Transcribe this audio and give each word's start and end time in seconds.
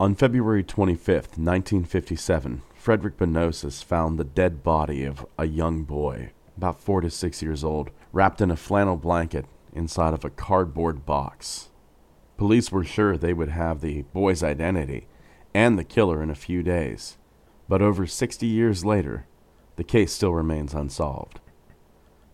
On 0.00 0.14
February 0.14 0.62
25th, 0.62 1.34
1957, 1.36 2.62
Frederick 2.72 3.16
Benonis 3.16 3.82
found 3.82 4.16
the 4.16 4.22
dead 4.22 4.62
body 4.62 5.02
of 5.02 5.26
a 5.36 5.44
young 5.44 5.82
boy, 5.82 6.30
about 6.56 6.80
four 6.80 7.00
to 7.00 7.10
six 7.10 7.42
years 7.42 7.64
old, 7.64 7.90
wrapped 8.12 8.40
in 8.40 8.52
a 8.52 8.56
flannel 8.56 8.96
blanket 8.96 9.46
inside 9.72 10.14
of 10.14 10.24
a 10.24 10.30
cardboard 10.30 11.04
box. 11.04 11.70
Police 12.36 12.70
were 12.70 12.84
sure 12.84 13.16
they 13.16 13.32
would 13.32 13.48
have 13.48 13.80
the 13.80 14.02
boy's 14.12 14.44
identity 14.44 15.08
and 15.52 15.76
the 15.76 15.82
killer 15.82 16.22
in 16.22 16.30
a 16.30 16.36
few 16.36 16.62
days, 16.62 17.18
but 17.68 17.82
over 17.82 18.06
60 18.06 18.46
years 18.46 18.84
later, 18.84 19.26
the 19.74 19.82
case 19.82 20.12
still 20.12 20.32
remains 20.32 20.74
unsolved. 20.74 21.40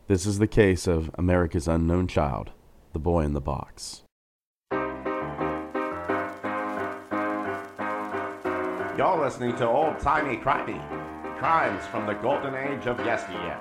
This 0.06 0.26
is 0.26 0.38
the 0.38 0.46
case 0.46 0.86
of 0.86 1.10
America's 1.14 1.66
unknown 1.66 2.08
child, 2.08 2.50
the 2.92 2.98
boy 2.98 3.22
in 3.22 3.32
the 3.32 3.40
box. 3.40 4.02
You're 8.96 9.20
listening 9.24 9.56
to 9.56 9.66
Old 9.66 9.98
Timey 9.98 10.36
Crimey, 10.36 10.80
crimes 11.40 11.84
from 11.86 12.06
the 12.06 12.12
golden 12.12 12.54
age 12.54 12.86
of 12.86 12.96
yesteryear. 13.00 13.58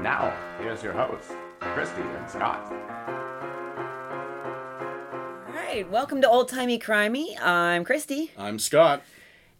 Now, 0.00 0.34
here's 0.58 0.82
your 0.82 0.94
hosts, 0.94 1.30
Christy 1.60 2.00
and 2.00 2.30
Scott. 2.30 2.64
All 5.46 5.52
right, 5.52 5.86
welcome 5.90 6.22
to 6.22 6.28
Old 6.30 6.48
Timey 6.48 6.78
Crimey. 6.78 7.38
I'm 7.42 7.84
Christy, 7.84 8.32
I'm 8.38 8.58
Scott. 8.58 9.02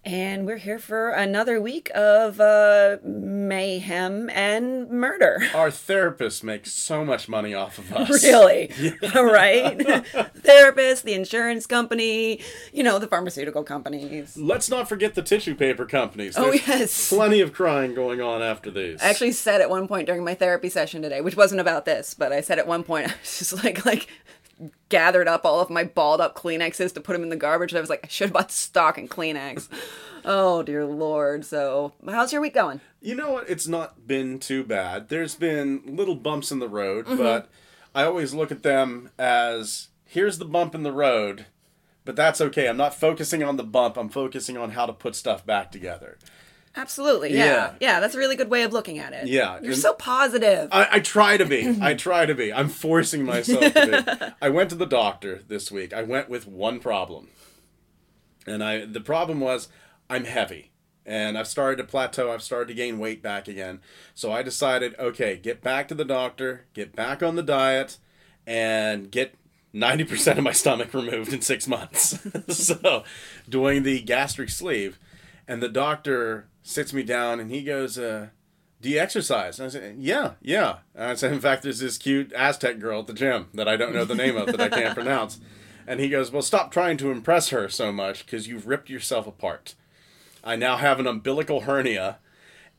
And 0.05 0.47
we're 0.47 0.57
here 0.57 0.79
for 0.79 1.11
another 1.11 1.61
week 1.61 1.91
of 1.95 2.41
uh, 2.41 2.97
mayhem 3.05 4.31
and 4.31 4.89
murder. 4.91 5.43
Our 5.55 5.71
therapist 5.71 6.43
makes 6.43 6.73
so 6.73 7.05
much 7.05 7.29
money 7.29 7.53
off 7.53 7.79
of 7.79 7.93
us. 7.93 8.23
Really? 8.23 8.73
right? 9.15 10.07
Therapist, 10.37 11.05
the 11.05 11.13
insurance 11.13 11.67
company, 11.67 12.41
you 12.73 12.83
know, 12.83 12.99
the 12.99 13.07
pharmaceutical 13.07 13.63
companies. 13.63 14.37
Let's 14.37 14.71
not 14.71 14.89
forget 14.89 15.15
the 15.15 15.23
tissue 15.23 15.55
paper 15.55 15.85
companies. 15.85 16.37
Oh, 16.39 16.51
There's 16.51 16.67
yes. 16.67 17.09
Plenty 17.11 17.41
of 17.41 17.53
crying 17.53 17.95
going 17.95 18.21
on 18.21 18.43
after 18.43 18.71
these. 18.71 19.03
I 19.03 19.11
actually 19.11 19.33
said 19.33 19.61
at 19.61 19.69
one 19.69 19.87
point 19.87 20.07
during 20.07 20.25
my 20.25 20.35
therapy 20.35 20.71
session 20.71 21.03
today, 21.03 21.21
which 21.21 21.37
wasn't 21.37 21.61
about 21.61 21.85
this, 21.85 22.15
but 22.15 22.33
I 22.33 22.41
said 22.41 22.59
at 22.59 22.67
one 22.67 22.85
point, 22.85 23.09
I 23.11 23.15
was 23.21 23.39
just 23.39 23.65
like, 23.65 23.85
like, 23.85 24.09
gathered 24.89 25.29
up 25.29 25.45
all 25.45 25.61
of 25.61 25.71
my 25.71 25.85
balled 25.85 26.21
up 26.21 26.37
Kleenexes 26.37 26.93
to 26.95 27.01
put 27.01 27.15
them 27.15 27.23
in 27.23 27.29
the 27.29 27.37
garbage. 27.37 27.73
And 27.73 27.79
I 27.79 27.81
was 27.81 27.91
like, 27.91 28.05
I 28.05 28.09
should 28.09 28.27
have 28.29 28.35
bought 28.35 28.51
stock 28.53 28.99
in 28.99 29.09
Kleenex. 29.09 29.69
Oh, 30.25 30.63
dear 30.63 30.85
Lord. 30.85 31.45
So, 31.45 31.93
how's 32.07 32.33
your 32.33 32.43
week 32.43 32.55
going? 32.55 32.81
You 33.01 33.15
know 33.15 33.33
what? 33.33 33.49
It's 33.49 33.67
not 33.67 34.07
been 34.07 34.39
too 34.39 34.65
bad. 34.65 35.09
There's 35.09 35.35
been 35.35 35.83
little 35.87 36.15
bumps 36.17 36.53
in 36.53 36.59
the 36.59 36.69
road, 36.69 37.07
Mm-hmm. 37.07 37.17
but 37.17 37.49
I 37.95 38.05
always 38.05 38.35
look 38.35 38.53
at 38.53 38.63
them 38.63 39.11
as 39.19 39.89
here's 40.05 40.39
the 40.39 40.45
bump 40.45 40.75
in 40.75 40.83
the 40.83 40.93
road, 40.93 41.47
but 42.05 42.17
that's 42.17 42.41
okay. 42.41 42.69
I'm 42.69 42.77
not 42.77 42.95
focusing 42.95 43.43
on 43.43 43.57
the 43.57 43.65
bump. 43.65 43.97
I'm 43.97 44.09
focusing 44.11 44.57
on 44.57 44.71
how 44.73 44.87
to 44.87 44.93
put 44.93 45.15
stuff 45.17 45.45
back 45.47 45.73
together. 45.73 46.19
Absolutely. 46.77 47.35
Yeah. 47.35 47.45
Yeah. 47.45 47.73
Yeah, 47.81 48.01
that's 48.01 48.15
a 48.15 48.19
really 48.19 48.37
good 48.37 48.51
way 48.51 48.63
of 48.63 48.73
looking 48.73 48.99
at 48.99 49.13
it. 49.13 49.27
Yeah, 49.27 49.59
You're 49.61 49.73
and- 49.73 49.81
so 49.81 49.93
positive. 49.95 50.69
I, 50.71 50.89
I 50.93 51.01
try 51.01 51.37
to 51.37 51.45
be. 51.45 51.77
I 51.81 51.95
try 51.95 52.27
to 52.27 52.35
be. 52.35 52.53
I'm 52.53 52.69
forcing 52.69 53.25
myself 53.25 53.73
to 53.75 54.05
be. 54.19 54.33
I 54.43 54.49
went 54.51 54.71
to 54.71 54.77
the 54.77 54.87
doctor 54.87 55.43
this 55.49 55.71
week. 55.71 55.93
I 55.93 56.03
went 56.03 56.29
with 56.29 56.47
one 56.47 56.79
problem. 56.79 57.29
And 58.47 58.63
I 58.63 58.85
the 58.85 59.01
problem 59.01 59.41
was 59.41 59.69
I'm 60.09 60.25
heavy. 60.25 60.71
And 61.05 61.37
I've 61.37 61.49
started 61.49 61.77
to 61.77 61.85
plateau. 61.85 62.31
I've 62.31 62.43
started 62.43 62.69
to 62.69 62.75
gain 62.75 62.99
weight 62.99 63.23
back 63.23 63.49
again. 63.49 63.81
So 64.15 64.31
I 64.31 64.43
decided, 64.43 64.95
okay, 64.99 65.37
get 65.37 65.63
back 65.63 65.89
to 65.89 65.95
the 65.95 66.05
doctor, 66.05 66.67
get 66.73 66.95
back 66.95 67.23
on 67.23 67.35
the 67.35 67.43
diet, 67.43 67.99
and 68.47 69.11
get 69.11 69.35
90% 69.75 70.39
of 70.39 70.45
my 70.45 70.53
stomach 70.53 70.93
removed 70.95 71.33
in 71.33 71.41
six 71.41 71.67
months. 71.67 72.19
so 72.49 73.03
doing 73.49 73.83
the 73.83 74.01
gastric 74.03 74.51
sleeve. 74.51 74.99
And 75.49 75.61
the 75.61 75.69
doctor 75.69 76.47
sits 76.63 76.93
me 76.93 77.03
down 77.03 77.41
and 77.41 77.51
he 77.51 77.63
goes, 77.63 77.99
uh, 77.99 78.29
do 78.81 78.89
you 78.89 78.99
exercise? 78.99 79.59
And 79.59 79.67
I 79.67 79.71
said, 79.71 79.97
yeah, 79.99 80.33
yeah. 80.41 80.79
And 80.95 81.05
I 81.05 81.15
said, 81.15 81.33
in 81.33 81.41
fact, 81.41 81.63
there's 81.63 81.81
this 81.81 81.99
cute 81.99 82.33
Aztec 82.33 82.79
girl 82.79 83.01
at 83.01 83.07
the 83.07 83.13
gym 83.13 83.49
that 83.55 83.69
I 83.69 83.77
don't 83.77 83.95
know 83.95 84.05
the 84.05 84.15
name 84.15 84.37
of 84.37 84.47
that 84.47 84.61
I 84.61 84.69
can't 84.69 84.95
pronounce. 84.95 85.41
And 85.87 86.01
he 86.01 86.09
goes, 86.09 86.31
well, 86.31 86.43
stop 86.43 86.71
trying 86.71 86.97
to 86.99 87.11
impress 87.11 87.49
her 87.49 87.69
so 87.69 87.93
much 87.93 88.25
because 88.25 88.49
you've 88.49 88.67
ripped 88.67 88.89
yourself 88.89 89.27
apart. 89.27 89.75
I 90.43 90.57
now 90.57 90.77
have 90.77 90.99
an 90.99 91.07
umbilical 91.07 91.63
hernia 91.63 92.19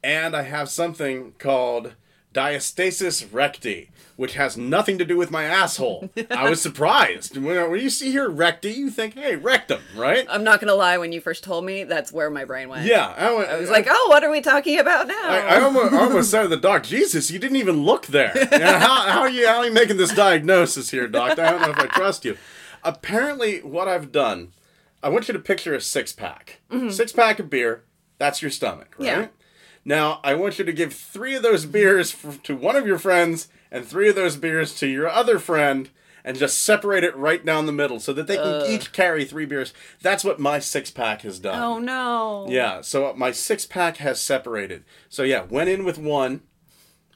and 0.03 0.35
I 0.35 0.43
have 0.43 0.69
something 0.69 1.33
called 1.37 1.93
diastasis 2.33 3.27
recti, 3.31 3.89
which 4.15 4.35
has 4.35 4.57
nothing 4.57 4.97
to 4.97 5.05
do 5.05 5.17
with 5.17 5.31
my 5.31 5.43
asshole. 5.43 6.09
I 6.29 6.49
was 6.49 6.61
surprised. 6.61 7.35
When, 7.37 7.71
when 7.71 7.79
you 7.81 7.89
see 7.89 8.11
here 8.11 8.29
recti, 8.29 8.71
you 8.71 8.89
think, 8.89 9.15
hey, 9.15 9.35
rectum, 9.35 9.81
right? 9.95 10.25
I'm 10.29 10.43
not 10.43 10.59
going 10.59 10.69
to 10.69 10.75
lie, 10.75 10.97
when 10.97 11.11
you 11.11 11.19
first 11.21 11.43
told 11.43 11.65
me, 11.65 11.83
that's 11.83 12.11
where 12.11 12.29
my 12.29 12.45
brain 12.45 12.69
went. 12.69 12.85
Yeah. 12.85 13.13
I, 13.17 13.33
went- 13.33 13.49
I 13.49 13.57
was 13.59 13.69
like, 13.69 13.87
oh, 13.89 14.07
what 14.09 14.23
are 14.23 14.31
we 14.31 14.41
talking 14.41 14.79
about 14.79 15.07
now? 15.07 15.13
I, 15.21 15.39
I, 15.39 15.61
almost, 15.61 15.93
I 15.93 15.97
almost 16.03 16.31
said 16.31 16.43
to 16.43 16.47
the 16.47 16.57
doc, 16.57 16.83
Jesus, 16.83 17.31
you 17.31 17.39
didn't 17.39 17.57
even 17.57 17.83
look 17.83 18.07
there. 18.07 18.31
How, 18.51 19.09
how, 19.09 19.19
are 19.21 19.29
you, 19.29 19.47
how 19.47 19.57
are 19.57 19.65
you 19.65 19.73
making 19.73 19.97
this 19.97 20.13
diagnosis 20.13 20.89
here, 20.91 21.07
doc? 21.07 21.37
I 21.37 21.51
don't 21.51 21.61
know 21.61 21.69
if 21.69 21.79
I 21.79 21.87
trust 21.87 22.25
you. 22.25 22.37
Apparently, 22.83 23.59
what 23.59 23.87
I've 23.87 24.11
done, 24.11 24.53
I 25.03 25.09
want 25.09 25.27
you 25.27 25.33
to 25.33 25.39
picture 25.39 25.73
a 25.73 25.81
six 25.81 26.13
pack. 26.13 26.61
Mm-hmm. 26.71 26.89
Six 26.89 27.11
pack 27.11 27.39
of 27.39 27.49
beer, 27.49 27.83
that's 28.17 28.41
your 28.41 28.51
stomach, 28.51 28.95
right? 28.97 29.05
Yeah. 29.05 29.27
Now, 29.83 30.19
I 30.23 30.35
want 30.35 30.59
you 30.59 30.65
to 30.65 30.73
give 30.73 30.93
three 30.93 31.35
of 31.35 31.43
those 31.43 31.65
beers 31.65 32.13
f- 32.23 32.41
to 32.43 32.55
one 32.55 32.75
of 32.75 32.85
your 32.85 32.99
friends 32.99 33.47
and 33.71 33.85
three 33.85 34.09
of 34.09 34.15
those 34.15 34.35
beers 34.35 34.75
to 34.79 34.87
your 34.87 35.09
other 35.09 35.39
friend 35.39 35.89
and 36.23 36.37
just 36.37 36.63
separate 36.63 37.03
it 37.03 37.15
right 37.15 37.43
down 37.43 37.65
the 37.65 37.71
middle 37.71 37.99
so 37.99 38.13
that 38.13 38.27
they 38.27 38.35
can 38.37 38.65
each 38.67 38.91
carry 38.91 39.25
three 39.25 39.45
beers. 39.45 39.73
That's 40.03 40.23
what 40.23 40.39
my 40.39 40.59
six 40.59 40.91
pack 40.91 41.21
has 41.23 41.39
done. 41.39 41.59
oh, 41.59 41.79
no. 41.79 42.45
Yeah, 42.47 42.81
so 42.81 43.11
my 43.15 43.31
six 43.31 43.65
pack 43.65 43.97
has 43.97 44.21
separated. 44.21 44.83
So 45.09 45.23
yeah, 45.23 45.45
went 45.49 45.69
in 45.71 45.83
with 45.83 45.97
one, 45.97 46.41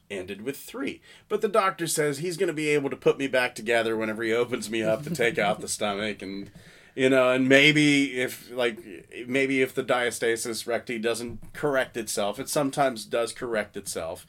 ended 0.09 0.41
with 0.41 0.57
three. 0.57 1.01
But 1.29 1.41
the 1.41 1.47
doctor 1.47 1.85
says 1.85 2.17
he's 2.17 2.37
going 2.37 2.47
to 2.47 2.53
be 2.53 2.69
able 2.69 2.89
to 2.89 2.95
put 2.95 3.19
me 3.19 3.27
back 3.27 3.53
together 3.53 3.95
whenever 3.95 4.23
he 4.23 4.33
opens 4.33 4.71
me 4.71 4.81
up 4.81 5.03
to 5.03 5.11
take 5.13 5.37
out 5.37 5.61
the 5.61 5.67
stomach 5.67 6.23
and 6.23 6.49
you 6.95 7.09
know, 7.09 7.29
and 7.31 7.47
maybe 7.49 8.19
if 8.21 8.49
like 8.51 8.79
maybe 9.27 9.61
if 9.61 9.75
the 9.75 9.83
diastasis 9.83 10.65
recti 10.65 10.97
doesn't 10.97 11.53
correct 11.53 11.97
itself, 11.97 12.39
it 12.39 12.49
sometimes 12.49 13.05
does 13.05 13.33
correct 13.33 13.75
itself. 13.77 14.25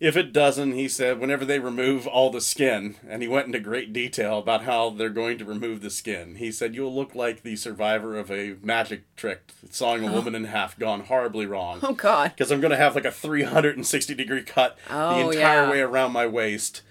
If 0.00 0.16
it 0.16 0.32
doesn't, 0.32 0.72
he 0.72 0.88
said, 0.88 1.20
whenever 1.20 1.44
they 1.44 1.60
remove 1.60 2.06
all 2.08 2.28
the 2.30 2.40
skin, 2.40 2.96
and 3.08 3.22
he 3.22 3.28
went 3.28 3.46
into 3.46 3.60
great 3.60 3.92
detail 3.92 4.38
about 4.38 4.64
how 4.64 4.90
they're 4.90 5.08
going 5.08 5.38
to 5.38 5.44
remove 5.44 5.80
the 5.82 5.88
skin. 5.88 6.34
He 6.34 6.50
said, 6.50 6.74
You'll 6.74 6.94
look 6.94 7.14
like 7.14 7.42
the 7.42 7.54
survivor 7.54 8.18
of 8.18 8.28
a 8.30 8.56
magic 8.60 9.04
trick, 9.14 9.52
sawing 9.70 10.06
a 10.06 10.12
woman 10.12 10.34
in 10.34 10.44
half, 10.44 10.76
gone 10.78 11.02
horribly 11.02 11.46
wrong. 11.46 11.78
Oh, 11.82 11.94
God. 11.94 12.32
Because 12.36 12.50
I'm 12.50 12.60
going 12.60 12.72
to 12.72 12.76
have 12.76 12.96
like 12.96 13.04
a 13.04 13.12
360 13.12 14.14
degree 14.14 14.42
cut 14.42 14.76
the 14.88 14.94
Oh, 14.94 15.30
entire 15.30 15.62
yeah. 15.64 15.70
way 15.70 15.80
around 15.80 16.12
my 16.12 16.26
waist. 16.26 16.82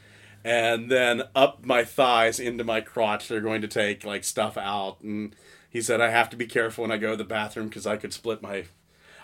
And 0.43 0.91
then 0.91 1.23
up 1.35 1.65
my 1.65 1.83
thighs 1.83 2.39
into 2.39 2.63
my 2.63 2.81
crotch. 2.81 3.27
They're 3.27 3.41
going 3.41 3.61
to 3.61 3.67
take 3.67 4.03
like 4.03 4.23
stuff 4.23 4.57
out. 4.57 5.01
And 5.01 5.35
he 5.69 5.81
said, 5.81 6.01
I 6.01 6.09
have 6.09 6.29
to 6.31 6.37
be 6.37 6.45
careful 6.45 6.83
when 6.83 6.91
I 6.91 6.97
go 6.97 7.11
to 7.11 7.17
the 7.17 7.23
bathroom 7.23 7.67
because 7.67 7.87
I 7.87 7.97
could 7.97 8.13
split 8.13 8.41
my. 8.41 8.65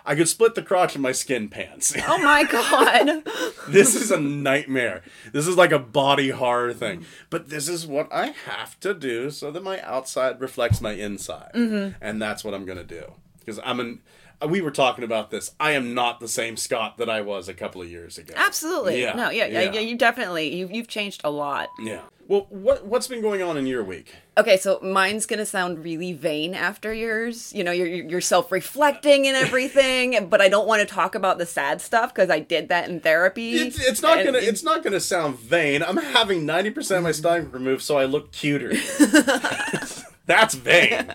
I 0.04 0.14
could 0.14 0.28
split 0.28 0.54
the 0.54 0.62
crotch 0.62 0.94
of 0.94 1.02
my 1.02 1.12
skin 1.12 1.48
pants. 1.50 1.94
Oh, 2.08 2.18
my 2.18 2.44
God. 2.50 3.22
this 3.68 3.94
is 3.94 4.10
a 4.10 4.18
nightmare. 4.18 5.02
This 5.30 5.46
is 5.46 5.58
like 5.58 5.72
a 5.72 5.78
body 5.78 6.30
horror 6.30 6.72
thing. 6.72 7.04
But 7.28 7.50
this 7.50 7.68
is 7.68 7.86
what 7.86 8.10
I 8.10 8.28
have 8.46 8.80
to 8.80 8.94
do 8.94 9.30
so 9.30 9.50
that 9.50 9.62
my 9.62 9.78
outside 9.82 10.40
reflects 10.40 10.80
my 10.80 10.92
inside. 10.92 11.50
Mm-hmm. 11.54 11.96
And 12.00 12.20
that's 12.20 12.42
what 12.42 12.54
I'm 12.54 12.64
going 12.64 12.78
to 12.78 12.84
do. 12.84 13.12
Because 13.40 13.60
I'm 13.62 13.78
an. 13.78 14.00
We 14.46 14.60
were 14.60 14.70
talking 14.70 15.04
about 15.04 15.30
this. 15.30 15.52
I 15.60 15.72
am 15.72 15.92
not 15.94 16.20
the 16.20 16.28
same 16.28 16.56
Scott 16.56 16.96
that 16.98 17.10
I 17.10 17.20
was 17.20 17.48
a 17.48 17.54
couple 17.54 17.82
of 17.82 17.90
years 17.90 18.16
ago. 18.18 18.32
Absolutely. 18.36 19.00
Yeah, 19.02 19.12
No, 19.14 19.30
yeah, 19.30 19.46
yeah, 19.46 19.70
yeah. 19.72 19.80
You 19.80 19.96
definitely, 19.98 20.54
you've, 20.54 20.70
you've 20.70 20.88
changed 20.88 21.20
a 21.24 21.30
lot. 21.30 21.68
Yeah. 21.78 22.00
Well, 22.26 22.46
what 22.48 22.86
what's 22.86 23.08
been 23.08 23.22
going 23.22 23.42
on 23.42 23.56
in 23.56 23.66
your 23.66 23.82
week? 23.82 24.14
Okay, 24.38 24.56
so 24.56 24.78
mine's 24.82 25.26
gonna 25.26 25.44
sound 25.44 25.82
really 25.82 26.12
vain 26.12 26.54
after 26.54 26.94
yours. 26.94 27.52
You 27.52 27.64
know, 27.64 27.72
you're 27.72 27.88
you're 27.88 28.20
self 28.20 28.52
reflecting 28.52 29.26
and 29.26 29.36
everything, 29.36 30.28
but 30.30 30.40
I 30.40 30.48
don't 30.48 30.68
want 30.68 30.80
to 30.80 30.86
talk 30.86 31.16
about 31.16 31.38
the 31.38 31.44
sad 31.46 31.80
stuff 31.80 32.14
because 32.14 32.30
I 32.30 32.38
did 32.38 32.68
that 32.68 32.88
in 32.88 33.00
therapy. 33.00 33.54
It's, 33.54 33.80
it's 33.84 34.00
not 34.00 34.24
gonna 34.24 34.38
it- 34.38 34.44
it's 34.44 34.62
not 34.62 34.84
gonna 34.84 35.00
sound 35.00 35.40
vain. 35.40 35.82
I'm 35.82 35.96
having 35.96 36.46
ninety 36.46 36.70
percent 36.70 36.98
of 36.98 37.02
my 37.04 37.10
stomach 37.10 37.52
removed 37.52 37.82
so 37.82 37.98
I 37.98 38.04
look 38.04 38.30
cuter. 38.30 38.74
That's 40.26 40.54
vain. 40.54 41.12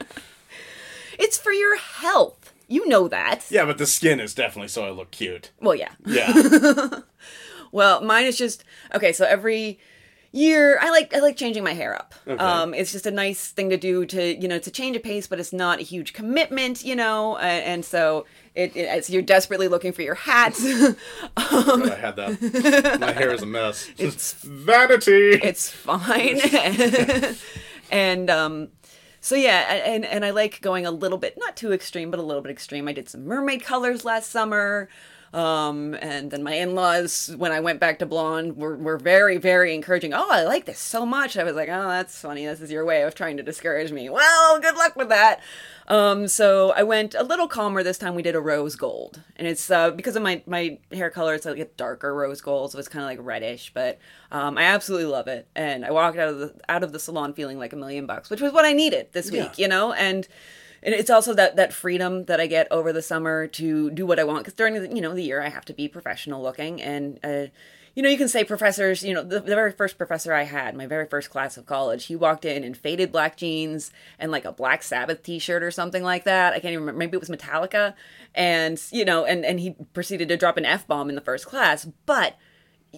it's 1.18 1.38
for 1.38 1.54
your 1.54 1.78
health. 1.78 2.45
You 2.68 2.88
know 2.88 3.08
that. 3.08 3.46
Yeah, 3.50 3.66
but 3.66 3.78
the 3.78 3.86
skin 3.86 4.20
is 4.20 4.34
definitely 4.34 4.70
so 4.70 4.86
I 4.86 4.90
look 4.90 5.12
cute. 5.12 5.52
Well, 5.62 5.76
yeah. 5.76 5.92
Yeah. 6.06 6.90
Well, 7.72 8.02
mine 8.02 8.24
is 8.26 8.38
just 8.38 8.64
okay. 8.94 9.12
So 9.12 9.26
every 9.26 9.80
year, 10.32 10.78
I 10.80 10.92
like 10.92 11.14
I 11.14 11.20
like 11.20 11.36
changing 11.36 11.62
my 11.62 11.74
hair 11.74 11.94
up. 11.94 12.14
Um, 12.40 12.74
it's 12.74 12.94
just 12.94 13.06
a 13.06 13.12
nice 13.12 13.50
thing 13.52 13.70
to 13.70 13.76
do 13.76 14.06
to 14.06 14.34
you 14.42 14.48
know 14.48 14.60
to 14.60 14.72
change 14.72 14.96
a 14.96 15.00
pace, 15.02 15.28
but 15.28 15.42
it's 15.42 15.52
not 15.52 15.80
a 15.80 15.84
huge 15.84 16.14
commitment, 16.14 16.86
you 16.86 16.96
know. 16.96 17.36
And, 17.36 17.66
and 17.66 17.86
so 17.86 18.26
it, 18.54 18.74
it 18.78 18.84
it's, 18.84 19.10
you're 19.10 19.22
desperately 19.22 19.68
looking 19.68 19.92
for 19.92 20.04
your 20.04 20.16
hat. 20.16 20.58
But 21.36 21.92
I 21.92 21.96
had 22.00 22.16
that. 22.16 22.98
My 23.02 23.12
hair 23.12 23.34
is 23.34 23.42
a 23.42 23.46
mess. 23.46 23.90
It's 23.98 24.34
vanity. 24.36 25.32
it's 25.44 25.70
fine. 25.70 26.40
and 27.92 28.30
um, 28.30 28.70
so 29.26 29.34
yeah, 29.34 29.74
and 29.88 30.06
and 30.06 30.24
I 30.24 30.30
like 30.30 30.62
going 30.62 30.86
a 30.86 30.92
little 30.92 31.18
bit 31.18 31.34
not 31.36 31.58
too 31.58 31.74
extreme, 31.74 32.12
but 32.12 32.20
a 32.20 32.24
little 32.24 32.44
bit 32.44 32.52
extreme. 32.52 32.88
I 32.88 32.94
did 32.94 33.10
some 33.10 33.26
mermaid 33.26 33.64
colors 33.64 34.06
last 34.06 34.30
summer. 34.30 34.88
Um, 35.36 35.96
and 35.96 36.32
then 36.32 36.44
my 36.44 36.54
in-laws, 36.54 37.34
when 37.38 37.52
I 37.52 37.60
went 37.60 37.82
back 37.82 38.00
to 38.00 38.06
blonde, 38.06 38.56
were, 38.56 38.78
were 38.78 38.98
very, 38.98 39.36
very 39.38 39.76
encouraging. 39.76 40.14
Oh, 40.14 40.28
I 40.32 40.44
like 40.44 40.64
this 40.64 40.80
so 40.80 41.06
much. 41.06 41.36
I 41.36 41.44
was 41.44 41.56
like, 41.56 41.68
oh, 41.68 41.90
that's 41.90 42.18
funny. 42.22 42.46
This 42.46 42.62
is 42.62 42.72
your 42.72 42.86
way 42.86 43.02
of 43.02 43.16
trying 43.16 43.36
to 43.36 43.44
discourage 43.44 43.92
me. 43.92 44.10
Well, 44.10 44.62
good 44.62 44.78
luck 44.78 44.96
with 44.96 45.10
that. 45.10 45.42
Um, 45.90 46.30
so 46.30 46.72
I 46.76 46.84
went 46.84 47.16
a 47.16 47.24
little 47.24 47.50
calmer 47.50 47.84
this 47.84 47.98
time. 47.98 48.16
We 48.16 48.22
did 48.24 48.34
a 48.36 48.40
rose 48.40 48.78
gold, 48.78 49.22
and 49.36 49.46
it's 49.46 49.70
uh, 49.70 49.92
because 49.92 50.16
of 50.16 50.24
my 50.24 50.42
my 50.48 50.80
hair 50.92 51.10
color. 51.12 51.36
It's 51.36 51.46
like 51.46 51.60
a 51.60 51.66
darker 51.66 52.16
rose 52.16 52.42
gold, 52.42 52.72
so 52.72 52.80
it's 52.80 52.88
kind 52.88 53.04
of 53.04 53.10
like 53.10 53.20
reddish. 53.22 53.72
But 53.74 54.00
um, 54.32 54.58
I 54.58 54.64
absolutely 54.64 55.06
love 55.12 55.28
it, 55.28 55.48
and 55.56 55.86
I 55.86 55.92
walked 55.92 56.18
out 56.18 56.30
of 56.30 56.40
the 56.40 56.56
out 56.70 56.82
of 56.84 56.92
the 56.92 56.98
salon 56.98 57.34
feeling 57.34 57.60
like 57.60 57.72
a 57.74 57.76
million 57.76 58.08
bucks, 58.08 58.32
which 58.32 58.42
was 58.42 58.52
what 58.52 58.66
I 58.66 58.74
needed 58.74 59.10
this 59.12 59.30
Yeah. 59.30 59.44
week, 59.44 59.60
you 59.60 59.68
know. 59.68 59.94
And 59.94 60.28
and 60.86 60.94
it's 60.94 61.10
also 61.10 61.34
that 61.34 61.56
that 61.56 61.74
freedom 61.74 62.26
that 62.26 62.40
I 62.40 62.46
get 62.46 62.68
over 62.72 62.94
the 62.94 63.02
summer 63.02 63.48
to 63.48 63.90
do 63.90 64.06
what 64.06 64.20
I 64.20 64.24
want 64.24 64.40
because 64.40 64.54
during 64.54 64.76
the 64.76 64.96
you 64.96 65.02
know 65.02 65.16
the 65.16 65.24
year 65.24 65.42
I 65.42 65.50
have 65.50 65.66
to 65.66 65.74
be 65.74 65.88
professional 65.88 66.44
looking. 66.44 66.80
And 66.80 67.20
uh, 67.24 67.48
you 67.96 68.04
know 68.04 68.10
you 68.10 68.20
can 68.20 68.28
say 68.28 68.44
professors 68.44 69.04
you 69.04 69.14
know 69.14 69.24
the, 69.24 69.40
the 69.40 69.56
very 69.56 69.72
first 69.72 69.98
professor 69.98 70.32
I 70.32 70.44
had 70.44 70.76
my 70.76 70.86
very 70.86 71.08
first 71.08 71.32
class 71.32 71.58
of 71.58 71.66
college 71.66 72.06
he 72.06 72.16
walked 72.16 72.46
in 72.46 72.64
in 72.64 72.76
faded 72.76 73.12
black 73.12 73.36
jeans 73.36 73.92
and 74.20 74.32
like 74.32 74.46
a 74.46 74.52
Black 74.52 74.84
Sabbath 74.84 75.24
T-shirt 75.24 75.64
or 75.64 75.72
something 75.72 76.04
like 76.04 76.24
that. 76.26 76.54
I 76.54 76.58
can't 76.58 76.72
even 76.72 76.82
remember 76.82 77.00
maybe 77.00 77.16
it 77.16 77.20
was 77.20 77.30
Metallica. 77.30 77.96
And 78.36 78.80
you 78.92 79.06
know 79.06 79.26
and 79.26 79.44
and 79.44 79.60
he 79.60 79.72
proceeded 79.94 80.28
to 80.30 80.38
drop 80.38 80.58
an 80.58 80.66
f 80.66 80.88
bomb 80.88 81.10
in 81.10 81.16
the 81.16 81.22
first 81.22 81.48
class. 81.48 81.88
But 82.06 82.38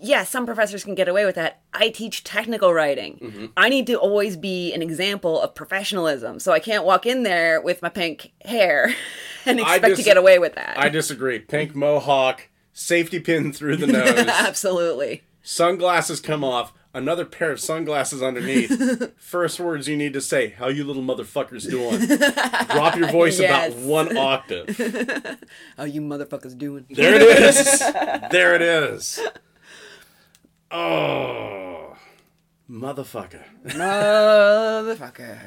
yeah, 0.02 0.24
some 0.24 0.46
professors 0.46 0.84
can 0.84 0.96
get 0.96 1.08
away 1.08 1.26
with 1.26 1.36
that. 1.36 1.62
I 1.74 1.90
teach 1.90 2.24
technical 2.24 2.74
writing. 2.74 3.20
Mm-hmm. 3.22 3.46
I 3.58 3.70
need 3.70 3.88
to 3.88 3.96
always 3.96 4.36
be 4.38 4.74
an 4.74 4.82
example 4.82 5.40
of 5.42 5.54
professionalism. 5.56 6.40
So 6.40 6.52
I 6.52 6.60
can't 6.60 6.84
walk 6.86 7.06
in 7.06 7.24
there 7.24 7.62
with 7.62 7.82
my 7.82 7.90
pink 7.90 8.32
hair 8.46 8.94
and 9.46 9.60
expect 9.60 9.98
to 9.98 10.04
get 10.04 10.18
away 10.18 10.40
with 10.40 10.56
that. 10.56 10.78
I 10.78 10.90
disagree. 10.90 11.40
Pink 11.40 11.76
mohawk, 11.76 12.50
safety 12.74 13.20
pin 13.20 13.54
through 13.54 13.78
the 13.78 13.88
nose, 13.94 14.28
Absolutely. 14.28 15.24
sunglasses 15.42 16.20
come 16.20 16.44
off, 16.44 16.74
another 16.94 17.26
pair 17.26 17.52
of 17.52 17.60
sunglasses 17.60 18.22
underneath. 18.24 19.12
First 19.18 19.60
words 19.60 19.88
you 19.88 19.96
need 19.98 20.14
to 20.14 20.22
say, 20.22 20.50
"How 20.50 20.68
you 20.70 20.84
little 20.84 21.04
motherfuckers 21.04 21.70
doing?" 21.70 22.00
Drop 22.70 22.96
your 22.96 23.12
voice 23.12 23.40
Yes. 23.40 23.72
about 23.74 23.84
one 23.84 24.18
octave. 24.18 24.76
How 25.78 25.84
you 25.84 26.02
motherfuckers 26.02 26.58
doing? 26.58 26.86
There 26.90 27.14
it 27.16 27.22
is. 27.22 27.80
there 28.32 28.56
it 28.56 28.62
is. 28.62 29.20
Oh, 30.72 31.96
motherfucker. 32.70 33.44
Motherfucker. 33.66 35.40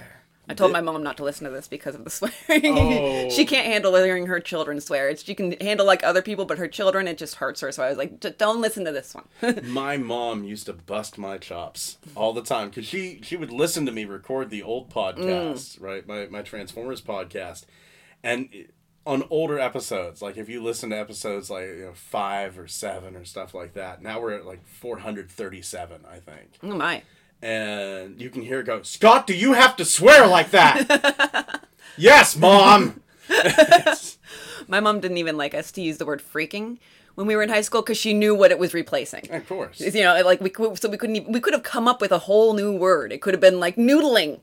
I 0.51 0.55
told 0.55 0.73
my 0.73 0.81
mom 0.81 1.05
not 1.05 1.17
to 1.19 1.25
listen 1.25 1.45
to 1.45 1.51
this 1.51 1.69
because 1.69 1.95
of 1.95 2.03
the 2.05 2.11
swearing. 2.11 2.77
Oh. 2.81 3.31
she 3.31 3.45
can't 3.45 3.67
handle 3.67 3.95
hearing 3.95 4.27
her 4.27 4.41
children 4.41 4.81
swear. 4.81 5.09
It's, 5.09 5.23
she 5.23 5.35
can 5.35 5.53
handle 5.61 5.87
like 5.87 6.03
other 6.03 6.23
people, 6.23 6.45
but 6.45 6.59
her 6.59 6.67
children, 6.67 7.07
it 7.07 7.19
just 7.19 7.37
hurts 7.37 7.61
her. 7.61 7.71
So 7.71 7.85
I 7.85 7.89
was 7.89 7.99
like, 7.99 8.19
"D- 8.19 8.35
don't 8.37 8.61
listen 8.61 8.85
to 8.85 8.93
this 8.93 9.15
one. 9.15 9.61
My 9.65 9.97
mom 9.97 10.43
used 10.43 10.67
to 10.67 10.73
bust 10.73 11.19
my 11.19 11.39
chops 11.39 11.99
all 12.17 12.33
the 12.33 12.43
time 12.43 12.69
because 12.69 12.87
she 12.87 13.21
she 13.23 13.37
would 13.37 13.53
listen 13.53 13.87
to 13.87 13.93
me 13.93 14.05
record 14.05 14.51
the 14.51 14.63
old 14.63 14.91
podcasts, 14.91 15.79
mm. 15.79 15.83
right? 15.83 16.07
My 16.07 16.27
my 16.27 16.43
Transformers 16.43 17.01
podcast, 17.01 17.65
and 18.23 18.49
on 19.11 19.25
older 19.29 19.59
episodes, 19.59 20.23
like 20.23 20.37
if 20.37 20.49
you 20.49 20.63
listen 20.63 20.91
to 20.91 20.97
episodes 20.97 21.51
like 21.51 21.67
you 21.67 21.87
know, 21.87 21.93
five 21.95 22.57
or 22.57 22.69
seven 22.69 23.17
or 23.17 23.25
stuff 23.25 23.55
like 23.55 23.75
that. 23.75 24.01
Now 24.01 24.21
we're 24.21 24.35
at 24.35 24.47
like 24.47 24.65
four 24.67 24.99
hundred 25.01 25.29
thirty 25.31 25.63
seven, 25.63 26.03
I 26.09 26.19
think, 26.21 26.59
oh 26.63 26.77
my. 26.77 27.03
and 27.43 28.21
you 28.21 28.31
can 28.31 28.43
hear 28.43 28.61
it 28.61 28.67
go, 28.67 28.83
Scott, 28.83 29.27
do 29.27 29.35
you 29.35 29.55
have 29.55 29.75
to 29.77 29.85
swear 29.85 30.29
like 30.29 30.53
that? 30.53 31.65
yes, 31.97 32.37
mom. 32.37 33.03
My 34.69 34.79
mom 34.79 35.01
didn't 35.01 35.19
even 35.19 35.37
like 35.37 35.55
us 35.55 35.73
to 35.73 35.81
use 35.81 35.99
the 35.99 36.07
word 36.07 36.23
freaking 36.23 36.79
when 37.21 37.27
we 37.27 37.37
were 37.37 37.43
in 37.43 37.51
high 37.51 37.61
school 37.61 37.83
because 37.83 37.99
she 37.99 38.15
knew 38.15 38.35
what 38.35 38.51
it 38.51 38.59
was 38.59 38.73
replacing. 38.73 39.31
Of 39.31 39.47
course. 39.47 39.79
You 39.79 39.93
know, 40.03 40.23
like 40.25 40.41
we 40.41 40.49
could, 40.49 40.79
so 40.81 40.89
we 40.89 40.97
couldn't 40.97 41.17
even, 41.17 41.33
we 41.33 41.39
could 41.39 41.53
have 41.53 41.63
come 41.63 41.87
up 41.87 42.01
with 42.01 42.13
a 42.13 42.19
whole 42.19 42.55
new 42.55 42.73
word. 42.75 43.13
It 43.13 43.21
could 43.21 43.35
have 43.35 43.43
been 43.43 43.61
like 43.61 43.77
noodling. 43.77 44.41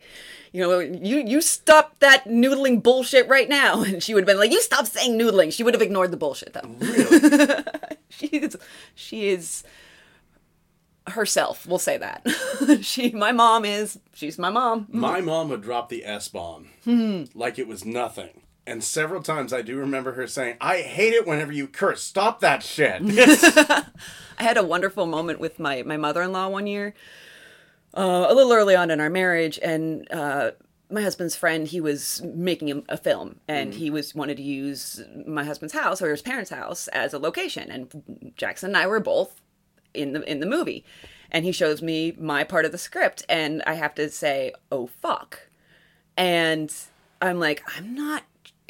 You 0.54 0.62
know, 0.62 0.80
you 0.80 1.18
you 1.18 1.42
stop 1.42 1.98
that 2.00 2.26
noodling 2.26 2.84
bullshit 2.84 3.28
right 3.28 3.50
now, 3.50 3.82
and 3.88 4.02
she 4.04 4.14
would 4.14 4.22
have 4.22 4.28
been 4.28 4.38
like, 4.38 4.52
"You 4.52 4.62
stop 4.62 4.86
saying 4.86 5.18
noodling." 5.18 5.52
She 5.52 5.64
would 5.64 5.74
have 5.74 5.82
ignored 5.82 6.12
the 6.12 6.18
bullshit 6.18 6.54
though. 6.54 6.70
Really? 6.80 7.64
she 8.10 8.28
is 8.28 8.56
she 8.94 9.30
is 9.30 9.64
herself. 11.08 11.66
We'll 11.66 11.80
say 11.80 11.98
that. 11.98 12.28
she, 12.82 13.10
my 13.12 13.32
mom 13.32 13.66
is. 13.66 14.00
She's 14.14 14.38
my 14.38 14.52
mom. 14.52 14.86
My 14.92 15.20
mom 15.20 15.50
would 15.50 15.64
drop 15.64 15.90
the 15.90 16.06
S 16.06 16.28
bomb 16.28 16.68
Hmm. 16.84 17.24
like 17.34 17.58
it 17.58 17.68
was 17.68 17.84
nothing. 17.86 18.42
And 18.68 18.84
several 18.84 19.24
times 19.24 19.54
I 19.54 19.62
do 19.62 19.78
remember 19.78 20.12
her 20.14 20.28
saying, 20.28 20.58
I 20.60 20.82
hate 20.82 21.14
it 21.14 21.26
whenever 21.26 21.54
you 21.54 21.68
curse. 21.68 22.04
Stop 22.04 22.42
that 22.42 22.62
shit. 22.62 23.02
I 24.38 24.44
had 24.44 24.58
a 24.58 24.64
wonderful 24.64 25.06
moment 25.06 25.40
with 25.40 25.58
my 25.58 25.84
my 25.84 25.98
mother 25.98 26.22
in 26.22 26.32
law 26.32 26.48
one 26.50 26.68
year, 26.68 26.94
uh, 27.96 28.28
a 28.30 28.34
little 28.34 28.54
early 28.54 28.76
on 28.76 28.92
in 28.92 29.00
our 29.00 29.10
marriage, 29.10 29.58
and 29.64 30.08
uh, 30.12 30.52
my 30.92 31.02
husband's 31.02 31.36
friend 31.36 31.68
he 31.68 31.82
was 31.82 32.22
making 32.24 32.72
a, 32.72 32.84
a 32.90 32.98
film, 32.98 33.40
and 33.48 33.74
he 33.74 33.90
was 33.90 34.14
wanted 34.14 34.38
to 34.38 34.44
use 34.44 35.04
my 35.26 35.44
husband's 35.44 35.74
house 35.74 36.02
or 36.02 36.12
his 36.12 36.22
parents' 36.22 36.52
house 36.52 36.88
as 36.90 37.14
a 37.14 37.20
location, 37.20 37.72
and 37.72 38.34
Jackson 38.36 38.70
and 38.70 38.78
I 38.78 38.86
were 38.86 39.00
both 39.00 39.42
in 39.94 40.14
the 40.14 40.22
in 40.30 40.40
the 40.40 40.46
movie, 40.46 40.86
and 41.32 41.44
he 41.44 41.52
shows 41.52 41.82
me 41.82 42.14
my 42.20 42.44
part 42.44 42.66
of 42.66 42.72
the 42.72 42.78
script, 42.78 43.26
and 43.28 43.64
I 43.66 43.74
have 43.74 43.96
to 43.96 44.10
say, 44.10 44.54
oh 44.72 44.88
fuck, 44.88 45.48
and 46.16 46.72
I'm 47.22 47.40
like, 47.40 47.64
I'm 47.76 47.96
not. 47.96 48.24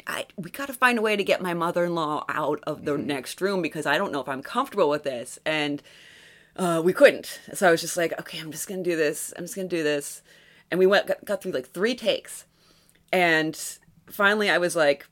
I, 0.08 0.26
we 0.36 0.50
got 0.50 0.66
to 0.66 0.72
find 0.72 0.98
a 0.98 1.02
way 1.02 1.16
to 1.16 1.22
get 1.22 1.42
my 1.42 1.52
mother-in-law 1.52 2.24
out 2.28 2.60
of 2.66 2.84
the 2.86 2.96
next 2.96 3.40
room 3.40 3.60
because 3.60 3.84
I 3.84 3.98
don't 3.98 4.10
know 4.10 4.20
if 4.20 4.28
I'm 4.28 4.42
comfortable 4.42 4.88
with 4.88 5.04
this. 5.04 5.38
And 5.44 5.82
uh, 6.56 6.82
we 6.84 6.92
couldn't. 6.92 7.40
So 7.54 7.68
I 7.68 7.70
was 7.70 7.80
just 7.80 7.96
like, 7.96 8.18
okay, 8.18 8.38
I'm 8.38 8.50
just 8.50 8.68
gonna 8.68 8.82
do 8.82 8.96
this. 8.96 9.32
I'm 9.36 9.44
just 9.44 9.54
gonna 9.54 9.68
do 9.68 9.82
this. 9.82 10.22
And 10.70 10.78
we 10.78 10.86
went 10.86 11.06
got, 11.06 11.24
got 11.24 11.42
through 11.42 11.52
like 11.52 11.68
three 11.68 11.94
takes, 11.94 12.44
and 13.12 13.58
finally 14.06 14.50
I 14.50 14.58
was 14.58 14.76
like, 14.76 15.06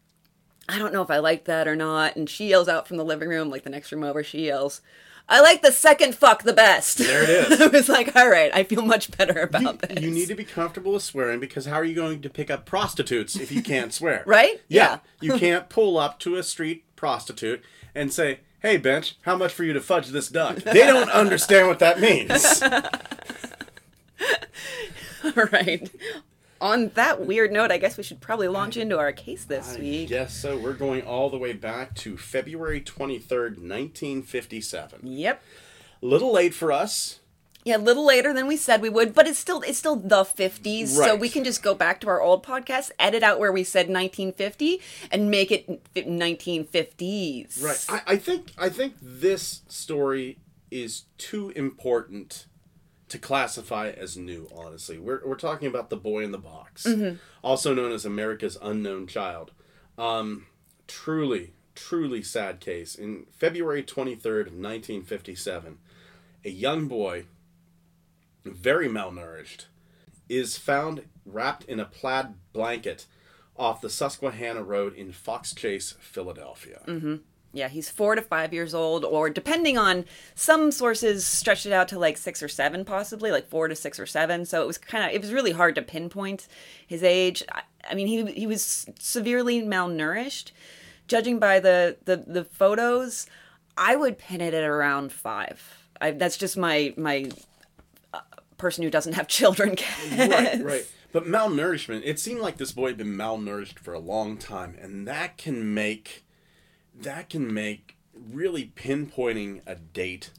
I 0.69 0.78
don't 0.78 0.93
know 0.93 1.02
if 1.02 1.10
I 1.10 1.19
like 1.19 1.44
that 1.44 1.69
or 1.69 1.76
not. 1.76 2.16
And 2.16 2.28
she 2.28 2.49
yells 2.49 2.69
out 2.69 2.88
from 2.88 2.96
the 2.96 3.04
living 3.04 3.28
room, 3.28 3.49
like 3.49 3.62
the 3.62 3.70
next 3.70 3.92
room 3.92 4.02
over. 4.02 4.22
She 4.25 4.46
yells, 4.46 4.82
I 5.28 5.40
like 5.40 5.62
the 5.62 5.73
second 5.73 6.14
fuck 6.14 6.44
the 6.44 6.52
best. 6.52 6.99
There 6.99 7.23
it 7.25 7.28
is. 7.52 7.61
I 7.61 7.67
was 7.67 7.88
like, 7.88 8.14
all 8.14 8.28
right, 8.28 8.50
I 8.55 8.62
feel 8.62 8.82
much 8.82 9.11
better 9.17 9.40
about 9.40 9.81
this. 9.81 10.00
you 10.02 10.11
need 10.11 10.28
to 10.28 10.34
be 10.37 10.44
comfortable 10.44 10.93
with 10.93 11.02
swearing 11.02 11.40
because 11.40 11.67
how 11.67 11.75
are 11.75 11.84
you 11.84 11.94
going 11.96 12.23
to 12.23 12.31
pick 12.31 12.50
up 12.50 12.64
prostitutes 12.64 13.34
if 13.37 13.50
you 13.50 13.62
can't 13.62 13.93
swear? 13.93 14.23
Right? 14.26 14.61
Yeah. 14.69 14.99
you 15.20 15.37
can't 15.38 15.69
pull 15.69 15.99
up 15.99 16.20
to 16.20 16.37
a 16.37 16.43
street 16.43 16.85
prostitute 16.97 17.62
and 17.95 18.12
say, 18.12 18.40
Hey, 18.61 18.76
bench, 18.76 19.16
how 19.23 19.37
much 19.37 19.52
for 19.52 19.64
you 19.64 19.73
to 19.73 19.80
fudge 19.80 20.09
this 20.09 20.28
duck? 20.28 20.56
They 20.56 20.87
don't 20.87 21.11
understand 21.11 21.68
what 21.68 21.78
that 21.80 22.00
means. 22.00 22.62
All 25.25 25.45
right. 25.52 25.90
On 26.60 26.88
that 26.90 27.26
weird 27.26 27.52
note, 27.52 27.70
I 27.70 27.78
guess 27.78 27.96
we 27.96 28.02
should 28.02 28.20
probably 28.20 28.48
launch 28.48 28.76
into 28.76 28.98
our 28.98 29.12
case 29.12 29.44
this 29.44 29.76
week. 29.78 30.08
Yes, 30.10 30.34
so 30.34 30.56
we're 30.56 30.72
going 30.72 31.02
all 31.02 31.28
the 31.28 31.38
way 31.38 31.52
back 31.52 31.94
to 31.96 32.16
February 32.16 32.80
23rd, 32.80 33.58
1957. 33.58 35.00
Yep. 35.02 35.42
A 36.02 36.06
little 36.06 36.32
late 36.32 36.54
for 36.54 36.72
us. 36.72 37.20
Yeah, 37.64 37.76
a 37.76 37.78
little 37.78 38.06
later 38.06 38.32
than 38.32 38.46
we 38.46 38.56
said 38.56 38.80
we 38.80 38.88
would, 38.88 39.12
but 39.12 39.26
it's 39.26 39.40
still 39.40 39.60
it's 39.62 39.76
still 39.76 39.96
the 39.96 40.22
50s. 40.22 40.86
So 40.86 41.16
we 41.16 41.28
can 41.28 41.42
just 41.42 41.64
go 41.64 41.75
back 41.75 42.00
to 42.02 42.08
our 42.08 42.22
old 42.22 42.44
podcast, 42.44 42.92
edit 42.96 43.25
out 43.25 43.40
where 43.40 43.50
we 43.50 43.64
said 43.64 43.88
1950 43.88 44.80
and 45.10 45.28
make 45.32 45.50
it 45.50 45.66
fi- 45.92 46.04
1950s. 46.04 47.60
Right. 47.60 47.84
I, 47.88 48.12
I 48.12 48.16
think 48.18 48.52
I 48.56 48.68
think 48.68 48.94
this 49.02 49.62
story 49.66 50.38
is 50.70 51.06
too 51.18 51.50
important 51.50 52.46
to 53.08 53.18
classify 53.18 53.90
as 53.90 54.16
new, 54.16 54.48
honestly. 54.54 54.98
We're, 54.98 55.20
we're 55.25 55.36
talking 55.36 55.68
about 55.68 55.90
the 55.90 55.96
boy 55.96 56.25
in 56.25 56.32
the 56.32 56.38
box, 56.38 56.86
also 57.42 57.72
known 57.75 57.92
as 57.92 58.04
America's 58.04 58.58
Unknown 58.60 59.06
Child. 59.06 59.52
Um, 59.96 60.46
truly, 60.88 61.52
truly 61.75 62.22
sad 62.22 62.60
case. 62.60 62.94
In 62.94 63.26
February 63.32 63.82
23rd, 63.82 64.50
1957, 64.52 65.78
a 66.44 66.50
young 66.50 66.88
boy, 66.88 67.26
very 68.44 68.88
malnourished, 68.88 69.66
is 70.28 70.56
found 70.58 71.04
wrapped 71.25 71.64
in 71.64 71.78
a 71.80 71.84
plaid 71.84 72.34
blanket 72.52 73.06
off 73.56 73.80
the 73.80 73.88
Susquehanna 73.90 74.62
Road 74.62 74.94
in 74.94 75.12
Fox 75.12 75.54
Chase, 75.54 75.94
Philadelphia. 76.00 76.80
Yeah, 77.56 77.68
he's 77.68 77.88
4 77.90 78.16
to 78.16 78.22
5 78.22 78.52
years 78.52 78.75
old 78.75 79.04
or 79.04 79.30
depending 79.30 79.78
on 79.78 80.04
some 80.34 80.70
sources 80.70 81.26
stretched 81.26 81.66
it 81.66 81.72
out 81.72 81.88
to 81.88 81.98
like 81.98 82.16
6 82.16 82.42
or 82.42 82.48
7 82.48 82.84
possibly, 82.84 83.30
like 83.30 83.48
4 83.48 83.68
to 83.68 83.75
6 83.75 84.00
or 84.00 84.06
7. 84.06 84.44
So 84.44 84.62
it 84.62 84.66
was 84.66 84.78
kind 84.78 85.04
of 85.04 85.14
it 85.14 85.20
was 85.20 85.32
really 85.32 85.52
hard 85.52 85.75
to 85.76 85.82
pinpoint 85.82 86.46
his 86.86 87.02
age. 87.02 87.42
I, 87.52 87.62
I 87.90 87.94
mean, 87.94 88.06
he 88.06 88.25
he 88.32 88.46
was 88.46 88.86
severely 88.98 89.62
malnourished. 89.62 90.52
Judging 91.08 91.38
by 91.38 91.60
the 91.60 91.96
the 92.04 92.16
the 92.16 92.44
photos, 92.44 93.26
I 93.76 93.96
would 93.96 94.18
pin 94.18 94.40
it 94.40 94.54
at 94.54 94.64
around 94.64 95.12
5. 95.12 95.88
I, 96.00 96.10
that's 96.12 96.36
just 96.36 96.56
my 96.56 96.92
my 96.96 97.30
uh, 98.12 98.20
person 98.58 98.84
who 98.84 98.90
doesn't 98.90 99.14
have 99.14 99.28
children 99.38 99.75
guess. 99.75 100.28
right, 100.28 100.64
right. 100.64 100.86
But 101.12 101.25
malnourishment, 101.25 102.02
it 102.04 102.20
seemed 102.20 102.40
like 102.40 102.58
this 102.58 102.72
boy 102.72 102.88
had 102.88 102.98
been 102.98 103.16
malnourished 103.16 103.78
for 103.78 103.94
a 103.94 103.98
long 103.98 104.36
time, 104.36 104.76
and 104.78 105.08
that 105.08 105.38
can 105.38 105.72
make 105.72 106.25
that 107.03 107.31
can 107.31 107.53
make 107.53 107.97
really 108.15 108.73
pinpointing 108.76 109.61
a 109.67 109.75
date, 109.75 110.31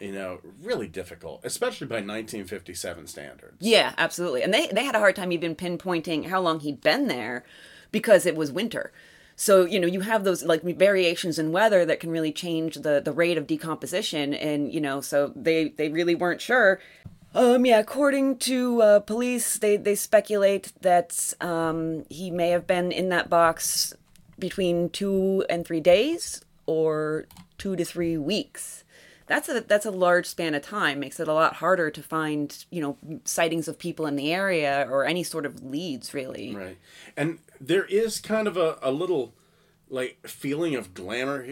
you 0.00 0.12
know, 0.12 0.40
really 0.62 0.88
difficult, 0.88 1.40
especially 1.44 1.86
by 1.86 1.96
1957 1.96 3.06
standards. 3.06 3.56
Yeah, 3.60 3.94
absolutely. 3.96 4.42
And 4.42 4.52
they 4.52 4.68
they 4.68 4.84
had 4.84 4.94
a 4.94 4.98
hard 4.98 5.16
time 5.16 5.32
even 5.32 5.54
pinpointing 5.54 6.26
how 6.26 6.40
long 6.40 6.60
he'd 6.60 6.80
been 6.80 7.08
there 7.08 7.44
because 7.90 8.26
it 8.26 8.36
was 8.36 8.52
winter. 8.52 8.92
So, 9.36 9.64
you 9.64 9.80
know, 9.80 9.88
you 9.88 10.00
have 10.00 10.22
those 10.22 10.44
like 10.44 10.62
variations 10.62 11.38
in 11.38 11.50
weather 11.50 11.84
that 11.86 11.98
can 11.98 12.10
really 12.10 12.32
change 12.32 12.76
the 12.76 13.00
the 13.04 13.12
rate 13.12 13.38
of 13.38 13.46
decomposition 13.46 14.34
and, 14.34 14.72
you 14.72 14.80
know, 14.80 15.00
so 15.00 15.32
they 15.34 15.70
they 15.70 15.88
really 15.88 16.14
weren't 16.14 16.40
sure. 16.40 16.80
Um, 17.34 17.66
yeah, 17.66 17.80
according 17.80 18.38
to 18.38 18.80
uh, 18.80 19.00
police, 19.00 19.58
they, 19.58 19.76
they 19.76 19.96
speculate 19.96 20.72
that 20.82 21.34
um, 21.40 22.04
he 22.08 22.30
may 22.30 22.50
have 22.50 22.64
been 22.64 22.92
in 22.92 23.08
that 23.08 23.28
box 23.28 23.92
between 24.38 24.90
two 24.90 25.44
and 25.48 25.66
three 25.66 25.80
days 25.80 26.44
or 26.66 27.26
two 27.58 27.76
to 27.76 27.84
three 27.84 28.16
weeks. 28.16 28.84
That's 29.26 29.48
a 29.48 29.60
that's 29.62 29.86
a 29.86 29.90
large 29.90 30.26
span 30.26 30.54
of 30.54 30.62
time. 30.62 31.00
Makes 31.00 31.18
it 31.18 31.28
a 31.28 31.32
lot 31.32 31.54
harder 31.54 31.90
to 31.90 32.02
find 32.02 32.64
you 32.70 32.82
know 32.82 32.98
sightings 33.24 33.68
of 33.68 33.78
people 33.78 34.06
in 34.06 34.16
the 34.16 34.32
area 34.32 34.86
or 34.90 35.04
any 35.04 35.22
sort 35.22 35.46
of 35.46 35.62
leads 35.64 36.12
really. 36.12 36.54
Right. 36.54 36.78
And 37.16 37.38
there 37.60 37.86
is 37.86 38.20
kind 38.20 38.46
of 38.46 38.56
a, 38.56 38.78
a 38.82 38.92
little 38.92 39.34
like 39.88 40.26
feeling 40.26 40.74
of 40.74 40.92
glamour. 40.92 41.46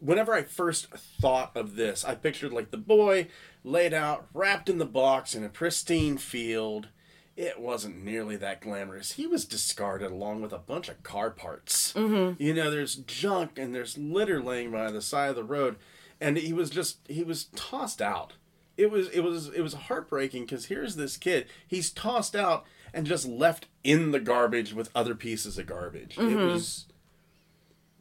Whenever 0.00 0.34
I 0.34 0.42
first 0.42 0.88
thought 0.88 1.56
of 1.56 1.76
this, 1.76 2.04
I 2.04 2.14
pictured 2.16 2.52
like 2.52 2.70
the 2.70 2.76
boy 2.76 3.28
laid 3.62 3.94
out, 3.94 4.26
wrapped 4.34 4.68
in 4.68 4.78
the 4.78 4.84
box 4.84 5.34
in 5.34 5.44
a 5.44 5.48
pristine 5.48 6.18
field. 6.18 6.88
It 7.36 7.60
wasn't 7.60 8.02
nearly 8.02 8.36
that 8.36 8.62
glamorous. 8.62 9.12
He 9.12 9.26
was 9.26 9.44
discarded 9.44 10.10
along 10.10 10.40
with 10.40 10.54
a 10.54 10.58
bunch 10.58 10.88
of 10.88 11.02
car 11.02 11.30
parts. 11.30 11.92
Mm-hmm. 11.92 12.42
You 12.42 12.54
know, 12.54 12.70
there's 12.70 12.94
junk 12.94 13.58
and 13.58 13.74
there's 13.74 13.98
litter 13.98 14.40
laying 14.42 14.70
by 14.70 14.90
the 14.90 15.02
side 15.02 15.30
of 15.30 15.36
the 15.36 15.44
road, 15.44 15.76
and 16.18 16.38
he 16.38 16.54
was 16.54 16.70
just 16.70 16.98
he 17.08 17.22
was 17.22 17.44
tossed 17.54 18.00
out. 18.00 18.34
It 18.78 18.90
was 18.90 19.08
it 19.10 19.20
was 19.20 19.48
it 19.48 19.60
was 19.60 19.74
heartbreaking 19.74 20.44
because 20.44 20.66
here's 20.66 20.96
this 20.96 21.16
kid. 21.18 21.46
He's 21.66 21.90
tossed 21.90 22.34
out 22.34 22.64
and 22.94 23.06
just 23.06 23.26
left 23.26 23.66
in 23.84 24.12
the 24.12 24.20
garbage 24.20 24.72
with 24.72 24.90
other 24.94 25.14
pieces 25.14 25.58
of 25.58 25.66
garbage. 25.66 26.16
It 26.18 26.36
was. 26.36 26.86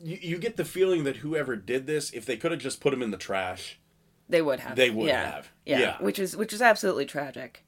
You, 0.01 0.18
you 0.22 0.38
get 0.38 0.58
the 0.58 0.65
feeling 0.65 1.04
that 1.06 1.18
whoever 1.18 1.56
did 1.56 1.88
this, 1.88 2.12
if 2.12 2.25
they 2.25 2.38
could 2.38 2.51
have 2.51 2.60
just 2.60 2.82
put 2.82 2.94
him 2.94 3.01
in 3.01 3.12
the 3.12 3.18
trash, 3.18 3.80
They 4.27 4.42
would 4.42 4.60
have. 4.60 4.75
They 4.75 4.89
would 4.89 5.08
yeah. 5.08 5.32
have. 5.32 5.51
Yeah. 5.65 5.80
Yeah. 5.80 5.98
Which 6.00 6.20
is 6.20 6.36
which 6.36 6.54
is 6.54 6.62
absolutely 6.62 7.06
tragic, 7.06 7.65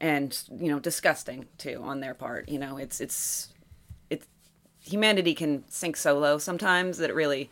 and 0.00 0.42
you 0.50 0.68
know 0.68 0.78
disgusting 0.78 1.46
too 1.58 1.80
on 1.82 2.00
their 2.00 2.14
part. 2.14 2.48
You 2.48 2.58
know 2.58 2.76
it's 2.76 3.00
it's 3.00 3.48
it's 4.10 4.26
humanity 4.80 5.34
can 5.34 5.64
sink 5.68 5.96
so 5.96 6.18
low 6.18 6.38
sometimes 6.38 6.98
that 6.98 7.10
it 7.10 7.14
really 7.14 7.50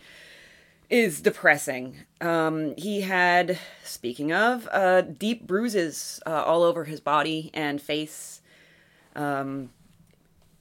is 0.88 1.20
depressing. 1.20 1.96
Um, 2.20 2.74
he 2.76 3.00
had, 3.00 3.58
speaking 3.82 4.32
of, 4.32 4.68
uh, 4.70 5.00
deep 5.00 5.46
bruises 5.46 6.20
uh, 6.26 6.42
all 6.44 6.62
over 6.62 6.84
his 6.84 7.00
body 7.00 7.50
and 7.52 7.82
face. 7.82 8.40
Um, 9.14 9.70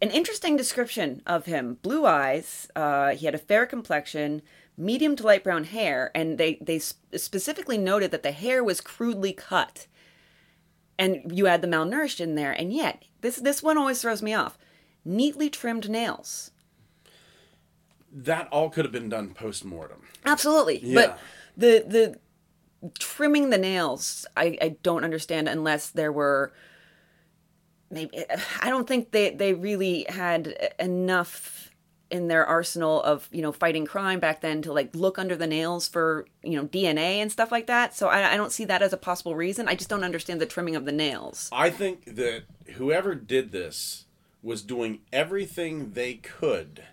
an 0.01 0.10
interesting 0.12 0.58
description 0.58 1.22
of 1.25 1.46
him: 1.46 1.77
blue 1.82 2.06
eyes. 2.06 2.68
Uh, 2.75 3.12
he 3.12 3.25
had 3.25 3.36
a 3.36 3.39
fair 3.39 3.65
complexion, 3.65 4.42
medium 4.77 5.15
to 5.15 5.24
light 5.24 5.44
brown 5.44 5.65
hair, 5.65 6.12
and 6.15 6.38
they 6.38 6.56
they 6.56 6.80
sp- 6.82 7.00
specifically 7.15 7.77
noted 7.77 8.12
that 8.12 8.24
the 8.24 8.32
hair 8.32 8.63
was 8.63 8.82
crudely 8.82 9.34
cut. 9.34 9.88
And 10.98 11.36
you 11.38 11.48
add 11.48 11.62
the 11.62 11.68
malnourished 11.68 12.20
in 12.22 12.36
there, 12.36 12.52
and 12.54 12.72
yet 12.72 13.04
this 13.22 13.36
this 13.38 13.62
one 13.62 13.78
always 13.78 14.02
throws 14.02 14.22
me 14.22 14.34
off. 14.34 14.58
Neatly 15.06 15.50
trimmed 15.52 15.90
nails. 15.90 16.52
that 18.12 18.48
all 18.52 18.70
could 18.70 18.86
have 18.86 18.92
been 18.94 19.10
done 19.10 19.34
post 19.34 19.66
mortem. 19.66 20.02
Absolutely. 20.25 20.80
Yeah. 20.82 20.96
But 20.96 21.20
the 21.58 21.84
the 21.88 22.92
trimming 23.00 23.50
the 23.50 23.58
nails, 23.58 24.25
I, 24.38 24.58
I 24.62 24.70
don't 24.84 25.04
understand 25.04 25.50
unless 25.50 25.90
there 25.90 26.12
were 26.12 26.54
maybe 27.92 28.24
I 28.62 28.70
don't 28.70 28.88
think 28.88 29.12
they, 29.12 29.32
they 29.32 29.54
really 29.54 30.06
had 30.10 30.74
enough 30.80 31.72
in 32.15 32.27
their 32.27 32.45
arsenal 32.45 33.01
of, 33.03 33.29
you 33.31 33.41
know, 33.41 33.51
fighting 33.51 33.86
crime 33.86 34.19
back 34.19 34.41
then 34.41 34.62
to 34.63 34.74
like 34.74 34.95
look 34.95 35.19
under 35.19 35.36
the 35.36 35.45
nails 35.48 35.88
for, 35.88 36.25
you 36.43 36.55
know, 36.55 36.65
DNA 36.65 37.17
and 37.17 37.31
stuff 37.31 37.51
like 37.51 37.67
that. 37.67 37.95
So 37.95 38.07
I, 38.07 38.34
I 38.34 38.38
don't 38.38 38.51
see 38.51 38.65
that 38.65 38.81
as 38.81 38.93
a 38.93 38.98
possible 38.98 39.36
reason. 39.36 39.67
I 39.67 39.75
just 39.75 39.89
don't 39.89 40.03
understand 40.03 40.41
the 40.41 40.45
trimming 40.45 40.75
of 40.75 40.86
the 40.86 40.91
nails. 40.91 41.50
I 41.51 41.69
think 41.69 42.15
that 42.15 42.43
whoever 42.75 43.13
did 43.13 43.51
this 43.51 44.05
was 44.41 44.62
doing 44.62 45.00
everything 45.13 45.91
they 45.91 46.15
could 46.15 46.84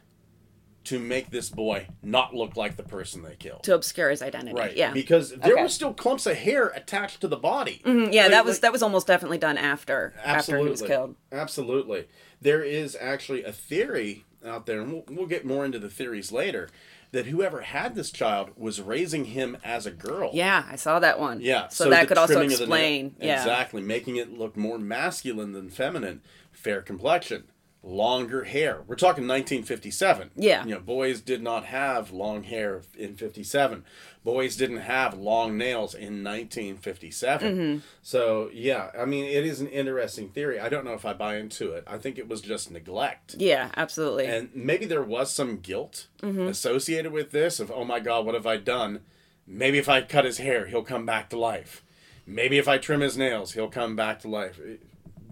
to 0.84 0.98
make 0.98 1.30
this 1.30 1.48
boy 1.48 1.86
not 2.02 2.34
look 2.34 2.56
like 2.56 2.76
the 2.76 2.82
person 2.82 3.22
they 3.22 3.36
killed. 3.36 3.62
To 3.62 3.74
obscure 3.74 4.10
his 4.10 4.20
identity. 4.20 4.56
Right. 4.58 4.76
Yeah. 4.76 4.92
Because 4.92 5.30
there 5.30 5.52
Okay. 5.52 5.62
were 5.62 5.68
still 5.68 5.94
clumps 5.94 6.26
of 6.26 6.36
hair 6.36 6.68
attached 6.74 7.20
to 7.20 7.28
the 7.28 7.36
body. 7.36 7.80
Mm-hmm, 7.84 8.12
yeah, 8.12 8.22
Like- 8.22 8.30
that 8.32 8.44
was 8.44 8.56
like- 8.56 8.62
that 8.62 8.72
was 8.72 8.82
almost 8.82 9.06
definitely 9.06 9.38
done 9.38 9.56
after 9.58 10.12
after 10.24 10.58
he 10.58 10.68
was 10.68 10.82
killed. 10.82 11.14
Absolutely. 11.30 12.08
There 12.40 12.64
is 12.64 12.96
actually 13.00 13.44
a 13.44 13.52
theory 13.52 14.24
out 14.46 14.66
there, 14.66 14.80
and 14.80 14.92
we'll, 14.92 15.04
we'll 15.10 15.26
get 15.26 15.44
more 15.44 15.64
into 15.64 15.78
the 15.78 15.88
theories 15.90 16.32
later, 16.32 16.68
that 17.12 17.26
whoever 17.26 17.60
had 17.60 17.94
this 17.94 18.10
child 18.10 18.50
was 18.56 18.80
raising 18.80 19.26
him 19.26 19.56
as 19.62 19.84
a 19.86 19.90
girl. 19.90 20.30
Yeah, 20.32 20.64
I 20.68 20.76
saw 20.76 20.98
that 20.98 21.20
one. 21.20 21.40
Yeah. 21.40 21.68
So, 21.68 21.90
that 21.90 22.08
could 22.08 22.18
also 22.18 22.34
the 22.34 22.40
nail- 22.46 22.50
explain. 22.50 23.14
yeah. 23.20 23.38
Exactly. 23.38 23.82
Making 23.82 24.16
it 24.16 24.32
look 24.32 24.56
more 24.56 24.78
masculine 24.78 25.52
than 25.52 25.68
feminine. 25.70 26.22
Fair 26.52 26.80
complexion. 26.80 27.44
Longer 27.84 28.44
hair. 28.44 28.82
We're 28.86 28.94
talking 28.94 29.26
1957. 29.26 30.30
Yeah. 30.36 30.64
You 30.64 30.74
know, 30.74 30.80
boys 30.80 31.20
did 31.20 31.42
not 31.42 31.64
have 31.64 32.12
long 32.12 32.44
hair 32.44 32.82
in 32.96 33.16
57. 33.16 33.84
Boys 34.22 34.54
didn't 34.54 34.78
have 34.78 35.14
long 35.14 35.58
nails 35.58 35.92
in 35.92 36.22
1957. 36.22 37.56
Mm-hmm. 37.56 37.78
So, 38.00 38.50
yeah, 38.52 38.90
I 38.96 39.04
mean, 39.04 39.24
it 39.24 39.44
is 39.44 39.60
an 39.60 39.66
interesting 39.66 40.28
theory. 40.28 40.60
I 40.60 40.68
don't 40.68 40.84
know 40.84 40.92
if 40.92 41.04
I 41.04 41.12
buy 41.12 41.38
into 41.38 41.72
it. 41.72 41.82
I 41.88 41.98
think 41.98 42.18
it 42.18 42.28
was 42.28 42.40
just 42.40 42.70
neglect. 42.70 43.34
Yeah, 43.36 43.70
absolutely. 43.76 44.26
And 44.26 44.50
maybe 44.54 44.86
there 44.86 45.02
was 45.02 45.32
some 45.32 45.58
guilt 45.58 46.06
associated 46.22 47.10
with 47.10 47.32
this 47.32 47.58
of, 47.58 47.72
oh 47.72 47.84
my 47.84 47.98
God, 47.98 48.24
what 48.24 48.36
have 48.36 48.46
I 48.46 48.58
done? 48.58 49.00
Maybe 49.44 49.78
if 49.78 49.88
I 49.88 50.02
cut 50.02 50.24
his 50.24 50.38
hair, 50.38 50.66
he'll 50.66 50.84
come 50.84 51.04
back 51.04 51.30
to 51.30 51.38
life. 51.38 51.82
Maybe 52.26 52.58
if 52.58 52.68
I 52.68 52.78
trim 52.78 53.00
his 53.00 53.18
nails, 53.18 53.54
he'll 53.54 53.68
come 53.68 53.96
back 53.96 54.20
to 54.20 54.28
life. 54.28 54.60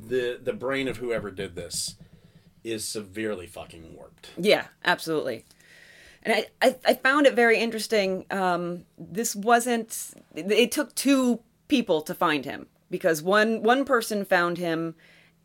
The 0.04 0.40
the 0.42 0.52
brain 0.52 0.88
of 0.88 0.97
whoever 0.97 1.30
did 1.30 1.54
this 1.54 1.95
is 2.64 2.85
severely 2.85 3.47
fucking 3.47 3.95
warped. 3.95 4.31
Yeah, 4.37 4.67
absolutely. 4.85 5.45
And 6.23 6.35
I, 6.35 6.47
I, 6.61 6.76
I 6.87 6.95
found 6.95 7.26
it 7.26 7.35
very 7.35 7.59
interesting. 7.59 8.26
Um, 8.31 8.85
this 8.99 9.35
wasn't. 9.35 10.12
It, 10.35 10.71
took 10.71 10.95
two 10.95 11.40
people 11.69 12.02
to 12.02 12.14
find 12.14 12.45
him 12.45 12.67
because 12.90 13.23
one 13.23 13.62
one 13.62 13.85
person 13.85 14.25
found 14.25 14.59
him, 14.59 14.95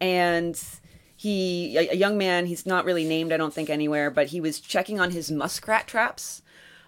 and 0.01 0.62
he 1.15 1.77
a, 1.77 1.91
a 1.91 1.95
young 1.95 2.17
man. 2.17 2.45
He's 2.48 2.65
not 2.65 2.84
really 2.84 3.05
named, 3.05 3.31
I 3.31 3.38
don't 3.38 3.53
think 3.53 3.69
anywhere, 3.69 4.12
but 4.12 4.27
he 4.27 4.41
was 4.41 4.60
checking 4.60 5.00
on 5.00 5.12
his 5.12 5.31
muskrat 5.31 5.88
traps. 5.88 6.41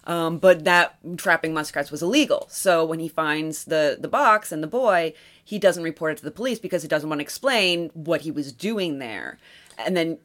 Um, 0.03 0.38
but 0.38 0.63
that 0.63 0.98
trapping 1.17 1.53
muskrats 1.53 1.91
was 1.91 2.01
illegal. 2.01 2.48
So 2.50 2.86
when 2.86 3.00
he 3.00 3.10
finds 3.10 3.65
the 3.65 3.98
the 4.00 4.07
box 4.07 4.51
and 4.51 4.63
the 4.63 4.67
boy, 4.67 5.13
he 5.43 5.60
doesn't 5.60 5.84
report 5.84 6.13
it 6.13 6.17
to 6.17 6.24
the 6.25 6.31
police 6.31 6.60
because 6.60 6.81
he 6.81 6.88
doesn't 6.88 7.10
want 7.10 7.19
to 7.19 7.24
explain 7.24 7.89
what 7.93 8.22
he 8.22 8.31
was 8.31 8.51
doing 8.51 9.00
there. 9.00 9.38
And 9.77 9.96
then 9.96 10.17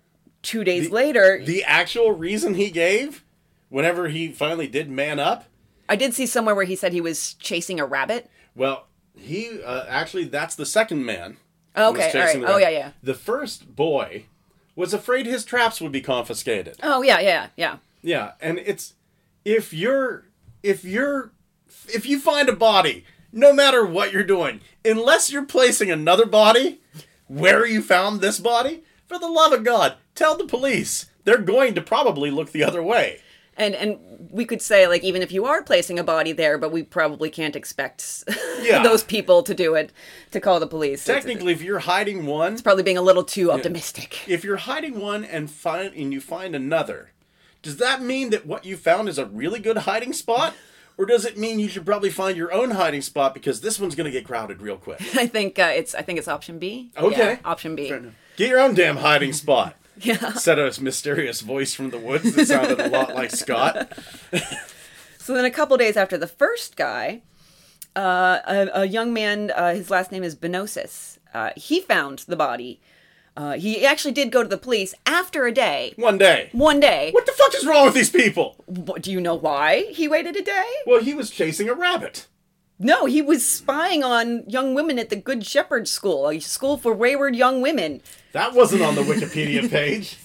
two 0.43 0.65
days 0.65 0.91
later, 0.91 1.43
The 1.45 1.65
actual 1.65 2.13
reason 2.13 2.55
he 2.55 2.71
gave, 2.71 3.25
whenever 3.69 4.09
he 4.09 4.29
finally 4.33 4.67
did 4.67 4.91
man 4.91 5.19
up, 5.19 5.45
I 5.89 5.97
did 5.97 6.15
see 6.15 6.27
somewhere 6.27 6.55
where 6.55 6.65
he 6.65 6.77
said 6.77 6.93
he 6.93 7.01
was 7.01 7.35
chasing 7.35 7.79
a 7.81 7.85
rabbit. 7.87 8.31
well, 8.55 8.87
he 9.15 9.63
uh, 9.63 9.85
actually 9.89 10.25
that's 10.25 10.55
the 10.55 10.65
second 10.65 11.05
man. 11.05 11.37
Okay, 11.77 12.11
all 12.15 12.21
right. 12.27 12.45
Oh, 12.47 12.57
yeah, 12.57 12.71
yeah. 12.71 12.91
The 13.03 13.13
first 13.15 13.77
boy 13.77 14.25
was 14.75 14.95
afraid 14.95 15.27
his 15.27 15.45
traps 15.45 15.81
would 15.83 15.93
be 15.93 16.01
confiscated. 16.01 16.77
Oh 16.83 17.03
yeah, 17.03 17.21
yeah, 17.21 17.49
yeah. 17.57 17.77
Yeah, 18.01 18.33
and 18.41 18.59
it's 18.59 18.95
if 19.45 19.73
you're 19.75 20.25
if 20.63 20.83
you're 20.85 21.33
if 21.89 22.07
you 22.07 22.19
find 22.19 22.49
a 22.49 22.57
body, 22.57 23.05
no 23.33 23.53
matter 23.53 23.85
what 23.85 24.13
you're 24.13 24.25
doing, 24.25 24.61
unless 24.85 25.31
you're 25.31 25.45
placing 25.45 25.91
another 25.91 26.25
body 26.27 26.81
where 27.27 27.67
you 27.67 27.83
found 27.83 28.21
this 28.21 28.41
body, 28.41 28.83
for 29.13 29.19
the 29.19 29.29
love 29.29 29.53
of 29.53 29.65
God, 29.65 29.95
tell 30.15 30.37
the 30.37 30.47
police. 30.47 31.07
They're 31.25 31.39
going 31.39 31.75
to 31.75 31.83
probably 31.83 32.31
look 32.31 32.53
the 32.53 32.65
other 32.65 32.83
way. 32.83 33.21
And 33.57 33.75
and 33.75 33.99
we 34.31 34.47
could 34.47 34.63
say 34.63 34.87
like 34.89 35.05
even 35.05 35.21
if 35.21 35.31
you 35.31 35.45
are 35.45 35.63
placing 35.63 35.99
a 35.99 36.05
body 36.05 36.33
there, 36.33 36.57
but 36.57 36.73
we 36.73 36.83
probably 36.83 37.29
can't 37.29 37.55
expect 37.55 38.25
Yeah. 38.63 38.83
those 38.83 39.05
people 39.05 39.43
to 39.43 39.55
do 39.55 39.75
it 39.75 39.93
to 40.31 40.41
call 40.41 40.59
the 40.59 40.67
police. 40.67 41.07
It's- 41.07 41.23
Technically, 41.25 41.53
if 41.53 41.61
you're 41.63 41.81
hiding 41.81 42.25
one, 42.25 42.55
it's 42.55 42.63
probably 42.63 42.83
being 42.83 42.97
a 42.97 43.03
little 43.03 43.25
too 43.25 43.53
optimistic. 43.53 44.27
if 44.27 44.43
you're 44.43 44.57
hiding 44.57 44.99
one 44.99 45.25
and 45.25 45.51
find 45.51 45.93
and 45.95 46.13
you 46.15 46.21
find 46.21 46.55
another, 46.55 47.11
does 47.61 47.77
that 47.77 48.01
mean 48.01 48.31
that 48.31 48.47
what 48.47 48.65
you 48.65 48.77
found 48.77 49.09
is 49.11 49.19
a 49.19 49.27
really 49.27 49.61
good 49.61 49.79
hiding 49.79 50.15
spot? 50.15 50.55
Or 50.99 51.07
does 51.07 51.25
it 51.25 51.37
mean 51.39 51.59
you 51.59 51.69
should 51.69 51.87
probably 51.87 52.11
find 52.11 52.37
your 52.37 52.53
own 52.53 52.71
hiding 52.73 53.01
spot 53.01 53.33
because 53.35 53.61
this 53.63 53.81
one's 53.81 53.95
going 53.95 54.05
to 54.05 54.11
get 54.11 54.27
crowded 54.27 54.61
real 54.61 54.77
quick? 54.77 55.01
I 55.17 55.27
think 55.27 55.59
uh, 55.59 55.73
it's 55.75 55.95
I 55.95 56.03
think 56.03 56.19
it's 56.19 56.29
option 56.29 56.59
B. 56.59 56.91
Okay. 56.97 57.17
Yeah, 57.19 57.39
option 57.45 57.75
B. 57.75 57.93
Get 58.37 58.49
your 58.49 58.61
own 58.61 58.75
damn 58.75 58.99
hiding 58.99 59.33
spot. 59.33 59.77
Yeah. 60.01 60.33
Said 60.33 60.59
a 60.59 60.73
mysterious 60.81 61.43
voice 61.43 61.75
from 61.75 61.91
the 61.91 61.99
woods 61.99 62.35
that 62.35 62.47
sounded 62.47 62.81
a 62.81 62.89
lot 62.89 63.15
like 63.15 63.31
Scott. 63.31 63.93
So 65.23 65.35
then, 65.35 65.45
a 65.45 65.51
couple 65.53 65.77
days 65.77 65.97
after 65.97 66.19
the 66.19 66.27
first 66.27 66.75
guy, 66.75 67.23
uh, 67.95 68.41
a, 68.45 68.81
a 68.81 68.85
young 68.87 69.13
man, 69.13 69.53
uh, 69.55 69.73
his 69.73 69.89
last 69.89 70.11
name 70.11 70.25
is 70.25 70.35
Benonis, 70.35 71.19
uh, 71.33 71.51
he 71.55 71.81
found 71.81 72.25
the 72.27 72.35
body. 72.35 72.81
Uh, 73.37 73.53
he 73.53 73.87
actually 73.87 74.11
did 74.11 74.33
go 74.33 74.43
to 74.43 74.49
the 74.49 74.59
police 74.59 74.97
after 75.07 75.47
a 75.47 75.53
day. 75.53 75.95
One 75.95 76.19
day. 76.19 76.49
One 76.51 76.81
day. 76.81 77.13
What 77.13 77.27
the 77.27 77.33
fuck 77.33 77.55
is 77.55 77.65
wrong 77.65 77.85
with 77.85 77.95
these 77.95 78.11
people? 78.11 78.57
Do 79.01 79.13
you 79.13 79.21
know 79.21 79.37
why 79.37 79.85
he 79.91 80.09
waited 80.09 80.35
a 80.35 80.43
day? 80.43 80.67
Well, 80.87 81.01
he 81.01 81.15
was 81.15 81.31
chasing 81.31 81.69
a 81.69 81.75
rabbit. 81.75 82.27
No, 82.85 83.07
he 83.07 83.23
was 83.23 83.47
spying 83.47 84.03
on 84.03 84.43
young 84.49 84.75
women 84.75 84.99
at 84.99 85.09
the 85.09 85.15
Good 85.17 85.47
Shepherd 85.47 85.87
School, 85.87 86.29
a 86.29 86.41
school 86.41 86.77
for 86.77 86.93
wayward 86.93 87.37
young 87.37 87.63
women. 87.63 88.01
That 88.33 88.55
wasn't 88.55 88.83
on 88.83 88.97
the 88.97 89.03
Wikipedia 89.03 89.71
page. 89.71 90.19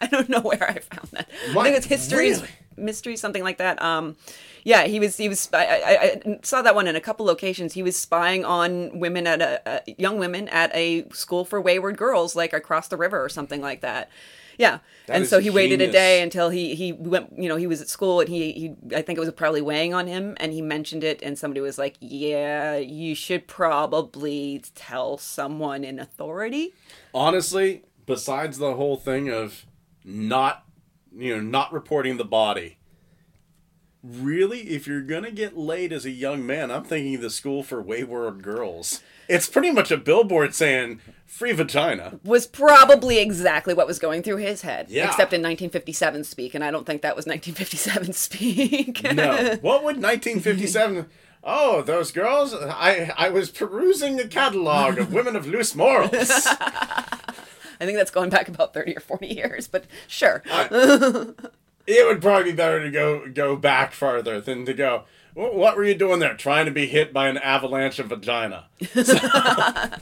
I 0.00 0.06
don't 0.06 0.28
know 0.28 0.40
where 0.40 0.62
I 0.62 0.78
found 0.80 1.08
that. 1.12 1.28
I 1.50 1.62
think 1.64 1.76
it's 1.76 1.86
history, 1.86 2.30
Really? 2.30 2.48
mysteries, 2.76 3.20
something 3.20 3.42
like 3.42 3.58
that. 3.58 3.80
Um, 3.82 4.16
yeah, 4.64 4.84
he 4.86 5.00
was. 5.00 5.16
He 5.16 5.28
was. 5.28 5.48
I, 5.52 5.64
I, 5.66 6.20
I 6.26 6.38
saw 6.42 6.60
that 6.62 6.74
one 6.74 6.86
in 6.86 6.96
a 6.96 7.00
couple 7.00 7.24
locations. 7.24 7.72
He 7.72 7.82
was 7.82 7.96
spying 7.96 8.44
on 8.44 8.98
women 8.98 9.26
at 9.26 9.40
a, 9.40 9.68
uh 9.68 9.80
young 9.86 10.18
women 10.18 10.48
at 10.48 10.74
a 10.74 11.08
school 11.10 11.44
for 11.44 11.60
wayward 11.60 11.96
girls, 11.96 12.34
like 12.36 12.52
across 12.52 12.88
the 12.88 12.96
river 12.96 13.22
or 13.22 13.28
something 13.28 13.60
like 13.62 13.80
that. 13.80 14.10
Yeah, 14.58 14.80
That 15.06 15.16
and 15.16 15.26
so 15.26 15.38
he 15.38 15.50
waited 15.50 15.80
a 15.80 15.90
day 15.90 16.20
until 16.20 16.50
he 16.50 16.74
he 16.74 16.92
went. 16.92 17.32
You 17.38 17.48
know, 17.48 17.54
he 17.54 17.68
was 17.68 17.80
at 17.80 17.88
school 17.88 18.20
and 18.20 18.28
he 18.28 18.52
he. 18.52 18.74
I 18.94 19.02
think 19.02 19.16
it 19.16 19.20
was 19.20 19.30
probably 19.30 19.60
weighing 19.60 19.94
on 19.94 20.08
him, 20.08 20.36
and 20.40 20.52
he 20.52 20.60
mentioned 20.60 21.04
it, 21.04 21.22
and 21.22 21.38
somebody 21.38 21.60
was 21.60 21.78
like, 21.78 21.96
"Yeah, 22.00 22.76
you 22.76 23.14
should 23.14 23.46
probably 23.46 24.62
tell 24.74 25.16
someone 25.16 25.84
in 25.84 26.00
authority." 26.00 26.74
Honestly, 27.14 27.84
besides 28.04 28.58
the 28.58 28.74
whole 28.74 28.96
thing 28.96 29.30
of 29.30 29.64
not, 30.04 30.64
you 31.16 31.36
know, 31.36 31.40
not 31.40 31.72
reporting 31.72 32.16
the 32.16 32.24
body, 32.24 32.78
really, 34.02 34.70
if 34.70 34.88
you're 34.88 35.02
gonna 35.02 35.30
get 35.30 35.56
laid 35.56 35.92
as 35.92 36.04
a 36.04 36.10
young 36.10 36.44
man, 36.44 36.72
I'm 36.72 36.82
thinking 36.82 37.20
the 37.20 37.30
school 37.30 37.62
for 37.62 37.80
wayward 37.80 38.42
girls. 38.42 39.02
It's 39.28 39.48
pretty 39.48 39.70
much 39.70 39.90
a 39.90 39.96
billboard 39.96 40.54
saying 40.54 41.00
free 41.26 41.52
vagina. 41.52 42.18
was 42.24 42.46
probably 42.46 43.18
exactly 43.18 43.74
what 43.74 43.86
was 43.86 43.98
going 43.98 44.22
through 44.22 44.36
his 44.38 44.62
head. 44.62 44.86
Yeah. 44.88 45.04
Except 45.04 45.32
in 45.32 45.42
1957 45.42 46.24
speak, 46.24 46.54
and 46.54 46.64
I 46.64 46.70
don't 46.70 46.86
think 46.86 47.02
that 47.02 47.14
was 47.14 47.26
1957 47.26 48.12
speak. 48.14 49.02
No. 49.14 49.56
what 49.60 49.84
would 49.84 50.02
1957? 50.02 51.06
Oh, 51.44 51.82
those 51.82 52.10
girls! 52.10 52.52
I 52.54 53.12
I 53.16 53.28
was 53.30 53.50
perusing 53.50 54.16
the 54.16 54.26
catalog 54.26 54.98
of 54.98 55.12
women 55.12 55.36
of 55.36 55.46
loose 55.46 55.74
morals. 55.74 56.10
I 57.80 57.84
think 57.84 57.96
that's 57.96 58.10
going 58.10 58.28
back 58.30 58.48
about 58.48 58.74
30 58.74 58.96
or 58.96 59.00
40 59.00 59.26
years, 59.28 59.68
but 59.68 59.84
sure. 60.08 60.42
It 61.86 62.06
would 62.06 62.20
probably 62.20 62.50
be 62.50 62.56
better 62.56 62.82
to 62.82 62.90
go 62.90 63.28
go 63.28 63.56
back 63.56 63.92
farther 63.92 64.40
than 64.40 64.66
to 64.66 64.74
go. 64.74 65.04
"Wh- 65.34 65.54
What 65.54 65.76
were 65.76 65.84
you 65.84 65.94
doing 65.94 66.18
there? 66.20 66.34
Trying 66.34 66.66
to 66.66 66.72
be 66.72 66.86
hit 66.86 67.12
by 67.12 67.28
an 67.28 67.38
avalanche 67.38 67.98
of 67.98 68.06
vagina. 68.08 68.66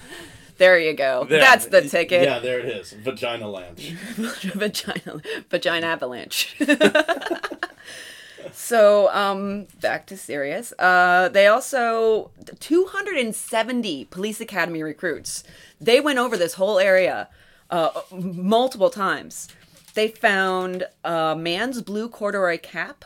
there 0.58 0.78
you 0.78 0.94
go. 0.94 1.24
There. 1.28 1.40
That's 1.40 1.66
the 1.66 1.82
ticket. 1.82 2.22
Yeah, 2.22 2.38
there 2.38 2.58
it 2.60 2.66
is. 2.66 2.92
Vagina 2.92 3.44
lanch. 3.46 3.92
vagina, 4.54 5.20
vagina 5.50 5.86
avalanche. 5.86 6.56
so, 8.52 9.10
um, 9.12 9.66
back 9.80 10.06
to 10.06 10.16
serious. 10.16 10.72
Uh, 10.78 11.28
they 11.28 11.46
also 11.46 12.30
270 12.60 14.04
police 14.06 14.40
academy 14.40 14.82
recruits. 14.82 15.44
They 15.80 16.00
went 16.00 16.18
over 16.18 16.36
this 16.36 16.54
whole 16.54 16.78
area 16.78 17.28
uh, 17.70 17.90
multiple 18.12 18.90
times. 18.90 19.48
They 19.94 20.08
found 20.08 20.84
a 21.04 21.34
man's 21.36 21.80
blue 21.82 22.08
corduroy 22.08 22.58
cap, 22.58 23.04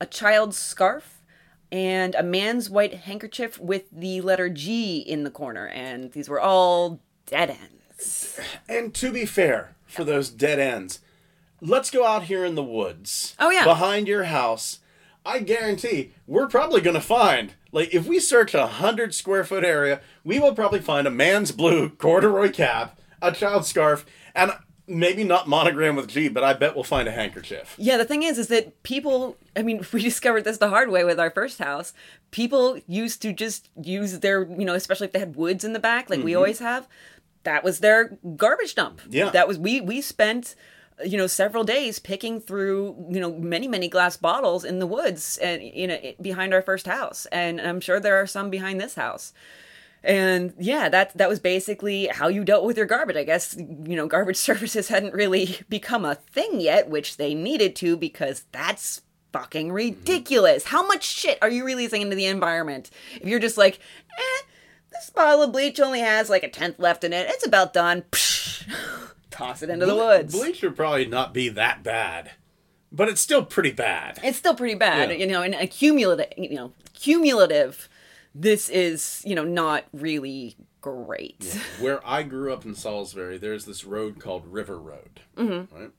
a 0.00 0.06
child's 0.06 0.56
scarf, 0.56 1.17
and 1.70 2.14
a 2.14 2.22
man's 2.22 2.70
white 2.70 2.94
handkerchief 2.94 3.58
with 3.58 3.84
the 3.92 4.20
letter 4.20 4.48
G 4.48 4.98
in 4.98 5.24
the 5.24 5.30
corner. 5.30 5.66
And 5.66 6.12
these 6.12 6.28
were 6.28 6.40
all 6.40 7.00
dead 7.26 7.50
ends. 7.50 8.40
And 8.68 8.94
to 8.94 9.12
be 9.12 9.26
fair, 9.26 9.76
for 9.86 10.04
those 10.04 10.30
dead 10.30 10.58
ends, 10.58 11.00
let's 11.60 11.90
go 11.90 12.06
out 12.06 12.24
here 12.24 12.44
in 12.44 12.54
the 12.54 12.62
woods. 12.62 13.34
Oh, 13.38 13.50
yeah. 13.50 13.64
Behind 13.64 14.08
your 14.08 14.24
house. 14.24 14.80
I 15.26 15.40
guarantee 15.40 16.12
we're 16.26 16.46
probably 16.46 16.80
going 16.80 16.94
to 16.94 17.00
find, 17.02 17.52
like, 17.70 17.92
if 17.92 18.06
we 18.06 18.18
search 18.18 18.54
a 18.54 18.66
hundred 18.66 19.14
square 19.14 19.44
foot 19.44 19.64
area, 19.64 20.00
we 20.24 20.38
will 20.38 20.54
probably 20.54 20.80
find 20.80 21.06
a 21.06 21.10
man's 21.10 21.52
blue 21.52 21.90
corduroy 21.90 22.50
cap, 22.50 22.98
a 23.20 23.32
child's 23.32 23.68
scarf, 23.68 24.06
and 24.34 24.52
maybe 24.88 25.24
not 25.24 25.48
monogram 25.48 25.96
with 25.96 26.08
G, 26.08 26.28
but 26.28 26.42
I 26.42 26.54
bet 26.54 26.74
we'll 26.74 26.84
find 26.84 27.06
a 27.06 27.12
handkerchief. 27.12 27.74
Yeah, 27.78 27.96
the 27.96 28.04
thing 28.04 28.22
is, 28.22 28.38
is 28.38 28.48
that 28.48 28.82
people, 28.82 29.36
I 29.56 29.62
mean, 29.62 29.84
we 29.92 30.02
discovered 30.02 30.44
this 30.44 30.58
the 30.58 30.70
hard 30.70 30.90
way 30.90 31.04
with 31.04 31.20
our 31.20 31.30
first 31.30 31.58
house. 31.58 31.92
People 32.30 32.80
used 32.86 33.22
to 33.22 33.32
just 33.32 33.68
use 33.80 34.20
their, 34.20 34.44
you 34.44 34.64
know, 34.64 34.74
especially 34.74 35.06
if 35.06 35.12
they 35.12 35.18
had 35.18 35.36
woods 35.36 35.64
in 35.64 35.72
the 35.72 35.78
back, 35.78 36.10
like 36.10 36.22
we 36.22 36.32
mm-hmm. 36.32 36.38
always 36.38 36.58
have, 36.58 36.88
that 37.44 37.62
was 37.62 37.80
their 37.80 38.18
garbage 38.36 38.74
dump. 38.74 39.00
Yeah. 39.08 39.30
That 39.30 39.46
was, 39.46 39.58
we, 39.58 39.80
we 39.80 40.00
spent, 40.00 40.54
you 41.04 41.16
know, 41.16 41.26
several 41.26 41.64
days 41.64 41.98
picking 41.98 42.40
through, 42.40 43.06
you 43.10 43.20
know, 43.20 43.32
many, 43.32 43.68
many 43.68 43.88
glass 43.88 44.16
bottles 44.16 44.64
in 44.64 44.78
the 44.78 44.86
woods 44.86 45.38
and, 45.38 45.62
you 45.62 45.86
know, 45.86 45.98
behind 46.20 46.52
our 46.52 46.62
first 46.62 46.86
house. 46.86 47.26
And 47.26 47.60
I'm 47.60 47.80
sure 47.80 48.00
there 48.00 48.20
are 48.20 48.26
some 48.26 48.50
behind 48.50 48.80
this 48.80 48.94
house. 48.94 49.32
And 50.04 50.54
yeah, 50.58 50.88
that 50.88 51.16
that 51.18 51.28
was 51.28 51.40
basically 51.40 52.06
how 52.06 52.28
you 52.28 52.44
dealt 52.44 52.64
with 52.64 52.76
your 52.76 52.86
garbage. 52.86 53.16
I 53.16 53.24
guess 53.24 53.56
you 53.58 53.96
know 53.96 54.06
garbage 54.06 54.36
services 54.48 54.88
hadn't 54.88 55.14
really 55.14 55.58
become 55.68 56.04
a 56.04 56.14
thing 56.14 56.60
yet, 56.60 56.88
which 56.88 57.16
they 57.16 57.34
needed 57.34 57.74
to 57.76 57.96
because 57.96 58.44
that's 58.52 59.02
fucking 59.32 59.72
ridiculous. 59.72 60.64
How 60.64 60.86
much 60.86 61.04
shit 61.04 61.38
are 61.42 61.50
you 61.50 61.64
releasing 61.64 62.02
into 62.02 62.16
the 62.16 62.26
environment 62.26 62.90
if 63.20 63.26
you're 63.28 63.38
just 63.40 63.58
like, 63.58 63.78
eh, 64.18 64.46
this 64.92 65.10
bottle 65.10 65.42
of 65.42 65.52
bleach 65.52 65.78
only 65.80 66.00
has 66.00 66.30
like 66.30 66.42
a 66.42 66.48
tenth 66.48 66.78
left 66.78 67.04
in 67.04 67.12
it. 67.12 67.26
It's 67.28 67.46
about 67.46 67.72
done. 67.74 68.04
Psh, 68.12 68.66
toss 69.30 69.62
it 69.62 69.68
into 69.70 69.84
the 69.86 69.94
woods. 69.94 70.32
Bleach 70.34 70.62
would 70.62 70.76
probably 70.76 71.06
not 71.06 71.34
be 71.34 71.48
that 71.50 71.82
bad, 71.82 72.30
but 72.90 73.08
it's 73.08 73.20
still 73.20 73.44
pretty 73.44 73.72
bad. 73.72 74.18
It's 74.22 74.38
still 74.38 74.54
pretty 74.54 74.74
bad, 74.76 75.10
Yeah. 75.10 75.16
you 75.16 75.26
know, 75.26 75.42
and 75.42 75.54
a 75.54 75.66
cumulative, 75.66 76.32
you 76.36 76.54
know, 76.54 76.72
cumulative. 76.94 77.88
This 78.40 78.68
is, 78.68 79.20
you 79.26 79.34
know, 79.34 79.44
not 79.44 79.84
really 79.92 80.56
great. 80.80 81.36
Yeah. 81.40 81.60
Where 81.80 82.06
I 82.08 82.22
grew 82.22 82.52
up 82.52 82.64
in 82.64 82.74
Salisbury, 82.76 83.36
there's 83.36 83.64
this 83.64 83.84
road 83.84 84.20
called 84.20 84.46
River 84.46 84.78
Road. 84.78 85.20
Mm-hmm. 85.36 85.74
Right? 85.76 85.90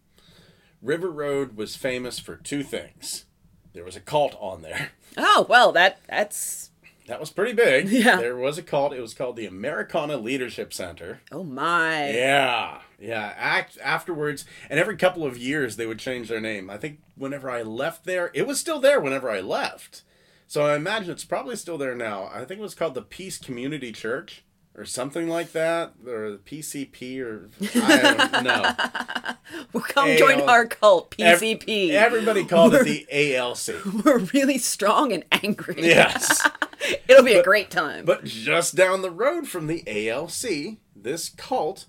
River 0.82 1.10
Road 1.12 1.58
was 1.58 1.75
famous 1.75 2.17
for 2.17 2.38
two 2.38 2.63
things. 2.63 3.25
There 3.73 3.84
was 3.84 3.97
a 3.97 4.02
cult 4.02 4.36
on 4.39 4.62
there. 4.62 4.91
Oh 5.17 5.45
well, 5.49 5.71
that 5.73 5.99
that's 6.08 6.69
That 7.08 7.19
was 7.19 7.30
pretty 7.30 7.54
big. 7.54 7.89
Yeah. 7.89 8.17
There 8.17 8.38
was 8.38 8.58
a 8.58 8.63
cult. 8.63 8.93
It 8.93 9.02
was 9.02 9.13
called 9.13 9.36
the 9.36 9.45
Americana 9.47 10.17
Leadership 10.17 10.73
Center. 10.73 11.21
oh 11.32 11.43
my. 11.43 12.10
Yeah. 12.12 12.80
Yeah. 12.99 13.34
Act 13.36 13.78
afterwards, 13.84 14.45
and 14.69 14.80
every 14.80 14.95
couple 14.95 15.25
of 15.25 15.38
years 15.38 15.75
they 15.75 15.86
would 15.86 15.99
change 15.99 16.30
their 16.30 16.39
name. 16.39 16.69
I 16.69 16.78
think 16.78 16.99
whenever 17.15 17.49
I 17.49 17.63
left 17.63 18.06
there, 18.06 18.32
it 18.34 18.47
was 18.47 18.60
still 18.60 18.80
there 18.80 19.02
whenever 19.02 19.30
I 19.30 19.41
left. 19.41 20.04
So 20.49 20.65
I 20.65 20.75
imagine 20.75 21.12
it's 21.12 21.25
probably 21.25 21.55
still 21.55 21.77
there 21.77 21.93
now. 21.93 22.27
I 22.33 22.39
think 22.43 22.59
it 22.59 22.63
was 22.63 22.73
called 22.73 22.95
the 22.95 23.03
Peace 23.03 23.38
Community 23.38 23.91
Church 23.91 24.43
or 24.75 24.83
something 24.83 25.29
like 25.29 25.51
that, 25.51 25.93
or 26.07 26.31
the 26.31 26.38
PCP, 26.39 27.21
or 27.21 27.51
I 27.75 28.29
don't 28.31 28.43
know. 28.43 29.35
Well, 29.73 29.83
come 29.83 30.09
AL 30.09 30.17
join 30.17 30.41
our 30.41 30.65
cult, 30.67 31.12
PCP. 31.17 31.89
everybody 31.91 32.45
called 32.45 32.73
it 32.75 32.83
the 32.85 33.35
ALC. 33.35 34.05
We're 34.05 34.19
really 34.33 34.57
strong 34.59 35.12
and 35.12 35.25
angry. 35.31 35.75
Yes. 35.79 36.47
It'll 37.07 37.23
be 37.23 37.33
a 37.33 37.43
great 37.43 37.69
time. 37.71 38.05
But 38.05 38.25
just 38.25 38.75
down 38.75 39.01
the 39.01 39.12
road 39.12 39.47
from 39.47 39.67
the 39.67 39.83
ALC, 39.88 40.77
this 40.95 41.29
cult 41.29 41.85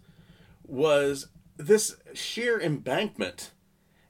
was 0.66 1.28
this 1.58 1.96
sheer 2.14 2.58
embankment. 2.58 3.50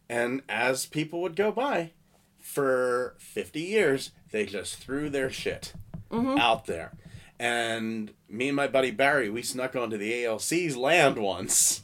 And 0.08 0.42
as 0.48 0.86
people 0.86 1.20
would 1.22 1.36
go 1.36 1.50
by, 1.52 1.92
for 2.38 3.16
50 3.18 3.60
years, 3.60 4.12
they 4.32 4.46
just 4.46 4.76
threw 4.76 5.08
their 5.10 5.30
shit 5.30 5.72
out 6.12 6.66
there. 6.66 6.92
And 7.38 8.12
me 8.28 8.48
and 8.48 8.56
my 8.56 8.66
buddy 8.66 8.90
Barry, 8.90 9.30
we 9.30 9.42
snuck 9.42 9.74
onto 9.76 9.96
the 9.96 10.12
ALC's 10.24 10.76
land 10.76 11.16
once 11.18 11.82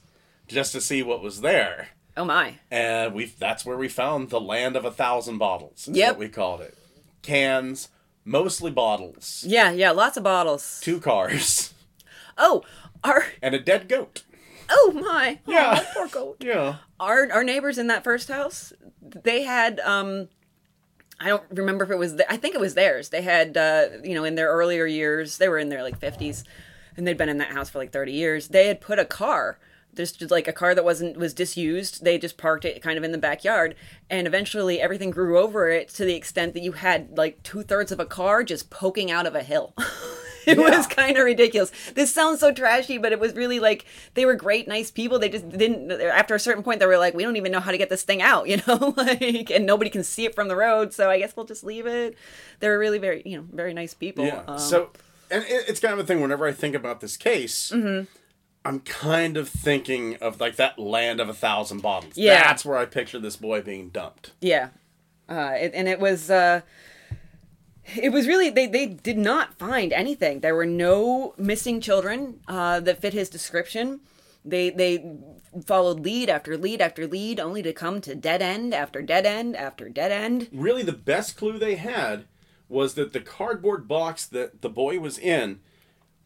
just 0.49 0.73
to 0.73 0.81
see 0.81 1.03
what 1.03 1.23
was 1.23 1.41
there. 1.41 1.89
oh 2.17 2.25
my. 2.25 2.57
And 2.71 3.15
we 3.15 3.27
that's 3.27 3.65
where 3.65 3.77
we 3.79 3.89
found 3.89 4.31
the 4.31 4.41
land 4.41 4.77
of 4.77 4.85
a 4.85 4.91
thousand 4.91 5.39
bottles. 5.39 5.89
What 5.91 6.19
we 6.19 6.29
called 6.29 6.61
it. 6.61 6.77
Cans, 7.23 7.89
mostly 8.25 8.71
bottles. 8.71 9.45
Yeah, 9.47 9.71
yeah, 9.73 9.91
lots 9.93 10.17
of 10.17 10.23
bottles. 10.23 10.81
Two 10.83 11.01
cars. 11.01 11.73
Oh, 12.39 12.63
our 13.03 13.25
and 13.41 13.55
a 13.55 13.59
dead 13.59 13.89
goat. 13.89 14.25
oh 14.69 14.93
my. 14.95 15.39
Yeah. 15.47 15.79
Oh, 15.81 15.87
poor 15.95 16.09
goat. 16.09 16.37
Yeah. 16.41 16.77
Our 17.01 17.33
our 17.33 17.43
neighbors 17.45 17.79
in 17.79 17.87
that 17.87 18.05
first 18.05 18.29
house, 18.29 18.75
they 19.01 19.43
had 19.45 19.81
um 19.81 20.29
I 21.19 21.29
don't 21.29 21.45
remember 21.51 21.85
if 21.85 21.91
it 21.91 21.99
was 21.99 22.21
I 22.29 22.37
think 22.37 22.55
it 22.55 22.61
was 22.61 22.75
theirs. 22.75 23.09
They 23.09 23.23
had 23.23 23.57
uh 23.57 23.87
you 24.05 24.15
know 24.15 24.25
in 24.25 24.35
their 24.35 24.49
earlier 24.49 24.87
years, 24.87 25.39
they 25.39 25.49
were 25.49 25.59
in 25.59 25.69
their 25.69 25.83
like 25.83 25.99
50s. 26.01 26.45
and 26.97 27.07
they'd 27.07 27.19
been 27.19 27.29
in 27.29 27.39
that 27.39 27.53
house 27.53 27.69
for 27.69 27.79
like 27.79 27.93
30 27.93 28.13
years. 28.13 28.49
They 28.49 28.69
had 28.69 28.81
put 28.81 28.99
a 28.99 29.05
car 29.05 29.59
just 29.97 30.31
like 30.31 30.47
a 30.47 30.53
car 30.53 30.75
that 30.75 30.85
wasn't 30.85 31.17
was 31.17 31.35
disused 31.35 32.05
they 32.05 32.19
just 32.19 32.37
parked 32.37 32.65
it 32.65 32.83
kind 32.83 32.99
of 32.99 33.05
in 33.05 33.13
the 33.13 33.19
backyard 33.19 33.75
and 34.11 34.27
eventually 34.27 34.81
everything 34.81 35.11
grew 35.11 35.39
over 35.39 35.69
it 35.69 35.89
to 35.89 36.05
the 36.05 36.15
extent 36.15 36.55
that 36.55 36.63
you 36.63 36.73
had 36.73 37.17
like 37.17 37.43
two-thirds 37.43 37.91
of 37.91 37.99
a 37.99 38.07
car 38.07 38.45
just 38.45 38.71
poking 38.71 39.11
out 39.11 39.27
of 39.27 39.35
a 39.35 39.43
hill 39.43 39.75
it 40.53 40.59
Yeah. 40.59 40.77
was 40.77 40.87
kind 40.87 41.17
of 41.17 41.25
ridiculous 41.25 41.73
this 41.95 42.13
sounds 42.13 42.41
so 42.41 42.53
trashy 42.53 42.99
but 42.99 43.13
it 43.13 43.21
was 43.21 43.35
really 43.35 43.59
like 43.61 43.85
they 44.15 44.25
were 44.25 44.35
great 44.35 44.69
nice 44.69 44.91
people 44.91 45.19
they 45.19 45.29
just 45.29 45.49
didn't 45.49 45.91
after 45.93 46.35
a 46.35 46.41
certain 46.41 46.63
point 46.63 46.81
they 46.81 46.87
were 46.87 46.99
like 46.99 47.15
we 47.15 47.23
don't 47.23 47.37
even 47.37 47.53
know 47.53 47.61
how 47.61 47.71
to 47.71 47.79
get 47.79 47.89
this 47.91 48.03
thing 48.03 48.23
out 48.23 48.49
you 48.51 48.61
know 48.67 48.95
like 48.97 49.51
and 49.51 49.67
nobody 49.67 49.91
can 49.91 50.05
see 50.05 50.25
it 50.25 50.35
from 50.35 50.49
the 50.49 50.57
road 50.57 50.93
so 50.93 51.11
i 51.11 51.19
guess 51.19 51.35
we'll 51.37 51.47
just 51.47 51.65
leave 51.65 51.87
it 51.87 52.17
they 52.61 52.69
were 52.69 52.79
really 52.79 52.99
very 52.99 53.23
you 53.25 53.37
know 53.37 53.47
very 53.53 53.75
nice 53.75 53.95
people 53.95 54.25
Yeah. 54.25 54.43
Um, 54.47 54.59
so, 54.59 54.91
and 55.31 55.45
it's 55.49 55.81
kind 55.81 55.93
of 55.93 55.99
a 55.99 56.05
thing. 56.05 56.21
Whenever 56.21 56.47
I 56.47 56.53
think 56.53 56.75
about 56.77 57.01
this 57.01 57.17
case, 57.17 57.73
Mm-hmm. 57.75 58.05
I'm 58.65 58.81
kind 58.81 59.37
of 59.37 59.49
thinking 59.49 60.17
of 60.21 60.41
like 60.41 60.57
that 60.57 60.79
land 60.79 61.21
of 61.21 61.29
a 61.29 61.35
thousand 61.35 61.83
bodies. 61.83 62.15
Yeah. 62.17 62.43
That's 62.45 62.65
where 62.65 62.77
I 62.79 62.85
picture 62.85 63.19
this 63.21 63.37
boy 63.37 63.61
being 63.63 63.89
dumped. 63.91 64.33
Yeah, 64.41 64.69
uh, 65.29 65.53
it, 65.57 65.73
and 65.75 65.87
it 65.89 65.99
was 66.01 66.31
uh, 66.31 66.61
it 67.95 68.11
was 68.11 68.27
really 68.27 68.51
they 68.51 68.67
they 68.67 68.87
did 68.87 69.19
not 69.19 69.59
find 69.59 69.93
anything. 69.93 70.41
There 70.41 70.55
were 70.55 70.67
no 70.67 71.35
missing 71.37 71.81
children 71.81 72.41
uh, 72.49 72.81
that 72.81 73.01
fit 73.01 73.13
his 73.13 73.29
description. 73.29 74.01
They 74.45 74.71
they 74.71 75.17
followed 75.65 76.01
lead 76.01 76.29
after 76.29 76.57
lead 76.57 76.81
after 76.81 77.07
lead, 77.07 77.41
only 77.41 77.63
to 77.63 77.73
come 77.73 78.01
to 78.03 78.15
dead 78.15 78.43
end 78.43 78.75
after 78.75 79.03
dead 79.03 79.27
end 79.27 79.57
after 79.57 79.89
dead 79.89 80.13
end. 80.13 80.49
Really, 80.53 80.83
the 80.83 80.93
best 80.93 81.37
clue 81.37 81.59
they 81.59 81.77
had 81.77 82.27
was 82.69 82.95
that 82.95 83.13
the 83.13 83.21
cardboard 83.21 83.87
box 83.87 84.27
that 84.27 84.63
the 84.63 84.69
boy 84.69 84.99
was 84.99 85.19
in 85.19 85.61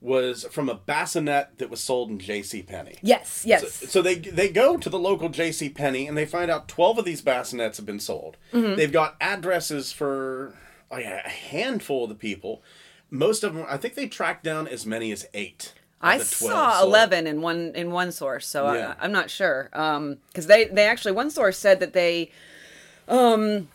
was 0.01 0.45
from 0.51 0.71
a 0.71 0.75
bassinet 0.75 1.59
that 1.59 1.69
was 1.69 1.83
sold 1.83 2.09
in 2.09 2.19
J.C. 2.19 2.63
Penney. 2.63 2.97
Yes, 3.03 3.45
yes, 3.47 3.91
So 3.91 4.01
they 4.01 4.15
they 4.15 4.49
go 4.49 4.79
to 4.79 4.89
the 4.89 4.99
local 4.99 5.29
J.C. 5.29 5.69
Penney 5.69 6.07
and 6.07 6.17
they 6.17 6.25
find 6.27 6.51
out 6.51 6.69
twelve 6.69 6.99
of 6.99 7.05
these 7.05 7.23
bassinets 7.23 7.77
have 7.77 7.87
been 7.87 8.01
sold. 8.01 8.37
Mm-hmm. 8.53 8.77
They've 8.77 8.93
got 8.93 9.17
addresses 9.21 9.93
for 9.93 10.55
like, 10.91 11.05
a 11.05 11.29
handful 11.29 12.05
of 12.05 12.09
the 12.11 12.15
people. 12.17 12.63
Most 13.11 13.43
of 13.45 13.55
them, 13.55 13.67
I 13.69 13.77
think 13.77 13.95
they 13.95 14.09
tracked 14.09 14.45
down 14.45 14.69
as 14.69 14.87
many 14.87 15.13
as 15.13 15.27
eight. 15.35 15.75
I 16.01 16.19
saw 16.19 16.79
sold. 16.79 16.89
eleven 16.89 17.27
in 17.27 17.43
one 17.43 17.73
in 17.75 17.91
one 17.91 18.11
source, 18.13 18.47
so 18.47 18.73
Yeah. 18.73 18.95
I, 18.99 19.05
I'm 19.05 19.13
not 19.13 19.29
sure. 19.31 19.69
Um, 19.73 20.17
because 20.29 20.47
they 20.47 20.65
they 20.65 20.87
actually 20.87 21.13
one 21.13 21.31
source 21.31 21.59
said 21.59 21.81
that 21.81 21.93
they, 21.93 22.31
um, 23.09 23.69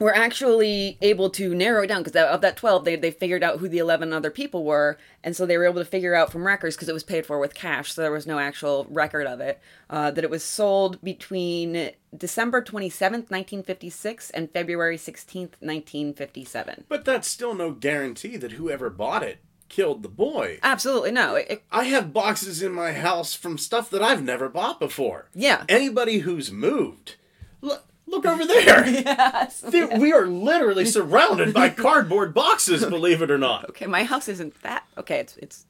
were 0.00 0.14
actually 0.16 0.98
able 1.02 1.30
to 1.30 1.54
narrow 1.54 1.82
it 1.84 1.86
down 1.88 2.02
because 2.02 2.20
of 2.20 2.40
that 2.40 2.56
twelve, 2.56 2.84
they 2.84 2.96
they 2.96 3.10
figured 3.12 3.44
out 3.44 3.58
who 3.60 3.68
the 3.68 3.78
eleven 3.78 4.12
other 4.12 4.30
people 4.30 4.64
were, 4.64 4.98
and 5.22 5.36
so 5.36 5.46
they 5.46 5.56
were 5.56 5.66
able 5.66 5.80
to 5.80 5.84
figure 5.84 6.14
out 6.14 6.32
from 6.32 6.44
records 6.46 6.74
because 6.74 6.88
it 6.88 6.92
was 6.94 7.04
paid 7.04 7.24
for 7.26 7.38
with 7.38 7.54
cash, 7.54 7.92
so 7.92 8.02
there 8.02 8.10
was 8.10 8.26
no 8.26 8.38
actual 8.38 8.86
record 8.90 9.26
of 9.26 9.40
it. 9.40 9.60
Uh, 9.88 10.10
that 10.10 10.24
it 10.24 10.30
was 10.30 10.42
sold 10.42 11.00
between 11.04 11.90
December 12.16 12.62
twenty 12.62 12.90
seventh, 12.90 13.30
nineteen 13.30 13.62
fifty 13.62 13.90
six, 13.90 14.30
and 14.30 14.50
February 14.50 14.96
sixteenth, 14.96 15.56
nineteen 15.60 16.14
fifty 16.14 16.44
seven. 16.44 16.84
But 16.88 17.04
that's 17.04 17.28
still 17.28 17.54
no 17.54 17.70
guarantee 17.72 18.36
that 18.38 18.52
whoever 18.52 18.90
bought 18.90 19.22
it 19.22 19.38
killed 19.68 20.02
the 20.02 20.08
boy. 20.08 20.58
Absolutely 20.64 21.12
no. 21.12 21.36
It, 21.36 21.46
it- 21.50 21.62
I 21.70 21.84
have 21.84 22.12
boxes 22.12 22.60
in 22.62 22.72
my 22.72 22.92
house 22.92 23.34
from 23.34 23.56
stuff 23.58 23.88
that 23.90 24.02
I've 24.02 24.22
never 24.22 24.48
bought 24.48 24.80
before. 24.80 25.28
Yeah. 25.32 25.64
Anybody 25.68 26.18
who's 26.20 26.50
moved, 26.50 27.14
look, 27.60 27.84
look 28.10 28.26
over 28.26 28.44
there. 28.46 28.86
yes. 28.88 29.62
We 29.72 30.12
are 30.12 30.26
literally 30.26 30.84
surrounded 30.84 31.54
by 31.54 31.68
cardboard 31.86 32.34
boxes, 32.34 32.84
believe 32.84 33.22
it 33.22 33.30
or 33.30 33.38
not. 33.38 33.68
Okay, 33.70 33.86
my 33.86 34.04
house 34.04 34.28
isn't 34.28 34.60
that. 34.62 34.84
Okay, 34.98 35.18
it's 35.20 35.36
it's 35.38 35.66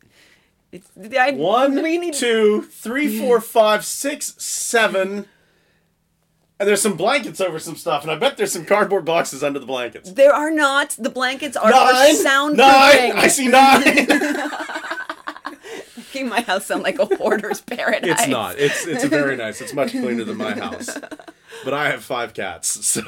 it's. 0.73 0.91
I, 1.17 1.33
One, 1.33 1.83
we 1.83 1.99
need 1.99 2.15
two, 2.15 2.63
three, 2.63 3.19
four, 3.19 3.41
five, 3.41 3.85
six, 3.85 4.35
seven. 4.43 5.27
And 6.59 6.69
there's 6.69 6.83
some 6.83 6.95
blankets 6.99 7.41
over 7.41 7.59
some 7.59 7.75
stuff, 7.75 8.03
and 8.03 8.11
I 8.11 8.17
bet 8.17 8.37
there's 8.37 8.53
some 8.53 8.67
cardboard 8.67 9.07
boxes 9.07 9.43
under 9.43 9.59
the 9.59 9.65
blankets. 9.65 10.13
There 10.13 10.35
are 10.35 10.51
not. 10.51 10.91
The 10.99 11.09
blankets 11.09 11.57
are 11.57 11.71
Nine, 11.71 12.15
soundproofing. 12.17 12.57
nine. 12.57 13.13
I 13.17 13.29
see 13.29 13.49
nine. 13.49 13.83
Making 16.13 16.29
my 16.29 16.41
house 16.41 16.67
sound 16.67 16.83
like 16.83 16.99
a 16.99 17.05
hoarder's 17.07 17.61
paradise. 17.77 18.11
it's 18.11 18.27
not. 18.29 18.59
It's 18.59 18.85
it's 18.87 19.05
very 19.05 19.37
nice. 19.37 19.61
It's 19.61 19.73
much 19.73 19.93
cleaner 19.93 20.25
than 20.25 20.37
my 20.37 20.59
house. 20.59 20.89
But 21.65 21.75
I 21.75 21.91
have 21.91 22.03
five 22.03 22.33
cats, 22.33 22.87
so 22.87 23.03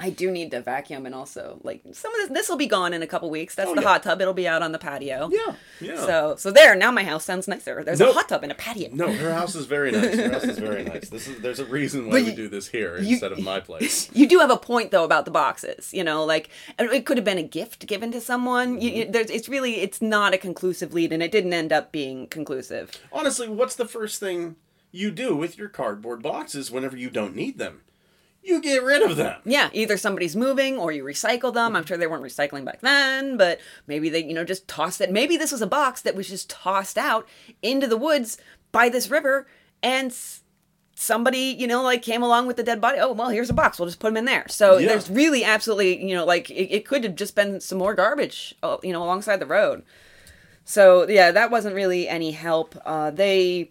I 0.00 0.08
do 0.10 0.30
need 0.30 0.50
to 0.52 0.60
vacuum 0.60 1.04
and 1.06 1.14
also 1.14 1.60
like 1.62 1.82
some 1.92 2.12
of 2.14 2.20
this. 2.20 2.30
This 2.30 2.48
will 2.48 2.56
be 2.56 2.66
gone 2.66 2.92
in 2.94 3.02
a 3.02 3.06
couple 3.06 3.28
weeks. 3.30 3.54
That's 3.54 3.70
Oh, 3.70 3.74
the 3.74 3.82
yeah. 3.82 3.88
hot 3.88 4.02
tub. 4.02 4.20
It'll 4.20 4.32
be 4.34 4.48
out 4.48 4.62
on 4.62 4.72
the 4.72 4.78
patio. 4.78 5.30
yeah, 5.32 5.54
yeah. 5.80 5.96
So 6.06 6.34
so 6.36 6.50
there. 6.50 6.74
Now 6.74 6.90
my 6.90 7.04
house 7.04 7.24
sounds 7.24 7.46
nicer. 7.46 7.84
There's 7.84 8.00
a 8.00 8.12
hot 8.12 8.28
tub 8.28 8.42
and 8.42 8.50
a 8.50 8.54
patio. 8.54 8.88
no, 8.92 9.12
her 9.12 9.32
house 9.34 9.54
is 9.54 9.66
very 9.66 9.92
nice. 9.92 10.14
Her 10.16 10.32
house 10.32 10.44
is 10.44 10.58
very 10.58 10.82
nice. 10.92 11.08
This 11.10 11.28
is 11.28 11.40
there's 11.40 11.58
a 11.60 11.66
reason 11.66 12.08
why 12.08 12.22
we 12.22 12.34
do 12.34 12.48
this 12.48 12.68
here 12.68 12.98
you- 12.98 13.12
instead 13.12 13.32
of 13.32 13.40
my 13.40 13.60
place. 13.60 14.10
You 14.22 14.26
do 14.28 14.38
have 14.38 14.50
a 14.50 14.56
point 14.56 14.90
though 14.92 15.04
about 15.04 15.24
the 15.24 15.30
boxes, 15.30 15.92
you 15.92 16.04
know, 16.04 16.24
like 16.24 16.48
it 16.78 17.04
could 17.06 17.16
have 17.18 17.24
been 17.24 17.38
a 17.38 17.42
gift 17.42 17.86
given 17.86 18.12
to 18.12 18.20
someone. 18.20 18.80
You, 18.80 18.90
you, 18.90 19.02
mm-hmm. 19.04 19.12
there's, 19.12 19.30
it's 19.30 19.48
really, 19.48 19.80
it's 19.80 20.00
not 20.00 20.32
a 20.34 20.38
conclusive 20.38 20.94
lead, 20.94 21.12
and 21.12 21.22
it 21.22 21.30
didn't 21.32 21.52
end 21.52 21.72
up 21.72 21.92
being 21.92 22.26
conclusive. 22.28 22.90
Honestly, 23.12 23.48
what's 23.48 23.74
the 23.74 23.84
first 23.86 24.20
thing 24.20 24.56
you 24.90 25.10
do 25.10 25.34
with 25.34 25.58
your 25.58 25.68
cardboard 25.68 26.22
boxes 26.22 26.70
whenever 26.70 26.96
you 26.96 27.10
don't 27.10 27.34
need 27.36 27.58
them? 27.58 27.82
You 28.44 28.60
get 28.60 28.82
rid 28.82 29.02
of 29.02 29.16
them. 29.16 29.40
Yeah, 29.44 29.70
either 29.72 29.96
somebody's 29.96 30.34
moving 30.34 30.76
or 30.76 30.90
you 30.90 31.04
recycle 31.04 31.54
them. 31.54 31.76
I'm 31.76 31.84
sure 31.86 31.96
they 31.96 32.08
weren't 32.08 32.24
recycling 32.24 32.64
back 32.64 32.80
then, 32.80 33.36
but 33.36 33.60
maybe 33.86 34.08
they, 34.08 34.24
you 34.24 34.34
know, 34.34 34.42
just 34.44 34.66
tossed 34.66 35.00
it. 35.00 35.12
Maybe 35.12 35.36
this 35.36 35.52
was 35.52 35.62
a 35.62 35.66
box 35.66 36.02
that 36.02 36.16
was 36.16 36.28
just 36.28 36.50
tossed 36.50 36.98
out 36.98 37.28
into 37.62 37.86
the 37.86 37.96
woods 37.96 38.38
by 38.72 38.88
this 38.88 39.08
river 39.10 39.46
and 39.82 40.10
s- 40.10 40.40
somebody, 40.96 41.54
you 41.56 41.68
know, 41.68 41.82
like 41.84 42.02
came 42.02 42.22
along 42.22 42.46
with 42.48 42.56
the 42.56 42.62
dead 42.64 42.80
body. 42.80 42.98
Oh, 43.00 43.12
well, 43.12 43.28
here's 43.30 43.50
a 43.50 43.54
box. 43.54 43.78
We'll 43.78 43.86
just 43.88 44.00
put 44.00 44.08
them 44.08 44.16
in 44.16 44.24
there. 44.24 44.46
So 44.48 44.76
Yeah. 44.78 44.88
there's 44.88 45.08
really 45.08 45.44
absolutely, 45.44 46.04
you 46.04 46.14
know, 46.16 46.24
like 46.24 46.50
it, 46.50 46.74
it 46.74 46.84
could 46.86 47.04
have 47.04 47.14
just 47.14 47.36
been 47.36 47.60
some 47.60 47.78
more 47.78 47.94
garbage, 47.94 48.56
uh, 48.64 48.78
you 48.82 48.92
know, 48.92 49.02
alongside 49.04 49.36
the 49.38 49.46
road. 49.46 49.84
So 50.64 51.08
yeah, 51.08 51.30
that 51.30 51.50
wasn't 51.50 51.74
really 51.74 52.08
any 52.08 52.32
help. 52.32 52.76
Uh, 52.84 53.10
they 53.12 53.70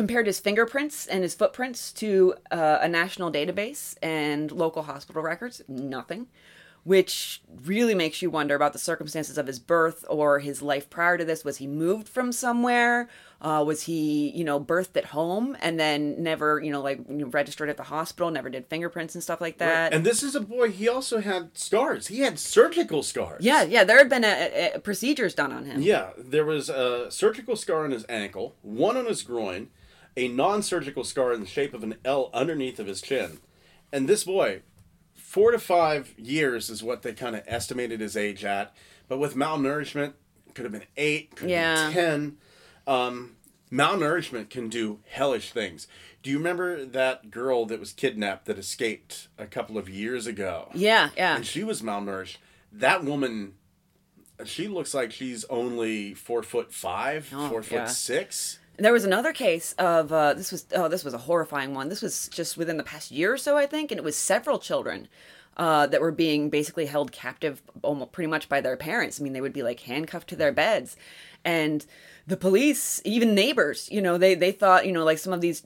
compared 0.00 0.26
his 0.26 0.40
fingerprints 0.40 1.06
and 1.06 1.22
his 1.22 1.34
footprints 1.34 1.92
to 1.92 2.32
uh, 2.50 2.78
a 2.80 2.88
national 2.88 3.30
database 3.30 3.96
and 4.02 4.50
local 4.50 4.84
hospital 4.84 5.20
records. 5.20 5.60
Nothing. 5.68 6.26
Which 6.84 7.42
really 7.66 7.94
makes 7.94 8.22
you 8.22 8.30
wonder 8.30 8.54
about 8.54 8.72
the 8.72 8.78
circumstances 8.78 9.36
of 9.36 9.46
his 9.46 9.58
birth 9.58 10.06
or 10.08 10.38
his 10.38 10.62
life 10.62 10.88
prior 10.88 11.18
to 11.18 11.24
this. 11.26 11.44
Was 11.44 11.58
he 11.58 11.66
moved 11.66 12.08
from 12.08 12.32
somewhere? 12.32 13.10
Uh, 13.42 13.62
was 13.66 13.82
he, 13.82 14.30
you 14.30 14.42
know, 14.42 14.58
birthed 14.58 14.96
at 14.96 15.04
home 15.04 15.54
and 15.60 15.78
then 15.78 16.22
never, 16.22 16.58
you 16.58 16.72
know, 16.72 16.80
like 16.80 17.00
registered 17.06 17.68
at 17.68 17.76
the 17.76 17.82
hospital, 17.82 18.30
never 18.30 18.48
did 18.48 18.64
fingerprints 18.68 19.14
and 19.14 19.22
stuff 19.22 19.42
like 19.42 19.58
that? 19.58 19.92
And 19.92 20.06
this 20.06 20.22
is 20.22 20.34
a 20.34 20.40
boy. 20.40 20.70
He 20.70 20.88
also 20.88 21.20
had 21.20 21.50
scars. 21.52 22.06
He 22.06 22.20
had 22.20 22.38
surgical 22.38 23.02
scars. 23.02 23.44
yeah, 23.44 23.62
yeah, 23.64 23.84
there 23.84 23.98
had 23.98 24.08
been 24.08 24.24
a, 24.24 24.72
a, 24.76 24.78
procedures 24.78 25.34
done 25.34 25.52
on 25.52 25.66
him. 25.66 25.82
Yeah, 25.82 26.10
there 26.16 26.46
was 26.46 26.70
a 26.70 27.10
surgical 27.10 27.56
scar 27.56 27.84
on 27.84 27.90
his 27.90 28.06
ankle, 28.08 28.56
one 28.62 28.96
on 28.96 29.04
his 29.04 29.22
groin, 29.22 29.68
a 30.16 30.28
non-surgical 30.28 31.04
scar 31.04 31.32
in 31.32 31.40
the 31.40 31.46
shape 31.46 31.74
of 31.74 31.82
an 31.82 31.96
L 32.04 32.30
underneath 32.32 32.78
of 32.78 32.86
his 32.86 33.00
chin, 33.00 33.38
and 33.92 34.08
this 34.08 34.24
boy, 34.24 34.62
four 35.14 35.50
to 35.52 35.58
five 35.58 36.14
years 36.18 36.70
is 36.70 36.82
what 36.82 37.02
they 37.02 37.12
kind 37.12 37.36
of 37.36 37.42
estimated 37.46 38.00
his 38.00 38.16
age 38.16 38.44
at, 38.44 38.74
but 39.08 39.18
with 39.18 39.34
malnourishment, 39.36 40.12
could 40.54 40.64
have 40.64 40.72
been 40.72 40.86
eight, 40.96 41.34
could 41.36 41.50
have 41.50 41.50
Yeah. 41.50 41.84
been 41.86 41.92
ten. 41.94 42.38
Um, 42.86 43.36
malnourishment 43.70 44.50
can 44.50 44.68
do 44.68 45.00
hellish 45.08 45.52
things. 45.52 45.86
Do 46.22 46.30
you 46.30 46.36
remember 46.38 46.84
that 46.84 47.30
girl 47.30 47.64
that 47.66 47.80
was 47.80 47.92
kidnapped 47.92 48.44
that 48.46 48.58
escaped 48.58 49.28
a 49.38 49.46
couple 49.46 49.78
of 49.78 49.88
years 49.88 50.26
ago? 50.26 50.70
Yeah, 50.74 51.10
yeah. 51.16 51.36
and 51.36 51.46
she 51.46 51.64
was 51.64 51.80
malnourished. 51.82 52.36
That 52.72 53.04
woman, 53.04 53.54
she 54.44 54.68
looks 54.68 54.92
like 54.94 55.12
she's 55.12 55.44
only 55.46 56.14
four 56.14 56.42
foot 56.42 56.72
five, 56.72 57.26
four 57.26 57.62
foot 57.62 57.72
yeah. 57.72 57.86
six. 57.86 58.58
There 58.80 58.94
was 58.94 59.04
another 59.04 59.34
case 59.34 59.74
of 59.78 60.10
uh, 60.10 60.32
this 60.32 60.50
was 60.50 60.64
oh 60.74 60.88
this 60.88 61.04
was 61.04 61.12
a 61.12 61.18
horrifying 61.18 61.74
one. 61.74 61.90
This 61.90 62.00
was 62.00 62.28
just 62.28 62.56
within 62.56 62.78
the 62.78 62.82
past 62.82 63.10
year 63.10 63.34
or 63.34 63.36
so, 63.36 63.56
I 63.56 63.66
think, 63.66 63.92
and 63.92 63.98
it 63.98 64.04
was 64.04 64.16
several 64.16 64.58
children 64.58 65.06
uh, 65.58 65.86
that 65.88 66.00
were 66.00 66.10
being 66.10 66.48
basically 66.48 66.86
held 66.86 67.12
captive, 67.12 67.60
almost 67.82 68.12
pretty 68.12 68.28
much 68.28 68.48
by 68.48 68.62
their 68.62 68.78
parents. 68.78 69.20
I 69.20 69.22
mean, 69.22 69.34
they 69.34 69.42
would 69.42 69.52
be 69.52 69.62
like 69.62 69.80
handcuffed 69.80 70.28
to 70.28 70.36
their 70.36 70.50
beds, 70.50 70.96
and 71.44 71.84
the 72.30 72.36
police, 72.36 73.02
even 73.04 73.34
neighbors, 73.34 73.88
you 73.90 74.00
know, 74.00 74.16
they 74.16 74.34
they 74.34 74.52
thought 74.52 74.86
you 74.86 74.92
know 74.92 75.04
like 75.04 75.18
some 75.18 75.32
of 75.32 75.40
these 75.42 75.60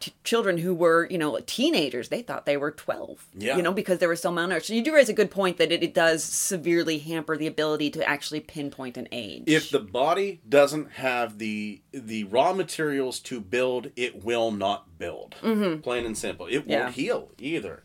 t- 0.00 0.12
children 0.24 0.58
who 0.58 0.74
were 0.74 1.06
you 1.10 1.18
know 1.18 1.38
teenagers, 1.46 2.08
they 2.08 2.22
thought 2.22 2.46
they 2.46 2.56
were 2.56 2.70
twelve, 2.72 3.26
Yeah. 3.36 3.56
you 3.56 3.62
know, 3.62 3.72
because 3.72 3.98
they 3.98 4.06
were 4.06 4.16
so 4.16 4.30
malnourished. 4.32 4.64
So 4.64 4.72
you 4.74 4.82
do 4.82 4.94
raise 4.94 5.08
a 5.08 5.12
good 5.12 5.30
point 5.30 5.58
that 5.58 5.70
it, 5.70 5.82
it 5.82 5.94
does 5.94 6.24
severely 6.24 6.98
hamper 6.98 7.36
the 7.36 7.46
ability 7.46 7.90
to 7.90 8.08
actually 8.08 8.40
pinpoint 8.40 8.96
an 8.96 9.06
age. 9.12 9.44
If 9.46 9.70
the 9.70 9.80
body 9.80 10.40
doesn't 10.48 10.92
have 10.92 11.38
the 11.38 11.82
the 11.92 12.24
raw 12.24 12.52
materials 12.52 13.20
to 13.20 13.40
build, 13.40 13.90
it 13.94 14.24
will 14.24 14.50
not 14.50 14.98
build. 14.98 15.36
Plain 15.42 16.06
and 16.06 16.18
simple. 16.18 16.46
It 16.46 16.60
Mm-hmm. 16.60 16.70
Yeah. 16.70 16.82
won't 16.84 16.94
heal 16.94 17.30
either. 17.38 17.84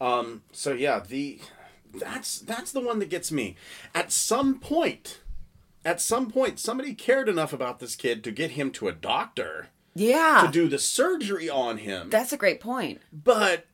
Um, 0.00 0.42
so 0.52 0.72
yeah, 0.72 1.00
the 1.06 1.40
that's 1.94 2.38
that's 2.40 2.72
the 2.72 2.80
one 2.80 2.98
that 3.00 3.10
gets 3.10 3.30
me. 3.32 3.56
At 3.94 4.12
some 4.12 4.58
point, 4.58 5.20
at 5.88 6.00
some 6.02 6.30
point 6.30 6.58
somebody 6.58 6.92
cared 6.94 7.28
enough 7.28 7.52
about 7.52 7.78
this 7.78 7.96
kid 7.96 8.22
to 8.24 8.30
get 8.30 8.50
him 8.52 8.70
to 8.72 8.88
a 8.88 8.92
doctor 8.92 9.68
Yeah. 9.94 10.42
to 10.44 10.52
do 10.52 10.68
the 10.68 10.78
surgery 10.78 11.48
on 11.48 11.78
him. 11.78 12.10
That's 12.10 12.32
a 12.32 12.36
great 12.36 12.60
point. 12.60 13.00
But 13.12 13.66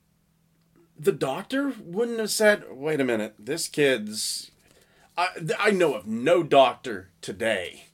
the 0.99 1.13
doctor 1.13 1.73
wouldn't 1.81 2.21
have 2.21 2.31
said, 2.31 2.65
"Wait 2.71 3.01
a 3.01 3.05
minute, 3.05 3.35
this 3.39 3.67
kid's." 3.69 4.51
I 5.19 5.29
I 5.59 5.71
know 5.73 5.95
of 5.95 6.07
no 6.07 6.43
doctor 6.43 7.11
today 7.21 7.87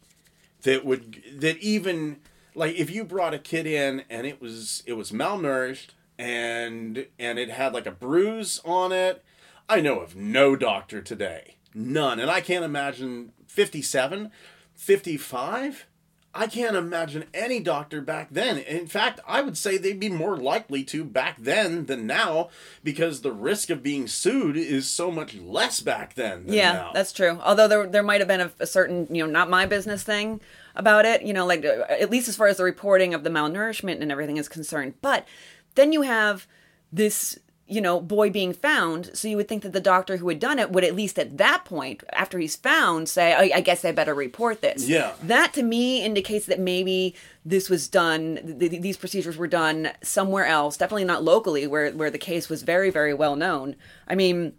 that 0.62 0.84
would 0.84 1.22
that 1.36 1.56
even 1.58 2.18
like 2.54 2.74
if 2.76 2.90
you 2.90 3.04
brought 3.04 3.32
a 3.34 3.38
kid 3.38 3.66
in 3.66 4.04
and 4.10 4.26
it 4.26 4.40
was 4.40 4.82
it 4.86 4.94
was 4.94 5.12
malnourished 5.12 5.88
and 6.18 7.06
and 7.18 7.38
it 7.38 7.48
had 7.50 7.72
like 7.72 7.86
a 7.86 7.90
bruise 7.90 8.60
on 8.64 8.92
it. 8.92 9.24
I 9.68 9.80
know 9.80 10.00
of 10.00 10.14
no 10.16 10.56
doctor 10.56 11.00
today, 11.00 11.56
none, 11.74 12.18
and 12.20 12.30
I 12.30 12.40
can't 12.40 12.64
imagine 12.64 13.32
57, 13.50 14.30
55. 14.74 15.86
I 16.32 16.46
can't 16.46 16.76
imagine 16.76 17.24
any 17.34 17.58
doctor 17.58 18.00
back 18.00 18.28
then. 18.30 18.58
In 18.58 18.86
fact, 18.86 19.18
I 19.26 19.40
would 19.42 19.58
say 19.58 19.76
they'd 19.76 19.98
be 19.98 20.08
more 20.08 20.36
likely 20.36 20.84
to 20.84 21.02
back 21.02 21.38
then 21.40 21.86
than 21.86 22.06
now 22.06 22.50
because 22.84 23.22
the 23.22 23.32
risk 23.32 23.68
of 23.68 23.82
being 23.82 24.06
sued 24.06 24.56
is 24.56 24.88
so 24.88 25.10
much 25.10 25.34
less 25.34 25.80
back 25.80 26.14
then 26.14 26.46
than 26.46 26.54
Yeah, 26.54 26.72
now. 26.74 26.90
that's 26.94 27.12
true. 27.12 27.40
Although 27.42 27.66
there 27.66 27.86
there 27.88 28.04
might 28.04 28.20
have 28.20 28.28
been 28.28 28.40
a, 28.42 28.52
a 28.60 28.66
certain, 28.66 29.08
you 29.10 29.24
know, 29.26 29.30
not 29.30 29.50
my 29.50 29.66
business 29.66 30.04
thing 30.04 30.40
about 30.76 31.04
it, 31.04 31.22
you 31.22 31.32
know, 31.32 31.44
like 31.46 31.64
uh, 31.64 31.84
at 31.88 32.10
least 32.10 32.28
as 32.28 32.36
far 32.36 32.46
as 32.46 32.58
the 32.58 32.64
reporting 32.64 33.12
of 33.12 33.24
the 33.24 33.30
malnourishment 33.30 34.00
and 34.00 34.12
everything 34.12 34.36
is 34.36 34.48
concerned. 34.48 34.94
But 35.02 35.26
then 35.74 35.92
you 35.92 36.02
have 36.02 36.46
this, 36.92 37.40
you 37.70 37.80
know, 37.80 38.00
boy 38.00 38.30
being 38.30 38.52
found, 38.52 39.10
so 39.16 39.28
you 39.28 39.36
would 39.36 39.48
think 39.48 39.62
that 39.62 39.72
the 39.72 39.80
doctor 39.80 40.16
who 40.16 40.28
had 40.28 40.40
done 40.40 40.58
it 40.58 40.72
would 40.72 40.82
at 40.82 40.96
least 40.96 41.18
at 41.18 41.38
that 41.38 41.64
point, 41.64 42.02
after 42.12 42.38
he's 42.38 42.56
found, 42.56 43.08
say, 43.08 43.32
I, 43.32 43.58
I 43.58 43.60
guess 43.60 43.84
I 43.84 43.92
better 43.92 44.12
report 44.12 44.60
this. 44.60 44.88
Yeah. 44.88 45.12
That 45.22 45.52
to 45.54 45.62
me 45.62 46.04
indicates 46.04 46.46
that 46.46 46.58
maybe 46.58 47.14
this 47.44 47.70
was 47.70 47.86
done, 47.86 48.40
th- 48.58 48.70
th- 48.70 48.82
these 48.82 48.96
procedures 48.96 49.36
were 49.36 49.46
done 49.46 49.90
somewhere 50.02 50.46
else, 50.46 50.76
definitely 50.76 51.04
not 51.04 51.22
locally, 51.22 51.66
where 51.68 51.92
where 51.92 52.10
the 52.10 52.18
case 52.18 52.48
was 52.48 52.62
very, 52.62 52.90
very 52.90 53.14
well 53.14 53.36
known. 53.36 53.76
I 54.08 54.16
mean, 54.16 54.54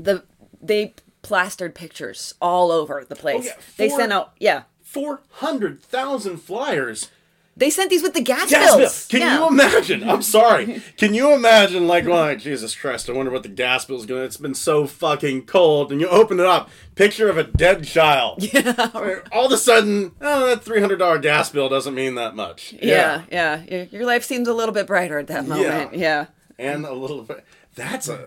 the 0.00 0.24
they 0.62 0.94
plastered 1.20 1.74
pictures 1.74 2.34
all 2.40 2.72
over 2.72 3.04
the 3.04 3.16
place. 3.16 3.44
Oh, 3.44 3.48
yeah, 3.48 3.62
they 3.76 3.88
sent 3.90 4.12
out 4.12 4.32
yeah. 4.40 4.62
400,000 4.82 6.38
flyers. 6.38 7.10
They 7.58 7.70
sent 7.70 7.90
these 7.90 8.02
with 8.02 8.14
the 8.14 8.20
gas, 8.22 8.48
Gas 8.50 8.66
bill. 8.70 8.78
bills. 8.78 9.06
Can 9.08 9.20
yeah. 9.20 9.38
you 9.40 9.48
imagine? 9.48 10.08
I'm 10.08 10.22
sorry. 10.38 10.80
Can 10.96 11.12
you 11.12 11.34
imagine, 11.34 11.86
like, 11.88 12.06
well, 12.06 12.34
Jesus 12.36 12.74
Christ, 12.76 13.10
I 13.10 13.12
wonder 13.12 13.32
what 13.32 13.42
the 13.42 13.48
gas 13.48 13.84
bill's 13.84 14.06
going 14.06 14.20
to. 14.20 14.24
It's 14.24 14.36
been 14.36 14.54
so 14.54 14.86
fucking 14.86 15.46
cold. 15.46 15.90
And 15.92 16.00
you 16.00 16.08
open 16.08 16.38
it 16.40 16.46
up, 16.46 16.70
picture 16.94 17.28
of 17.28 17.36
a 17.36 17.44
dead 17.44 17.84
child. 17.84 18.42
Yeah. 18.52 19.20
All 19.32 19.46
of 19.46 19.52
a 19.52 19.56
sudden, 19.58 20.12
oh, 20.20 20.46
that 20.46 20.64
$300 20.64 21.20
gas 21.20 21.50
bill 21.50 21.68
doesn't 21.68 21.94
mean 21.94 22.14
that 22.14 22.34
much. 22.34 22.74
yeah, 22.80 23.22
yeah, 23.30 23.62
Your, 23.68 23.82
your 23.84 24.06
life 24.06 24.24
seems 24.24 24.48
a 24.48 24.54
little 24.54 24.72
bit 24.72 24.86
brighter 24.86 25.18
at 25.18 25.26
that 25.26 25.46
moment. 25.46 25.94
Yeah. 25.94 26.26
and 26.58 26.84
a 26.86 26.92
little 26.94 27.22
bit. 27.22 27.44
That's 27.74 28.08
a 28.08 28.26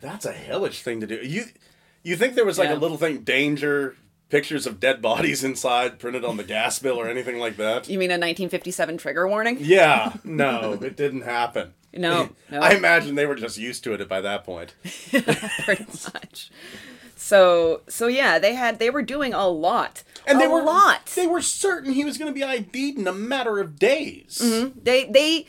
that's 0.00 0.24
a 0.26 0.32
hellish 0.32 0.82
thing 0.82 1.00
to 1.00 1.06
do. 1.06 1.16
You 1.16 1.44
you 2.02 2.16
think 2.16 2.34
there 2.34 2.44
was 2.44 2.58
like 2.58 2.68
Yeah. 2.68 2.76
a 2.76 2.78
little 2.78 2.96
thing 2.98 3.18
danger 3.22 3.96
pictures 4.28 4.66
of 4.66 4.80
dead 4.80 5.00
bodies 5.00 5.44
inside 5.44 5.98
printed 5.98 6.24
on 6.24 6.36
the 6.36 6.44
gas 6.44 6.78
bill 6.78 6.98
or 7.00 7.08
anything 7.08 7.38
like 7.38 7.56
that? 7.56 7.88
You 7.88 7.98
mean 7.98 8.10
a 8.10 8.14
1957 8.14 8.98
trigger 8.98 9.26
warning? 9.28 9.58
Yeah, 9.60 10.14
no, 10.24 10.74
it 10.74 10.96
didn't 10.96 11.22
happen. 11.22 11.74
No, 11.92 12.30
no. 12.50 12.60
I 12.60 12.72
imagine 12.72 13.14
they 13.14 13.26
were 13.26 13.34
just 13.34 13.58
used 13.58 13.84
to 13.84 13.92
it 13.92 14.08
by 14.08 14.20
that 14.20 14.44
point. 14.44 14.74
pretty 15.64 15.86
much. 15.86 16.50
So, 17.18 17.80
so 17.88 18.06
yeah, 18.06 18.38
they 18.38 18.54
had 18.54 18.78
they 18.78 18.90
were 18.90 19.02
doing 19.02 19.32
a 19.32 19.48
lot, 19.48 20.04
And 20.26 20.38
they 20.40 20.44
a 20.44 20.50
were 20.50 20.62
lot. 20.62 21.06
They 21.06 21.26
were 21.26 21.40
certain 21.40 21.92
he 21.92 22.04
was 22.04 22.18
going 22.18 22.32
to 22.32 22.38
be 22.38 22.44
ID'd 22.44 22.98
in 22.98 23.06
a 23.08 23.12
matter 23.12 23.58
of 23.58 23.78
days. 23.78 24.38
They 24.80 25.06
they 25.06 25.46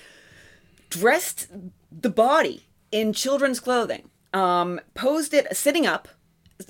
dressed 0.89 1.47
the 1.91 2.09
body 2.09 2.67
in 2.91 3.11
children's 3.13 3.59
clothing, 3.59 4.09
um, 4.33 4.79
posed 4.95 5.33
it 5.33 5.55
sitting 5.55 5.85
up, 5.85 6.07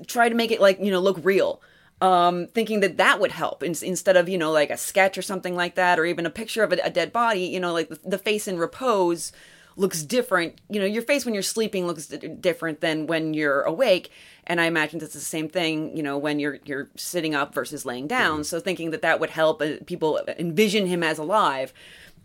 tried 0.08 0.30
to 0.30 0.36
make 0.36 0.52
it 0.52 0.60
like 0.60 0.80
you 0.80 0.92
know 0.92 1.00
look 1.00 1.20
real, 1.24 1.62
um, 2.02 2.48
thinking 2.48 2.82
that 2.82 2.98
that 2.98 3.20
would 3.20 3.32
help 3.32 3.64
in, 3.64 3.76
instead 3.82 4.18
of 4.18 4.30
you 4.30 4.38
know 4.38 4.52
like 4.52 4.70
a 4.70 4.78
sketch 4.78 5.18
or 5.18 5.22
something 5.22 5.56
like 5.56 5.76
that, 5.76 6.00
or 6.00 6.06
even 6.06 6.26
a 6.26 6.30
picture 6.30 6.64
of 6.64 6.74
a, 6.74 6.78
a 6.84 6.90
dead 6.90 7.12
body. 7.12 7.42
You 7.42 7.60
know, 7.60 7.74
like 7.74 7.90
the, 7.90 8.00
the 8.06 8.18
face 8.18 8.48
in 8.48 8.58
repose 8.58 9.32
looks 9.76 10.04
different. 10.04 10.60
You 10.70 10.80
know, 10.80 10.86
your 10.86 11.04
face 11.04 11.26
when 11.26 11.34
you're 11.34 11.44
sleeping 11.44 11.88
looks 11.88 12.08
d- 12.08 12.28
different 12.28 12.82
than 12.82 13.08
when 13.08 13.34
you're 13.34 13.62
awake. 13.62 14.12
And 14.46 14.62
I 14.62 14.66
imagine 14.66 15.02
it's 15.02 15.14
the 15.14 15.20
same 15.20 15.50
thing, 15.50 15.96
you 15.96 16.04
know, 16.04 16.18
when 16.18 16.40
you're 16.40 16.60
you're 16.66 16.90
sitting 16.96 17.36
up 17.36 17.54
versus 17.54 17.86
laying 17.86 18.08
down. 18.08 18.44
So 18.44 18.60
thinking 18.60 18.92
that 18.92 19.02
that 19.02 19.20
would 19.20 19.30
help 19.30 19.62
uh, 19.62 19.74
people 19.86 20.22
envision 20.40 20.88
him 20.88 21.04
as 21.04 21.18
alive, 21.18 21.74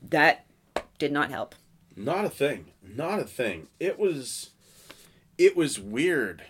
that 0.03 0.47
did 0.99 1.13
not 1.13 1.31
help. 1.31 1.55
Not 1.97 2.25
a 2.25 2.31
thing. 2.31 2.67
Not 2.83 3.21
a 3.21 3.25
thing. 3.25 3.69
It 3.81 3.99
was 3.99 4.51
it 5.39 5.57
was 5.57 5.79
weird. 5.79 6.45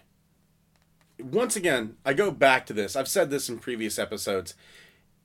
Once 1.23 1.57
again, 1.57 1.97
I 2.05 2.13
go 2.15 2.31
back 2.31 2.67
to 2.67 2.73
this. 2.73 2.97
I've 2.97 3.09
said 3.09 3.31
this 3.31 3.49
in 3.49 3.59
previous 3.59 3.99
episodes. 3.99 4.55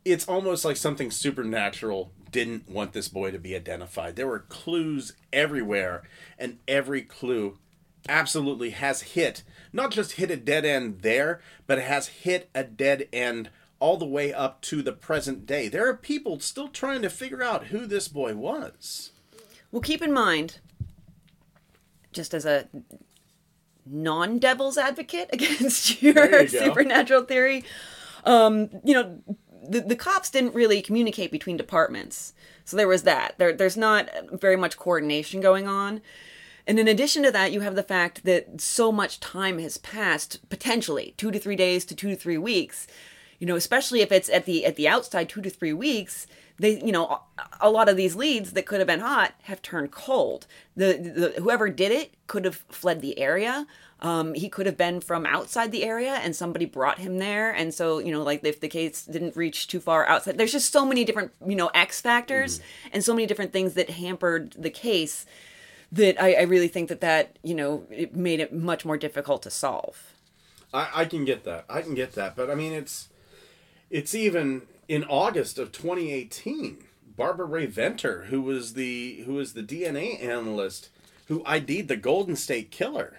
It's 0.06 0.28
almost 0.28 0.64
like 0.64 0.78
something 0.78 1.12
supernatural 1.12 2.12
didn't 2.32 2.70
want 2.70 2.94
this 2.94 3.08
boy 3.08 3.32
to 3.32 3.40
be 3.40 3.56
identified. 3.56 4.16
There 4.16 4.28
were 4.28 4.40
clues 4.40 5.14
everywhere, 5.34 6.04
and 6.38 6.60
every 6.68 7.02
clue 7.02 7.58
absolutely 8.08 8.72
has 8.72 9.02
hit, 9.02 9.44
not 9.74 9.92
just 9.92 10.14
hit 10.14 10.32
a 10.32 10.38
dead 10.38 10.66
end 10.66 11.02
there, 11.02 11.42
but 11.66 11.80
has 11.80 12.08
hit 12.08 12.50
a 12.56 12.64
dead 12.64 13.08
end 13.12 13.50
all 13.80 13.98
the 13.98 14.06
way 14.06 14.34
up 14.34 14.62
to 14.62 14.82
the 14.82 14.94
present 14.94 15.46
day. 15.46 15.68
There 15.68 15.88
are 15.88 15.96
people 15.96 16.40
still 16.40 16.68
trying 16.68 17.02
to 17.02 17.10
figure 17.10 17.44
out 17.44 17.68
who 17.68 17.86
this 17.86 18.08
boy 18.08 18.36
was. 18.36 19.12
Well, 19.72 19.82
keep 19.82 20.02
in 20.02 20.14
mind, 20.14 20.60
just 22.12 22.34
as 22.34 22.46
a 22.46 22.68
non 23.90 24.40
devil's 24.40 24.78
advocate 24.78 25.30
against 25.34 26.02
your 26.02 26.42
you 26.42 26.48
supernatural 26.48 27.24
theory, 27.24 27.64
um, 28.24 28.70
you 28.84 28.94
know, 28.94 29.20
the, 29.68 29.82
the 29.82 29.96
cops 29.96 30.30
didn't 30.30 30.56
really 30.56 30.82
communicate 30.82 31.32
between 31.32 31.58
departments. 31.58 32.34
So 32.66 32.78
there 32.78 32.88
was 32.88 33.04
that. 33.04 33.36
There, 33.38 33.54
there's 33.54 33.78
not 33.78 34.10
very 34.32 34.56
much 34.56 34.78
coordination 34.78 35.42
going 35.42 35.68
on. 35.68 36.02
And 36.66 36.80
in 36.80 36.88
addition 36.88 37.24
to 37.24 37.32
that, 37.32 37.54
you 37.54 37.62
have 37.62 37.76
the 37.76 37.84
fact 37.84 38.26
that 38.26 38.60
so 38.60 38.92
much 38.92 39.22
time 39.22 39.58
has 39.60 39.78
passed, 39.78 40.48
potentially 40.50 41.14
two 41.16 41.32
to 41.32 41.40
three 41.40 41.56
days 41.56 41.86
to 41.86 41.96
two 41.96 42.10
to 42.10 42.16
three 42.16 42.38
weeks. 42.38 42.88
You 43.40 43.48
know, 43.48 43.56
especially 43.56 44.02
if 44.02 44.12
it's 44.12 44.30
at 44.30 44.46
the 44.46 44.66
at 44.66 44.76
the 44.76 44.88
outside 44.88 45.30
two 45.30 45.42
to 45.42 45.50
three 45.50 45.72
weeks, 45.72 46.28
they 46.60 46.82
you 46.84 46.92
know 46.92 47.22
a, 47.62 47.70
lot 47.70 47.90
of 47.90 47.98
these 47.98 48.16
leads 48.16 48.54
that 48.54 48.66
could 48.66 48.80
have 48.80 48.88
been 48.88 49.00
hot 49.00 49.34
have 49.44 49.62
turned 49.62 49.92
cold. 49.92 50.48
The, 50.76 51.34
the 51.36 51.42
whoever 51.42 51.70
did 51.70 51.92
it 51.92 52.14
could 52.28 52.46
have 52.46 52.64
fled 52.70 53.02
the 53.02 53.20
area. 53.20 53.68
Um, 54.00 54.36
he 54.36 54.48
could 54.48 54.68
have 54.68 54.78
been 54.78 55.02
from 55.02 55.26
outside 55.26 55.72
the 55.72 55.84
area 55.84 56.14
and 56.14 56.36
somebody 56.36 56.66
brought 56.66 57.00
him 57.00 57.18
there. 57.18 57.50
And 57.50 57.74
so, 57.74 57.98
you 57.98 58.12
know, 58.12 58.22
like 58.22 58.44
if 58.44 58.60
the 58.60 58.68
case 58.68 59.04
didn't 59.04 59.36
reach 59.36 59.68
too 59.68 59.80
far 59.80 60.06
outside, 60.06 60.38
there's 60.38 60.52
just 60.52 60.72
so 60.72 60.86
many 60.86 61.04
different, 61.04 61.32
you 61.44 61.56
know, 61.56 61.72
X 61.74 62.00
factors 62.00 62.62
and 62.94 63.04
so 63.04 63.16
many 63.16 63.26
different 63.26 63.52
things 63.52 63.74
that 63.74 63.90
hampered 63.90 64.52
the 64.52 64.70
case 64.70 65.26
that 65.92 66.22
I, 66.22 66.34
I 66.34 66.42
really 66.44 66.68
think 66.68 66.90
that 66.90 67.02
that 67.02 67.38
you 67.44 67.56
know 67.56 67.86
it 67.90 68.16
made 68.16 68.40
it 68.40 68.54
much 68.54 68.86
more 68.86 68.98
difficult 68.98 69.42
to 69.44 69.50
solve. 69.50 70.14
I, 70.74 70.90
I 70.94 71.06
can 71.06 71.26
get 71.26 71.44
that. 71.46 71.66
I 71.70 71.82
can 71.82 71.94
get 71.94 72.14
that. 72.14 72.36
But 72.36 72.50
I 72.50 72.56
mean, 72.56 72.74
it's 72.74 73.10
it's 73.90 74.14
even 74.14 74.64
in 74.88 75.04
August 75.06 75.58
of 75.58 75.72
2018. 75.72 76.84
Barbara 77.16 77.48
Rae-Venter, 77.48 78.26
who 78.26 78.44
was 78.44 78.76
the 78.76 79.24
who 79.26 79.34
was 79.34 79.54
the 79.54 79.64
DNA 79.64 80.24
analyst 80.24 80.90
who 81.28 81.44
ID'd 81.46 81.88
the 81.88 81.98
Golden 81.98 82.36
State 82.36 82.72
Killer, 82.72 83.18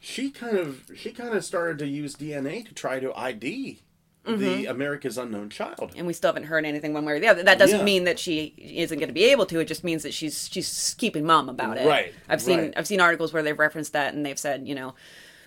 she 0.00 0.30
kind 0.30 0.56
of 0.58 0.90
she 0.94 1.10
kind 1.10 1.34
of 1.34 1.44
started 1.44 1.78
to 1.78 1.86
use 1.86 2.14
DNA 2.14 2.66
to 2.66 2.74
try 2.74 3.00
to 3.00 3.14
ID 3.14 3.80
the 4.24 4.32
mm-hmm. 4.32 4.70
America's 4.70 5.16
Unknown 5.16 5.50
Child. 5.50 5.92
And 5.96 6.04
we 6.04 6.12
still 6.12 6.28
haven't 6.28 6.48
heard 6.48 6.66
anything 6.66 6.92
one 6.92 7.04
way 7.04 7.12
or 7.12 7.20
the 7.20 7.28
other. 7.28 7.44
That 7.44 7.60
doesn't 7.60 7.78
Yeah. 7.78 7.84
mean 7.84 8.04
that 8.04 8.18
she 8.18 8.54
isn't 8.58 8.98
going 8.98 9.08
to 9.08 9.14
be 9.14 9.24
able 9.26 9.46
to. 9.46 9.60
It 9.60 9.66
just 9.66 9.84
means 9.84 10.02
that 10.02 10.12
she's 10.12 10.48
she's 10.50 10.94
keeping 10.98 11.24
mum 11.24 11.48
about 11.48 11.78
it. 11.78 11.86
Right, 11.86 12.12
I've 12.28 12.42
seen 12.42 12.58
right. 12.58 12.74
I've 12.76 12.86
seen 12.86 13.00
articles 13.00 13.32
where 13.32 13.42
they've 13.42 13.58
referenced 13.58 13.92
that 13.92 14.14
and 14.14 14.26
they've 14.26 14.38
said 14.38 14.66
you 14.66 14.74
know 14.74 14.94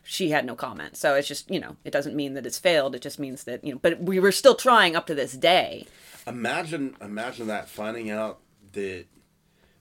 she 0.10 0.32
had 0.32 0.44
no 0.44 0.56
comment. 0.56 0.98
So 0.98 1.14
it's 1.14 1.28
just 1.28 1.52
you 1.52 1.60
know 1.60 1.78
it 1.84 1.92
doesn't 1.92 2.16
mean 2.16 2.34
that 2.34 2.46
it's 2.48 2.58
failed. 2.58 2.96
It 2.96 3.02
just 3.02 3.20
means 3.20 3.44
that 3.44 3.64
you 3.64 3.74
know. 3.74 3.80
But 3.80 4.02
we 4.02 4.20
were 4.20 4.32
still 4.32 4.56
trying 4.56 4.96
up 4.96 5.06
to 5.08 5.14
this 5.14 5.34
day. 5.34 5.86
Imagine 6.26 6.96
imagine 7.00 7.46
that 7.48 7.70
finding 7.70 8.10
out 8.10 8.40
that 8.72 9.06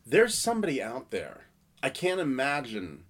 there's 0.04 0.34
somebody 0.34 0.82
out 0.82 1.10
there. 1.10 1.46
I 1.82 1.88
can't 1.88 2.20
imagine 2.20 3.04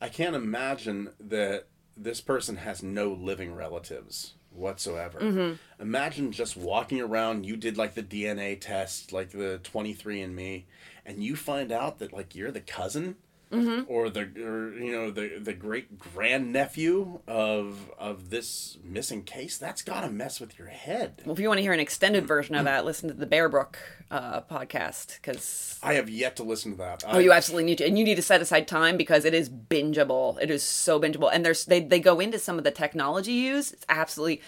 I 0.00 0.08
can't 0.08 0.34
imagine 0.34 1.10
that 1.20 1.66
this 1.96 2.20
person 2.20 2.56
has 2.56 2.82
no 2.82 3.12
living 3.12 3.54
relatives 3.54 4.34
whatsoever. 4.50 5.20
Mm-hmm. 5.20 5.82
Imagine 5.82 6.32
just 6.32 6.56
walking 6.56 7.00
around, 7.00 7.46
you 7.46 7.56
did 7.56 7.76
like 7.76 7.94
the 7.94 8.02
DNA 8.02 8.60
test, 8.60 9.12
like 9.12 9.30
the 9.30 9.60
23andme, 9.62 10.64
and 11.06 11.22
you 11.22 11.36
find 11.36 11.70
out 11.70 12.00
that 12.00 12.12
like 12.12 12.34
you're 12.34 12.50
the 12.50 12.60
cousin 12.60 13.16
or 13.52 14.10
the 14.10 14.20
or 14.44 14.72
you 14.74 14.92
know 14.92 15.10
the 15.10 15.38
the 15.40 15.52
great 15.52 15.98
grandnephew 15.98 17.20
of 17.26 17.90
of 17.98 18.30
this 18.30 18.78
missing 18.84 19.22
case, 19.22 19.58
that's 19.58 19.82
gotta 19.82 20.08
mess 20.08 20.40
with 20.40 20.58
your 20.58 20.68
head. 20.68 21.22
Well, 21.24 21.32
if 21.32 21.40
you 21.40 21.48
want 21.48 21.58
to 21.58 21.62
hear 21.62 21.72
an 21.72 21.80
extended 21.80 22.26
version 22.26 22.54
of 22.54 22.64
that, 22.64 22.84
listen 22.84 23.08
to 23.08 23.14
the 23.14 23.26
Bear 23.26 23.48
Brook 23.48 23.78
uh, 24.10 24.42
podcast 24.42 25.16
because 25.16 25.78
I 25.82 25.94
have 25.94 26.08
yet 26.08 26.36
to 26.36 26.42
listen 26.42 26.72
to 26.72 26.78
that. 26.78 27.04
Oh, 27.06 27.18
you 27.18 27.32
absolutely 27.32 27.64
need 27.64 27.78
to, 27.78 27.86
and 27.86 27.98
you 27.98 28.04
need 28.04 28.16
to 28.16 28.22
set 28.22 28.40
aside 28.40 28.68
time 28.68 28.96
because 28.96 29.24
it 29.24 29.34
is 29.34 29.48
bingeable. 29.48 30.40
It 30.40 30.50
is 30.50 30.62
so 30.62 31.00
bingeable, 31.00 31.30
and 31.32 31.44
there's 31.44 31.64
they 31.64 31.80
they 31.80 32.00
go 32.00 32.20
into 32.20 32.38
some 32.38 32.58
of 32.58 32.64
the 32.64 32.70
technology 32.70 33.32
used. 33.32 33.72
It's 33.72 33.86
absolutely 33.88 34.42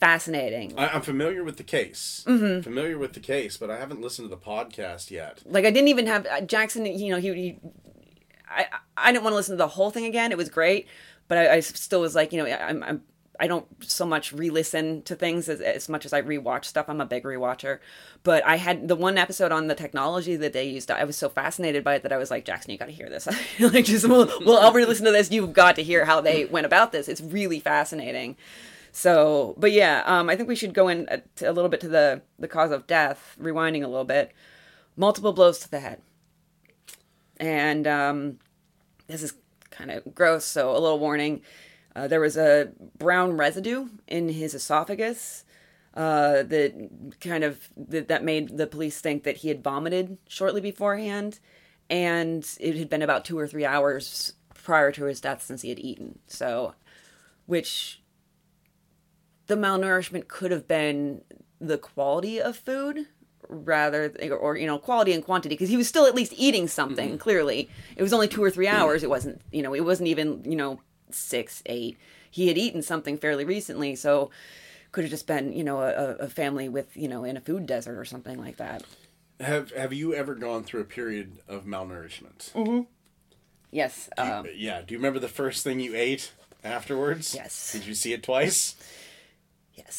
fascinating. 0.00 0.76
I, 0.78 0.88
I'm 0.88 1.02
familiar 1.02 1.44
with 1.44 1.56
the 1.56 1.62
case. 1.62 2.24
Mm-hmm. 2.26 2.62
Familiar 2.62 2.98
with 2.98 3.12
the 3.12 3.20
case, 3.20 3.56
but 3.56 3.70
I 3.70 3.78
haven't 3.78 4.00
listened 4.00 4.28
to 4.28 4.34
the 4.34 4.40
podcast 4.40 5.10
yet. 5.10 5.42
Like 5.44 5.64
I 5.64 5.70
didn't 5.70 5.88
even 5.88 6.06
have 6.06 6.26
uh, 6.26 6.40
Jackson. 6.40 6.86
You 6.86 7.10
know, 7.10 7.20
he, 7.20 7.34
he 7.34 7.58
I 8.50 8.66
I 8.96 9.12
didn't 9.12 9.24
want 9.24 9.32
to 9.32 9.36
listen 9.36 9.52
to 9.54 9.58
the 9.58 9.68
whole 9.68 9.90
thing 9.90 10.04
again. 10.04 10.32
It 10.32 10.38
was 10.38 10.48
great, 10.48 10.88
but 11.28 11.38
I, 11.38 11.54
I 11.56 11.60
still 11.60 12.00
was 12.00 12.14
like, 12.14 12.32
you 12.32 12.42
know, 12.42 12.50
I'm 12.50 12.82
I'm. 12.82 13.02
I 13.42 13.46
don't 13.46 13.66
so 13.82 14.04
much 14.04 14.34
re-listen 14.34 15.00
to 15.04 15.16
things 15.16 15.48
as, 15.48 15.62
as 15.62 15.88
much 15.88 16.04
as 16.04 16.12
I 16.12 16.20
rewatch 16.20 16.66
stuff. 16.66 16.90
I'm 16.90 17.00
a 17.00 17.06
big 17.06 17.24
rewatcher, 17.24 17.78
but 18.22 18.44
I 18.44 18.56
had 18.56 18.86
the 18.86 18.94
one 18.94 19.16
episode 19.16 19.50
on 19.50 19.66
the 19.66 19.74
technology 19.74 20.36
that 20.36 20.52
they 20.52 20.64
used. 20.64 20.90
I 20.90 21.04
was 21.04 21.16
so 21.16 21.30
fascinated 21.30 21.82
by 21.82 21.94
it 21.94 22.02
that 22.02 22.12
I 22.12 22.18
was 22.18 22.30
like, 22.30 22.44
Jackson, 22.44 22.70
you 22.70 22.76
got 22.76 22.88
to 22.88 22.92
hear 22.92 23.08
this. 23.08 23.26
like, 23.60 23.86
just 23.86 24.06
well, 24.06 24.30
well, 24.44 24.58
I'll 24.58 24.74
re-listen 24.74 25.06
to 25.06 25.10
this. 25.10 25.30
You've 25.30 25.54
got 25.54 25.76
to 25.76 25.82
hear 25.82 26.04
how 26.04 26.20
they 26.20 26.44
went 26.44 26.66
about 26.66 26.92
this. 26.92 27.08
It's 27.08 27.22
really 27.22 27.60
fascinating. 27.60 28.36
So, 28.92 29.54
but 29.56 29.72
yeah, 29.72 30.02
um, 30.04 30.28
I 30.28 30.36
think 30.36 30.48
we 30.48 30.56
should 30.56 30.74
go 30.74 30.88
in 30.88 31.08
a, 31.10 31.22
a 31.48 31.52
little 31.52 31.70
bit 31.70 31.80
to 31.80 31.88
the 31.88 32.22
the 32.38 32.48
cause 32.48 32.72
of 32.72 32.86
death. 32.86 33.36
Rewinding 33.40 33.84
a 33.84 33.88
little 33.88 34.04
bit, 34.04 34.32
multiple 34.96 35.32
blows 35.32 35.60
to 35.60 35.70
the 35.70 35.80
head, 35.80 36.02
and 37.40 37.86
um, 37.86 38.38
this 39.08 39.22
is 39.22 39.34
kind 39.70 39.90
of 39.90 40.14
gross. 40.14 40.44
So, 40.44 40.70
a 40.70 40.78
little 40.78 41.00
warning: 41.00 41.40
uh, 41.96 42.06
there 42.06 42.20
was 42.20 42.36
a 42.36 42.70
brown 42.98 43.36
residue 43.36 43.88
in 44.06 44.28
his 44.28 44.54
esophagus. 44.54 45.44
Uh, 45.92 46.44
that 46.44 46.72
kind 47.20 47.42
of 47.42 47.68
that, 47.76 48.06
that 48.06 48.22
made 48.22 48.56
the 48.56 48.66
police 48.66 49.00
think 49.00 49.24
that 49.24 49.38
he 49.38 49.48
had 49.48 49.64
vomited 49.64 50.18
shortly 50.28 50.60
beforehand, 50.60 51.40
and 51.88 52.46
it 52.60 52.76
had 52.76 52.88
been 52.88 53.02
about 53.02 53.24
two 53.24 53.36
or 53.36 53.48
three 53.48 53.64
hours 53.64 54.34
prior 54.54 54.92
to 54.92 55.06
his 55.06 55.20
death 55.20 55.42
since 55.42 55.62
he 55.62 55.70
had 55.70 55.80
eaten. 55.80 56.20
So, 56.28 56.74
which 57.46 58.02
the 59.48 59.56
malnourishment 59.56 60.28
could 60.28 60.52
have 60.52 60.68
been 60.68 61.22
the 61.60 61.78
quality 61.78 62.40
of 62.40 62.56
food 62.56 63.06
rather 63.50 64.14
or 64.40 64.56
you 64.56 64.66
know 64.66 64.78
quality 64.78 65.12
and 65.12 65.24
quantity 65.24 65.54
because 65.54 65.68
he 65.68 65.76
was 65.76 65.88
still 65.88 66.06
at 66.06 66.14
least 66.14 66.32
eating 66.36 66.68
something 66.68 67.18
clearly 67.18 67.68
it 67.96 68.02
was 68.02 68.12
only 68.12 68.28
two 68.28 68.42
or 68.42 68.50
three 68.50 68.68
hours 68.68 69.02
it 69.02 69.10
wasn't 69.10 69.40
you 69.50 69.60
know 69.62 69.74
it 69.74 69.84
wasn't 69.84 70.06
even 70.06 70.42
you 70.44 70.56
know 70.56 70.80
six 71.10 71.62
eight 71.66 71.98
he 72.30 72.46
had 72.48 72.56
eaten 72.56 72.80
something 72.80 73.18
fairly 73.18 73.44
recently 73.44 73.96
so 73.96 74.30
could 74.92 75.02
have 75.04 75.10
just 75.10 75.26
been 75.26 75.52
you 75.52 75.64
know 75.64 75.80
a, 75.80 76.14
a 76.16 76.28
family 76.28 76.68
with 76.68 76.96
you 76.96 77.08
know 77.08 77.24
in 77.24 77.36
a 77.36 77.40
food 77.40 77.66
desert 77.66 77.98
or 77.98 78.04
something 78.04 78.38
like 78.38 78.56
that 78.56 78.84
Have 79.40 79.72
Have 79.72 79.92
you 79.92 80.14
ever 80.14 80.34
gone 80.34 80.62
through 80.64 80.82
a 80.82 80.84
period 80.84 81.38
of 81.48 81.64
malnourishment? 81.64 82.52
Mm. 82.52 82.86
yes 83.72 84.08
um, 84.18 84.46
Yeah. 84.54 84.82
Do 84.82 84.94
you 84.94 84.98
remember 84.98 85.18
the 85.18 85.28
first 85.28 85.64
thing 85.64 85.80
you 85.80 85.96
ate 85.96 86.32
afterwards? 86.62 87.34
Yes. 87.34 87.72
Did 87.72 87.86
you 87.86 87.94
see 87.94 88.12
it 88.12 88.22
twice? 88.22 88.76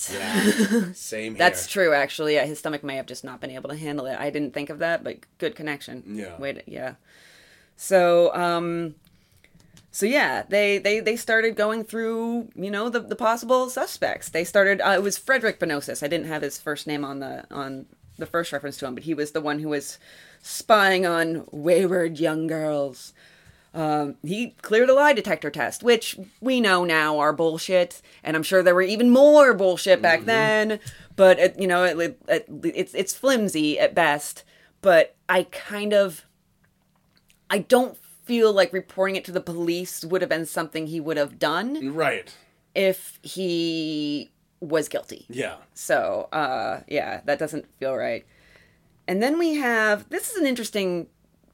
Yes 0.09 0.61
Yeah. 0.69 0.91
Same 0.93 1.33
here. 1.33 1.37
That's 1.37 1.67
true, 1.67 1.93
actually. 1.93 2.35
Yeah, 2.35 2.45
his 2.45 2.59
stomach 2.59 2.83
may 2.83 2.95
have 2.95 3.05
just 3.05 3.23
not 3.23 3.41
been 3.41 3.51
able 3.51 3.69
to 3.69 3.75
handle 3.75 4.05
it. 4.05 4.17
I 4.19 4.29
didn't 4.29 4.53
think 4.53 4.69
of 4.69 4.79
that, 4.79 5.03
but 5.03 5.17
good 5.37 5.55
connection. 5.55 6.03
Yeah. 6.07 6.37
Wait, 6.37 6.63
yeah. 6.67 6.95
So, 7.75 8.33
um, 8.35 8.95
so 9.91 10.05
yeah, 10.05 10.43
they 10.47 10.77
they 10.77 10.99
they 10.99 11.15
started 11.15 11.55
going 11.55 11.83
through, 11.83 12.49
you 12.55 12.71
know, 12.71 12.89
the 12.89 12.99
the 12.99 13.15
possible 13.15 13.69
suspects. 13.69 14.29
They 14.29 14.43
started. 14.43 14.81
Uh, 14.81 14.91
it 14.91 15.03
was 15.03 15.17
Frederick 15.17 15.59
Benonis. 15.59 16.01
I 16.01 16.07
didn't 16.07 16.27
have 16.27 16.41
his 16.41 16.59
first 16.59 16.87
name 16.87 17.03
on 17.03 17.19
the 17.19 17.45
on 17.51 17.87
the 18.17 18.25
first 18.25 18.53
reference 18.53 18.77
to 18.77 18.85
him, 18.85 18.95
but 18.95 19.03
he 19.03 19.13
was 19.13 19.31
the 19.31 19.41
one 19.41 19.59
who 19.59 19.69
was 19.69 19.99
spying 20.41 21.05
on 21.05 21.45
wayward 21.51 22.19
young 22.19 22.47
girls. 22.47 23.13
Um, 23.73 24.17
he 24.21 24.49
cleared 24.61 24.89
a 24.89 24.93
lie 24.93 25.13
detector 25.13 25.49
test, 25.49 25.81
which 25.81 26.17
we 26.41 26.59
know 26.59 26.83
now 26.83 27.19
are 27.19 27.31
bullshit, 27.31 28.01
and 28.23 28.35
I'm 28.35 28.43
sure 28.43 28.61
there 28.61 28.75
were 28.75 28.81
even 28.81 29.09
more 29.09 29.53
bullshit 29.53 30.01
back 30.01 30.25
then. 30.25 30.79
But 31.15 31.39
it, 31.39 31.59
you 31.59 31.67
know, 31.67 31.83
it, 31.83 32.19
it, 32.27 32.45
it's 32.63 32.93
it's 32.93 33.13
flimsy 33.13 33.79
at 33.79 33.95
best. 33.95 34.43
But 34.81 35.15
I 35.29 35.43
kind 35.43 35.93
of, 35.93 36.25
I 37.49 37.59
don't 37.59 37.97
feel 38.23 38.51
like 38.51 38.73
reporting 38.73 39.15
it 39.15 39.23
to 39.25 39.31
the 39.31 39.41
police 39.41 40.03
would 40.03 40.21
have 40.21 40.29
been 40.29 40.45
something 40.45 40.87
he 40.87 40.99
would 40.99 41.17
have 41.17 41.37
done 41.37 41.93
right. 41.93 42.35
if 42.73 43.19
he 43.21 44.31
was 44.59 44.87
guilty. 44.87 45.25
Yeah. 45.29 45.57
So, 45.73 46.29
uh, 46.31 46.81
yeah, 46.87 47.21
that 47.25 47.39
doesn't 47.39 47.67
feel 47.79 47.95
right. 47.95 48.25
And 49.07 49.21
then 49.21 49.37
we 49.37 49.55
have 49.55 50.09
this 50.09 50.31
is 50.31 50.37
an 50.37 50.45
interesting 50.45 51.07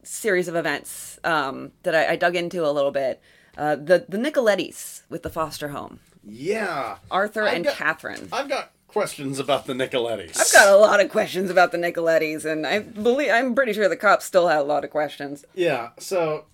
series 0.08 0.48
of 0.48 0.56
events 0.56 1.20
um, 1.24 1.72
that 1.84 1.94
I, 1.96 2.14
I 2.14 2.16
dug 2.16 2.36
into 2.36 2.66
a 2.66 2.72
little 2.72 2.92
bit. 2.92 3.22
Uh, 3.58 3.76
the 3.76 4.06
the 4.08 4.18
Nicolettis 4.18 5.02
with 5.10 5.24
the 5.24 5.30
foster 5.30 5.70
home, 5.70 6.00
Yeah. 6.24 6.98
Arthur 7.10 7.44
I've 7.44 7.56
and 7.56 7.66
got- 7.66 7.74
Catherine. 7.76 8.30
I've 8.32 8.48
got 8.50 8.72
questions 8.88 9.40
about 9.40 9.66
the 9.66 9.74
Nicolettis. 9.74 10.40
I've 10.40 10.54
got 10.54 10.74
a 10.74 10.78
lot 10.78 11.00
of 11.00 11.10
questions 11.10 11.50
about 11.50 11.72
the 11.72 11.78
Nicolettis, 11.80 12.46
and 12.46 12.66
I 12.68 12.80
believe 12.80 13.32
I'm 13.32 13.56
pretty 13.56 13.74
sure 13.74 13.90
the 13.90 13.98
cops 13.98 14.26
still 14.26 14.48
had 14.48 14.60
a 14.60 14.64
lot 14.64 14.84
of 14.84 14.92
questions. 14.92 15.44
Yeah. 15.56 15.90
So, 15.98 16.46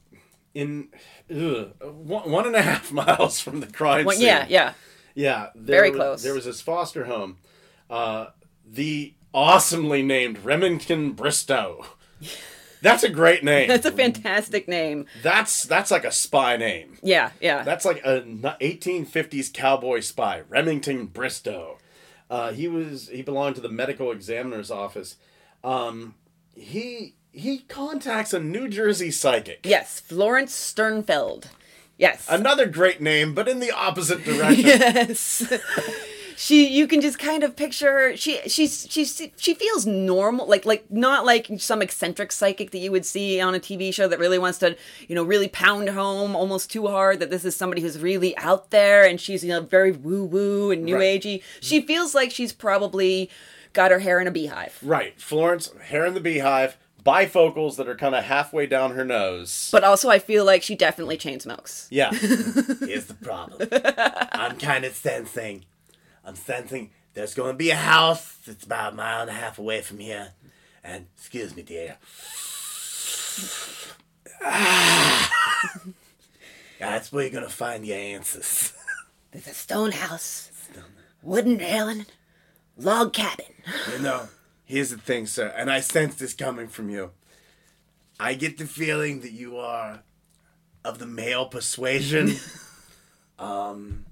in 0.53 0.87
ugh, 1.29 1.73
one, 1.81 2.31
one 2.31 2.45
and 2.47 2.55
a 2.55 2.61
half 2.61 2.91
miles 2.93 3.39
from 3.41 3.59
the 3.59 3.67
crime 3.67 4.09
scene. 4.09 4.21
yeah, 4.21 4.45
yeah. 4.49 4.73
Yeah, 5.15 5.49
there 5.55 5.75
Very 5.81 5.89
was- 5.91 5.97
close. 5.97 6.23
There 6.23 6.33
was 6.33 6.45
this 6.45 6.61
foster 6.61 7.03
home, 7.05 7.37
uh, 7.89 8.27
the 8.65 9.13
awesomely 9.33 10.01
named 10.03 10.39
Remington 10.45 11.11
Bristow. 11.11 11.85
That's 12.83 13.03
a 13.03 13.09
great 13.09 13.43
name. 13.45 13.69
That's 13.69 13.85
a 13.85 13.91
fantastic 13.91 14.67
name. 14.67 15.05
that's 15.23 15.63
that's 15.63 15.89
like 15.89 16.03
a 16.03 16.11
spy 16.11 16.57
name. 16.57 16.97
Yeah, 17.01 17.31
yeah. 17.39 17.63
That's 17.63 17.85
like 17.85 18.05
a 18.05 18.21
1850s 18.21 19.53
cowboy 19.53 20.01
spy, 20.01 20.43
Remington 20.49 21.05
Bristow. 21.05 21.79
Uh, 22.29 22.51
he 22.51 22.67
was 22.67 23.07
he 23.07 23.21
belonged 23.21 23.55
to 23.55 23.61
the 23.61 23.69
medical 23.69 24.11
examiner's 24.11 24.69
office. 24.69 25.15
Um, 25.63 26.15
he 26.53 27.15
he 27.31 27.59
contacts 27.59 28.33
a 28.33 28.39
New 28.39 28.67
Jersey 28.67 29.11
psychic. 29.11 29.65
yes, 29.65 30.01
Florence 30.01 30.53
Sternfeld. 30.53 31.45
Yes. 31.97 32.27
Another 32.29 32.65
great 32.65 33.01
name, 33.01 33.33
but 33.33 33.47
in 33.47 33.59
the 33.59 33.71
opposite 33.71 34.25
direction. 34.25 34.65
yes 34.65 35.53
she 36.37 36.67
you 36.67 36.87
can 36.87 37.01
just 37.01 37.19
kind 37.19 37.43
of 37.43 37.55
picture 37.55 37.91
her 37.91 38.17
she 38.17 38.39
she's 38.47 38.87
she's 38.89 39.21
she 39.37 39.53
feels 39.53 39.85
normal 39.85 40.47
like 40.47 40.65
like 40.65 40.89
not 40.91 41.25
like 41.25 41.47
some 41.57 41.81
eccentric 41.81 42.31
psychic 42.31 42.71
that 42.71 42.79
you 42.79 42.91
would 42.91 43.05
see 43.05 43.39
on 43.41 43.55
a 43.55 43.59
tv 43.59 43.93
show 43.93 44.07
that 44.07 44.19
really 44.19 44.37
wants 44.39 44.57
to 44.59 44.75
you 45.07 45.15
know 45.15 45.23
really 45.23 45.47
pound 45.47 45.89
home 45.89 46.35
almost 46.35 46.71
too 46.71 46.87
hard 46.87 47.19
that 47.19 47.29
this 47.29 47.45
is 47.45 47.55
somebody 47.55 47.81
who's 47.81 47.99
really 47.99 48.35
out 48.37 48.69
there 48.71 49.03
and 49.05 49.19
she's 49.21 49.43
you 49.43 49.49
know 49.49 49.61
very 49.61 49.91
woo 49.91 50.23
woo 50.23 50.71
and 50.71 50.83
new 50.83 50.95
Right. 50.97 51.21
agey 51.21 51.41
she 51.61 51.81
feels 51.81 52.13
like 52.15 52.31
she's 52.31 52.53
probably 52.53 53.29
got 53.73 53.91
her 53.91 53.99
hair 53.99 54.19
in 54.19 54.27
a 54.27 54.31
beehive 54.31 54.77
Right, 54.83 55.19
Florence, 55.19 55.71
hair 55.85 56.05
in 56.05 56.13
the 56.13 56.19
beehive, 56.19 56.77
bifocals 57.03 57.75
that 57.77 57.87
are 57.87 57.95
kind 57.95 58.15
of 58.15 58.23
halfway 58.23 58.65
down 58.67 58.91
her 58.91 59.03
nose. 59.03 59.69
but 59.71 59.83
also 59.83 60.09
i 60.09 60.19
feel 60.19 60.45
like 60.45 60.61
she 60.63 60.75
definitely 60.75 61.17
chain 61.17 61.39
smokes 61.39 61.87
Yeah. 61.89 62.11
Here's 62.13 63.05
the 63.05 63.17
problem. 63.21 63.67
I'm 64.31 64.57
kind 64.57 64.85
of 64.85 64.93
sensing. 64.95 65.65
I'm 66.23 66.35
sensing 66.35 66.91
there's 67.13 67.33
going 67.33 67.51
to 67.51 67.57
be 67.57 67.69
a 67.69 67.75
house 67.75 68.37
that's 68.45 68.63
about 68.63 68.93
a 68.93 68.95
mile 68.95 69.21
and 69.21 69.29
a 69.29 69.33
half 69.33 69.59
away 69.59 69.81
from 69.81 69.99
here. 69.99 70.29
And, 70.83 71.05
excuse 71.15 71.55
me, 71.55 71.61
dear. 71.61 71.97
That's 76.79 77.11
where 77.11 77.23
you're 77.23 77.31
going 77.31 77.45
to 77.45 77.49
find 77.49 77.85
your 77.85 77.97
answers. 77.97 78.73
there's 79.31 79.47
a 79.47 79.53
stone 79.53 79.91
house 79.91 80.49
wooden 81.21 81.57
railing 81.57 82.05
log 82.77 83.13
cabin 83.13 83.45
You 83.93 83.99
know, 83.99 84.27
here's 84.65 84.89
the 84.89 84.97
thing, 84.97 85.25
sir, 85.25 85.53
and 85.55 85.71
I 85.71 85.79
sense 85.79 86.15
this 86.15 86.33
coming 86.33 86.67
from 86.67 86.89
you. 86.89 87.11
I 88.19 88.33
get 88.33 88.57
the 88.57 88.65
feeling 88.65 89.21
that 89.21 89.31
you 89.31 89.57
are 89.57 90.03
of 90.83 90.99
the 90.99 91.05
male 91.05 91.45
persuasion. 91.45 92.35
um, 93.39 94.05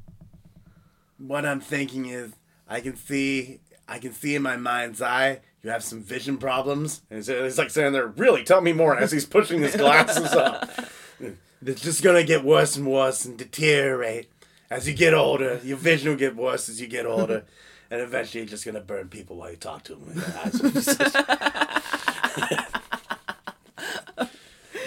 what 1.27 1.45
I'm 1.45 1.59
thinking 1.59 2.07
is, 2.07 2.31
I 2.67 2.79
can 2.81 2.95
see, 2.95 3.59
I 3.87 3.99
can 3.99 4.13
see 4.13 4.35
in 4.35 4.41
my 4.41 4.57
mind's 4.57 5.01
eye, 5.01 5.39
you 5.63 5.69
have 5.69 5.83
some 5.83 6.01
vision 6.01 6.37
problems. 6.37 7.01
And 7.09 7.19
it's, 7.19 7.29
it's 7.29 7.57
like 7.57 7.69
saying 7.69 7.93
there, 7.93 8.07
really, 8.07 8.43
tell 8.43 8.61
me 8.61 8.73
more 8.73 8.97
as 8.97 9.11
he's 9.11 9.25
pushing 9.25 9.61
his 9.61 9.75
glasses 9.75 10.33
up. 10.33 10.69
It's 11.63 11.81
just 11.81 12.01
gonna 12.01 12.23
get 12.23 12.43
worse 12.43 12.75
and 12.75 12.87
worse 12.87 13.23
and 13.23 13.37
deteriorate 13.37 14.31
as 14.71 14.87
you 14.87 14.95
get 14.95 15.13
older. 15.13 15.61
Your 15.63 15.77
vision 15.77 16.09
will 16.09 16.17
get 16.17 16.35
worse 16.35 16.67
as 16.69 16.81
you 16.81 16.87
get 16.87 17.05
older, 17.05 17.43
and 17.91 18.01
eventually 18.01 18.41
you're 18.41 18.49
just 18.49 18.65
gonna 18.65 18.81
burn 18.81 19.09
people 19.09 19.35
while 19.35 19.51
you 19.51 19.57
talk 19.57 19.83
to 19.83 19.93
them. 19.93 20.23
Eyes 20.43 20.59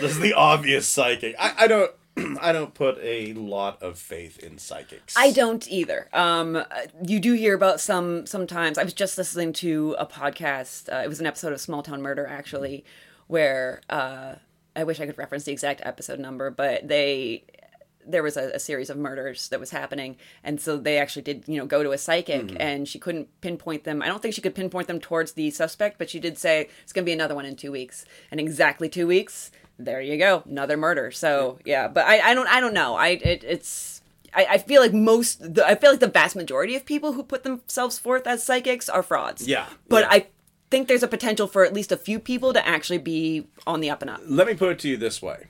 open. 0.00 0.20
The 0.20 0.32
obvious 0.34 0.88
psychic. 0.88 1.36
I, 1.38 1.54
I 1.58 1.66
don't. 1.68 1.92
I 2.40 2.52
don't 2.52 2.74
put 2.74 2.98
a 3.02 3.32
lot 3.34 3.82
of 3.82 3.98
faith 3.98 4.38
in 4.38 4.58
psychics. 4.58 5.14
I 5.16 5.32
don't 5.32 5.66
either. 5.68 6.08
Um, 6.12 6.62
you 7.04 7.18
do 7.18 7.32
hear 7.32 7.54
about 7.54 7.80
some 7.80 8.26
sometimes. 8.26 8.78
I 8.78 8.84
was 8.84 8.94
just 8.94 9.18
listening 9.18 9.52
to 9.54 9.96
a 9.98 10.06
podcast. 10.06 10.92
Uh, 10.92 10.98
it 10.98 11.08
was 11.08 11.20
an 11.20 11.26
episode 11.26 11.52
of 11.52 11.60
Small 11.60 11.82
Town 11.82 12.02
Murder, 12.02 12.26
actually, 12.26 12.84
where 13.26 13.80
uh, 13.90 14.34
I 14.76 14.84
wish 14.84 15.00
I 15.00 15.06
could 15.06 15.18
reference 15.18 15.44
the 15.44 15.52
exact 15.52 15.80
episode 15.84 16.20
number, 16.20 16.50
but 16.50 16.86
they 16.86 17.44
there 18.06 18.22
was 18.22 18.36
a, 18.36 18.50
a, 18.50 18.58
series 18.58 18.90
of 18.90 18.98
murders 18.98 19.48
that 19.48 19.58
was 19.58 19.70
happening 19.70 20.16
and 20.42 20.60
so 20.60 20.76
they 20.76 20.98
actually 20.98 21.22
did 21.22 21.42
you 21.46 21.56
know 21.56 21.64
go 21.64 21.82
to 21.82 21.92
a 21.92 21.96
psychic 21.96 22.42
mm-hmm. 22.42 22.56
and 22.60 22.86
she 22.86 22.98
couldn't 22.98 23.28
pinpoint 23.40 23.84
them 23.84 24.02
i 24.02 24.06
don't 24.06 24.20
think 24.20 24.34
she 24.34 24.42
could 24.42 24.54
pinpoint 24.54 24.86
them 24.86 25.00
towards 25.00 25.32
the 25.32 25.50
suspect 25.50 25.96
but 25.96 26.10
she 26.10 26.20
did 26.20 26.36
say 26.36 26.68
it's 26.82 26.92
going 26.92 27.02
to 27.02 27.08
be 27.08 27.14
another 27.14 27.34
one 27.34 27.46
in 27.46 27.56
two 27.56 27.72
weeks 27.72 28.04
and 28.30 28.38
exactly 28.38 28.90
two 28.90 29.06
weeks 29.06 29.50
there 29.78 30.00
you 30.00 30.16
go, 30.18 30.42
another 30.48 30.76
murder. 30.76 31.10
So 31.10 31.58
yeah, 31.64 31.88
but 31.88 32.06
I, 32.06 32.30
I 32.30 32.34
don't 32.34 32.48
I 32.48 32.60
don't 32.60 32.74
know. 32.74 32.94
I 32.94 33.08
it, 33.08 33.44
it's 33.44 34.02
I, 34.34 34.46
I 34.50 34.58
feel 34.58 34.80
like 34.80 34.92
most 34.92 35.54
the, 35.54 35.66
I 35.66 35.74
feel 35.74 35.90
like 35.90 36.00
the 36.00 36.08
vast 36.08 36.36
majority 36.36 36.76
of 36.76 36.84
people 36.84 37.12
who 37.12 37.22
put 37.22 37.44
themselves 37.44 37.98
forth 37.98 38.26
as 38.26 38.44
psychics 38.44 38.88
are 38.88 39.02
frauds. 39.02 39.46
Yeah, 39.46 39.66
but 39.88 40.04
yeah. 40.04 40.10
I 40.10 40.26
think 40.70 40.88
there's 40.88 41.02
a 41.02 41.08
potential 41.08 41.46
for 41.46 41.64
at 41.64 41.72
least 41.72 41.92
a 41.92 41.96
few 41.96 42.18
people 42.18 42.52
to 42.52 42.66
actually 42.66 42.98
be 42.98 43.46
on 43.66 43.80
the 43.80 43.90
up 43.90 44.02
and 44.02 44.10
up. 44.10 44.20
Let 44.24 44.46
me 44.46 44.54
put 44.54 44.70
it 44.70 44.78
to 44.80 44.88
you 44.88 44.96
this 44.96 45.22
way: 45.22 45.48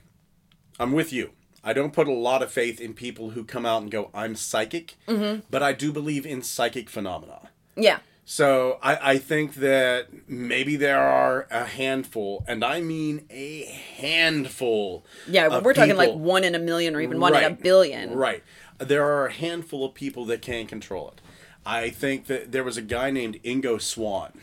I'm 0.79 0.91
with 0.91 1.11
you. 1.13 1.31
I 1.63 1.73
don't 1.73 1.93
put 1.93 2.07
a 2.07 2.13
lot 2.13 2.43
of 2.43 2.51
faith 2.51 2.79
in 2.79 2.93
people 2.93 3.31
who 3.31 3.43
come 3.43 3.65
out 3.65 3.81
and 3.81 3.91
go, 3.91 4.09
"I'm 4.13 4.35
psychic," 4.35 4.95
mm-hmm. 5.07 5.41
but 5.49 5.63
I 5.63 5.73
do 5.73 5.91
believe 5.91 6.25
in 6.25 6.41
psychic 6.41 6.89
phenomena. 6.89 7.49
Yeah. 7.75 7.99
So 8.27 8.79
I, 8.81 9.11
I 9.11 9.17
think 9.19 9.55
that 9.55 10.07
maybe 10.27 10.75
there 10.75 10.99
are 10.99 11.47
a 11.51 11.63
handful, 11.63 12.43
and 12.47 12.65
I 12.65 12.81
mean 12.81 13.27
a 13.29 13.65
handful. 13.97 15.05
Yeah, 15.27 15.59
we're 15.59 15.73
talking 15.73 15.95
like 15.95 16.13
one 16.13 16.43
in 16.43 16.55
a 16.55 16.59
million 16.59 16.95
or 16.95 17.01
even 17.01 17.19
one 17.19 17.33
right, 17.33 17.43
in 17.43 17.51
a 17.51 17.55
billion. 17.55 18.15
Right. 18.15 18.43
There 18.79 19.05
are 19.05 19.27
a 19.27 19.31
handful 19.31 19.85
of 19.85 19.93
people 19.93 20.25
that 20.25 20.41
can 20.41 20.65
control 20.65 21.09
it. 21.09 21.21
I 21.65 21.89
think 21.89 22.25
that 22.25 22.51
there 22.51 22.63
was 22.63 22.77
a 22.77 22.81
guy 22.81 23.11
named 23.11 23.41
Ingo 23.43 23.79
Swann 23.79 24.41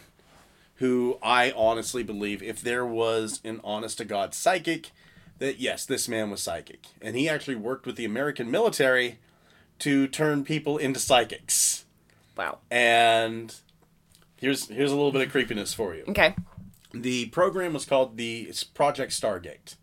who 0.77 1.19
I 1.23 1.53
honestly 1.53 2.03
believe 2.03 2.43
if 2.43 2.61
there 2.61 2.85
was 2.85 3.41
an 3.45 3.61
honest 3.63 3.99
to 3.99 4.05
God 4.05 4.35
psychic, 4.35 4.91
that 5.39 5.61
yes, 5.61 5.85
this 5.87 6.09
man 6.09 6.31
was 6.31 6.43
psychic. 6.43 6.87
And 7.01 7.15
he 7.15 7.29
actually 7.29 7.55
worked 7.57 7.87
with 7.87 7.97
the 7.97 8.05
American 8.05 8.51
military 8.51 9.19
to 9.81 10.09
turn 10.09 10.45
people 10.45 10.79
into 10.79 10.99
psychics. 10.99 11.85
Wow. 12.37 12.59
And 12.71 13.55
here's 14.43 14.69
here's 14.69 14.91
a 14.93 14.97
little 14.97 15.13
bit 15.13 15.23
of 15.23 15.31
creepiness 15.31 15.73
for 15.73 15.95
you. 15.95 16.05
Okay. 16.09 16.35
The 16.93 17.27
program 17.27 17.73
was 17.73 17.87
called 17.87 18.19
the 18.19 18.53
Project 18.75 19.13
Stargate, 19.13 19.77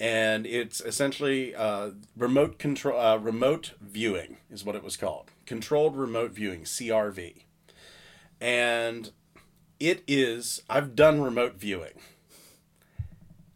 and 0.00 0.46
it's 0.46 0.80
essentially 0.80 1.54
uh, 1.54 1.90
remote 2.16 2.58
control, 2.58 2.98
uh, 2.98 3.16
remote 3.18 3.72
viewing 3.80 4.38
is 4.50 4.64
what 4.64 4.74
it 4.74 4.82
was 4.82 4.96
called, 4.96 5.30
controlled 5.46 5.96
remote 5.96 6.32
viewing 6.32 6.62
(CRV), 6.62 7.44
and 8.40 9.12
it 9.78 10.02
is. 10.08 10.62
I've 10.68 10.96
done 10.96 11.20
remote 11.20 11.54
viewing. 11.54 12.00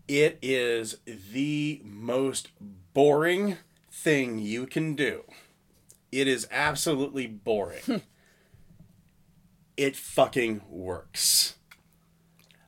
It 0.07 0.39
is 0.41 0.99
the 1.05 1.83
most 1.85 2.51
boring 2.95 3.57
thing 3.91 4.39
you 4.39 4.66
can 4.66 4.95
do. 4.95 5.24
It 6.12 6.29
is 6.29 6.47
absolutely 6.51 7.26
boring 7.26 8.03
it 9.79 9.97
fucking 9.97 10.61
works. 10.68 11.55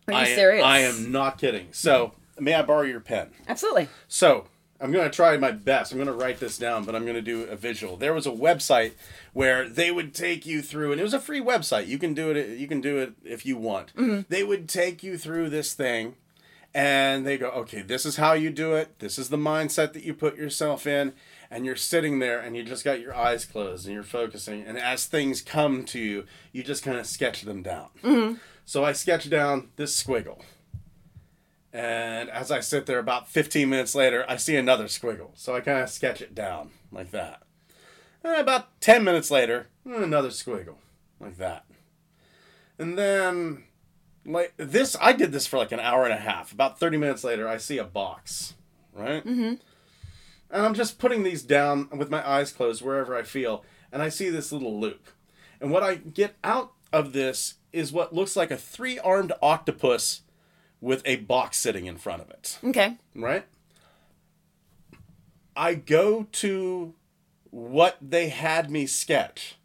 Are 0.09 0.15
you 0.15 0.19
I, 0.21 0.35
serious? 0.35 0.65
I 0.65 0.79
am 0.79 1.13
not 1.13 1.39
kidding. 1.39 1.69
So, 1.73 2.15
may 2.39 2.55
I 2.55 2.63
borrow 2.63 2.83
your 2.83 3.01
pen? 3.01 3.31
Absolutely. 3.47 3.89
So, 4.09 4.47
I'm 4.81 4.93
going 4.93 5.05
to 5.05 5.15
try 5.15 5.37
my 5.37 5.51
best. 5.51 5.93
I'm 5.93 5.99
going 5.99 6.07
to 6.07 6.15
write 6.15 6.41
this 6.41 6.57
down, 6.57 6.85
but 6.85 6.95
I'm 6.95 7.03
going 7.03 7.17
to 7.17 7.23
do 7.23 7.43
a 7.43 7.57
visual. 7.57 7.97
There 7.97 8.15
was 8.15 8.27
a 8.27 8.31
website 8.31 8.93
where 9.33 9.69
they 9.69 9.91
would 9.91 10.15
take 10.15 10.47
you 10.47 10.63
through, 10.63 10.93
and 10.93 11.01
it 11.01 11.05
was 11.05 11.13
a 11.13 11.21
free 11.21 11.41
website. 11.41 11.87
You 11.89 11.99
can 11.99 12.15
do 12.15 12.31
it. 12.31 12.59
You 12.59 12.67
can 12.67 12.81
do 12.81 12.99
it 12.99 13.13
if 13.25 13.45
you 13.45 13.59
want. 13.59 13.95
Mm-hmm. 13.95 14.23
They 14.29 14.43
would 14.43 14.69
take 14.69 15.03
you 15.03 15.19
through 15.19 15.51
this 15.51 15.75
thing, 15.75 16.15
and 16.73 17.27
they 17.27 17.37
go, 17.37 17.51
"Okay, 17.51 17.83
this 17.83 18.07
is 18.07 18.17
how 18.17 18.33
you 18.33 18.51
do 18.51 18.75
it. 18.75 19.01
This 19.01 19.19
is 19.19 19.29
the 19.29 19.37
mindset 19.37 19.93
that 19.93 20.05
you 20.05 20.15
put 20.15 20.37
yourself 20.37 20.87
in." 20.87 21.13
And 21.51 21.66
you're 21.66 21.76
sitting 21.76 22.20
there 22.20 22.38
and 22.38 22.57
you 22.57 22.62
just 22.62 22.84
got 22.84 23.01
your 23.01 23.14
eyes 23.14 23.44
closed 23.44 23.86
and 23.86 23.94
you're 23.94 24.03
focusing 24.03 24.62
and 24.62 24.78
as 24.78 25.07
things 25.07 25.42
come 25.42 25.84
to 25.84 25.98
you 25.98 26.24
you 26.53 26.62
just 26.62 26.84
kind 26.84 26.98
of 26.98 27.07
sketch 27.07 27.42
them 27.42 27.62
down. 27.62 27.88
Mm-hmm. 28.03 28.36
so 28.64 28.84
i 28.84 28.92
sketch 28.92 29.28
down 29.28 29.70
this 29.76 30.01
squiggle. 30.03 30.42
And 31.72 32.30
as 32.30 32.51
i 32.51 32.61
sit 32.61 32.86
there 32.86 32.98
about 32.98 33.28
15 33.28 33.68
minutes 33.68 33.94
later 33.94 34.24
i 34.28 34.36
see 34.36 34.57
another 34.57 34.84
squiggle. 34.84 35.30
So 35.34 35.55
i 35.57 35.61
kind 35.61 35.80
of 35.80 35.90
sketch 35.90 36.22
it 36.22 36.34
down 36.34 36.70
like 36.92 37.11
that. 37.11 37.42
And 38.22 38.36
about 38.36 38.80
10 38.80 39.03
minutes 39.03 39.30
later 39.30 39.66
another 39.84 40.28
squiggle 40.28 40.76
like 41.18 41.36
that. 41.38 41.64
And 42.78 42.96
then 42.96 43.64
like 44.24 44.55
this 44.57 44.96
i 45.01 45.12
did 45.12 45.32
this 45.32 45.46
for 45.46 45.59
like 45.59 45.72
an 45.72 45.80
hour 45.80 46.05
and 46.05 46.12
a 46.12 46.16
half. 46.16 46.53
About 46.53 46.78
30 46.78 46.96
minutes 46.96 47.24
later 47.24 47.48
i 47.48 47.57
see 47.57 47.78
a 47.78 47.84
box 47.84 48.55
right? 48.92 49.24
Mm-hmm 49.24 49.55
and 50.51 50.64
I'm 50.64 50.74
just 50.74 50.98
putting 50.98 51.22
these 51.22 51.42
down 51.42 51.88
with 51.90 52.11
my 52.11 52.26
eyes 52.28 52.53
closed 52.53 52.82
wherever 52.82 53.16
I 53.16 53.22
feel, 53.22 53.64
and 53.92 54.03
I 54.03 54.09
see 54.09 54.30
this 54.30 54.53
little 54.53 54.78
loop. 54.78 55.09
And 55.61 55.70
what 55.70 55.82
I 55.82 55.96
get 55.96 56.36
out 56.42 56.72
of 56.92 57.12
this 57.12 57.55
is 57.72 57.92
what 57.92 58.14
looks 58.14 58.36
like 58.36 58.51
a 58.51 58.57
three 58.57 58.98
armed 58.98 59.32
octopus 59.42 60.22
with 60.80 61.03
a 61.05 61.16
box 61.16 61.59
sitting 61.59 61.86
in 61.86 61.98
front 61.98 62.22
of 62.22 62.30
it. 62.30 62.59
Okay. 62.64 62.96
Right? 63.14 63.44
I 65.55 65.74
go 65.74 66.26
to 66.32 66.94
what 67.51 67.98
they 68.01 68.28
had 68.28 68.70
me 68.70 68.86
sketch, 68.86 69.57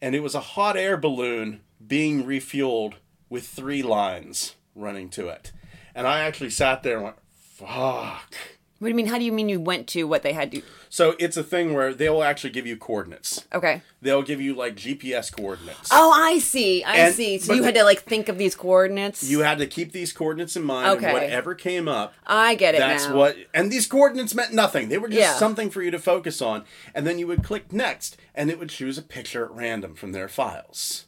and 0.00 0.14
it 0.14 0.20
was 0.20 0.34
a 0.34 0.40
hot 0.40 0.76
air 0.76 0.96
balloon 0.96 1.60
being 1.84 2.24
refueled 2.24 2.94
with 3.28 3.46
three 3.46 3.82
lines 3.82 4.56
running 4.74 5.08
to 5.10 5.28
it. 5.28 5.52
And 5.94 6.06
I 6.06 6.20
actually 6.20 6.50
sat 6.50 6.82
there 6.82 6.96
and 6.96 7.04
went, 7.04 7.16
fuck. 7.30 8.34
What 8.82 8.88
do 8.88 8.90
you 8.90 8.96
mean? 8.96 9.06
How 9.06 9.18
do 9.18 9.24
you 9.24 9.30
mean 9.30 9.48
you 9.48 9.60
went 9.60 9.86
to 9.90 10.08
what 10.08 10.24
they 10.24 10.32
had 10.32 10.50
to? 10.50 10.62
So 10.88 11.14
it's 11.20 11.36
a 11.36 11.44
thing 11.44 11.72
where 11.72 11.94
they'll 11.94 12.24
actually 12.24 12.50
give 12.50 12.66
you 12.66 12.76
coordinates. 12.76 13.46
Okay. 13.54 13.80
They'll 14.00 14.22
give 14.22 14.40
you 14.40 14.56
like 14.56 14.74
GPS 14.74 15.32
coordinates. 15.32 15.88
Oh, 15.92 16.10
I 16.10 16.40
see. 16.40 16.82
I 16.82 16.96
and, 16.96 17.14
see. 17.14 17.38
So 17.38 17.52
you 17.52 17.62
had 17.62 17.76
to 17.76 17.84
like 17.84 18.00
think 18.00 18.28
of 18.28 18.38
these 18.38 18.56
coordinates. 18.56 19.22
You 19.22 19.42
had 19.42 19.58
to 19.58 19.68
keep 19.68 19.92
these 19.92 20.12
coordinates 20.12 20.56
in 20.56 20.64
mind. 20.64 20.98
Okay. 20.98 21.06
And 21.06 21.12
whatever 21.14 21.54
came 21.54 21.86
up. 21.86 22.12
I 22.26 22.56
get 22.56 22.74
it. 22.74 22.78
That's 22.78 23.06
now. 23.06 23.14
what. 23.14 23.36
And 23.54 23.70
these 23.70 23.86
coordinates 23.86 24.34
meant 24.34 24.52
nothing. 24.52 24.88
They 24.88 24.98
were 24.98 25.06
just 25.06 25.20
yeah. 25.20 25.34
something 25.34 25.70
for 25.70 25.80
you 25.80 25.92
to 25.92 26.00
focus 26.00 26.42
on. 26.42 26.64
And 26.92 27.06
then 27.06 27.20
you 27.20 27.28
would 27.28 27.44
click 27.44 27.72
next, 27.72 28.16
and 28.34 28.50
it 28.50 28.58
would 28.58 28.70
choose 28.70 28.98
a 28.98 29.02
picture 29.02 29.44
at 29.44 29.52
random 29.52 29.94
from 29.94 30.10
their 30.10 30.26
files. 30.26 31.06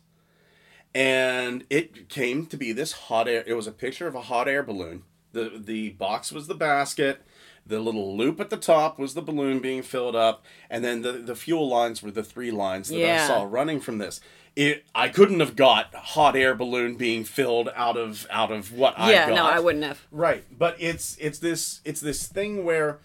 And 0.94 1.64
it 1.70 2.08
came 2.08 2.46
to 2.46 2.56
be 2.56 2.70
this 2.70 2.92
hot 2.92 3.26
air. 3.26 3.42
It 3.48 3.54
was 3.54 3.66
a 3.66 3.72
picture 3.72 4.06
of 4.06 4.14
a 4.14 4.20
hot 4.20 4.46
air 4.46 4.62
balloon. 4.62 5.02
The 5.32 5.60
the 5.60 5.90
box 5.90 6.30
was 6.30 6.46
the 6.46 6.54
basket 6.54 7.20
the 7.66 7.80
little 7.80 8.16
loop 8.16 8.40
at 8.40 8.50
the 8.50 8.56
top 8.56 8.98
was 8.98 9.14
the 9.14 9.22
balloon 9.22 9.60
being 9.60 9.82
filled 9.82 10.16
up, 10.16 10.44
and 10.68 10.84
then 10.84 11.02
the, 11.02 11.12
the 11.12 11.34
fuel 11.34 11.68
lines 11.68 12.02
were 12.02 12.10
the 12.10 12.22
three 12.22 12.50
lines 12.50 12.88
that 12.88 12.98
yeah. 12.98 13.24
I 13.24 13.26
saw 13.26 13.44
running 13.44 13.80
from 13.80 13.98
this. 13.98 14.20
It 14.56 14.84
I 14.94 15.08
couldn't 15.08 15.40
have 15.40 15.56
got 15.56 15.94
hot 15.94 16.36
air 16.36 16.54
balloon 16.54 16.96
being 16.96 17.24
filled 17.24 17.70
out 17.74 17.96
of 17.96 18.26
out 18.30 18.52
of 18.52 18.72
what 18.72 18.94
I 18.96 19.06
got. 19.06 19.28
yeah, 19.28 19.34
no, 19.34 19.46
I 19.46 19.58
wouldn't 19.58 19.84
have. 19.84 20.06
Right, 20.10 20.44
but 20.56 20.76
it's 20.78 21.16
it's 21.16 21.38
this 21.38 21.80
it's 21.84 22.00
this 22.00 22.26
thing 22.26 22.64
where 22.64 23.00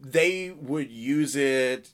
they 0.00 0.50
would 0.50 0.90
use 0.90 1.36
it 1.36 1.90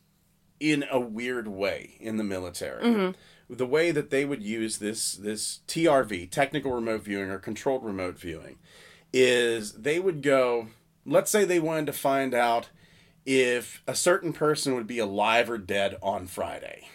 in 0.61 0.85
a 0.91 1.01
weird 1.01 1.49
way 1.49 1.97
in 2.01 2.17
the 2.17 2.25
military. 2.25 2.83
Mm-hmm. 2.83 3.55
The 3.55 3.67
way 3.67 3.91
that 3.91 4.09
they 4.09 4.25
would 4.25 4.43
use 4.43 4.79
this 4.79 5.13
this 5.13 5.61
TRV, 5.69 6.31
technical 6.31 6.73
remote 6.73 7.03
viewing 7.03 7.29
or 7.29 7.39
controlled 7.39 7.85
remote 7.85 8.19
viewing, 8.19 8.57
is 9.13 9.73
they 9.73 10.01
would 10.01 10.23
go 10.23 10.69
let's 11.07 11.31
say 11.31 11.45
they 11.45 11.61
wanted 11.61 11.87
to 11.87 11.93
find 11.93 12.35
out 12.35 12.69
if 13.27 13.83
a 13.87 13.95
certain 13.95 14.33
person 14.33 14.75
would 14.75 14.87
be 14.87 14.99
alive 14.99 15.51
or 15.51 15.59
dead 15.59 15.97
on 16.03 16.27
Friday. 16.27 16.89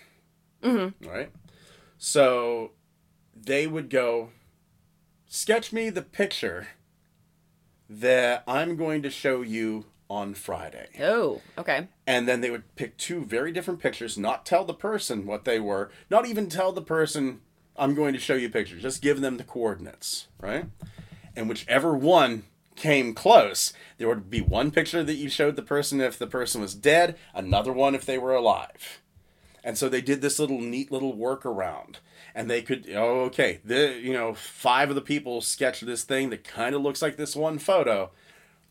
Mm-hmm. 0.64 1.08
Right? 1.08 1.32
So 1.98 2.72
they 3.36 3.68
would 3.68 3.90
go, 3.90 4.30
sketch 5.28 5.74
me 5.74 5.90
the 5.90 6.02
picture 6.02 6.70
that 7.90 8.44
I'm 8.48 8.76
going 8.76 9.02
to 9.02 9.10
show 9.10 9.42
you 9.42 9.86
on 10.10 10.34
Friday. 10.34 10.88
Oh, 11.00 11.42
okay. 11.58 11.88
And 12.06 12.28
then 12.28 12.42
they 12.42 12.50
would 12.50 12.76
pick 12.76 12.98
two 12.98 13.24
very 13.24 13.52
different 13.52 13.80
pictures, 13.80 14.18
not 14.18 14.46
tell 14.46 14.66
the 14.66 14.74
person 14.74 15.26
what 15.26 15.46
they 15.46 15.60
were, 15.60 15.92
not 16.10 16.26
even 16.26 16.50
tell 16.50 16.72
the 16.72 16.82
person, 16.82 17.42
I'm 17.78 17.96
going 17.96 18.14
to 18.14 18.20
show 18.20 18.34
you 18.34 18.50
pictures, 18.50 18.82
just 18.82 19.02
give 19.02 19.22
them 19.22 19.38
the 19.38 19.44
coordinates, 19.44 20.28
right? 20.40 20.66
And 21.36 21.48
whichever 21.48 21.96
one 21.96 22.44
came 22.80 23.14
close, 23.14 23.74
there 23.98 24.08
would 24.08 24.30
be 24.30 24.42
one 24.42 24.72
picture 24.72 25.04
that 25.04 25.14
you 25.16 25.30
showed 25.30 25.56
the 25.56 25.62
person 25.62 26.02
if 26.02 26.18
the 26.18 26.26
person 26.26 26.62
was 26.62 26.74
dead, 26.74 27.16
another 27.36 27.72
one 27.72 27.94
if 27.94 28.06
they 28.06 28.18
were 28.18 28.34
alive. 28.34 29.02
And 29.64 29.78
so 29.78 29.90
they 29.90 30.02
did 30.02 30.22
this 30.22 30.40
little 30.40 30.60
neat 30.62 30.92
little 30.92 31.16
workaround. 31.16 31.98
And 32.34 32.50
they 32.50 32.62
could, 32.62 32.90
oh, 32.96 33.22
okay, 33.26 33.60
the 33.66 34.00
you 34.02 34.14
know, 34.14 34.34
five 34.34 34.90
of 34.90 34.96
the 34.96 35.02
people 35.02 35.42
sketched 35.42 35.86
this 35.86 36.04
thing 36.04 36.30
that 36.30 36.44
kind 36.44 36.74
of 36.74 36.82
looks 36.82 37.02
like 37.02 37.18
this 37.18 37.36
one 37.36 37.60
photo. 37.60 38.12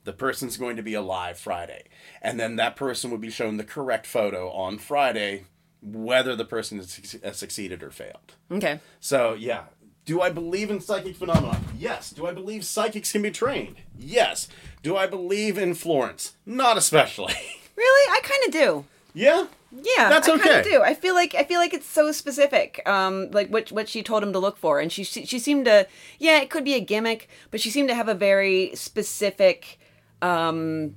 the 0.08 0.12
person's 0.14 0.56
going 0.56 0.76
to 0.76 0.82
be 0.82 0.94
alive 0.94 1.38
Friday. 1.38 1.84
And 2.22 2.40
then 2.40 2.56
that 2.56 2.76
person 2.76 3.10
would 3.10 3.20
be 3.20 3.28
shown 3.28 3.58
the 3.58 3.64
correct 3.64 4.06
photo 4.06 4.50
on 4.50 4.78
Friday, 4.78 5.44
whether 5.82 6.34
the 6.34 6.46
person 6.46 6.78
has 6.78 7.18
has 7.22 7.36
succeeded 7.36 7.82
or 7.82 7.90
failed. 7.90 8.34
Okay. 8.50 8.80
So, 9.00 9.34
yeah. 9.34 9.64
Do 10.08 10.22
I 10.22 10.30
believe 10.30 10.70
in 10.70 10.80
psychic 10.80 11.16
phenomena? 11.16 11.60
Yes. 11.78 12.08
Do 12.12 12.26
I 12.26 12.32
believe 12.32 12.64
psychics 12.64 13.12
can 13.12 13.20
be 13.20 13.30
trained? 13.30 13.76
Yes. 13.98 14.48
Do 14.82 14.96
I 14.96 15.06
believe 15.06 15.58
in 15.58 15.74
Florence? 15.74 16.32
Not 16.46 16.78
especially. 16.78 17.34
Really? 17.76 18.10
I 18.10 18.20
kind 18.24 18.44
of 18.46 18.52
do. 18.52 18.84
yeah? 19.14 19.46
Yeah, 19.70 20.08
That's 20.08 20.26
I 20.28 20.36
kind 20.36 20.40
okay. 20.50 20.58
of 20.58 20.64
do. 20.64 20.82
I 20.82 20.94
feel 20.94 21.14
like 21.14 21.32
I 21.36 21.44
feel 21.44 21.60
like 21.60 21.72
it's 21.72 21.86
so 21.86 22.10
specific, 22.10 22.82
um, 22.86 23.30
like 23.30 23.50
what 23.50 23.70
what 23.70 23.88
she 23.88 24.02
told 24.02 24.24
him 24.24 24.32
to 24.32 24.40
look 24.40 24.56
for, 24.56 24.80
and 24.80 24.90
she 24.90 25.04
she, 25.04 25.24
she 25.24 25.38
seemed 25.38 25.66
to, 25.66 25.86
yeah, 26.18 26.40
it 26.40 26.50
could 26.50 26.64
be 26.64 26.74
a 26.74 26.80
gimmick, 26.80 27.28
but 27.52 27.60
she 27.60 27.70
seemed 27.70 27.88
to 27.88 27.94
have 27.94 28.08
a 28.08 28.14
very 28.14 28.74
specific 28.74 29.78
um, 30.22 30.96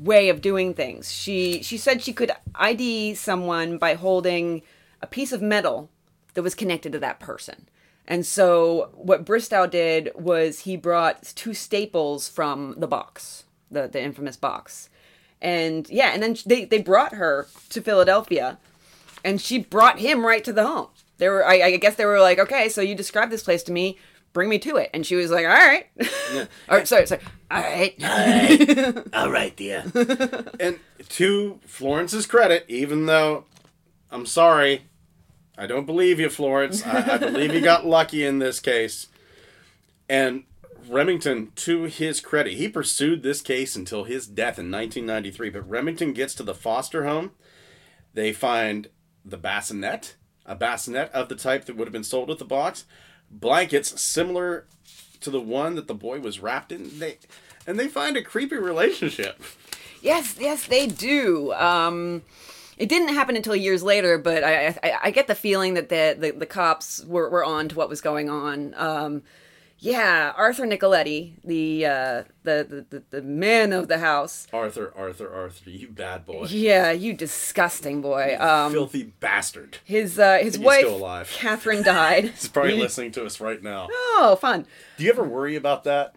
way 0.00 0.28
of 0.30 0.40
doing 0.40 0.74
things. 0.74 1.12
She 1.12 1.62
she 1.62 1.76
said 1.76 2.02
she 2.02 2.12
could 2.12 2.32
ID 2.56 3.14
someone 3.14 3.78
by 3.78 3.94
holding 3.94 4.62
a 5.00 5.06
piece 5.06 5.30
of 5.30 5.40
metal 5.40 5.90
that 6.34 6.42
was 6.42 6.56
connected 6.56 6.90
to 6.90 6.98
that 6.98 7.20
person. 7.20 7.68
And 8.08 8.24
so 8.24 8.90
what 8.94 9.24
Bristow 9.24 9.66
did 9.66 10.10
was 10.14 10.60
he 10.60 10.76
brought 10.76 11.32
two 11.34 11.54
staples 11.54 12.28
from 12.28 12.74
the 12.78 12.86
box, 12.86 13.44
the 13.70 13.88
the 13.88 14.00
infamous 14.00 14.36
box. 14.36 14.88
And 15.42 15.88
yeah, 15.90 16.12
and 16.12 16.22
then 16.22 16.36
they 16.46 16.64
they 16.64 16.80
brought 16.80 17.14
her 17.14 17.48
to 17.70 17.80
Philadelphia 17.82 18.58
and 19.26 19.40
she 19.40 19.58
brought 19.58 19.98
him 19.98 20.24
right 20.24 20.44
to 20.44 20.52
the 20.52 20.64
home. 20.66 20.86
They 21.18 21.28
were 21.28 21.44
I, 21.44 21.54
I 21.62 21.76
guess 21.76 21.96
they 21.96 22.04
were 22.04 22.20
like, 22.20 22.38
"Okay, 22.38 22.68
so 22.68 22.80
you 22.80 22.94
described 22.94 23.32
this 23.32 23.42
place 23.42 23.62
to 23.64 23.72
me, 23.72 23.98
bring 24.32 24.48
me 24.48 24.58
to 24.60 24.76
it." 24.76 24.90
And 24.94 25.04
she 25.04 25.16
was 25.16 25.30
like, 25.30 25.44
"All 25.44 25.52
right." 25.52 25.86
or 26.68 26.84
sorry, 26.84 27.06
sorry. 27.06 27.20
All 27.50 27.60
right. 27.60 29.04
All 29.12 29.30
right, 29.30 29.56
dear. 29.56 29.84
and 30.60 30.78
to 31.10 31.58
Florence's 31.66 32.26
credit, 32.26 32.64
even 32.68 33.06
though 33.06 33.44
I'm 34.10 34.26
sorry, 34.26 34.82
I 35.58 35.66
don't 35.66 35.86
believe 35.86 36.20
you, 36.20 36.28
Florence. 36.28 36.86
I, 36.86 37.14
I 37.14 37.18
believe 37.18 37.54
you 37.54 37.60
got 37.60 37.86
lucky 37.86 38.24
in 38.24 38.38
this 38.38 38.60
case. 38.60 39.08
And 40.08 40.44
Remington, 40.88 41.52
to 41.56 41.84
his 41.84 42.20
credit, 42.20 42.54
he 42.54 42.68
pursued 42.68 43.22
this 43.22 43.40
case 43.40 43.74
until 43.74 44.04
his 44.04 44.26
death 44.26 44.58
in 44.58 44.70
1993. 44.70 45.50
But 45.50 45.68
Remington 45.68 46.12
gets 46.12 46.34
to 46.34 46.42
the 46.42 46.54
foster 46.54 47.04
home. 47.04 47.32
They 48.14 48.32
find 48.32 48.88
the 49.24 49.36
bassinet, 49.36 50.14
a 50.44 50.54
bassinet 50.54 51.10
of 51.12 51.28
the 51.28 51.36
type 51.36 51.64
that 51.64 51.76
would 51.76 51.86
have 51.88 51.92
been 51.92 52.04
sold 52.04 52.28
with 52.28 52.38
the 52.38 52.44
box, 52.44 52.84
blankets 53.30 54.00
similar 54.00 54.66
to 55.20 55.30
the 55.30 55.40
one 55.40 55.74
that 55.74 55.88
the 55.88 55.94
boy 55.94 56.20
was 56.20 56.40
wrapped 56.40 56.70
in. 56.70 56.98
They 56.98 57.18
and 57.66 57.78
they 57.80 57.88
find 57.88 58.16
a 58.16 58.22
creepy 58.22 58.56
relationship. 58.56 59.42
Yes, 60.00 60.36
yes, 60.38 60.66
they 60.66 60.86
do. 60.86 61.52
Um, 61.54 62.22
it 62.76 62.88
didn't 62.88 63.14
happen 63.14 63.36
until 63.36 63.56
years 63.56 63.82
later, 63.82 64.18
but 64.18 64.44
I, 64.44 64.68
I, 64.82 64.98
I 65.04 65.10
get 65.10 65.26
the 65.26 65.34
feeling 65.34 65.74
that 65.74 65.88
the, 65.88 66.16
the, 66.18 66.30
the 66.32 66.46
cops 66.46 67.04
were, 67.04 67.28
were 67.28 67.44
on 67.44 67.68
to 67.68 67.76
what 67.76 67.88
was 67.88 68.00
going 68.00 68.28
on. 68.28 68.74
Um, 68.74 69.22
yeah, 69.78 70.32
Arthur 70.36 70.66
Nicoletti, 70.66 71.34
the, 71.44 71.84
uh, 71.84 72.22
the, 72.44 72.86
the, 72.88 73.02
the, 73.10 73.22
man 73.22 73.72
of 73.72 73.88
the 73.88 73.98
house. 73.98 74.46
Arthur, 74.52 74.92
Arthur, 74.96 75.32
Arthur, 75.32 75.70
you 75.70 75.88
bad 75.88 76.24
boy. 76.24 76.46
Yeah, 76.48 76.92
you 76.92 77.12
disgusting 77.12 78.00
boy. 78.00 78.36
Um, 78.40 78.72
Filthy 78.72 79.04
bastard. 79.20 79.78
his 79.84 80.18
uh, 80.18 80.38
his 80.38 80.58
wife, 80.58 80.80
still 80.80 80.96
alive. 80.96 81.30
Catherine, 81.30 81.82
died. 81.82 82.24
He's 82.30 82.48
probably 82.48 82.72
listening 82.78 83.12
to 83.12 83.26
us 83.26 83.38
right 83.38 83.62
now. 83.62 83.88
oh, 83.90 84.38
fun. 84.40 84.66
Do 84.96 85.04
you 85.04 85.10
ever 85.10 85.24
worry 85.24 85.56
about 85.56 85.84
that? 85.84 86.14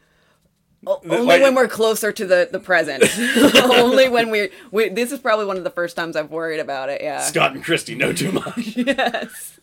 Oh, 0.88 1.02
only 1.04 1.26
like- 1.26 1.42
when 1.42 1.56
we're 1.56 1.68
closer 1.68 2.12
to 2.12 2.26
the, 2.26 2.48
the 2.52 2.60
present. 2.60 3.04
Only 3.56 4.08
when 4.08 4.30
we're. 4.32 4.50
We, 4.72 4.88
this 4.90 5.12
is 5.12 5.20
probably 5.20 5.46
one 5.46 5.58
of 5.58 5.64
the 5.66 5.70
first 5.70 5.96
times 5.98 6.16
I've 6.16 6.32
worried 6.32 6.60
about 6.62 6.88
it. 6.90 7.02
Yeah. 7.02 7.20
Scott 7.22 7.52
and 7.54 7.64
Christy 7.64 7.96
know 7.96 8.14
too 8.14 8.32
much. 8.32 8.78
Yes. 8.78 9.60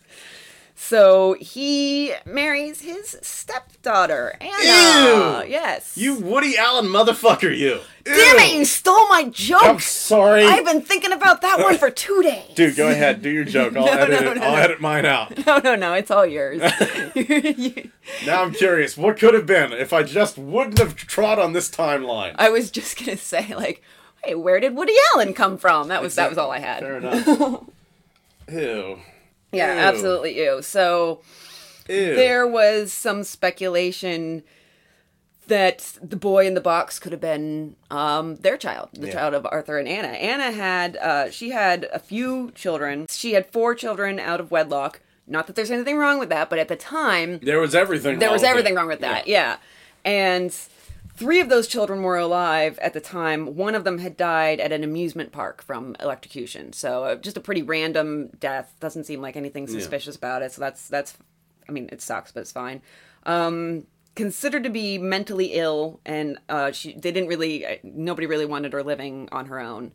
So 0.87 1.33
he 1.33 2.13
marries 2.25 2.79
his 2.79 3.17
stepdaughter, 3.21 4.37
Anna. 4.39 5.43
Ew. 5.43 5.51
Yes. 5.51 5.97
You 5.97 6.15
Woody 6.15 6.57
Allen 6.57 6.85
motherfucker, 6.85 7.53
you. 7.53 7.81
Damn 8.05 8.39
it! 8.39 8.55
You 8.55 8.63
stole 8.63 9.05
my 9.09 9.25
joke. 9.25 9.65
I'm 9.65 9.79
sorry. 9.79 10.45
I've 10.45 10.63
been 10.63 10.81
thinking 10.81 11.11
about 11.11 11.41
that 11.41 11.59
one 11.59 11.77
for 11.77 11.89
two 11.89 12.23
days. 12.23 12.55
Dude, 12.55 12.77
go 12.77 12.87
ahead. 12.87 13.21
Do 13.21 13.29
your 13.29 13.43
joke. 13.43 13.75
I'll 13.77 13.85
edit 13.85 14.21
no, 14.21 14.31
it. 14.31 14.37
no, 14.37 14.43
I'll 14.43 14.55
no. 14.55 14.61
edit 14.61 14.79
mine 14.79 15.05
out. 15.05 15.33
No, 15.45 15.57
no, 15.57 15.75
no. 15.75 15.93
It's 15.93 16.09
all 16.09 16.25
yours. 16.25 16.61
Now 18.25 18.43
I'm 18.43 18.53
curious. 18.53 18.95
What 18.95 19.19
could 19.19 19.33
have 19.33 19.45
been 19.45 19.73
if 19.73 19.91
I 19.91 20.03
just 20.03 20.37
wouldn't 20.37 20.77
have 20.77 20.95
trod 20.95 21.37
on 21.37 21.51
this 21.51 21.69
timeline? 21.69 22.33
I 22.37 22.47
was 22.49 22.71
just 22.71 22.97
gonna 22.97 23.17
say, 23.17 23.53
like, 23.53 23.83
hey, 24.23 24.35
where 24.35 24.61
did 24.61 24.73
Woody 24.73 24.95
Allen 25.13 25.33
come 25.33 25.57
from? 25.57 25.89
That 25.89 26.01
was 26.01 26.15
that 26.15 26.29
was 26.29 26.37
all 26.37 26.49
I 26.49 26.59
had. 26.59 26.79
Fair 26.79 26.97
enough. 26.97 27.63
Ew. 28.49 28.99
Yeah, 29.51 29.73
Ew. 29.73 29.79
absolutely. 29.79 30.37
You. 30.37 30.61
So 30.61 31.21
Ew. 31.87 32.15
there 32.15 32.45
was 32.47 32.91
some 32.91 33.23
speculation 33.23 34.43
that 35.47 35.93
the 36.03 36.17
boy 36.17 36.45
in 36.45 36.53
the 36.55 36.61
box 36.61 36.99
could 36.99 37.13
have 37.13 37.21
been 37.21 37.75
um, 37.89 38.35
their 38.37 38.57
child, 38.57 38.89
the 38.93 39.07
Yeah. 39.07 39.13
child 39.13 39.33
of 39.33 39.45
Arthur 39.49 39.77
and 39.79 39.87
Anna. 39.87 40.09
Anna 40.09 40.51
had 40.51 40.97
uh, 40.97 41.29
she 41.29 41.51
had 41.51 41.87
a 41.93 41.99
few 41.99 42.51
children. 42.51 43.07
She 43.09 43.33
had 43.33 43.45
four 43.51 43.73
children 43.73 44.19
out 44.19 44.41
of 44.41 44.51
wedlock. 44.51 44.99
Not 45.25 45.47
that 45.47 45.55
there's 45.55 45.71
anything 45.71 45.97
wrong 45.97 46.19
with 46.19 46.29
that, 46.29 46.49
but 46.49 46.59
at 46.59 46.67
the 46.67 46.75
time 46.75 47.39
There 47.41 47.59
was 47.59 47.75
everything. 47.75 48.19
there 48.19 48.31
was 48.31 48.43
everything 48.43 48.73
it. 48.73 48.77
wrong 48.77 48.87
with 48.87 48.99
that. 49.01 49.27
Yeah. 49.27 49.57
and 50.05 50.53
three 51.17 51.39
of 51.39 51.49
those 51.49 51.67
children 51.67 52.03
were 52.03 52.17
alive 52.17 52.77
at 52.79 52.93
the 52.93 53.01
time. 53.01 53.55
One 53.55 53.75
of 53.75 53.83
them 53.83 53.97
had 53.97 54.15
died 54.15 54.59
at 54.59 54.71
an 54.71 54.83
amusement 54.83 55.31
park 55.31 55.63
from 55.63 55.95
electrocution. 55.99 56.73
So 56.73 57.03
uh, 57.03 57.15
just 57.15 57.37
a 57.37 57.41
pretty 57.41 57.63
random 57.63 58.29
death. 58.39 58.75
Doesn't 58.79 59.05
seem 59.05 59.21
like 59.21 59.35
anything 59.35 59.67
suspicious 59.67 60.15
about 60.15 60.43
it. 60.43 60.51
So 60.53 60.61
that's 60.61 60.87
that's. 60.87 61.17
I 61.67 61.73
mean, 61.73 61.89
it 61.91 62.01
sucks, 62.01 62.31
but 62.31 62.41
it's 62.41 62.51
fine. 62.51 62.81
Um, 63.25 63.87
considered 64.15 64.63
to 64.63 64.69
be 64.69 64.97
mentally 64.97 65.53
ill, 65.53 65.99
and 66.05 66.37
uh, 66.47 66.71
she 66.71 66.93
they 66.93 67.11
didn't 67.11 67.27
really 67.27 67.65
uh, 67.65 67.75
nobody 67.83 68.27
really 68.27 68.45
wanted 68.45 68.73
her 68.73 68.83
living 68.83 69.27
on 69.31 69.47
her 69.47 69.59
own, 69.59 69.91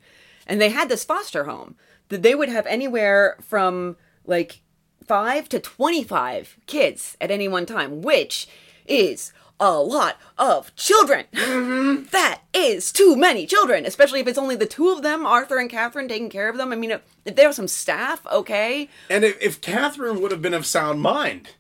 and 0.47 0.61
they 0.61 0.69
had 0.71 0.89
this 0.89 1.05
foster 1.05 1.45
home 1.45 1.77
that 2.09 2.23
they 2.23 2.35
would 2.35 2.49
have 2.49 2.67
anywhere 2.67 3.37
from 3.41 3.97
like 4.27 4.61
five 5.07 5.49
to 5.51 5.61
twenty 5.61 6.05
five 6.05 6.59
kids 6.67 7.17
at 7.21 7.31
any 7.31 7.49
one 7.49 7.65
time, 7.65 8.03
which 8.03 8.49
is 8.87 9.33
a 9.61 9.79
lot 9.79 10.19
of 10.39 10.75
children. 10.77 11.27
Mm-hmm. 11.33 12.05
That 12.11 12.43
is 12.53 12.93
too 12.93 13.17
many 13.17 13.47
children, 13.47 13.87
especially 13.87 14.21
if 14.21 14.27
it's 14.27 14.39
only 14.39 14.57
the 14.57 14.67
two 14.67 14.91
of 14.91 15.03
them, 15.03 15.25
Arthur 15.25 15.59
and 15.59 15.71
Catherine, 15.71 16.09
taking 16.09 16.31
care 16.31 16.49
of 16.49 16.57
them. 16.57 16.73
I 16.73 16.77
mean, 16.77 16.91
if, 16.93 17.03
if 17.25 17.37
there 17.37 17.47
was 17.47 17.57
some 17.57 17.69
staff, 17.69 18.27
okay. 18.27 18.89
And 19.09 19.25
if, 19.25 19.41
if 19.41 19.61
Catherine 19.61 20.21
would 20.21 20.31
have 20.31 20.43
been 20.43 20.55
of 20.55 20.67
sound 20.67 21.01
mind, 21.01 21.51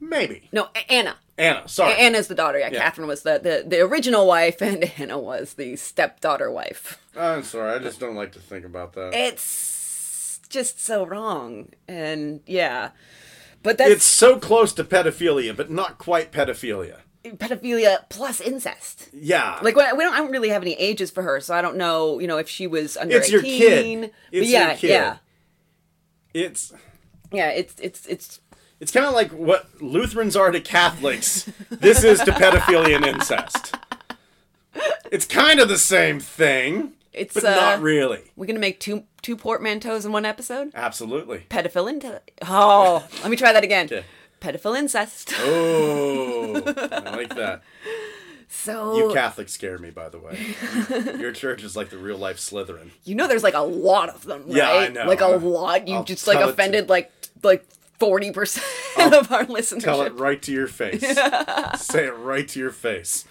maybe. 0.00 0.48
No, 0.52 0.68
Anna. 0.88 1.16
Anna, 1.38 1.68
sorry. 1.68 1.94
Anna's 1.94 2.26
the 2.26 2.34
daughter. 2.34 2.58
Yeah, 2.58 2.70
Yeah. 2.72 2.80
Catherine 2.80 3.06
was 3.06 3.22
the, 3.22 3.38
the, 3.38 3.64
the 3.66 3.80
original 3.80 4.26
wife, 4.26 4.60
and 4.60 4.84
Anna 4.98 5.18
was 5.18 5.54
the 5.54 5.76
stepdaughter 5.76 6.50
wife. 6.50 7.00
I'm 7.16 7.44
sorry. 7.44 7.74
I 7.74 7.78
just 7.78 8.00
don't 8.00 8.16
like 8.16 8.32
to 8.32 8.40
think 8.40 8.64
about 8.64 8.92
that. 8.94 9.14
It's 9.14 10.40
just 10.48 10.84
so 10.84 11.06
wrong, 11.06 11.68
and 11.86 12.40
yeah, 12.46 12.90
but 13.62 13.78
that's 13.78 13.90
It's 13.90 14.04
so 14.04 14.38
close 14.38 14.72
to 14.74 14.84
pedophilia, 14.84 15.56
but 15.56 15.70
not 15.70 15.98
quite 15.98 16.32
pedophilia. 16.32 17.00
Pedophilia 17.24 18.04
plus 18.08 18.40
incest. 18.40 19.08
Yeah. 19.12 19.58
Like 19.62 19.76
we 19.76 19.82
we 19.96 20.04
don't, 20.04 20.14
I 20.14 20.18
don't 20.18 20.30
really 20.30 20.48
have 20.50 20.62
any 20.62 20.74
ages 20.74 21.10
for 21.10 21.22
her, 21.22 21.40
so 21.40 21.54
I 21.54 21.62
don't 21.62 21.76
know, 21.76 22.18
you 22.18 22.26
know, 22.26 22.38
if 22.38 22.48
she 22.48 22.66
was 22.66 22.96
under 22.96 23.16
It's 23.16 23.30
your 23.30 23.40
18. 23.44 24.00
kid. 24.02 24.10
It's 24.32 24.50
yeah, 24.50 24.68
your 24.68 24.76
kid. 24.76 24.88
yeah, 24.90 25.16
it's 26.34 26.72
yeah. 27.32 27.50
It's 27.50 27.74
it's 27.80 28.06
it's 28.06 28.40
it's 28.80 28.92
kind 28.92 29.06
of 29.06 29.12
like 29.14 29.30
what 29.32 29.68
Lutherans 29.82 30.36
are 30.36 30.50
to 30.50 30.60
Catholics. 30.60 31.50
this 31.70 32.04
is 32.04 32.20
to 32.20 32.30
pedophilia 32.32 32.96
and 32.96 33.06
incest. 33.06 33.74
It's 35.10 35.24
kind 35.26 35.58
of 35.58 35.68
the 35.68 35.78
same 35.78 36.20
thing, 36.20 36.92
it's. 37.12 37.34
but 37.34 37.44
uh, 37.44 37.54
not 37.54 37.80
really. 37.80 38.30
We're 38.36 38.46
gonna 38.46 38.58
make 38.60 38.78
two 38.80 39.04
two 39.22 39.36
portmanteaus 39.36 40.04
in 40.06 40.12
one 40.12 40.24
episode. 40.24 40.70
Absolutely. 40.74 41.46
Pedophile 41.50 41.88
incest. 41.90 42.30
Oh, 42.46 43.06
let 43.22 43.30
me 43.30 43.36
try 43.36 43.52
that 43.52 43.64
again. 43.64 43.86
Okay. 43.86 44.04
Pedophile 44.40 44.78
incest. 44.78 45.32
Oh, 45.38 46.54
I 46.66 47.16
like 47.16 47.34
that. 47.34 47.62
So 48.50 48.96
You 48.96 49.12
Catholics 49.14 49.52
scare 49.52 49.78
me, 49.78 49.90
by 49.90 50.08
the 50.08 50.18
way. 50.18 50.54
Your 51.20 51.32
church 51.32 51.62
is 51.62 51.76
like 51.76 51.90
the 51.90 51.98
real 51.98 52.16
life 52.16 52.38
Slytherin. 52.38 52.90
you 53.04 53.14
know 53.14 53.28
there's 53.28 53.42
like 53.42 53.54
a 53.54 53.60
lot 53.60 54.08
of 54.08 54.24
them, 54.24 54.44
right? 54.46 54.56
Yeah, 54.56 54.70
I 54.70 54.88
know. 54.88 55.04
Like 55.06 55.20
a 55.20 55.26
lot. 55.28 55.86
You 55.86 55.96
I'll 55.96 56.04
just 56.04 56.26
like 56.26 56.38
it 56.38 56.40
to- 56.46 56.48
offended 56.48 56.88
like 56.88 57.12
like 57.42 57.66
forty 57.98 58.30
percent 58.32 58.64
of 59.14 59.30
our 59.30 59.44
listeners. 59.44 59.84
Tell 59.84 60.00
it 60.02 60.14
right 60.14 60.40
to 60.42 60.52
your 60.52 60.66
face. 60.66 61.00
Say 61.76 62.06
it 62.06 62.16
right 62.16 62.48
to 62.48 62.58
your 62.58 62.70
face. 62.70 63.26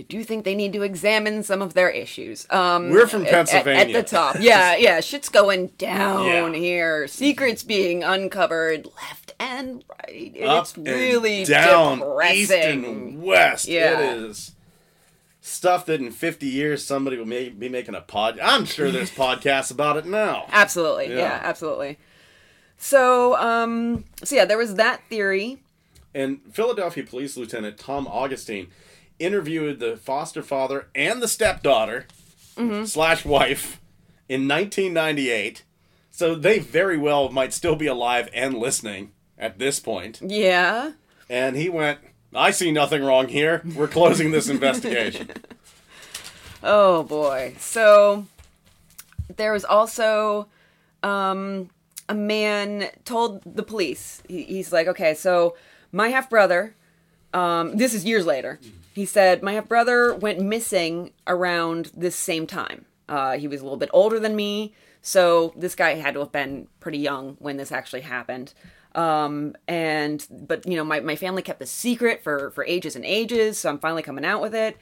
I 0.00 0.02
do 0.04 0.24
think 0.24 0.44
they 0.46 0.54
need 0.54 0.72
to 0.72 0.80
examine 0.82 1.42
some 1.42 1.60
of 1.60 1.74
their 1.74 1.90
issues. 1.90 2.46
Um, 2.48 2.88
We're 2.88 3.06
from 3.06 3.26
Pennsylvania. 3.26 3.80
at- 3.82 3.88
At, 3.88 3.92
the 3.92 4.02
top. 4.02 4.36
Yeah, 4.40 4.74
yeah. 4.78 5.00
Shit's 5.00 5.28
going 5.28 5.66
down 5.76 6.54
Yeah. 6.54 6.58
here. 6.58 7.06
Secrets 7.06 7.62
being 7.62 8.02
uncovered 8.02 8.86
left 8.86 9.34
and 9.38 9.84
right. 10.06 10.32
And 10.36 10.44
Up 10.48 10.62
it's 10.64 10.78
really 10.78 11.44
down, 11.44 11.98
depressing. 11.98 12.38
east 12.38 12.50
and 12.52 13.22
west. 13.22 13.68
Yeah. 13.68 14.00
It 14.00 14.22
is. 14.22 14.52
stuff 15.42 15.84
that 15.86 16.00
in 16.00 16.10
50 16.10 16.46
years 16.46 16.82
somebody 16.84 17.18
will 17.18 17.26
may, 17.26 17.50
be 17.50 17.68
making 17.68 17.94
a 17.94 18.00
pod. 18.00 18.38
I'm 18.40 18.64
sure 18.64 18.90
there's 18.90 19.10
podcasts 19.26 19.70
about 19.70 19.98
it 19.98 20.06
now. 20.06 20.46
Absolutely. 20.50 21.08
Yeah, 21.10 21.16
Yeah. 21.18 21.40
absolutely. 21.42 21.98
So, 22.78 23.36
um, 23.36 24.04
so 24.24 24.34
yeah, 24.36 24.46
there 24.46 24.56
was 24.58 24.76
that 24.76 25.02
theory. 25.10 25.58
And 26.14 26.40
Philadelphia 26.52 27.04
Police 27.04 27.36
Lieutenant 27.36 27.76
Tom 27.78 28.06
Augustine 28.08 28.68
interviewed 29.20 29.78
the 29.78 29.96
foster 29.96 30.42
father 30.42 30.88
and 30.94 31.22
the 31.22 31.28
stepdaughter 31.28 32.06
slash 32.84 33.24
wife 33.24 33.80
in 34.28 34.46
1998. 34.48 35.62
So 36.10 36.34
they 36.34 36.58
very 36.58 36.98
well 36.98 37.30
might 37.30 37.54
still 37.54 37.76
be 37.76 37.86
alive 37.86 38.28
and 38.34 38.58
listening 38.58 39.12
at 39.38 39.58
this 39.58 39.80
point. 39.80 40.20
Yeah. 40.22 40.92
And 41.28 41.56
he 41.56 41.68
went, 41.68 42.00
I 42.34 42.50
see 42.50 42.70
nothing 42.72 43.02
wrong 43.02 43.28
here. 43.28 43.62
We're 43.74 43.88
closing 43.88 44.30
this 44.30 44.48
investigation. 44.48 45.30
Oh 46.62 47.04
boy. 47.04 47.54
So 47.58 48.26
there 49.36 49.52
was 49.52 49.64
also 49.64 50.48
um, 51.02 51.70
a 52.06 52.14
man 52.14 52.88
told 53.04 53.40
the 53.46 53.62
police. 53.62 54.22
He, 54.28 54.42
he's 54.42 54.70
like, 54.72 54.86
okay, 54.86 55.14
so 55.14 55.56
my 55.92 56.08
half 56.08 56.28
brother. 56.28 56.74
Um, 57.32 57.76
this 57.76 57.94
is 57.94 58.04
years 58.04 58.26
later. 58.26 58.58
He 58.92 59.06
said 59.06 59.42
my 59.42 59.60
brother 59.60 60.14
went 60.14 60.40
missing 60.40 61.12
around 61.26 61.90
this 61.96 62.16
same 62.16 62.46
time. 62.46 62.86
Uh, 63.08 63.38
he 63.38 63.48
was 63.48 63.60
a 63.60 63.64
little 63.64 63.78
bit 63.78 63.90
older 63.92 64.20
than 64.20 64.36
me, 64.36 64.74
so 65.02 65.52
this 65.56 65.74
guy 65.74 65.94
had 65.94 66.14
to 66.14 66.20
have 66.20 66.32
been 66.32 66.68
pretty 66.78 66.98
young 66.98 67.36
when 67.38 67.56
this 67.56 67.72
actually 67.72 68.02
happened. 68.02 68.52
Um, 68.94 69.56
and 69.68 70.26
but 70.30 70.66
you 70.66 70.76
know, 70.76 70.84
my, 70.84 71.00
my 71.00 71.16
family 71.16 71.42
kept 71.42 71.60
this 71.60 71.70
secret 71.70 72.22
for 72.22 72.50
for 72.50 72.64
ages 72.64 72.96
and 72.96 73.04
ages, 73.04 73.58
so 73.58 73.70
I'm 73.70 73.78
finally 73.78 74.02
coming 74.02 74.24
out 74.24 74.40
with 74.42 74.54
it 74.54 74.76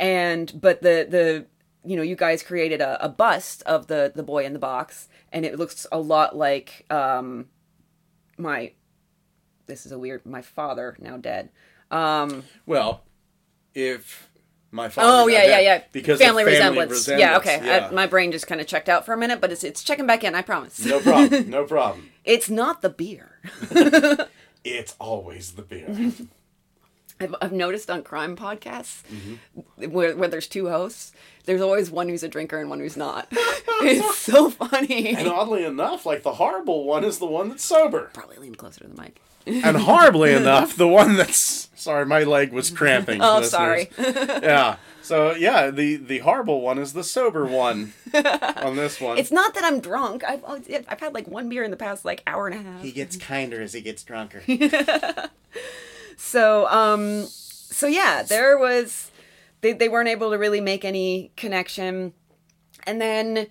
and 0.00 0.58
but 0.58 0.80
the 0.82 1.06
the 1.08 1.46
you 1.88 1.94
know 1.94 2.02
you 2.02 2.16
guys 2.16 2.42
created 2.42 2.80
a, 2.80 3.04
a 3.04 3.08
bust 3.08 3.62
of 3.64 3.86
the 3.86 4.10
the 4.16 4.22
boy 4.22 4.44
in 4.44 4.54
the 4.54 4.58
box 4.58 5.08
and 5.30 5.44
it 5.44 5.58
looks 5.58 5.86
a 5.92 5.98
lot 5.98 6.34
like 6.34 6.86
um 6.90 7.46
my 8.36 8.72
this 9.66 9.86
is 9.86 9.92
a 9.92 9.98
weird 9.98 10.24
my 10.26 10.42
father 10.42 10.96
now 10.98 11.16
dead 11.16 11.50
um 11.90 12.44
Well, 12.66 13.02
if 13.74 14.28
my 14.72 14.88
father. 14.88 15.08
oh 15.10 15.26
yeah 15.26 15.44
yeah 15.44 15.58
yeah 15.60 15.82
Because 15.92 16.20
of 16.20 16.26
family, 16.26 16.44
resemblance. 16.44 17.08
yeah 17.08 17.36
okay 17.38 17.60
yeah. 17.64 17.88
I, 17.90 17.94
my 17.94 18.06
brain 18.06 18.30
just 18.32 18.46
kind 18.46 18.60
of 18.60 18.66
checked 18.66 18.88
out 18.88 19.04
for 19.04 19.12
a 19.12 19.16
minute 19.16 19.40
but 19.40 19.50
it's 19.52 19.64
it's 19.64 19.82
checking 19.82 20.06
back 20.06 20.22
in 20.24 20.34
i 20.34 20.42
promise 20.42 20.84
no 20.84 21.00
problem. 21.00 21.50
No 21.50 21.64
problem. 21.64 22.10
it's 22.24 22.48
not 22.50 22.82
the 22.82 22.90
beer 22.90 23.38
It's 24.62 24.94
always 25.00 25.52
the 25.52 25.62
beer. 25.62 25.88
I've, 27.22 27.34
I've 27.40 27.52
noticed 27.52 27.90
on 27.90 28.02
crime 28.02 28.36
podcasts 28.36 29.02
Mm-hmm. 29.10 29.90
where, 29.90 30.14
where 30.16 30.28
there's 30.28 30.46
two 30.48 30.68
hosts 30.68 31.12
there's 31.46 31.60
always 31.62 31.90
one 31.90 32.08
who's 32.08 32.22
a 32.22 32.28
drinker 32.28 32.58
and 32.60 32.68
one 32.70 32.78
who's 32.80 32.96
not 32.96 33.26
it's 33.82 34.16
so 34.18 34.50
funny 34.50 35.14
And 35.16 35.26
oddly 35.28 35.64
enough, 35.64 36.04
like 36.06 36.22
the 36.22 36.34
horrible 36.34 36.84
one 36.84 37.02
is 37.04 37.18
the 37.18 37.26
one 37.26 37.48
that's 37.48 37.64
sober. 37.64 38.10
probably 38.12 38.36
lean 38.36 38.54
closer 38.54 38.80
to 38.82 38.88
the 38.88 39.00
mic 39.02 39.20
And 39.46 39.76
horribly 39.76 40.32
enough, 40.34 40.76
the 40.76 40.88
one 40.88 41.16
that's 41.16 41.68
sorry, 41.74 42.06
my 42.06 42.22
leg 42.24 42.52
was 42.52 42.70
cramping. 42.70 43.20
Oh, 43.22 43.38
listeners. 43.40 43.50
sorry. 43.50 43.90
yeah. 44.42 44.76
So 45.02 45.32
yeah, 45.34 45.70
the 45.70 45.96
the 45.96 46.18
horrible 46.18 46.60
one 46.60 46.78
is 46.78 46.92
the 46.92 47.02
sober 47.02 47.44
one 47.46 47.94
on 48.14 48.76
this 48.76 49.00
one. 49.00 49.18
It's 49.18 49.32
not 49.32 49.54
that 49.54 49.64
I'm 49.64 49.80
drunk. 49.80 50.22
I've 50.24 50.44
I've 50.88 51.00
had 51.00 51.14
like 51.14 51.26
one 51.26 51.48
beer 51.48 51.64
in 51.64 51.70
the 51.70 51.76
past 51.76 52.04
like 52.04 52.22
hour 52.26 52.46
and 52.46 52.60
a 52.60 52.70
half. 52.70 52.82
he 52.82 52.92
gets 52.92 53.16
kinder 53.16 53.60
as 53.60 53.72
he 53.72 53.80
gets 53.80 54.04
drunker. 54.04 54.42
So 56.16 56.68
um, 56.68 57.24
so 57.26 57.86
yeah, 57.86 58.22
there 58.22 58.58
was 58.58 59.10
they 59.62 59.72
they 59.72 59.88
weren't 59.88 60.08
able 60.08 60.30
to 60.30 60.36
really 60.38 60.60
make 60.60 60.84
any 60.84 61.32
connection, 61.36 62.12
and 62.86 63.00
then 63.00 63.46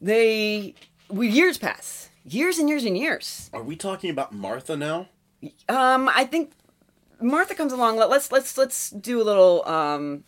they 0.00 0.74
we 1.10 1.28
years 1.28 1.58
pass, 1.58 2.08
years 2.24 2.58
and 2.58 2.68
years 2.70 2.84
and 2.84 2.96
years. 2.96 3.50
Are 3.52 3.62
we 3.62 3.76
talking 3.76 4.10
about 4.10 4.32
Martha 4.32 4.76
now? 4.76 5.08
Um, 5.68 6.08
I 6.14 6.24
think 6.24 6.52
Martha 7.20 7.54
comes 7.54 7.72
along. 7.72 7.96
Let, 7.96 8.10
let's 8.10 8.30
let's 8.32 8.56
let's 8.58 8.90
do 8.90 9.20
a 9.20 9.24
little 9.24 9.66
um 9.68 10.24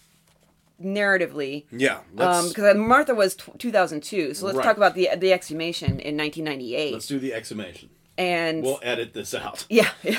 narratively. 0.82 1.64
Yeah. 1.72 2.00
Um, 2.18 2.48
because 2.48 2.76
Martha 2.76 3.14
was 3.14 3.34
t- 3.36 3.52
2002, 3.58 4.34
so 4.34 4.46
let's 4.46 4.56
Right. 4.58 4.64
talk 4.64 4.76
about 4.76 4.94
the 4.94 5.10
the 5.16 5.32
exhumation 5.32 5.98
in 6.00 6.16
1998. 6.16 6.92
let's 6.92 7.06
do 7.06 7.18
the 7.18 7.32
exhumation. 7.34 7.90
and 8.16 8.62
We'll 8.62 8.80
edit 8.82 9.12
this 9.14 9.34
out. 9.34 9.66
Yeah, 9.70 9.90
yeah. 10.02 10.18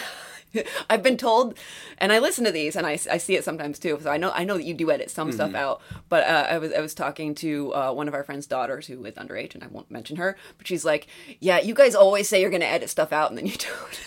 I've 0.89 1.03
been 1.03 1.15
told, 1.17 1.53
and 1.99 2.11
I 2.11 2.17
listen 2.17 2.43
to 2.43 2.51
these, 2.51 2.75
and 2.75 2.87
I, 2.87 2.93
I 3.11 3.17
see 3.19 3.35
it 3.35 3.43
sometimes 3.43 3.77
too. 3.77 3.99
So 4.01 4.09
I 4.09 4.17
know 4.17 4.31
I 4.33 4.43
know 4.43 4.55
that 4.57 4.63
you 4.63 4.73
do 4.73 4.89
edit 4.89 5.11
some 5.11 5.31
stuff 5.31 5.53
out. 5.53 5.79
But 6.09 6.23
uh, 6.27 6.47
I 6.49 6.57
was 6.57 6.73
I 6.73 6.79
was 6.81 6.95
talking 6.95 7.35
to 7.35 7.71
uh, 7.75 7.91
one 7.93 8.07
of 8.07 8.15
our 8.15 8.23
friends' 8.23 8.47
daughters 8.47 8.87
who 8.87 9.05
is 9.05 9.13
underage, 9.13 9.53
and 9.53 9.63
I 9.63 9.67
won't 9.67 9.91
mention 9.91 10.15
her. 10.17 10.35
But 10.57 10.65
she's 10.67 10.83
like, 10.83 11.05
"Yeah, 11.39 11.59
you 11.59 11.75
guys 11.75 11.93
always 11.93 12.27
say 12.27 12.41
you're 12.41 12.49
going 12.49 12.61
to 12.63 12.67
edit 12.67 12.89
stuff 12.89 13.13
out, 13.13 13.29
and 13.29 13.37
then 13.37 13.45
you 13.45 13.53
don't." 13.57 13.99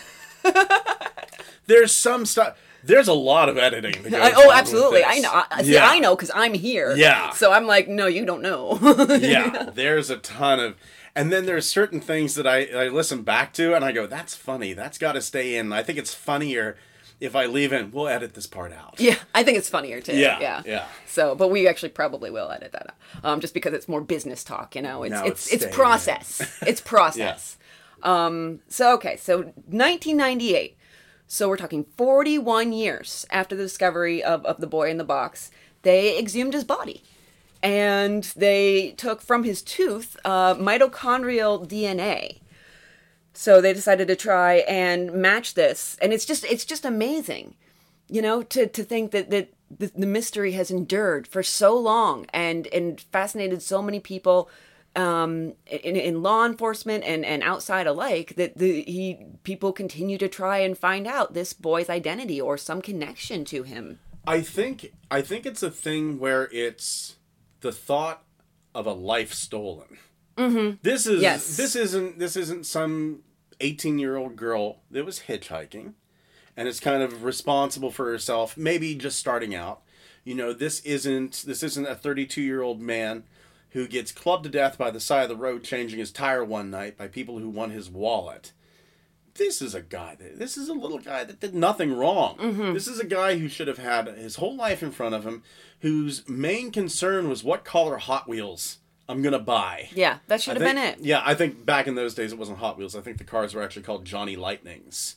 There's 1.66 1.94
some 1.94 2.26
stuff. 2.26 2.58
There's 2.84 3.08
a 3.08 3.12
lot 3.12 3.48
of 3.48 3.56
editing. 3.56 4.02
That 4.02 4.10
goes 4.10 4.20
I, 4.20 4.32
oh, 4.34 4.50
absolutely. 4.52 5.04
I 5.04 5.20
know. 5.20 5.30
I, 5.50 5.62
see, 5.62 5.74
Yeah. 5.74 5.88
I 5.88 6.00
know 6.00 6.16
because 6.16 6.32
I'm 6.34 6.54
here. 6.54 6.96
Yeah. 6.96 7.30
So 7.30 7.52
I'm 7.52 7.66
like, 7.66 7.88
no, 7.88 8.06
you 8.06 8.26
don't 8.26 8.42
know. 8.42 8.78
yeah, 9.20 9.70
there's 9.72 10.10
a 10.10 10.16
ton 10.16 10.58
of, 10.58 10.76
and 11.14 11.32
then 11.32 11.46
there's 11.46 11.66
certain 11.68 12.00
things 12.00 12.34
that 12.34 12.46
I, 12.46 12.64
I 12.66 12.88
listen 12.88 13.22
back 13.22 13.52
to 13.54 13.74
and 13.74 13.84
I 13.84 13.92
go, 13.92 14.06
that's 14.08 14.34
funny. 14.34 14.72
That's 14.72 14.98
got 14.98 15.12
to 15.12 15.20
stay 15.20 15.56
in. 15.56 15.72
I 15.72 15.84
think 15.84 15.98
it's 15.98 16.12
funnier 16.12 16.76
if 17.20 17.36
I 17.36 17.46
leave 17.46 17.72
in. 17.72 17.92
We'll 17.92 18.08
edit 18.08 18.34
this 18.34 18.48
part 18.48 18.72
out. 18.72 18.96
yeah, 18.98 19.14
I 19.32 19.44
think 19.44 19.56
it's 19.56 19.68
funnier 19.68 20.00
too. 20.00 20.16
Yeah, 20.16 20.40
yeah, 20.40 20.62
yeah. 20.66 20.86
So, 21.06 21.36
but 21.36 21.48
we 21.48 21.68
actually 21.68 21.90
probably 21.90 22.32
will 22.32 22.50
edit 22.50 22.72
that 22.72 22.88
out, 22.88 23.24
um, 23.24 23.40
just 23.40 23.54
because 23.54 23.72
it's 23.74 23.88
more 23.88 24.00
business 24.00 24.42
talk. 24.42 24.74
You 24.74 24.82
know, 24.82 25.04
it's 25.04 25.12
No, 25.12 25.24
it's 25.24 25.52
it's 25.52 25.64
it's 25.64 25.76
process. 25.76 26.58
it's 26.66 26.80
process. 26.80 27.56
Um. 28.02 28.60
So 28.68 28.94
okay. 28.94 29.16
So 29.16 29.38
1998. 29.38 30.76
So 31.26 31.48
we're 31.48 31.56
talking 31.56 31.86
41 31.96 32.72
years 32.72 33.24
after 33.30 33.56
the 33.56 33.62
discovery 33.62 34.22
of 34.22 34.44
of 34.44 34.58
the 34.58 34.66
boy 34.66 34.90
in 34.90 34.98
the 34.98 35.04
box. 35.04 35.50
They 35.82 36.18
exhumed 36.18 36.54
his 36.54 36.64
body. 36.64 37.02
And 37.62 38.24
they 38.36 38.90
took 38.96 39.22
from 39.22 39.44
his 39.44 39.62
tooth 39.62 40.16
uh, 40.24 40.54
mitochondrial 40.56 41.68
DNA. 41.68 42.40
So 43.34 43.60
they 43.60 43.72
decided 43.72 44.08
to 44.08 44.16
try 44.16 44.56
and 44.68 45.12
match 45.12 45.54
this, 45.54 45.96
and 46.02 46.12
it's 46.12 46.26
just 46.26 46.44
it's 46.44 46.66
just 46.66 46.84
amazing, 46.84 47.54
you 48.08 48.20
know, 48.20 48.42
to 48.42 48.66
to 48.66 48.84
think 48.84 49.10
that 49.12 49.30
that 49.30 49.52
the, 49.70 49.90
the 49.94 50.06
mystery 50.06 50.52
has 50.52 50.70
endured 50.70 51.26
for 51.26 51.42
so 51.42 51.76
long 51.76 52.26
and 52.34 52.66
and 52.68 53.00
fascinated 53.00 53.62
so 53.62 53.80
many 53.80 54.00
people 54.00 54.50
um 54.94 55.54
in, 55.66 55.96
in 55.96 56.22
law 56.22 56.44
enforcement 56.44 57.02
and 57.04 57.24
and 57.24 57.42
outside 57.42 57.86
alike 57.86 58.34
that 58.36 58.58
the 58.58 58.82
he 58.82 59.18
people 59.42 59.72
continue 59.72 60.18
to 60.18 60.28
try 60.28 60.58
and 60.58 60.76
find 60.76 61.06
out 61.06 61.32
this 61.34 61.52
boy's 61.52 61.88
identity 61.88 62.40
or 62.40 62.58
some 62.58 62.82
connection 62.82 63.44
to 63.44 63.62
him 63.62 63.98
I 64.26 64.40
think 64.42 64.92
I 65.10 65.20
think 65.22 65.46
it's 65.46 65.62
a 65.62 65.70
thing 65.70 66.18
where 66.20 66.48
it's 66.52 67.16
the 67.60 67.72
thought 67.72 68.22
of 68.74 68.86
a 68.86 68.92
life 68.92 69.34
stolen. 69.34 69.98
Mm-hmm. 70.36 70.76
This 70.82 71.06
is 71.06 71.20
Yes. 71.20 71.56
this 71.56 71.74
isn't 71.74 72.18
this 72.20 72.36
isn't 72.36 72.64
some 72.66 73.22
eighteen 73.60 73.98
year 73.98 74.16
old 74.16 74.36
girl 74.36 74.82
that 74.92 75.04
was 75.04 75.22
hitchhiking, 75.26 75.94
and 76.56 76.68
is 76.68 76.78
kind 76.80 77.02
of 77.02 77.24
responsible 77.24 77.90
for 77.90 78.06
herself. 78.10 78.56
Maybe 78.56 78.94
just 78.94 79.18
starting 79.18 79.54
out. 79.56 79.82
You 80.24 80.36
know, 80.36 80.52
this 80.52 80.80
isn't 80.80 81.42
this 81.46 81.62
isn't 81.64 81.86
a 81.88 81.96
thirty 81.96 82.24
two 82.24 82.42
year 82.42 82.62
old 82.62 82.80
man 82.80 83.24
who 83.72 83.86
gets 83.88 84.12
clubbed 84.12 84.44
to 84.44 84.50
death 84.50 84.76
by 84.78 84.90
the 84.90 85.00
side 85.00 85.22
of 85.24 85.28
the 85.28 85.36
road 85.36 85.64
changing 85.64 85.98
his 85.98 86.10
tire 86.12 86.44
one 86.44 86.70
night 86.70 86.96
by 86.98 87.08
people 87.08 87.38
who 87.38 87.48
want 87.48 87.72
his 87.72 87.88
wallet 87.90 88.52
this 89.34 89.62
is 89.62 89.74
a 89.74 89.80
guy 89.80 90.14
that 90.20 90.38
this 90.38 90.58
is 90.58 90.68
a 90.68 90.74
little 90.74 90.98
guy 90.98 91.24
that 91.24 91.40
did 91.40 91.54
nothing 91.54 91.96
wrong. 91.96 92.36
Mm-hmm. 92.36 92.74
This 92.74 92.86
is 92.86 93.00
a 93.00 93.06
guy 93.06 93.38
who 93.38 93.48
should 93.48 93.66
have 93.66 93.78
had 93.78 94.06
his 94.08 94.36
whole 94.36 94.54
life 94.54 94.82
in 94.82 94.90
front 94.90 95.14
of 95.14 95.24
him, 95.24 95.42
whose 95.80 96.28
main 96.28 96.70
concern 96.70 97.30
was 97.30 97.42
what 97.42 97.64
color 97.64 97.96
Hot 97.96 98.28
Wheels 98.28 98.76
I'm 99.08 99.22
gonna 99.22 99.38
buy. 99.38 99.88
yeah 99.94 100.18
that 100.26 100.42
should 100.42 100.58
I 100.58 100.60
have 100.60 100.76
think- 100.76 100.76
been 100.76 101.00
it 101.00 101.06
Yeah, 101.06 101.22
I 101.24 101.34
think 101.34 101.64
back 101.64 101.86
in 101.86 101.94
those 101.94 102.14
days 102.14 102.32
it 102.32 102.38
wasn't 102.38 102.58
Hot 102.58 102.76
Wheels. 102.76 102.94
I 102.94 103.00
think 103.00 103.16
the 103.16 103.24
cars 103.24 103.54
were 103.54 103.62
actually 103.62 103.84
called 103.84 104.04
Johnny 104.04 104.36
Lightnings. 104.36 105.16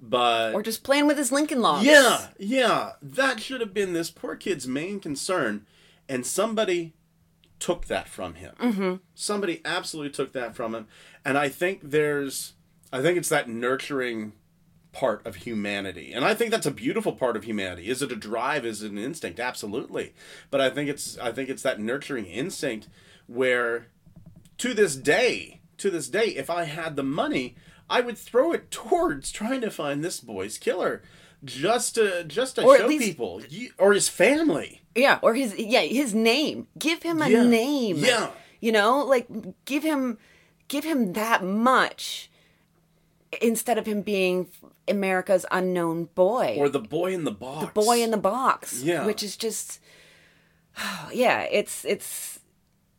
But 0.00 0.54
or 0.54 0.62
just 0.62 0.82
playing 0.82 1.06
with 1.06 1.16
his 1.16 1.30
lincoln 1.30 1.60
logs 1.62 1.86
yeah, 1.86 2.30
yeah, 2.38 2.92
that 3.00 3.38
should 3.38 3.60
have 3.60 3.72
been 3.72 3.92
this 3.92 4.10
poor 4.10 4.34
kid's 4.34 4.66
main 4.66 4.98
concern, 4.98 5.66
and 6.08 6.26
somebody 6.26 6.94
took 7.62 7.86
that 7.86 8.08
from 8.08 8.34
him. 8.34 8.54
Mm-hmm. 8.60 8.94
Somebody 9.14 9.60
absolutely 9.64 10.10
took 10.10 10.32
that 10.32 10.56
from 10.56 10.74
him, 10.74 10.88
and 11.24 11.38
I 11.38 11.48
think 11.48 11.80
there's, 11.82 12.54
I 12.92 13.00
think 13.00 13.16
it's 13.16 13.28
that 13.28 13.48
nurturing 13.48 14.32
part 14.92 15.24
of 15.24 15.36
humanity, 15.36 16.12
and 16.12 16.24
I 16.24 16.34
think 16.34 16.50
that's 16.50 16.66
a 16.66 16.72
beautiful 16.72 17.12
part 17.12 17.36
of 17.36 17.44
humanity. 17.44 17.88
Is 17.88 18.02
it 18.02 18.10
a 18.10 18.16
drive? 18.16 18.66
Is 18.66 18.82
it 18.82 18.90
an 18.90 18.98
instinct? 18.98 19.38
Absolutely, 19.38 20.12
but 20.50 20.60
I 20.60 20.70
think 20.70 20.90
it's, 20.90 21.16
I 21.18 21.30
think 21.30 21.48
it's 21.48 21.62
that 21.62 21.80
nurturing 21.80 22.26
instinct 22.26 22.88
where, 23.26 23.86
to 24.58 24.74
this 24.74 24.96
day, 24.96 25.60
to 25.78 25.88
this 25.88 26.08
day, 26.08 26.26
if 26.26 26.50
I 26.50 26.64
had 26.64 26.96
the 26.96 27.04
money, 27.04 27.54
I 27.88 28.00
would 28.00 28.18
throw 28.18 28.52
it 28.52 28.70
towards 28.70 29.30
trying 29.30 29.60
to 29.60 29.70
find 29.70 30.02
this 30.02 30.20
boy's 30.20 30.58
killer, 30.58 31.02
just 31.44 31.94
to 31.94 32.24
just 32.24 32.56
to 32.56 32.64
Or 32.64 32.78
show 32.78 32.88
people, 32.88 33.42
you, 33.48 33.70
or 33.78 33.92
his 33.92 34.08
family. 34.08 34.81
Yeah, 34.94 35.18
or 35.22 35.34
his 35.34 35.56
yeah, 35.58 35.80
his 35.80 36.14
name. 36.14 36.66
Give 36.78 37.02
him 37.02 37.22
a 37.22 37.28
Yeah. 37.28 37.44
name. 37.44 37.96
Yeah. 37.98 38.30
You 38.60 38.72
know, 38.72 39.04
like 39.04 39.26
give 39.64 39.82
him 39.82 40.18
give 40.68 40.84
him 40.84 41.14
that 41.14 41.42
much 41.44 42.30
instead 43.40 43.78
of 43.78 43.86
him 43.86 44.02
being 44.02 44.48
America's 44.86 45.46
unknown 45.50 46.04
boy. 46.14 46.56
Or 46.58 46.68
the 46.68 46.78
boy 46.80 47.14
in 47.14 47.24
the 47.24 47.30
box. 47.32 47.66
The 47.66 47.72
boy 47.72 48.02
in 48.02 48.10
the 48.10 48.16
box. 48.18 48.82
Yeah. 48.82 49.06
Which 49.06 49.22
is 49.22 49.36
just 49.36 49.80
yeah, 51.12 51.42
it's 51.50 51.84
it's 51.84 52.40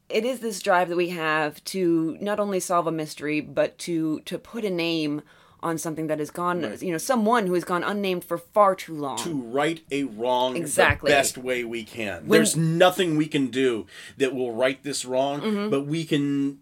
it 0.10 0.26
is 0.26 0.40
this 0.42 0.62
drive 0.62 0.90
that 0.90 0.96
we 0.98 1.10
have 1.10 1.64
to 1.66 2.18
not 2.20 2.40
only 2.40 2.60
solve 2.60 2.88
a 2.88 2.92
mystery, 2.92 3.42
but 3.42 3.78
to 3.80 4.20
to 4.22 4.38
put 4.38 4.66
a 4.66 4.70
name 4.70 5.22
on 5.64 5.78
something 5.78 6.08
that 6.08 6.20
has 6.20 6.30
gone 6.30 6.78
you 6.82 6.92
know, 6.92 6.98
someone 6.98 7.48
who 7.48 7.54
has 7.56 7.64
gone 7.64 7.84
unnamed 7.84 8.24
for 8.24 8.38
far 8.38 8.76
too 8.76 8.94
long. 8.94 9.18
to 9.20 9.34
right 9.34 9.82
a 9.92 10.04
wrong 10.04 10.56
Exactly. 10.58 11.10
the 11.10 11.16
best 11.16 11.38
way 11.38 11.64
we 11.64 11.84
can. 11.84 12.28
There's 12.28 12.56
nothing 12.58 13.18
we 13.18 13.26
can 13.28 13.48
do 13.48 13.88
that 14.18 14.36
will 14.36 14.52
right 14.54 14.82
this 14.84 15.06
wrong, 15.06 15.42
Mm-hmm. 15.42 15.70
but 15.70 15.86
we 15.88 16.06
can. 16.06 16.60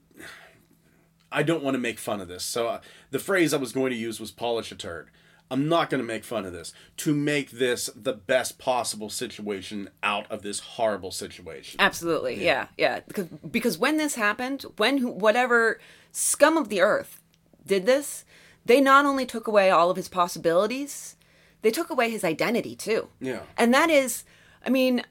I 1.32 1.44
don't 1.44 1.64
want 1.64 1.76
to 1.76 1.80
make 1.80 1.98
fun 2.00 2.20
of 2.22 2.28
this. 2.28 2.44
So 2.44 2.68
uh, 2.68 2.82
the 3.10 3.20
phrase 3.20 3.54
I 3.54 3.58
was 3.58 3.72
going 3.72 3.92
to 3.92 3.96
use 3.98 4.20
was 4.20 4.32
polish 4.32 4.72
a 4.72 4.76
turd. 4.76 5.10
I'm 5.50 5.68
not 5.68 5.90
going 5.90 6.00
to 6.02 6.08
make 6.08 6.24
fun 6.24 6.46
of 6.46 6.54
this 6.54 6.74
to 6.98 7.14
make 7.14 7.52
this 7.52 7.90
the 7.96 8.14
best 8.14 8.58
possible 8.58 9.10
situation 9.10 9.90
out 10.02 10.30
of 10.32 10.44
this 10.44 10.60
horrible 10.60 11.12
situation. 11.12 11.78
Absolutely, 11.80 12.44
yeah, 12.44 12.68
yeah. 12.78 13.02
Because 13.08 13.28
because 13.50 13.78
when 13.78 13.98
this 13.98 14.16
happened, 14.16 14.64
when 14.78 15.00
whatever 15.20 15.80
scum 16.14 16.56
of 16.58 16.70
the 16.70 16.80
earth 16.82 17.22
did 17.66 17.86
this, 17.86 18.24
they 18.66 18.82
not 18.82 19.06
only 19.06 19.26
took 19.26 19.48
away 19.48 19.70
all 19.70 19.90
of 19.90 19.98
his 19.98 20.10
possibilities, 20.10 21.16
they 21.62 21.72
took 21.72 21.90
away 21.90 22.10
his 22.10 22.24
identity 22.24 22.76
too. 22.76 23.10
Yeah. 23.20 23.42
and 23.58 23.74
that 23.74 23.90
is, 23.90 24.24
I 24.66 24.70
mean, 24.70 25.04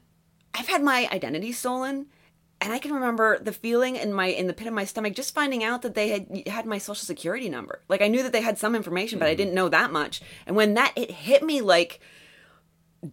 I've 0.53 0.67
had 0.67 0.83
my 0.83 1.07
identity 1.11 1.51
stolen. 1.51 2.07
And 2.63 2.71
I 2.71 2.77
can 2.77 2.93
remember 2.93 3.39
the 3.39 3.51
feeling 3.51 3.95
in 3.95 4.13
my 4.13 4.27
in 4.27 4.45
the 4.45 4.53
pit 4.53 4.67
of 4.67 4.73
my 4.73 4.85
stomach 4.85 5.15
just 5.15 5.33
finding 5.33 5.63
out 5.63 5.81
that 5.81 5.95
they 5.95 6.09
had 6.09 6.47
had 6.47 6.67
my 6.67 6.77
social 6.77 7.03
security 7.03 7.49
number. 7.49 7.81
Like 7.89 8.03
I 8.03 8.07
knew 8.07 8.21
that 8.21 8.33
they 8.33 8.41
had 8.41 8.59
some 8.59 8.75
information, 8.75 9.17
but 9.17 9.27
I 9.27 9.31
hmm. 9.31 9.37
didn't 9.37 9.55
know 9.55 9.67
that 9.69 9.91
much. 9.91 10.21
And 10.45 10.55
when 10.55 10.75
that 10.75 10.93
it 10.95 11.09
hit 11.09 11.41
me 11.41 11.61
like 11.61 12.01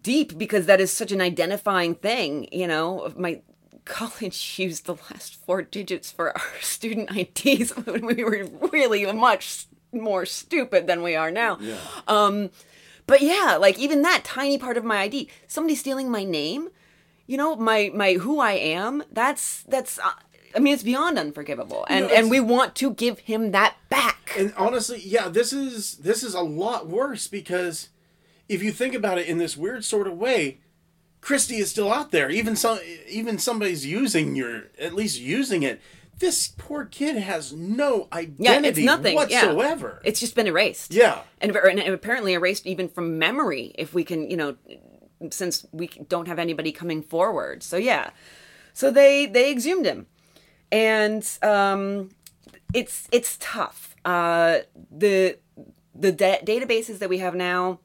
deep 0.03 0.37
because 0.37 0.67
that 0.67 0.79
is 0.79 0.93
such 0.93 1.11
an 1.11 1.19
identifying 1.19 1.95
thing, 1.95 2.47
you 2.51 2.67
know, 2.67 2.99
of 2.99 3.17
my 3.17 3.41
college 3.85 4.59
used 4.59 4.85
the 4.85 4.97
last 5.09 5.43
four 5.43 5.63
digits 5.63 6.11
for 6.11 6.37
our 6.37 6.51
student 6.61 7.09
IDs 7.15 7.71
when 7.85 8.05
we 8.05 8.23
were 8.23 8.47
really 8.71 9.11
much 9.11 9.65
more 9.91 10.25
stupid 10.25 10.87
than 10.87 11.01
we 11.01 11.15
are 11.15 11.31
now. 11.31 11.59
Um 12.07 12.49
but 13.07 13.21
yeah, 13.21 13.57
like 13.59 13.79
even 13.79 14.01
that 14.03 14.23
tiny 14.23 14.57
part 14.57 14.77
of 14.77 14.83
my 14.83 14.97
ID, 15.01 15.29
somebody 15.47 15.73
stealing 15.75 16.11
my 16.11 16.23
name, 16.23 16.69
you 17.25 17.37
know, 17.37 17.55
my 17.55 17.91
my 17.93 18.13
who 18.13 18.39
I 18.39 18.51
am, 18.53 19.03
that's 19.11 19.63
that's 19.63 19.97
uh, 19.99 20.11
I 20.55 20.59
mean 20.59 20.73
it's 20.73 20.83
beyond 20.83 21.17
unforgivable. 21.17 21.85
And 21.89 22.05
it's- 22.05 22.19
and 22.19 22.29
we 22.29 22.39
want 22.39 22.75
to 22.75 22.91
give 22.91 23.19
him 23.19 23.51
that 23.51 23.75
back. 23.89 24.35
And 24.37 24.53
honestly, 24.55 25.01
yeah, 25.03 25.27
this 25.27 25.51
is 25.51 25.95
this 25.97 26.23
is 26.23 26.35
a 26.35 26.41
lot 26.41 26.87
worse 26.87 27.25
because 27.27 27.89
if 28.47 28.61
you 28.61 28.71
think 28.71 28.93
about 28.93 29.17
it 29.17 29.27
in 29.27 29.37
this 29.39 29.57
weird 29.57 29.83
sort 29.85 30.05
of 30.07 30.15
way, 30.17 30.59
Christie 31.21 31.57
is 31.57 31.71
still 31.71 31.91
out 31.91 32.11
there. 32.11 32.29
Even 32.29 32.55
some 32.55 32.79
even 33.07 33.39
somebody's 33.39 33.85
using 33.87 34.35
your 34.35 34.65
at 34.79 34.93
least 34.93 35.19
using 35.19 35.63
it. 35.63 35.81
This 36.19 36.49
poor 36.57 36.85
kid 36.85 37.15
has 37.17 37.53
no 37.53 38.07
identity 38.11 38.43
yeah, 38.43 38.59
it's 38.61 38.79
nothing 38.79 39.13
yeah. 39.13 39.45
whatsoever. 39.47 40.01
It's 40.03 40.19
just 40.19 40.35
been 40.35 40.47
erased. 40.47 40.93
Yeah. 40.93 41.21
and, 41.39 41.55
and 41.55 41.79
apparently 41.79 42.33
erased 42.33 42.67
even 42.67 42.89
from 42.89 43.17
memory 43.17 43.73
if 43.75 43.93
we 43.93 44.03
can 44.03 44.29
you 44.29 44.37
know 44.37 44.55
since 45.31 45.65
we 45.71 45.87
don't 46.07 46.27
have 46.27 46.39
anybody 46.39 46.71
coming 46.71 47.01
forward 47.01 47.61
so 47.63 47.77
yeah 47.77 48.11
so 48.73 48.89
they 48.89 49.25
they 49.25 49.51
exhumed 49.51 49.85
him 49.85 50.07
and 50.71 51.37
um 51.41 52.09
it's 52.73 53.07
it's 53.11 53.37
tough 53.39 53.95
uh 54.05 54.59
the 54.91 55.37
the 55.93 56.11
da- 56.11 56.41
databases 56.43 56.99
that 56.99 57.09
we 57.09 57.17
have 57.17 57.35
now 57.35 57.79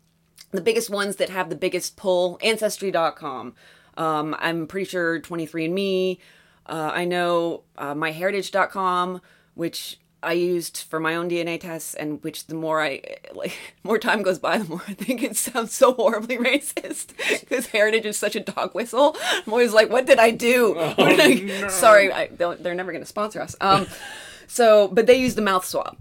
the 0.53 0.61
biggest 0.61 0.91
ones 0.91 1.17
that 1.17 1.31
have 1.31 1.51
the 1.51 1.57
biggest 1.57 1.97
pull 1.97 2.39
ancestry.com 2.43 3.55
um 3.97 4.37
i'm 4.39 4.67
pretty 4.67 4.89
sure 4.89 5.21
23andme 5.21 6.19
uh, 6.67 6.91
i 6.95 7.05
know 7.05 7.63
uh, 7.79 7.95
myheritage.com 7.95 9.21
which 9.55 9.99
I 10.25 10.33
used 10.33 10.85
for 10.89 10.99
my 10.99 11.15
own 11.15 11.29
DNA 11.29 11.61
tests, 11.61 11.95
and 11.95 12.23
which 12.25 12.47
the 12.47 12.55
more 12.55 12.83
I 12.83 13.01
like, 13.35 13.53
more 13.83 13.99
time 13.99 14.23
goes 14.23 14.39
by, 14.39 14.59
the 14.59 14.65
more 14.65 14.83
I 14.89 14.95
think 14.95 15.23
it 15.23 15.37
sounds 15.37 15.75
so 15.75 15.93
horribly 15.93 16.39
racist 16.39 17.09
because 17.41 17.67
heritage 17.67 18.07
is 18.07 18.17
such 18.17 18.35
a 18.35 18.41
dog 18.41 18.75
whistle. 18.75 19.17
I'm 19.47 19.53
always 19.53 19.73
like, 19.73 19.91
what 19.91 20.07
did 20.07 20.19
I 20.19 20.31
do? 20.31 20.75
What 20.75 20.97
did 20.97 21.65
I- 21.65 21.69
Sorry, 21.69 22.13
I, 22.13 22.29
they're 22.29 22.75
never 22.75 22.91
going 22.93 23.03
to 23.05 23.09
sponsor 23.09 23.41
us. 23.41 23.55
Um, 23.61 23.87
so, 24.47 24.89
but 24.89 25.07
they 25.07 25.19
use 25.19 25.35
the 25.35 25.43
mouth 25.43 25.65
swab, 25.65 25.99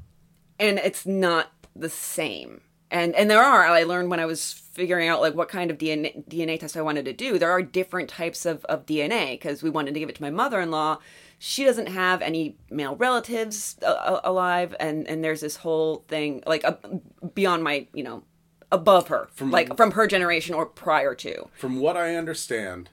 and 0.60 0.80
it's 0.80 1.06
not 1.06 1.52
the 1.76 1.90
same. 1.90 2.62
And 2.90 3.16
and 3.16 3.30
there 3.30 3.42
are 3.42 3.66
I 3.66 3.84
learned 3.84 4.10
when 4.10 4.20
I 4.20 4.26
was 4.26 4.63
figuring 4.74 5.08
out 5.08 5.22
like 5.22 5.36
what 5.36 5.48
kind 5.50 5.72
of 5.72 5.78
DNA, 5.78 6.28
DNA 6.28 6.60
test 6.60 6.76
I 6.76 6.82
wanted 6.82 7.06
to 7.06 7.14
do. 7.14 7.38
There 7.38 7.52
are 7.52 7.62
different 7.62 8.10
types 8.10 8.46
of, 8.46 8.66
of 8.66 8.86
DNA 8.86 9.32
because 9.32 9.64
we 9.64 9.70
wanted 9.70 9.94
to 9.94 10.00
give 10.00 10.10
it 10.10 10.16
to 10.16 10.22
my 10.22 10.32
mother-in-law. 10.32 10.98
She 11.38 11.64
doesn't 11.64 11.88
have 11.88 12.22
any 12.22 12.58
male 12.70 12.96
relatives 12.96 13.78
uh, 13.84 13.86
uh, 13.86 14.22
alive, 14.24 14.76
and 14.80 15.08
and 15.08 15.24
there's 15.24 15.42
this 15.42 15.58
whole 15.58 16.06
thing 16.08 16.42
like 16.48 16.64
uh, 16.66 16.76
beyond 17.36 17.64
my 17.64 17.88
you 17.94 18.04
know 18.04 18.24
above 18.72 19.10
her, 19.10 19.30
from 19.34 19.52
like 19.52 19.76
from 19.78 19.92
her 19.92 20.08
generation 20.08 20.56
or 20.56 20.66
prior 20.66 21.14
to. 21.16 21.50
From 21.54 21.80
what 21.80 21.98
I 21.98 22.16
understand, 22.16 22.90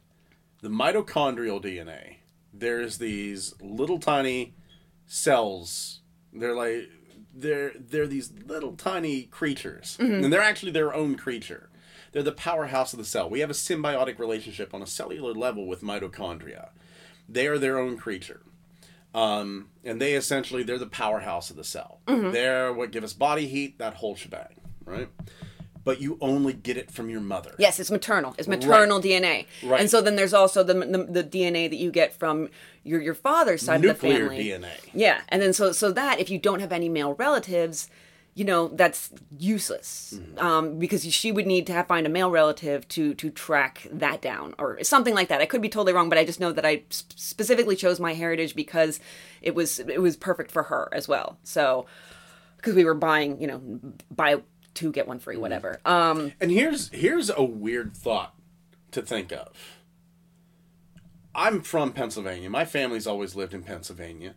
the 0.63 0.69
mitochondrial 0.69 1.63
DNA, 1.63 2.17
there's 2.53 2.99
these 2.99 3.55
little 3.63 3.99
tiny 3.99 4.55
cells. 5.07 6.01
They're 6.33 6.57
like 6.57 6.89
they're 7.33 7.73
they're 7.79 8.09
these 8.09 8.33
little 8.47 8.73
tiny 8.73 9.23
creatures, 9.23 9.97
and 10.01 10.33
they're 10.33 10.43
actually 10.43 10.73
their 10.73 10.93
own 10.93 11.15
creature. 11.15 11.70
They're 12.13 12.23
the 12.23 12.33
powerhouse 12.33 12.93
of 12.93 12.99
the 12.99 13.05
cell. 13.05 13.31
We 13.31 13.41
have 13.41 13.51
a 13.51 13.55
symbiotic 13.55 14.19
relationship 14.19 14.75
on 14.75 14.83
a 14.83 14.87
cellular 14.87 15.33
level 15.33 15.67
with 15.67 15.83
mitochondria. 15.83 16.71
They 17.29 17.47
are 17.47 17.59
their 17.59 17.79
own 17.79 17.97
creature. 17.97 18.41
Um, 19.15 19.69
and 19.85 20.01
they 20.01 20.15
essentially 20.15 20.63
they're 20.63 20.79
the 20.79 20.87
powerhouse 20.87 21.51
of 21.51 21.57
the 21.57 21.65
cell. 21.65 22.01
They're 22.07 22.73
what 22.73 22.93
give 22.93 23.05
us 23.05 23.13
body 23.13 23.47
heat, 23.47 23.79
that 23.79 23.95
whole 23.95 24.15
shebang, 24.15 24.55
right? 24.85 25.09
But 25.83 26.01
you 26.01 26.19
only 26.21 26.53
get 26.53 26.77
it 26.77 26.91
from 26.91 27.09
your 27.09 27.21
mother. 27.21 27.55
Yes, 27.59 27.81
it's 27.81 27.91
maternal. 27.91 28.35
It's 28.39 28.47
maternal 28.47 29.01
DNA. 29.01 29.47
Right. 29.65 29.81
And 29.81 29.91
so 29.91 30.01
then 30.03 30.15
there's 30.15 30.35
also 30.35 30.63
the, 30.63 30.75
the 30.75 31.23
the 31.23 31.25
DNA 31.25 31.69
that 31.71 31.77
you 31.77 31.91
get 31.91 32.13
from 32.13 32.51
your 32.85 33.01
your 33.01 33.15
father's 33.15 33.63
side 33.63 33.81
Nuclear 33.81 33.91
of 33.93 34.01
the 34.01 34.29
family. 34.29 34.37
Nuclear 34.37 34.59
DNA. 34.59 34.91
Yeah, 34.93 35.23
and 35.29 35.43
then 35.43 35.53
so 35.53 35.73
so 35.73 35.91
that 35.91 36.21
if 36.21 36.31
you 36.31 36.39
don't 36.39 36.61
have 36.61 36.71
any 36.71 36.89
male 36.89 37.15
relatives, 37.15 37.89
you 38.35 38.45
know 38.45 38.69
that's 38.69 39.11
useless 39.39 40.15
Mm-hmm. 40.17 40.39
um, 40.39 40.79
because 40.79 41.05
she 41.13 41.33
would 41.33 41.47
need 41.47 41.67
to 41.67 41.73
have, 41.73 41.87
find 41.89 42.07
a 42.07 42.11
male 42.11 42.31
relative 42.31 42.87
to 42.89 43.15
to 43.15 43.31
track 43.31 43.87
that 43.93 44.23
down 44.23 44.55
or 44.59 44.83
something 44.85 45.15
like 45.15 45.29
that. 45.29 45.41
I 45.41 45.47
could 45.47 45.61
be 45.63 45.69
totally 45.69 45.93
wrong, 45.93 46.09
but 46.09 46.19
I 46.19 46.25
just 46.25 46.41
know 46.41 46.53
that 46.53 46.65
I 46.65 46.85
sp- 46.91 47.13
specifically 47.17 47.77
chose 47.77 47.99
my 48.01 48.15
heritage 48.15 48.55
because 48.55 49.01
it 49.43 49.55
was 49.55 49.79
it 49.81 50.01
was 50.01 50.17
perfect 50.17 50.51
for 50.53 50.65
her 50.65 50.89
as 50.93 51.09
well. 51.09 51.39
So 51.43 51.87
because 52.57 52.75
we 52.75 52.85
were 52.85 52.95
buying, 52.95 53.41
you 53.41 53.47
know, 53.47 53.61
buy 54.11 54.43
two 54.75 54.93
get 54.93 55.09
one 55.09 55.19
free, 55.19 55.35
Mm-hmm. 55.35 55.43
whatever. 55.43 55.81
Um, 55.85 56.33
And 56.41 56.51
here's 56.51 56.89
here's 56.91 57.31
a 57.31 57.43
weird 57.43 57.97
thought 57.97 58.35
to 58.93 59.03
think 59.03 59.33
of. 59.33 59.49
I'm 61.35 61.63
from 61.63 61.93
Pennsylvania. 61.93 62.51
My 62.51 62.65
family's 62.65 63.07
always 63.07 63.37
lived 63.37 63.55
in 63.55 63.63
Pennsylvania. 63.63 64.35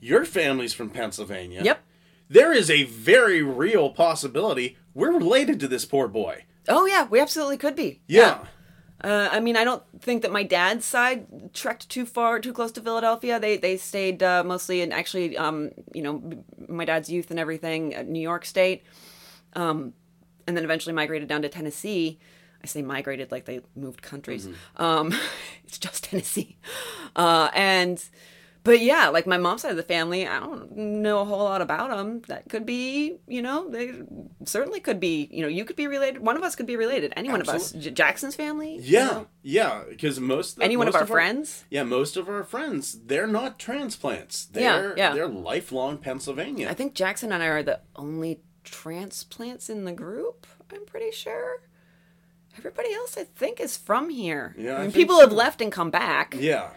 Your 0.00 0.24
family's 0.26 0.74
from 0.74 0.90
Pennsylvania. 0.90 1.62
Yep. 1.64 1.80
There 2.28 2.52
is 2.52 2.70
a 2.70 2.84
very 2.84 3.42
real 3.42 3.90
possibility 3.90 4.76
we're 4.94 5.12
related 5.12 5.60
to 5.60 5.68
this 5.68 5.84
poor 5.84 6.08
boy. 6.08 6.44
Oh 6.68 6.86
yeah, 6.86 7.06
we 7.08 7.20
absolutely 7.20 7.58
could 7.58 7.76
be. 7.76 8.00
Yeah. 8.06 8.46
Uh, 9.02 9.28
I 9.30 9.40
mean, 9.40 9.56
I 9.56 9.64
don't 9.64 9.82
think 10.00 10.22
that 10.22 10.32
my 10.32 10.44
dad's 10.44 10.86
side 10.86 11.52
trekked 11.52 11.90
too 11.90 12.06
far, 12.06 12.40
too 12.40 12.54
close 12.54 12.72
to 12.72 12.80
Philadelphia. 12.80 13.38
They 13.38 13.58
they 13.58 13.76
stayed 13.76 14.22
uh, 14.22 14.42
mostly 14.44 14.80
in 14.80 14.92
actually, 14.92 15.36
um, 15.36 15.72
you 15.92 16.02
know, 16.02 16.22
my 16.68 16.86
dad's 16.86 17.10
youth 17.10 17.30
and 17.30 17.38
everything, 17.38 17.92
at 17.92 18.08
New 18.08 18.22
York 18.22 18.46
State, 18.46 18.84
um, 19.54 19.92
and 20.46 20.56
then 20.56 20.64
eventually 20.64 20.94
migrated 20.94 21.28
down 21.28 21.42
to 21.42 21.50
Tennessee. 21.50 22.18
I 22.62 22.66
say 22.66 22.80
migrated 22.80 23.30
like 23.30 23.44
they 23.44 23.60
moved 23.76 24.00
countries. 24.00 24.48
Um, 24.76 25.12
it's 25.64 25.76
just 25.76 26.04
Tennessee, 26.04 26.56
uh, 27.14 27.50
and 27.52 28.02
but 28.64 28.80
yeah, 28.80 29.08
like 29.08 29.26
my 29.26 29.36
mom's 29.36 29.62
side 29.62 29.70
of 29.70 29.76
the 29.76 29.82
family, 29.82 30.26
I 30.26 30.40
don't 30.40 30.74
know 30.76 31.20
a 31.20 31.24
whole 31.24 31.44
lot 31.44 31.60
about 31.62 31.90
them. 31.90 32.22
That 32.28 32.48
could 32.48 32.64
be, 32.66 33.18
you 33.28 33.42
know, 33.42 33.68
they 33.70 33.92
certainly 34.44 34.80
could 34.80 34.98
be. 34.98 35.28
You 35.30 35.42
know, 35.42 35.48
you 35.48 35.64
could 35.64 35.76
be 35.76 35.86
related. 35.86 36.20
One 36.22 36.36
of 36.36 36.42
us 36.42 36.56
could 36.56 36.66
be 36.66 36.76
related. 36.76 37.12
Any 37.16 37.28
one 37.30 37.40
of 37.42 37.48
us. 37.48 37.72
J- 37.72 37.90
Jackson's 37.90 38.34
family. 38.34 38.74
you 38.76 38.80
Yeah. 38.98 39.04
know? 39.06 39.26
Yeah. 39.42 39.82
Because 39.88 40.18
most 40.18 40.58
Any 40.60 40.76
one 40.76 40.88
of 40.88 40.94
our 40.94 41.06
friends? 41.06 41.64
Yeah, 41.70 41.82
most 41.84 42.16
of 42.16 42.28
our 42.28 42.42
friends, 42.42 42.98
they're 43.04 43.26
not 43.26 43.58
transplants. 43.58 44.48
Yeah, 44.54 44.60
They're 44.80 44.94
yeah. 44.98 45.14
they're 45.14 45.28
lifelong 45.28 45.98
Pennsylvania. 45.98 46.68
I 46.70 46.74
think 46.74 46.94
Jackson 46.94 47.32
and 47.32 47.42
I 47.42 47.46
are 47.46 47.62
the 47.62 47.80
only 47.96 48.40
transplants 48.64 49.68
in 49.70 49.84
the 49.84 49.92
group. 49.92 50.46
I'm 50.72 50.86
pretty 50.86 51.10
sure. 51.12 51.62
everybody 52.56 52.92
else 52.94 53.16
I 53.18 53.24
think 53.24 53.60
is 53.60 53.76
from 53.76 54.10
here. 54.10 54.54
Yeah, 54.56 54.72
I 54.72 54.76
I 54.76 54.78
mean, 54.82 54.90
think 54.90 54.94
people 54.94 55.16
so. 55.16 55.22
have 55.22 55.32
left 55.32 55.60
and 55.60 55.70
come 55.72 55.90
back. 55.90 56.34
Yeah. 56.38 56.70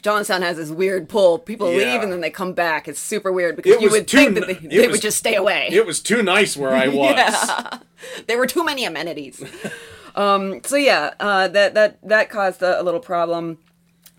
Johnstown 0.00 0.42
has 0.42 0.56
this 0.56 0.70
weird 0.70 1.08
pull. 1.08 1.38
People 1.38 1.70
Yeah. 1.72 1.92
leave 1.92 2.02
and 2.02 2.10
then 2.10 2.20
they 2.22 2.30
come 2.30 2.52
back. 2.54 2.88
It's 2.88 2.98
super 3.00 3.30
weird 3.30 3.54
because 3.56 3.80
you 3.82 3.90
would 3.90 4.08
think 4.08 4.34
that 4.36 4.46
they, 4.46 4.54
they 4.54 4.86
was- 4.86 4.96
would 4.96 5.02
just 5.02 5.18
stay 5.18 5.34
away. 5.34 5.68
It 5.70 5.84
was 5.86 6.00
too 6.00 6.22
nice 6.22 6.56
where 6.56 6.72
I 6.72 6.88
was. 6.88 7.14
Yeah. 7.16 7.78
there 8.26 8.38
were 8.38 8.46
too 8.46 8.64
many 8.64 8.84
amenities. 8.86 9.42
um, 10.14 10.60
so 10.64 10.76
yeah, 10.76 11.12
uh, 11.20 11.48
that 11.48 11.74
that 11.74 11.98
that 12.02 12.30
caused 12.30 12.62
a, 12.62 12.80
a 12.80 12.82
little 12.82 13.00
problem. 13.00 13.58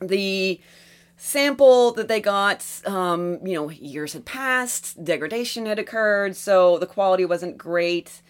The 0.01 0.61
sample 1.17 1.91
that 1.93 2.07
they 2.07 2.21
got, 2.21 2.65
um, 2.85 3.39
you 3.45 3.53
know, 3.55 3.69
years 3.69 4.13
had 4.13 4.25
passed, 4.25 5.03
degradation 5.03 5.65
had 5.65 5.79
occurred, 5.79 6.35
so 6.35 6.77
the 6.77 6.85
quality 6.85 7.25
wasn't 7.25 7.57
great. 7.57 8.21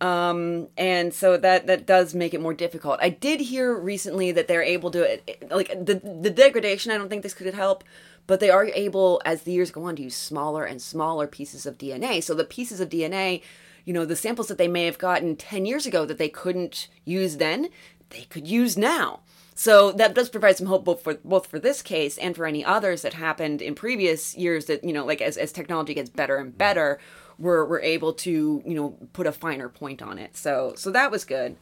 Um, 0.00 0.68
and 0.78 1.12
so 1.12 1.36
that 1.36 1.66
that 1.66 1.86
does 1.86 2.14
make 2.14 2.32
it 2.32 2.40
more 2.40 2.54
difficult. 2.54 2.98
I 3.02 3.10
did 3.10 3.40
hear 3.40 3.78
recently 3.78 4.32
that 4.32 4.48
they're 4.48 4.62
able 4.62 4.90
to 4.92 5.20
like 5.50 5.68
the 5.68 5.94
the 5.94 6.30
degradation. 6.30 6.90
I 6.90 6.96
don't 6.96 7.10
think 7.10 7.22
this 7.22 7.34
could 7.34 7.52
help, 7.52 7.84
but 8.26 8.40
they 8.40 8.48
are 8.48 8.64
able 8.64 9.20
as 9.26 9.42
the 9.42 9.52
years 9.52 9.70
go 9.70 9.84
on 9.84 9.96
to 9.96 10.02
use 10.02 10.16
smaller 10.16 10.64
and 10.64 10.80
smaller 10.80 11.26
pieces 11.26 11.66
of 11.66 11.76
DNA. 11.76 12.22
So 12.22 12.32
the 12.32 12.44
pieces 12.44 12.80
of 12.80 12.88
DNA, 12.88 13.42
you 13.84 13.92
know, 13.92 14.06
the 14.06 14.16
samples 14.16 14.48
that 14.48 14.56
they 14.56 14.68
may 14.68 14.86
have 14.86 14.98
gotten 14.98 15.36
ten 15.36 15.66
years 15.66 15.84
ago 15.84 16.06
that 16.06 16.16
they 16.16 16.30
couldn't 16.30 16.88
use 17.04 17.36
then, 17.36 17.68
they 18.08 18.22
could 18.22 18.48
use 18.48 18.78
now. 18.78 19.20
So 19.54 19.92
that 19.92 20.14
does 20.14 20.30
provide 20.30 20.56
some 20.56 20.68
hope 20.68 20.86
both 20.86 21.02
for 21.02 21.14
both 21.22 21.46
for 21.46 21.58
this 21.58 21.82
case 21.82 22.16
and 22.16 22.34
for 22.34 22.46
any 22.46 22.64
others 22.64 23.02
that 23.02 23.12
happened 23.12 23.60
in 23.60 23.74
previous 23.74 24.34
years. 24.34 24.64
That 24.64 24.82
you 24.82 24.94
know, 24.94 25.04
like 25.04 25.20
as 25.20 25.36
as 25.36 25.52
technology 25.52 25.92
gets 25.92 26.08
better 26.08 26.38
and 26.38 26.56
better, 26.56 26.98
we're 27.40 27.64
we're 27.64 27.80
able 27.80 28.12
to 28.12 28.62
you 28.64 28.74
know 28.74 28.90
put 29.12 29.26
a 29.26 29.32
finer 29.32 29.68
point 29.68 30.02
on 30.02 30.18
it. 30.18 30.36
So 30.36 30.74
so 30.76 30.90
that 30.92 31.10
was 31.10 31.24
good. 31.24 31.56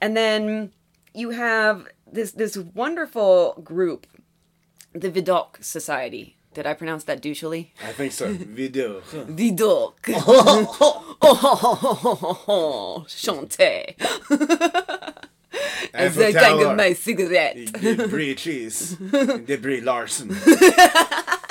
And 0.00 0.16
then 0.16 0.72
you 1.14 1.30
have 1.30 1.88
this 2.10 2.32
this 2.32 2.56
wonderful 2.56 3.60
group, 3.64 4.06
the 4.92 5.10
Vidocq 5.10 5.64
Society. 5.64 6.36
Did 6.54 6.66
I 6.66 6.72
pronounce 6.72 7.04
that 7.04 7.20
douchily? 7.20 7.68
I 7.84 7.92
think 7.92 8.12
so. 8.12 8.32
Video. 8.32 9.00
Vidocq. 9.10 9.92
oh, 12.48 13.04
chante. 13.08 13.94
As 15.92 16.18
I 16.18 16.32
tangle 16.32 16.74
my 16.74 16.92
cigarette. 16.94 17.72
Brie 18.08 18.34
Cheese. 18.34 18.96
Debris 19.46 19.82
Larson. 19.82 20.34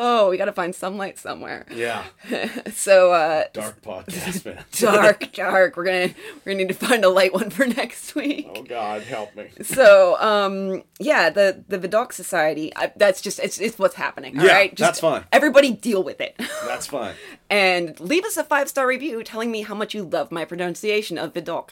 Oh, 0.00 0.30
we 0.30 0.36
gotta 0.36 0.52
find 0.52 0.74
sunlight 0.74 1.18
somewhere. 1.18 1.66
Yeah. 1.70 2.04
So 2.72 3.12
uh 3.12 3.44
Dark 3.52 3.82
podcast, 3.82 4.44
man. 4.44 4.64
dark, 4.78 5.32
dark. 5.32 5.76
We're 5.76 5.84
gonna 5.84 6.14
we're 6.44 6.52
gonna 6.52 6.64
need 6.64 6.68
to 6.68 6.74
find 6.74 7.04
a 7.04 7.08
light 7.08 7.32
one 7.34 7.50
for 7.50 7.66
next 7.80 8.14
week. 8.14 8.48
Oh 8.54 8.62
God, 8.62 9.02
help 9.02 9.34
me. 9.34 9.48
So 9.62 10.16
um 10.20 10.84
yeah, 11.00 11.30
the 11.30 11.64
the 11.68 11.78
Vidocq 11.78 12.12
Society. 12.12 12.72
I, 12.76 12.92
that's 12.96 13.20
just 13.20 13.40
it's 13.40 13.60
it's 13.60 13.78
what's 13.78 13.96
happening. 13.96 14.38
All 14.38 14.44
Yeah, 14.46 14.52
right, 14.52 14.70
just 14.74 14.78
that's 14.88 15.00
fine. 15.00 15.24
Everybody 15.32 15.72
deal 15.72 16.02
with 16.04 16.20
it, 16.20 16.40
That's 16.66 16.86
fine. 16.86 17.14
and 17.50 17.98
leave 17.98 18.24
us 18.24 18.36
a 18.36 18.44
five 18.44 18.68
star 18.68 18.86
review 18.86 19.22
telling 19.24 19.50
me 19.50 19.62
how 19.62 19.74
much 19.74 19.94
you 19.94 20.04
love 20.04 20.30
my 20.30 20.44
pronunciation 20.44 21.18
of 21.18 21.32
Vidocq. 21.32 21.70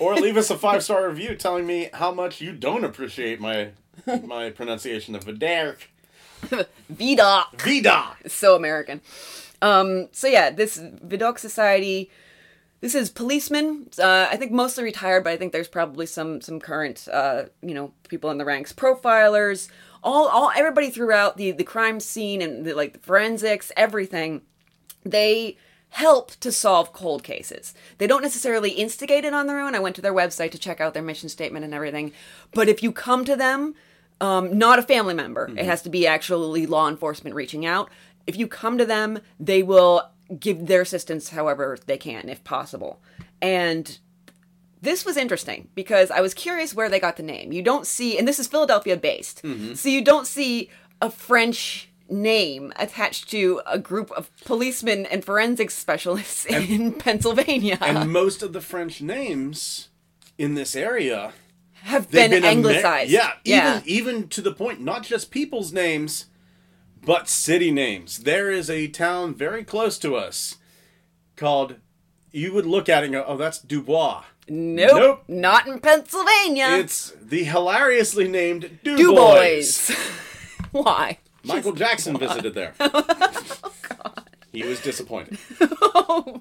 Or 0.00 0.14
leave 0.16 0.36
us 0.36 0.50
a 0.50 0.58
five 0.58 0.82
star 0.82 1.08
review 1.08 1.34
telling 1.36 1.66
me 1.66 1.88
how 1.94 2.12
much 2.12 2.40
you 2.40 2.52
don't 2.52 2.84
appreciate 2.84 3.40
my 3.40 3.70
my 4.24 4.50
pronunciation 4.50 5.14
of 5.14 5.24
Vidark. 5.24 5.78
Vidocq. 6.92 7.60
Vida. 7.60 8.16
so 8.26 8.56
American. 8.56 9.00
Um, 9.62 10.08
so 10.12 10.26
yeah, 10.26 10.50
this 10.50 10.78
Vidocq 10.78 11.38
Society. 11.38 12.10
This 12.80 12.94
is 12.94 13.08
policemen. 13.08 13.88
Uh, 13.98 14.28
I 14.30 14.36
think 14.36 14.52
mostly 14.52 14.84
retired, 14.84 15.24
but 15.24 15.32
I 15.32 15.38
think 15.38 15.52
there's 15.52 15.68
probably 15.68 16.04
some 16.04 16.42
some 16.42 16.60
current, 16.60 17.08
uh, 17.10 17.44
you 17.62 17.72
know, 17.72 17.92
people 18.08 18.30
in 18.30 18.36
the 18.36 18.44
ranks, 18.44 18.72
profilers, 18.72 19.68
all 20.02 20.28
all 20.28 20.52
everybody 20.54 20.90
throughout 20.90 21.38
the 21.38 21.50
the 21.52 21.64
crime 21.64 21.98
scene 21.98 22.42
and 22.42 22.66
the, 22.66 22.74
like 22.74 22.92
the 22.92 22.98
forensics, 22.98 23.72
everything. 23.76 24.42
They 25.02 25.56
help 25.94 26.32
to 26.40 26.50
solve 26.50 26.92
cold 26.92 27.22
cases. 27.22 27.72
They 27.98 28.08
don't 28.08 28.22
necessarily 28.22 28.70
instigate 28.70 29.24
it 29.24 29.32
on 29.32 29.46
their 29.46 29.60
own. 29.60 29.74
I 29.74 29.78
went 29.78 29.94
to 29.96 30.02
their 30.02 30.12
website 30.12 30.50
to 30.50 30.58
check 30.58 30.80
out 30.80 30.92
their 30.92 31.02
mission 31.02 31.28
statement 31.28 31.64
and 31.64 31.72
everything. 31.72 32.12
But 32.52 32.68
if 32.68 32.82
you 32.82 32.90
come 32.90 33.24
to 33.24 33.36
them, 33.36 33.76
um, 34.20 34.56
not 34.58 34.78
a 34.78 34.82
family 34.82 35.14
member, 35.14 35.50
it 35.56 35.64
has 35.64 35.82
to 35.82 35.90
be 35.90 36.06
actually 36.06 36.66
law 36.66 36.88
enforcement 36.88 37.34
reaching 37.34 37.66
out. 37.66 37.90
If 38.26 38.36
you 38.36 38.46
come 38.46 38.78
to 38.78 38.86
them, 38.86 39.18
they 39.38 39.62
will 39.62 40.10
give 40.38 40.66
their 40.66 40.80
assistance 40.82 41.30
however 41.30 41.78
they 41.86 41.98
can, 41.98 42.28
if 42.28 42.42
possible. 42.44 43.00
And 43.42 43.98
this 44.80 45.04
was 45.04 45.16
interesting 45.16 45.68
because 45.74 46.10
I 46.10 46.20
was 46.20 46.32
curious 46.34 46.74
where 46.74 46.88
they 46.88 47.00
got 47.00 47.16
the 47.16 47.22
name. 47.22 47.52
You 47.52 47.62
don't 47.62 47.86
see, 47.86 48.18
and 48.18 48.26
this 48.26 48.38
is 48.38 48.46
Philadelphia 48.46 48.96
based, 48.96 49.42
so 49.74 49.88
you 49.88 50.02
don't 50.02 50.26
see 50.26 50.70
a 51.02 51.10
French 51.10 51.90
name 52.08 52.72
attached 52.76 53.30
to 53.30 53.60
a 53.66 53.78
group 53.78 54.10
of 54.12 54.30
policemen 54.44 55.06
and 55.06 55.24
forensics 55.24 55.74
specialists 55.74 56.44
in 56.46 56.92
Pennsylvania 56.98 57.78
And 57.80 58.12
most 58.12 58.42
of 58.42 58.52
the 58.52 58.60
French 58.60 59.00
names 59.00 59.88
in 60.36 60.54
this 60.54 60.76
area 60.76 61.32
have 61.84 62.10
been, 62.10 62.32
Amer- 62.32 62.46
anglicized. 62.46 63.10
Yeah, 63.10 63.32
yeah. 63.44 63.80
even 63.84 64.14
even 64.16 64.28
to 64.28 64.40
the 64.42 64.52
point, 64.52 64.80
not 64.80 65.02
just 65.04 65.30
people's 65.30 65.72
names, 65.72 66.26
but 67.04 67.28
city 67.28 67.70
names. 67.70 68.18
There 68.20 68.50
is 68.50 68.68
a 68.70 68.88
town 68.88 69.34
very 69.34 69.64
close 69.64 69.98
to 70.00 70.16
us 70.16 70.56
called. 71.36 71.76
You 72.32 72.52
would 72.52 72.66
look 72.66 72.88
at 72.88 73.02
it 73.04 73.06
and 73.06 73.14
go, 73.14 73.24
"Oh, 73.26 73.36
that's 73.36 73.58
Dubois." 73.60 74.24
Nope, 74.48 74.90
Nope. 74.94 75.24
not 75.28 75.66
in 75.66 75.78
Pennsylvania. 75.78 76.66
It's 76.78 77.12
the 77.22 77.44
hilariously 77.44 78.28
named 78.28 78.78
Du, 78.82 78.96
Du 78.96 79.12
Bois. 79.14 79.38
Bois. 79.52 79.94
Why? 80.72 81.18
Michael 81.44 81.72
Jackson 81.72 82.16
visited 82.18 82.54
there. 82.54 82.74
Oh, 84.06 84.12
he 84.52 84.62
was 84.64 84.80
disappointed. 84.80 85.36
oh, 85.60 86.40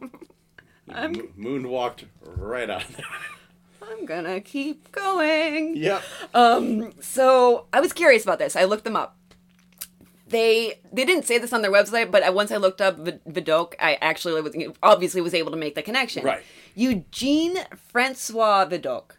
Mo- 0.88 1.28
moonwalked 1.38 2.04
right 2.22 2.70
out 2.70 2.84
of 2.88 2.96
there. 2.98 3.06
I'm 3.90 4.06
gonna 4.06 4.42
keep 4.42 4.92
going. 4.92 5.76
Yep. 5.78 6.04
So 7.02 7.68
I 7.74 7.80
was 7.80 7.94
curious 7.94 8.24
about 8.24 8.40
this. 8.40 8.56
I 8.56 8.66
looked 8.66 8.84
them 8.84 8.96
up. 8.96 9.18
They 10.28 10.80
they 10.92 11.06
didn't 11.06 11.26
say 11.26 11.38
this 11.38 11.54
on 11.54 11.62
their 11.62 11.72
website, 11.72 12.10
but 12.12 12.24
I, 12.24 12.30
once 12.30 12.52
I 12.52 12.58
looked 12.58 12.82
up 12.82 12.98
Vid- 12.98 13.24
Vidocq, 13.26 13.74
I 13.80 13.96
actually 14.02 14.42
was, 14.42 14.56
obviously 14.82 15.22
was 15.22 15.34
able 15.34 15.52
to 15.52 15.58
make 15.58 15.76
the 15.76 15.84
connection. 15.84 16.26
Right. 16.26 16.44
Eugene 16.76 17.58
Francois 17.90 18.66
Vidocq, 18.66 19.12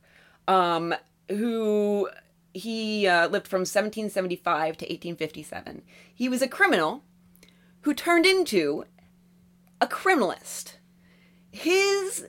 um, 0.48 0.94
who 1.28 2.08
he 2.52 3.06
uh, 3.06 3.28
lived 3.28 3.48
from 3.48 3.60
1775 3.60 4.76
to 4.78 4.84
1857. 4.84 5.82
He 6.14 6.28
was 6.28 6.42
a 6.42 6.48
criminal 6.48 7.02
who 7.82 7.94
turned 7.94 8.26
into 8.26 8.84
a 9.80 9.86
criminalist. 9.86 10.74
His 11.50 12.26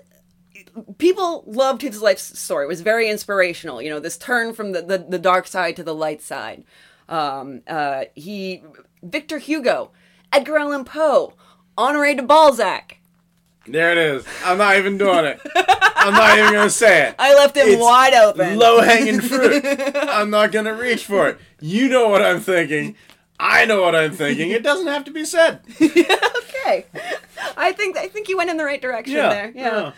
people 0.97 1.43
loved 1.47 1.81
his 1.81 2.01
life 2.01 2.19
story. 2.19 2.65
It 2.65 2.67
was 2.67 2.81
very 2.81 3.09
inspirational. 3.09 3.81
You 3.81 3.89
know, 3.89 3.99
this 3.99 4.17
turn 4.17 4.53
from 4.53 4.71
the, 4.71 4.81
the, 4.81 4.97
the 4.97 5.19
dark 5.19 5.47
side 5.47 5.75
to 5.77 5.83
the 5.83 5.95
light 5.95 6.21
side. 6.21 6.63
Um, 7.07 7.61
uh, 7.67 8.05
he, 8.15 8.63
Victor 9.03 9.37
Hugo, 9.39 9.91
Edgar 10.33 10.57
Allan 10.57 10.85
Poe, 10.85 11.33
Honoré 11.77 12.15
de 12.15 12.23
Balzac. 12.23 12.97
There 13.67 13.91
it 13.91 13.97
is. 13.97 14.25
I'm 14.43 14.57
not 14.59 14.77
even 14.77 14.97
doing 14.97 15.25
it. 15.25 15.39
I'm 15.55 16.13
not 16.13 16.37
even 16.37 16.53
gonna 16.53 16.69
say 16.69 17.07
it. 17.09 17.15
I 17.19 17.33
left 17.33 17.57
it 17.57 17.61
It's 17.67 17.81
wide 17.81 18.13
open. 18.13 18.57
Low 18.59 18.79
hanging 18.81 19.19
fruit. 19.21 19.63
I'm 19.95 20.29
not 20.29 20.51
gonna 20.51 20.73
reach 20.75 21.03
for 21.05 21.29
it. 21.29 21.39
You 21.59 21.89
know 21.89 22.07
what 22.09 22.21
I'm 22.21 22.39
thinking. 22.39 22.95
I 23.39 23.65
know 23.65 23.81
what 23.81 23.95
I'm 23.95 24.11
thinking. 24.11 24.51
It 24.51 24.61
doesn't 24.61 24.85
have 24.87 25.03
to 25.05 25.11
be 25.11 25.25
said. 25.25 25.61
okay. 25.81 26.85
I 27.57 27.71
think 27.75 27.97
I 27.97 28.07
think 28.07 28.29
you 28.29 28.37
went 28.37 28.51
in 28.51 28.57
the 28.57 28.65
right 28.65 28.81
direction 28.81 29.15
Yeah. 29.15 29.29
there. 29.29 29.51
Yeah. 29.55 29.91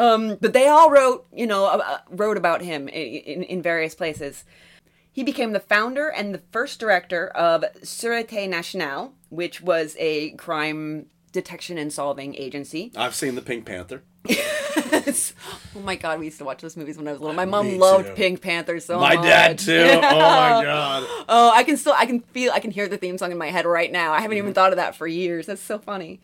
Um, 0.00 0.38
but 0.40 0.52
they 0.52 0.66
all 0.66 0.90
wrote, 0.90 1.26
you 1.34 1.46
know, 1.46 1.66
uh, 1.66 1.98
wrote 2.08 2.36
about 2.38 2.62
him 2.62 2.88
in, 2.88 3.06
in, 3.06 3.42
in 3.42 3.62
various 3.62 3.94
places. 3.94 4.44
He 5.12 5.22
became 5.22 5.52
the 5.52 5.60
founder 5.60 6.08
and 6.08 6.32
the 6.34 6.42
first 6.52 6.80
director 6.80 7.28
of 7.28 7.64
Sûreté 7.82 8.48
Nationale, 8.48 9.12
which 9.28 9.60
was 9.60 9.96
a 9.98 10.30
crime 10.32 11.06
detection 11.32 11.76
and 11.78 11.92
solving 11.92 12.34
agency. 12.36 12.92
I've 12.96 13.14
seen 13.14 13.34
the 13.34 13.42
Pink 13.42 13.66
Panther. 13.66 14.02
oh 14.30 15.80
my 15.82 15.96
god, 15.96 16.18
we 16.18 16.26
used 16.26 16.38
to 16.38 16.44
watch 16.44 16.62
those 16.62 16.76
movies 16.76 16.96
when 16.96 17.08
I 17.08 17.12
was 17.12 17.20
little. 17.20 17.34
My 17.34 17.44
mom 17.44 17.66
Me 17.66 17.78
loved 17.78 18.08
too. 18.08 18.14
Pink 18.14 18.40
Panther 18.40 18.80
so 18.80 18.98
My 18.98 19.14
much. 19.16 19.24
My 19.24 19.28
dad 19.30 19.58
too. 19.58 19.80
Oh 19.80 20.00
my 20.00 20.00
god. 20.64 21.04
Oh, 21.28 21.50
I 21.54 21.62
can 21.64 21.76
still, 21.76 21.94
I 21.96 22.06
can 22.06 22.20
feel, 22.20 22.52
I 22.52 22.60
can 22.60 22.70
hear 22.70 22.88
the 22.88 22.96
theme 22.96 23.18
song 23.18 23.32
in 23.32 23.38
my 23.38 23.48
head 23.50 23.66
right 23.66 23.90
now. 23.90 24.12
I 24.12 24.20
haven't 24.20 24.30
Mm-hmm. 24.36 24.44
even 24.46 24.54
thought 24.54 24.72
of 24.72 24.76
that 24.76 24.94
for 24.96 25.06
years. 25.06 25.46
That's 25.46 25.62
so 25.62 25.78
funny. 25.78 26.20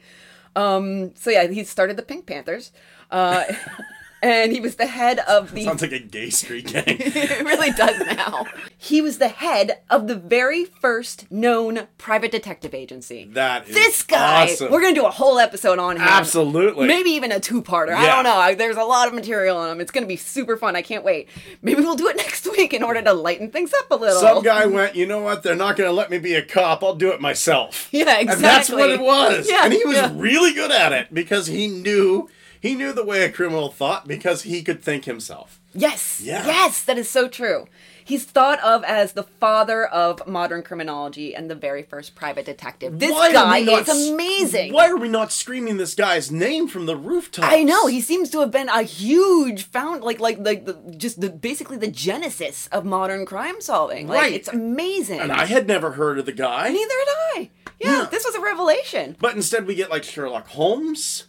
Um, 0.55 1.15
so 1.17 1.31
yeah, 1.31 1.47
he 1.49 1.65
started 1.65 1.97
the 1.97 2.03
Pink 2.03 2.27
Panthers, 2.27 2.73
uh, 3.11 3.45
and 4.23 4.53
he 4.53 4.61
was 4.61 4.77
the 4.77 4.87
head 4.87 5.19
of 5.21 5.53
the. 5.53 5.65
Sounds 5.65 5.83
like 5.83 5.93
a 5.93 5.99
gay 5.99 6.31
street 6.31 6.67
gang. 6.73 6.85
it 6.87 7.45
really 7.45 7.71
does 7.71 7.99
now. 8.17 8.47
He 8.77 9.01
was 9.01 9.19
the 9.19 9.29
head 9.29 9.81
of 9.91 10.07
the 10.09 10.15
very 10.15 10.65
first 10.65 11.31
known 11.31 11.87
private 11.99 12.31
detective 12.31 12.75
agency. 12.75 13.29
That 13.33 13.69
is 13.69 13.75
this 13.75 14.03
guy. 14.03 14.45
awesome. 14.45 14.73
We're 14.73 14.81
gonna 14.81 14.95
do 14.95 15.07
a 15.07 15.11
whole 15.11 15.39
episode 15.39 15.79
on 15.79 15.97
him. 15.97 16.03
Absolutely. 16.03 16.87
Maybe 16.87 17.11
even 17.11 17.33
a 17.33 17.41
two-parter. 17.41 17.95
I 17.95 18.07
don't 18.07 18.25
know. 18.25 18.55
There's 18.55 18.77
a 18.77 18.85
lot 18.85 19.09
of 19.09 19.15
material 19.15 19.57
on 19.57 19.71
him. 19.71 19.81
It's 19.81 19.91
gonna 19.91 20.07
be 20.07 20.17
super 20.17 20.57
fun. 20.57 20.77
I 20.77 20.83
can't 20.83 21.05
wait. 21.05 21.29
Maybe 21.63 21.83
we'll 21.83 21.97
do 21.97 22.09
it 22.09 22.17
next 22.17 22.47
week 22.57 22.73
in 22.73 22.83
order 22.83 23.03
to 23.03 23.13
lighten 23.13 23.51
things 23.51 23.73
up 23.75 23.91
a 23.91 23.97
little. 23.97 24.21
Some 24.21 24.43
guy 24.43 24.67
went, 24.67 24.97
you 24.97 25.07
know 25.07 25.21
what? 25.21 25.43
They're 25.43 25.57
not 25.57 25.77
going 25.77 25.89
to 25.89 25.95
let 25.95 26.11
me 26.11 26.19
be 26.19 26.35
a 26.35 26.45
cop. 26.45 26.83
I'll 26.83 26.95
do 26.95 27.11
it 27.13 27.21
myself. 27.21 27.89
Yeah, 27.91 28.19
exactly. 28.19 28.35
And 28.35 28.45
that's 28.45 28.71
what 28.71 28.91
it 28.91 29.01
was. 29.01 29.49
Yeah, 29.49 29.65
and 29.65 29.73
he 29.73 29.85
was 29.85 29.97
yeah. 29.97 30.13
really 30.15 30.53
good 30.53 30.71
at 30.71 30.93
it 30.93 31.13
because 31.13 31.47
he 31.47 31.69
knew 31.69 32.29
he 32.67 32.75
knew 32.75 32.93
the 32.93 33.05
way 33.05 33.25
a 33.25 33.31
criminal 33.31 33.71
thought 33.71 34.07
because 34.09 34.43
he 34.43 34.63
could 34.63 34.83
think 34.83 35.05
himself. 35.05 35.61
Yes. 35.75 36.21
Yeah. 36.23 36.47
Yes, 36.47 36.83
that 36.85 36.97
is 36.99 37.09
so 37.11 37.29
true. 37.29 37.67
He's 38.05 38.25
thought 38.25 38.61
of 38.61 38.85
as 38.85 39.13
the 39.15 39.25
father 39.25 39.85
of 39.85 40.27
modern 40.29 40.63
criminology 40.63 41.35
and 41.35 41.51
the 41.51 41.57
very 41.57 41.83
first 41.83 42.15
private 42.15 42.45
detective. 42.47 43.01
This 43.01 43.11
Why 43.11 43.33
guy 43.33 43.59
is 43.59 44.11
amazing. 44.13 44.73
Why 44.73 44.89
are 44.89 44.97
we 44.97 45.09
not 45.09 45.33
screaming 45.33 45.77
this 45.77 45.95
guy's 45.97 46.31
name 46.31 46.69
from 46.69 46.87
the 46.87 46.97
rooftops? 46.97 47.49
I 47.53 47.65
know 47.65 47.89
he 47.89 48.01
seems 48.01 48.31
to 48.31 48.41
have 48.41 48.53
been 48.53 48.69
a 48.69 48.83
huge 48.83 49.65
found 49.65 50.05
like 50.05 50.21
like 50.21 50.39
like 50.39 50.67
the 50.67 50.75
just 50.97 51.21
the 51.21 51.31
basically 51.31 51.79
the 51.79 51.91
genesis 51.91 52.69
of 52.69 52.85
modern 52.85 53.27
crime 53.27 53.61
solving. 53.61 54.07
Like 54.07 54.21
Right. 54.21 54.33
it's 54.35 54.49
amazing. 54.49 55.19
And 55.19 55.33
I 55.33 55.47
had 55.47 55.67
never 55.67 55.93
heard 55.93 56.19
of 56.21 56.27
the 56.27 56.33
guy. 56.33 56.69
Neither 56.69 56.95
had 56.95 57.09
I. 57.43 57.51
Yeah, 57.81 58.03
Yeah. 58.03 58.05
this 58.09 58.25
was 58.25 58.37
a 58.37 58.41
revelation. 58.41 59.17
But 59.19 59.35
instead, 59.35 59.67
we 59.67 59.75
get 59.75 59.91
like 59.91 60.05
Sherlock 60.05 60.47
Holmes. 60.49 61.25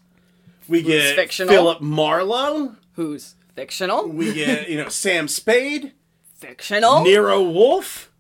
We 0.68 0.82
get 0.82 1.16
fictional. 1.16 1.54
Philip 1.54 1.82
Marlowe. 1.82 2.76
Who's 2.94 3.36
fictional? 3.56 4.08
We 4.08 4.34
get 4.34 4.70
you 4.70 4.78
know 4.78 4.90
Sam 4.90 5.28
Spade, 5.28 5.94
fictional. 6.36 7.04
Nero 7.04 7.42
Wolfe. 7.44 8.12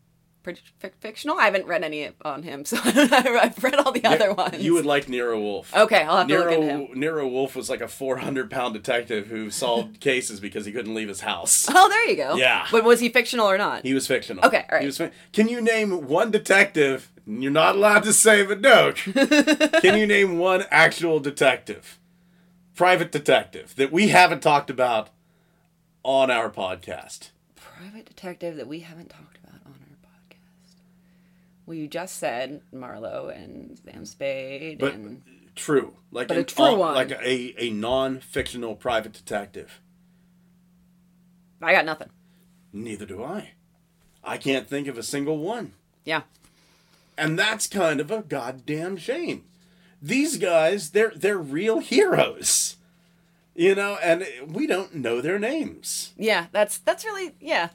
Pretty 0.44 0.62
fic- 0.82 0.94
fictional. 1.02 1.38
I 1.38 1.44
haven't 1.44 1.66
read 1.66 1.84
any 1.84 2.10
on 2.24 2.44
him, 2.44 2.64
so 2.66 2.78
I've 2.82 3.62
read 3.62 3.76
all 3.76 3.92
the 3.92 4.06
other 4.06 4.34
ones. 4.34 4.64
You 4.64 4.76
would 4.76 4.86
like 4.86 5.10
Nero 5.10 5.38
Wolfe. 5.38 5.76
Okay, 5.76 6.04
I'll 6.04 6.20
have 6.20 6.28
to 6.30 6.38
look 6.38 6.50
Nero, 6.50 6.62
into 6.62 6.86
him. 6.94 7.00
Nero 7.00 7.28
Wolfe 7.28 7.54
was 7.54 7.70
like 7.70 7.82
a 7.82 7.88
400 7.90 8.50
pound 8.50 8.74
detective 8.74 9.28
who 9.28 9.50
solved 9.50 10.00
cases 10.00 10.40
because 10.40 10.66
he 10.66 10.72
couldn't 10.72 10.96
leave 10.96 11.10
his 11.10 11.20
house. 11.20 11.66
Oh, 11.70 11.90
there 11.90 12.10
you 12.10 12.16
go. 12.16 12.36
Yeah. 12.36 12.66
But 12.72 12.86
was 12.86 13.02
he 13.02 13.10
fictional 13.10 13.46
or 13.50 13.58
not? 13.58 13.84
He 13.86 13.94
was 13.94 14.08
fictional. 14.08 14.46
Okay, 14.46 14.60
all 14.72 14.76
right. 14.78 14.82
He 14.82 14.86
was 14.86 14.98
fi- 14.98 15.12
Can 15.34 15.50
you 15.50 15.60
name 15.60 16.08
one 16.08 16.32
detective? 16.32 17.12
You're 17.26 17.52
not 17.52 17.76
allowed 17.76 18.04
to 18.04 18.14
say 18.14 18.42
the 18.44 18.56
joke. 18.56 18.96
Can 19.82 19.98
you 19.98 20.08
name 20.08 20.38
one 20.38 20.64
actual 20.72 21.20
detective, 21.20 22.00
private 22.78 23.12
detective, 23.12 23.76
that 23.76 23.92
we 23.92 24.08
haven't 24.10 24.42
talked 24.42 24.70
about 24.70 25.10
on 26.04 26.32
our 26.32 26.50
podcast? 26.50 27.32
Private 27.56 28.06
detective 28.06 28.56
that 28.56 28.68
we 28.68 28.80
haven't 28.80 29.10
talked 29.10 29.38
about 29.44 29.60
on 29.66 29.74
our 29.74 30.10
podcast. 30.10 30.76
Well, 31.66 31.76
you 31.76 31.88
just 31.88 32.18
said 32.18 32.62
Marlowe 32.72 33.28
and 33.28 33.78
Sam 33.84 34.06
Spade 34.06 34.80
But 34.80 34.94
and 34.94 35.22
true, 35.56 35.96
like 36.12 36.30
But 36.30 36.38
a 36.38 36.44
true 36.44 36.76
one. 36.78 36.94
like 36.94 37.12
a 37.12 37.56
a 37.62 37.70
non 37.72 38.20
fictional 38.20 38.76
private 38.76 39.12
detective. 39.14 39.82
I 41.62 41.74
got 41.74 41.86
nothing. 41.86 42.10
Neither 42.72 43.06
do 43.06 43.24
I. 43.24 43.52
I 44.24 44.38
can't 44.38 44.68
think 44.68 44.88
of 44.88 44.98
a 44.98 45.04
single 45.04 45.40
one. 45.40 45.74
Yeah. 46.06 46.22
And 47.18 47.40
that's 47.40 47.66
kind 47.66 48.00
of 48.00 48.12
a 48.12 48.22
goddamn 48.22 48.98
shame. 48.98 49.46
These 50.02 50.38
guys, 50.38 50.92
they're 50.92 51.12
they're 51.16 51.38
real 51.38 51.80
heroes. 51.80 52.76
You 53.56 53.74
know, 53.74 53.98
and 54.04 54.28
we 54.48 54.68
don't 54.68 54.94
know 54.94 55.20
their 55.20 55.40
names. 55.40 56.14
Yeah, 56.16 56.46
that's 56.52 56.78
that's 56.78 57.04
really 57.04 57.34
yeah. 57.40 57.70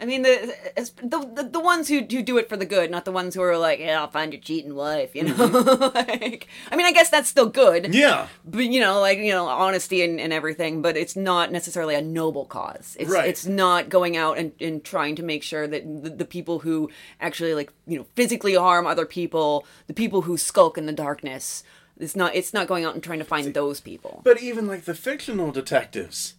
I 0.00 0.06
mean 0.06 0.22
the 0.22 0.54
the 1.02 1.18
the, 1.34 1.42
the 1.42 1.60
ones 1.60 1.88
who, 1.88 1.98
who 2.00 2.22
do 2.22 2.38
it 2.38 2.48
for 2.48 2.56
the 2.56 2.64
good, 2.64 2.88
not 2.90 3.04
the 3.04 3.10
ones 3.10 3.34
who 3.34 3.42
are 3.42 3.58
like, 3.58 3.80
yeah, 3.80 4.00
I'll 4.00 4.10
find 4.10 4.32
your 4.32 4.40
cheating 4.40 4.76
wife, 4.76 5.14
you 5.14 5.24
know. 5.24 5.34
like, 5.94 6.46
I 6.70 6.76
mean, 6.76 6.86
I 6.86 6.92
guess 6.92 7.10
that's 7.10 7.28
still 7.28 7.48
good. 7.48 7.82
Mm-hmm. 7.84 7.92
Yeah. 7.94 8.28
But 8.44 8.66
you 8.66 8.80
know, 8.80 9.00
like 9.00 9.18
you 9.18 9.32
know, 9.32 9.46
honesty 9.48 10.02
and, 10.02 10.20
and 10.20 10.32
everything, 10.32 10.82
but 10.82 10.96
it's 10.96 11.16
not 11.16 11.50
necessarily 11.50 11.96
a 11.96 12.00
noble 12.02 12.44
cause. 12.44 12.96
It's 13.00 13.10
Right. 13.10 13.28
it's 13.28 13.44
not 13.46 13.88
going 13.88 14.16
out 14.16 14.38
and, 14.38 14.52
and 14.60 14.84
trying 14.84 15.16
to 15.16 15.24
make 15.24 15.42
sure 15.42 15.66
that 15.66 15.82
the, 16.04 16.10
the 16.10 16.24
people 16.24 16.60
who 16.60 16.90
actually 17.20 17.54
like 17.54 17.72
you 17.86 17.98
know 17.98 18.06
physically 18.14 18.54
harm 18.54 18.86
other 18.86 19.06
people, 19.06 19.66
the 19.88 19.94
people 19.94 20.22
who 20.22 20.38
skulk 20.38 20.78
in 20.78 20.86
the 20.86 20.92
darkness, 20.92 21.64
it's 21.98 22.14
not 22.14 22.36
it's 22.36 22.54
not 22.54 22.68
going 22.68 22.84
out 22.84 22.94
and 22.94 23.02
trying 23.02 23.18
to 23.18 23.24
find 23.24 23.52
those 23.52 23.80
people. 23.80 24.20
But 24.22 24.40
even 24.40 24.68
like 24.68 24.84
the 24.84 24.94
fictional 24.94 25.50
detectives, 25.50 26.34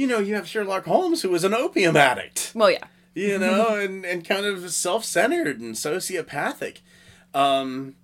you 0.00 0.06
know, 0.06 0.18
you 0.18 0.34
have 0.34 0.48
Sherlock 0.48 0.86
Holmes 0.86 1.20
who 1.20 1.28
was 1.28 1.44
an 1.44 1.52
opium 1.52 1.94
addict. 1.94 2.52
Well, 2.54 2.70
yeah. 2.70 2.86
you 3.12 3.38
know, 3.38 3.76
and, 3.76 4.02
and 4.06 4.26
kind 4.26 4.46
of 4.46 4.70
self 4.72 5.04
centered 5.04 5.60
and 5.60 5.74
sociopathic. 5.74 6.78
Um, 7.34 7.96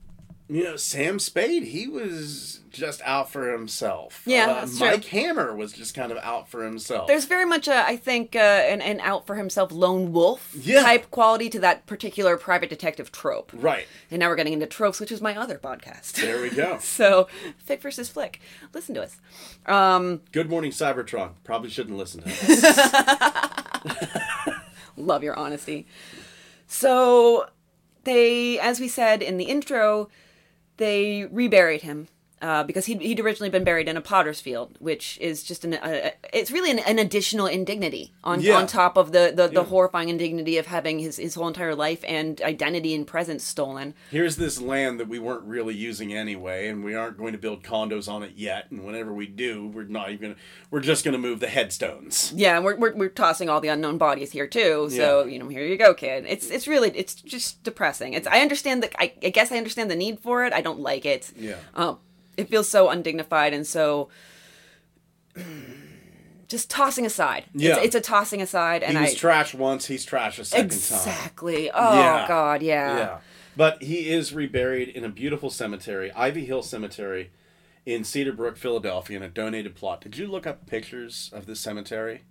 you 0.48 0.62
know, 0.64 0.76
Sam 0.76 1.18
Spade, 1.18 1.64
he 1.64 1.88
was 1.88 2.60
just 2.70 3.00
out 3.04 3.30
for 3.32 3.50
himself. 3.50 4.22
Yeah, 4.26 4.44
Uh, 4.50 4.54
that's 4.60 4.78
true. 4.78 4.86
Mike 4.90 5.04
Hammer 5.06 5.54
was 5.56 5.72
just 5.72 5.94
kind 5.94 6.12
of 6.12 6.18
out 6.18 6.48
for 6.48 6.62
himself. 6.64 7.08
There's 7.08 7.24
very 7.24 7.44
much 7.46 7.66
a, 7.68 7.84
I 7.86 7.96
think, 7.96 8.36
uh, 8.36 8.38
an, 8.38 8.80
an 8.82 9.00
out 9.00 9.26
for 9.26 9.34
himself 9.34 9.72
lone 9.72 10.12
wolf 10.12 10.52
Yeah. 10.54 10.82
type 10.82 11.10
quality 11.10 11.48
to 11.50 11.58
that 11.60 11.86
particular 11.86 12.36
private 12.36 12.68
detective 12.70 13.10
trope. 13.10 13.50
right. 13.54 13.86
And 14.10 14.20
now 14.20 14.28
we're 14.28 14.36
getting 14.36 14.52
into 14.52 14.66
tropes, 14.66 15.00
which 15.00 15.10
is 15.10 15.20
my 15.20 15.34
other 15.36 15.58
podcast. 15.58 16.12
There 16.12 16.40
we 16.40 16.50
go. 16.50 16.78
so, 16.80 17.28
Fick 17.58 17.80
versus 17.82 18.08
Flick. 18.08 18.40
Listen 18.72 18.94
to 18.94 19.02
us. 19.02 19.16
Um, 19.66 20.20
Good 20.32 20.48
morning, 20.50 20.70
Cybertron. 20.70 21.30
Probably 21.44 21.70
shouldn't 21.70 21.96
listen 21.96 22.22
to 22.22 22.28
this. 22.46 22.76
love 24.96 25.22
your 25.22 25.36
honesty. 25.38 25.86
So, 26.66 27.48
they, 28.04 28.58
as 28.58 28.80
we 28.80 28.88
said 28.88 29.22
in 29.22 29.36
the 29.36 29.44
intro, 29.44 30.08
they 30.76 31.26
reburied 31.30 31.82
him. 31.82 32.08
Uh, 32.42 32.62
because 32.62 32.84
he'd, 32.84 33.00
he'd 33.00 33.18
originally 33.18 33.48
been 33.48 33.64
buried 33.64 33.88
in 33.88 33.96
a 33.96 34.00
potter's 34.02 34.42
field, 34.42 34.76
which 34.78 35.16
is 35.22 35.42
just 35.42 35.64
an 35.64 35.72
uh, 35.72 36.10
it's 36.34 36.50
really 36.50 36.70
an, 36.70 36.78
an 36.80 36.98
additional 36.98 37.46
indignity 37.46 38.12
on 38.22 38.42
Yeah. 38.42 38.56
on 38.58 38.66
top 38.66 38.98
of 38.98 39.12
the 39.12 39.32
the, 39.34 39.48
the 39.48 39.64
horrifying 39.64 40.10
indignity 40.10 40.58
of 40.58 40.66
having 40.66 40.98
his, 40.98 41.16
his 41.16 41.34
whole 41.34 41.48
entire 41.48 41.74
life 41.74 42.04
and 42.06 42.38
identity 42.42 42.94
and 42.94 43.06
presence 43.06 43.42
stolen. 43.42 43.94
Here's 44.10 44.36
this 44.36 44.60
land 44.60 45.00
that 45.00 45.08
we 45.08 45.18
weren't 45.18 45.44
really 45.44 45.74
using 45.74 46.12
anyway, 46.12 46.68
and 46.68 46.84
we 46.84 46.94
aren't 46.94 47.16
going 47.16 47.32
to 47.32 47.38
build 47.38 47.62
condos 47.62 48.06
on 48.06 48.22
it 48.22 48.32
yet. 48.36 48.70
And 48.70 48.84
whenever 48.84 49.14
we 49.14 49.26
do, 49.26 49.68
we're 49.68 49.84
not 49.84 50.10
even 50.10 50.20
gonna. 50.32 50.40
We're 50.70 50.80
just 50.80 51.04
going 51.04 51.12
to 51.12 51.18
move 51.18 51.40
the 51.40 51.48
headstones. 51.48 52.34
Yeah, 52.36 52.56
and 52.56 52.64
we're, 52.66 52.76
we're, 52.76 52.94
we're 52.94 53.08
tossing 53.08 53.48
all 53.48 53.62
the 53.62 53.68
unknown 53.68 53.96
bodies 53.96 54.32
here 54.32 54.46
too. 54.46 54.88
So 54.90 55.24
Yeah. 55.24 55.32
you 55.32 55.38
know, 55.38 55.48
here 55.48 55.64
you 55.64 55.78
go, 55.78 55.94
kid. 55.94 56.26
It's 56.28 56.50
it's 56.50 56.68
really 56.68 56.90
it's 56.94 57.14
just 57.14 57.64
depressing. 57.64 58.12
It's 58.12 58.26
I 58.26 58.40
understand 58.40 58.82
the 58.82 58.90
I, 59.02 59.14
I 59.22 59.30
guess 59.30 59.50
I 59.50 59.56
understand 59.56 59.90
the 59.90 59.96
need 59.96 60.20
for 60.20 60.44
it. 60.44 60.52
I 60.52 60.60
don't 60.60 60.80
like 60.80 61.06
it. 61.06 61.32
Yeah. 61.34 61.56
Um, 61.74 61.98
it 62.36 62.48
feels 62.50 62.68
so 62.68 62.88
undignified 62.90 63.52
and 63.54 63.66
so 63.66 64.08
just 66.48 66.70
tossing 66.70 67.06
aside. 67.06 67.44
Yeah. 67.54 67.76
It's, 67.76 67.86
it's 67.86 67.94
a 67.96 68.00
tossing 68.00 68.40
aside, 68.42 68.82
and 68.82 68.96
he 68.96 69.02
was 69.04 69.12
I 69.12 69.16
trash 69.16 69.54
once. 69.54 69.86
He's 69.86 70.04
trash 70.04 70.38
a 70.38 70.44
second 70.44 70.70
time. 70.70 70.76
exactly. 70.76 71.70
Oh 71.72 71.94
Yeah. 71.94 72.28
God, 72.28 72.62
yeah. 72.62 72.96
Yeah. 72.96 73.18
But 73.56 73.82
he 73.82 74.10
is 74.10 74.32
reburied 74.34 74.88
in 74.88 75.02
a 75.04 75.08
beautiful 75.08 75.48
cemetery, 75.50 76.12
Ivy 76.12 76.44
Hill 76.44 76.62
Cemetery 76.62 77.30
in 77.86 78.04
Cedar 78.04 78.32
Brook, 78.32 78.56
Philadelphia, 78.58 79.16
in 79.16 79.22
a 79.22 79.28
donated 79.28 79.74
plot. 79.74 80.02
Did 80.02 80.18
you 80.18 80.26
look 80.26 80.46
up 80.46 80.66
pictures 80.66 81.30
of 81.32 81.46
this 81.46 81.58
cemetery? 81.60 82.24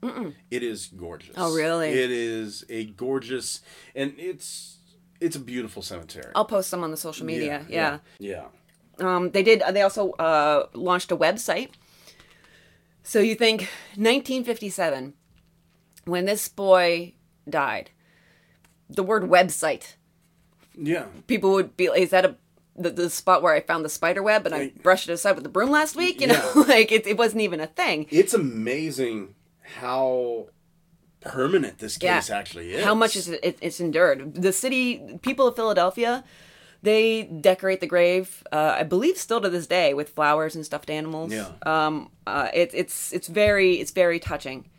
It 0.51 0.61
is 0.63 0.87
gorgeous. 0.87 1.33
Oh, 1.37 1.55
really? 1.55 1.89
It 1.89 2.11
is 2.11 2.63
a 2.69 2.85
gorgeous, 2.85 3.61
and 3.95 4.13
it's 4.17 4.77
it's 5.19 5.35
a 5.35 5.39
beautiful 5.39 5.81
cemetery. 5.81 6.31
I'll 6.35 6.45
post 6.45 6.69
some 6.69 6.83
on 6.83 6.91
the 6.91 6.97
social 6.97 7.25
media. 7.25 7.65
Yeah. 7.69 7.99
Yeah. 8.19 8.45
Um, 8.99 9.31
they 9.31 9.43
did. 9.43 9.61
They 9.71 9.81
also 9.81 10.11
uh, 10.11 10.67
launched 10.73 11.11
a 11.11 11.17
website. 11.17 11.69
So 13.03 13.19
you 13.19 13.35
think 13.35 13.61
1957, 13.95 15.13
when 16.05 16.25
this 16.25 16.47
boy 16.49 17.13
died, 17.49 17.91
the 18.89 19.03
word 19.03 19.23
website. 19.23 19.95
Yeah. 20.77 21.05
People 21.27 21.51
would 21.53 21.77
be. 21.77 21.85
Is 21.85 22.09
that 22.09 22.25
a 22.25 22.35
the, 22.75 22.89
the 22.89 23.09
spot 23.09 23.41
where 23.41 23.53
I 23.53 23.61
found 23.61 23.85
the 23.85 23.89
spider 23.89 24.21
web 24.21 24.45
and 24.45 24.53
I 24.53 24.71
brushed 24.83 25.07
it 25.07 25.13
aside 25.13 25.33
with 25.35 25.43
the 25.43 25.49
broom 25.49 25.71
last 25.71 25.95
week? 25.95 26.19
You 26.19 26.27
know, 26.27 26.51
like 26.67 26.91
it, 26.91 27.07
it 27.07 27.17
wasn't 27.17 27.41
even 27.41 27.59
a 27.59 27.67
thing. 27.67 28.07
It's 28.09 28.33
amazing 28.33 29.35
how 29.79 30.47
permanent 31.21 31.79
this 31.79 31.97
Yeah. 32.01 32.17
case 32.17 32.29
actually 32.29 32.73
is. 32.73 32.83
How 32.83 32.93
much 32.95 33.15
is 33.15 33.29
it, 33.29 33.39
it? 33.43 33.57
It's 33.61 33.79
endured. 33.79 34.35
The 34.35 34.51
city 34.51 35.19
people 35.21 35.47
of 35.47 35.55
Philadelphia. 35.55 36.23
They 36.81 37.23
decorate 37.23 37.79
the 37.79 37.87
grave, 37.87 38.43
uh, 38.51 38.75
I 38.77 38.83
believe, 38.83 39.17
still 39.17 39.41
to 39.41 39.49
this 39.49 39.67
day, 39.67 39.93
with 39.93 40.09
flowers 40.09 40.55
and 40.55 40.65
stuffed 40.65 40.89
animals. 40.89 41.33
Yeah. 41.33 41.51
Um, 41.65 42.11
uh, 42.27 42.49
it, 42.53 42.71
it's 42.73 43.11
it's 43.11 43.27
very 43.27 43.75
it's 43.75 43.91
very 43.91 44.19
touching. 44.19 44.69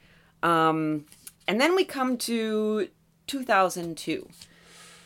Um, 0.42 1.07
and 1.49 1.61
then 1.61 1.74
we 1.74 1.84
come 1.84 2.16
to 2.18 2.88
2002. 3.26 4.28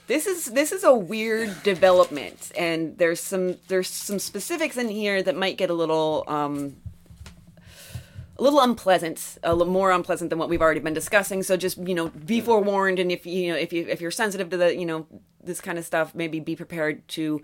This 0.06 0.26
is 0.26 0.46
this 0.46 0.72
is 0.72 0.84
a 0.84 0.94
weird 0.94 1.62
development, 1.62 2.52
and 2.56 2.98
there's 2.98 3.20
some 3.20 3.56
there's 3.68 3.88
some 3.88 4.18
specifics 4.18 4.76
in 4.76 4.88
here 4.88 5.22
that 5.22 5.36
might 5.36 5.56
get 5.56 5.70
a 5.70 5.74
little 5.74 6.24
um, 6.26 6.76
a 8.40 8.42
little 8.42 8.60
unpleasant, 8.60 9.38
a 9.42 9.54
little 9.54 9.72
more 9.72 9.92
unpleasant 9.92 10.30
than 10.30 10.38
what 10.38 10.48
we've 10.48 10.62
already 10.62 10.80
been 10.80 10.94
discussing. 10.94 11.42
So 11.42 11.56
just 11.56 11.76
you 11.78 11.94
know, 11.94 12.08
be 12.08 12.40
forewarned, 12.40 12.98
and 12.98 13.12
if 13.12 13.26
you 13.26 13.48
know 13.48 13.56
if 13.56 13.72
you 13.72 13.86
if 13.86 14.00
you're 14.00 14.10
sensitive 14.10 14.48
to 14.50 14.56
the 14.56 14.74
you 14.74 14.86
know 14.86 15.06
this 15.44 15.60
kind 15.60 15.78
of 15.78 15.84
stuff, 15.84 16.14
maybe 16.14 16.40
be 16.40 16.56
prepared 16.56 17.06
to 17.08 17.42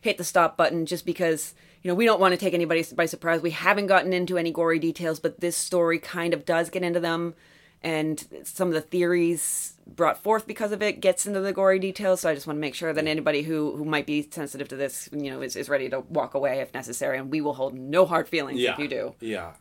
hit 0.00 0.18
the 0.18 0.24
stop 0.24 0.56
button, 0.56 0.86
just 0.86 1.04
because 1.04 1.54
you 1.82 1.90
know 1.90 1.94
we 1.94 2.04
don't 2.04 2.20
want 2.20 2.32
to 2.32 2.38
take 2.38 2.54
anybody 2.54 2.84
by 2.94 3.06
surprise. 3.06 3.42
We 3.42 3.50
haven't 3.50 3.88
gotten 3.88 4.12
into 4.12 4.38
any 4.38 4.52
gory 4.52 4.78
details, 4.78 5.18
but 5.20 5.40
this 5.40 5.56
story 5.56 5.98
kind 5.98 6.32
of 6.32 6.44
does 6.44 6.70
get 6.70 6.82
into 6.84 7.00
them, 7.00 7.34
and 7.82 8.24
some 8.44 8.68
of 8.68 8.74
the 8.74 8.80
theories 8.80 9.74
brought 9.86 10.22
forth 10.22 10.46
because 10.46 10.72
of 10.72 10.82
it 10.82 11.00
gets 11.00 11.26
into 11.26 11.40
the 11.40 11.52
gory 11.52 11.78
details. 11.80 12.20
So 12.20 12.30
I 12.30 12.34
just 12.34 12.46
want 12.46 12.56
to 12.56 12.60
make 12.60 12.74
sure 12.74 12.92
that 12.92 13.06
anybody 13.06 13.42
who 13.42 13.76
who 13.76 13.84
might 13.84 14.06
be 14.06 14.28
sensitive 14.30 14.68
to 14.68 14.76
this, 14.76 15.08
you 15.12 15.30
know, 15.30 15.42
is, 15.42 15.56
is 15.56 15.68
ready 15.68 15.88
to 15.88 16.00
walk 16.00 16.34
away 16.34 16.60
if 16.60 16.72
necessary, 16.72 17.18
and 17.18 17.32
we 17.32 17.40
will 17.40 17.54
hold 17.54 17.74
no 17.74 18.06
hard 18.06 18.28
feelings 18.28 18.60
Yeah. 18.60 18.72
if 18.74 18.78
you 18.78 18.86
do. 18.88 19.14
Yeah. 19.20 19.52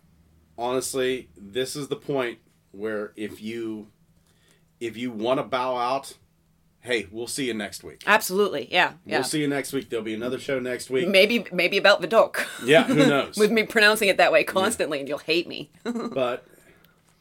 Honestly, 0.57 1.29
this 1.37 1.75
is 1.75 1.87
the 1.89 1.95
point 1.95 2.39
where 2.71 3.11
if 3.15 3.41
you 3.41 3.87
if 4.79 4.97
you 4.97 5.11
want 5.11 5.39
to 5.39 5.43
bow 5.43 5.75
out, 5.77 6.13
hey, 6.81 7.07
we'll 7.11 7.27
see 7.27 7.47
you 7.47 7.53
next 7.53 7.83
week. 7.83 8.03
Absolutely, 8.05 8.67
yeah, 8.71 8.93
yeah. 9.05 9.17
We'll 9.17 9.23
see 9.23 9.41
you 9.41 9.47
next 9.47 9.73
week. 9.73 9.89
There'll 9.89 10.05
be 10.05 10.13
another 10.13 10.39
show 10.39 10.59
next 10.59 10.89
week. 10.89 11.07
Maybe 11.09 11.45
maybe 11.51 11.77
about 11.77 12.01
the 12.01 12.07
dog. 12.07 12.39
Yeah, 12.63 12.83
who 12.83 12.95
knows? 13.07 13.37
With 13.37 13.51
me 13.51 13.63
pronouncing 13.63 14.07
it 14.09 14.17
that 14.17 14.31
way 14.31 14.43
constantly, 14.43 14.99
and 14.99 15.09
you'll 15.09 15.17
hate 15.19 15.47
me. 15.47 15.71
but 15.83 16.45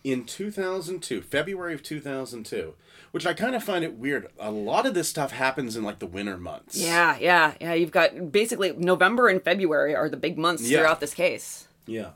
in 0.05 0.24
2002, 0.24 1.22
February 1.22 1.74
of 1.74 1.82
2002, 1.82 2.74
which 3.11 3.26
I 3.26 3.32
kind 3.32 3.55
of 3.57 3.64
find 3.64 3.85
it 3.85 3.95
weird. 3.95 4.28
A 4.39 4.51
lot 4.51 4.87
of 4.87 4.95
this 4.95 5.09
stuff 5.09 5.32
happens 5.32 5.76
in 5.76 5.82
like 5.82 5.99
the 5.99 6.07
winter 6.07 6.37
months. 6.37 6.76
yeah, 6.78 7.16
yeah, 7.18 7.55
yeah. 7.61 7.72
You've 7.74 7.91
got 7.91 8.30
basically 8.30 8.72
November 8.72 9.28
and 9.28 9.43
February 9.43 9.95
are 9.95 10.09
the 10.09 10.16
big 10.16 10.37
months 10.39 10.62
Yeah. 10.68 10.78
throughout 10.80 11.01
this 11.01 11.14
case. 11.14 11.66
Yeah. 11.87 12.11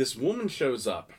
This 0.00 0.16
woman 0.16 0.48
shows 0.48 0.86
up, 0.86 1.12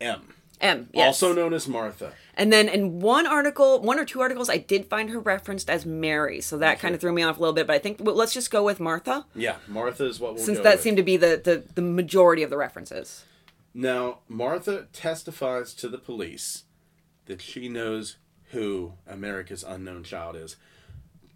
M, 0.00 0.34
M, 0.60 0.88
yes. 0.92 1.06
also 1.06 1.32
known 1.32 1.54
as 1.54 1.68
Martha. 1.68 2.14
And 2.36 2.52
then 2.52 2.68
in 2.68 2.98
one 2.98 3.28
article, 3.28 3.80
one 3.80 3.96
or 3.96 4.04
two 4.04 4.20
articles, 4.20 4.50
I 4.50 4.56
did 4.56 4.86
find 4.86 5.10
her 5.10 5.20
referenced 5.20 5.70
as 5.70 5.86
Mary, 5.86 6.40
so 6.40 6.58
that 6.58 6.80
kind 6.80 6.96
of 6.96 7.00
threw 7.00 7.12
me 7.12 7.22
off 7.22 7.38
a 7.38 7.40
little 7.40 7.54
bit. 7.54 7.68
But 7.68 7.74
I 7.74 7.78
think 7.78 7.98
well, 8.00 8.16
let's 8.16 8.34
just 8.34 8.50
go 8.50 8.64
with 8.64 8.80
Martha, 8.80 9.24
Yeah, 9.36 9.58
Martha 9.68 10.04
is 10.04 10.18
what 10.18 10.34
we'll 10.34 10.42
since 10.42 10.58
that 10.58 10.74
with. 10.74 10.80
seemed 10.80 10.96
to 10.96 11.04
be 11.04 11.16
the, 11.16 11.40
the 11.44 11.62
the 11.76 11.80
majority 11.80 12.42
of 12.42 12.50
the 12.50 12.56
references. 12.56 13.24
Now, 13.72 14.18
Martha 14.26 14.88
testifies 14.92 15.72
to 15.74 15.88
the 15.88 15.98
police 15.98 16.64
that 17.26 17.40
she 17.40 17.68
knows 17.68 18.16
who 18.50 18.94
America's 19.06 19.62
unknown 19.62 20.02
child 20.02 20.34
is. 20.34 20.56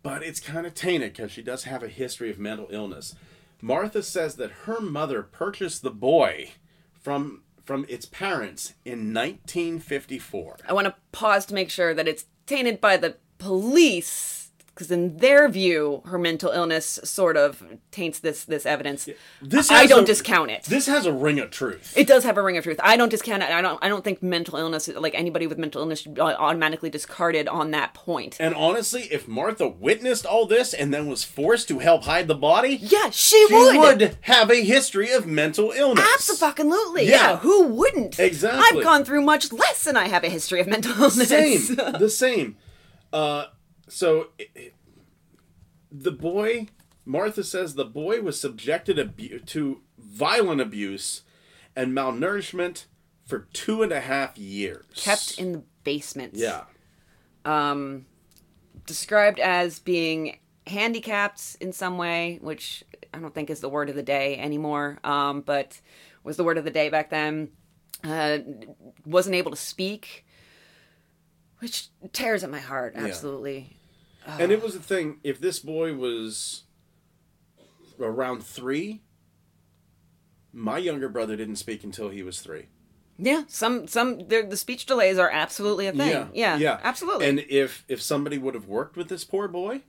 But 0.03 0.24
it's 0.24 0.40
kind 0.40 0.66
of 0.66 0.74
tainted 0.74 1.12
because 1.12 1.30
she 1.30 1.42
does 1.42 1.62
have 1.62 1.84
a 1.84 1.88
history 1.88 2.28
of 2.28 2.40
mental 2.40 2.66
illness. 2.70 3.14
Martha 3.62 4.03
says 4.03 4.34
that 4.34 4.51
her 4.66 4.80
mother 4.80 5.22
purchased 5.22 5.82
the 5.82 5.92
boy 5.92 6.55
from 7.01 7.42
from 7.64 7.84
its 7.86 8.07
parents 8.07 8.72
in 8.86 9.12
1954. 9.12 10.57
I 10.66 10.72
want 10.72 10.86
to 10.86 10.94
pause 11.12 11.44
to 11.46 11.55
make 11.55 11.68
sure 11.68 11.92
that 11.92 12.09
it's 12.09 12.24
tainted 12.46 12.80
by 12.80 12.96
the 12.96 13.16
police, 13.36 14.38
because 14.78 14.92
in 14.92 15.16
their 15.16 15.48
view, 15.48 16.02
her 16.06 16.18
mental 16.18 16.52
illness 16.52 17.00
sort 17.02 17.36
of 17.36 17.62
taints 17.90 18.20
this 18.20 18.44
this 18.44 18.64
evidence. 18.64 19.08
This 19.42 19.70
I 19.72 19.86
don't 19.86 20.04
a- 20.04 20.06
discount 20.06 20.52
it. 20.52 20.62
This 20.64 20.86
has 20.86 21.04
a 21.04 21.12
ring 21.12 21.40
of 21.40 21.50
truth. 21.50 21.92
It 21.96 22.06
does 22.06 22.22
have 22.22 22.36
a 22.36 22.42
ring 22.42 22.56
of 22.56 22.62
truth. 22.62 22.78
I 22.82 22.96
don't 22.96 23.08
discount 23.08 23.42
it. 23.42 23.50
I 23.50 23.60
don't. 23.60 23.78
I 23.82 23.88
don't 23.88 24.04
think 24.04 24.22
mental 24.22 24.56
illness, 24.56 24.86
like 24.86 25.14
anybody 25.16 25.48
with 25.48 25.58
mental 25.58 25.80
illness, 25.82 26.00
should 26.02 26.14
be 26.14 26.20
automatically 26.20 26.90
discarded 26.90 27.48
on 27.48 27.72
that 27.72 27.92
point. 27.94 28.36
and 28.38 28.54
honestly, 28.54 29.02
if 29.10 29.26
Martha 29.26 29.66
witnessed 29.66 30.24
all 30.24 30.46
this 30.46 30.72
and 30.72 30.94
then 30.94 31.08
was 31.08 31.24
forced 31.24 31.66
to 31.68 31.80
help 31.80 32.04
hide 32.04 32.28
the 32.28 32.36
body, 32.36 32.76
Yeah, 32.80 33.10
she, 33.10 33.44
she 33.48 33.54
would. 33.54 33.76
would 33.78 34.18
have 34.22 34.48
a 34.50 34.62
history 34.62 35.10
of 35.10 35.26
mental 35.26 35.72
illness. 35.72 36.06
Absolutely. 36.14 37.04
Yeah. 37.08 37.18
Yeah. 37.18 37.36
Who 37.38 37.64
wouldn't? 37.64 38.18
Exactly. 38.20 38.78
I've 38.78 38.84
gone 38.84 39.04
through 39.04 39.22
much 39.22 39.52
less 39.52 39.82
than 39.84 39.96
I 39.96 40.06
have 40.08 40.22
a 40.22 40.28
history 40.28 40.60
of 40.60 40.66
mental 40.68 40.92
illness. 41.02 41.28
same 41.28 41.74
the 41.76 42.08
same 42.10 42.56
uh 43.12 43.46
so 43.89 44.28
it- 44.39 44.51
it- 44.55 44.74
the 45.91 46.11
boy 46.12 46.68
martha 47.05 47.43
says 47.43 47.74
the 47.74 47.84
boy 47.84 48.20
was 48.20 48.39
subjected 48.41 48.99
abu- 48.99 49.39
to 49.41 49.80
violent 49.99 50.61
abuse 50.61 51.22
and 51.74 51.93
malnourishment 51.93 52.84
for 53.24 53.49
two 53.53 53.82
and 53.82 53.93
a 53.93 54.01
half 54.01 54.36
years 54.36 54.84
Kept 54.95 55.39
in 55.39 55.53
the 55.53 55.62
basement. 55.84 56.34
yeah 56.34 56.64
Um, 57.45 58.07
Described 58.86 59.39
as 59.41 59.78
being 59.80 60.39
handicapped 60.66 61.57
in 61.61 61.72
some 61.72 61.97
way, 61.99 62.39
which 62.43 62.84
I 63.14 63.18
don't 63.18 63.34
think 63.34 63.49
is 63.51 63.61
the 63.61 63.68
word 63.68 63.89
of 63.91 63.97
the 63.97 64.03
day 64.03 64.36
anymore, 64.39 64.99
um, 65.05 65.41
but 65.43 65.80
was 66.24 66.36
the 66.36 66.45
word 66.45 66.57
of 66.59 66.64
the 66.64 66.70
day 66.70 66.89
back 66.91 67.11
then. 67.11 67.51
Uh, 68.05 68.39
wasn't 69.07 69.34
able 69.34 69.51
to 69.51 69.57
speak, 69.57 70.24
which 71.61 71.89
tears 72.12 72.45
at 72.45 72.51
my 72.51 72.61
heart. 72.61 72.95
Absolutely. 72.97 73.77
And 74.28 74.52
it 74.52 74.62
was 74.62 74.74
the 74.74 74.80
thing 74.80 75.18
if 75.24 75.40
this 75.40 75.58
boy 75.58 75.94
was 75.94 76.64
around 78.00 78.44
three 78.44 79.02
my 80.52 80.78
younger 80.78 81.08
brother 81.08 81.36
didn't 81.36 81.56
speak 81.56 81.82
until 81.84 82.08
he 82.10 82.22
was 82.22 82.40
three 82.40 82.66
Yeah. 83.18 83.42
Some 83.48 83.88
some 83.88 84.28
the 84.28 84.46
the 84.48 84.56
speech 84.56 84.86
delays 84.86 85.18
are 85.18 85.30
absolutely 85.30 85.86
a 85.88 85.92
thing. 85.92 86.10
Yeah. 86.10 86.56
yeah, 86.56 86.78
Absolutely. 86.82 87.26
And 87.26 87.40
if 87.48 87.84
if 87.88 88.00
somebody 88.00 88.38
would 88.38 88.54
have 88.54 88.68
worked 88.68 88.96
with 88.96 89.08
this 89.08 89.24
poor 89.24 89.48
boy, 89.48 89.82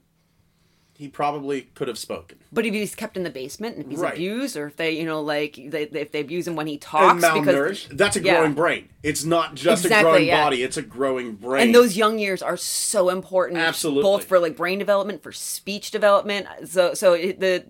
he 1.00 1.08
probably 1.08 1.62
could 1.74 1.88
have 1.88 1.96
spoken. 1.98 2.36
But 2.52 2.66
if 2.66 2.74
he's 2.74 2.94
kept 2.94 3.16
in 3.16 3.22
the 3.22 3.30
basement 3.30 3.76
and 3.76 3.84
if 3.86 3.90
he's 3.90 4.00
Right. 4.00 4.12
abused, 4.12 4.54
or 4.54 4.66
if 4.66 4.76
they, 4.76 4.90
you 4.90 5.06
know, 5.06 5.22
like 5.22 5.54
they, 5.56 5.84
if 5.84 6.12
they 6.12 6.20
abuse 6.20 6.46
him 6.46 6.56
when 6.56 6.66
he 6.66 6.74
And 6.74 6.82
talks, 6.82 7.24
malnourished. 7.24 7.88
because 7.88 7.98
That's 7.98 8.16
a 8.16 8.22
yeah. 8.22 8.34
growing 8.36 8.52
brain. 8.52 8.90
It's 9.02 9.24
not 9.24 9.54
just 9.54 9.86
a 9.86 9.88
growing 9.88 10.26
yeah. 10.26 10.44
body. 10.44 10.62
It's 10.62 10.76
a 10.76 10.82
growing 10.82 11.32
brain. 11.36 11.62
and 11.68 11.74
those 11.74 11.96
young 11.96 12.18
years 12.18 12.42
are 12.42 12.58
so 12.58 13.08
important, 13.08 13.58
Absolutely. 13.58 14.02
both 14.02 14.24
for 14.24 14.38
like 14.38 14.56
brain 14.58 14.78
development, 14.78 15.22
for 15.22 15.32
speech 15.32 15.90
development. 15.90 16.46
So, 16.66 16.92
so 16.92 17.14
it, 17.14 17.40
the 17.40 17.64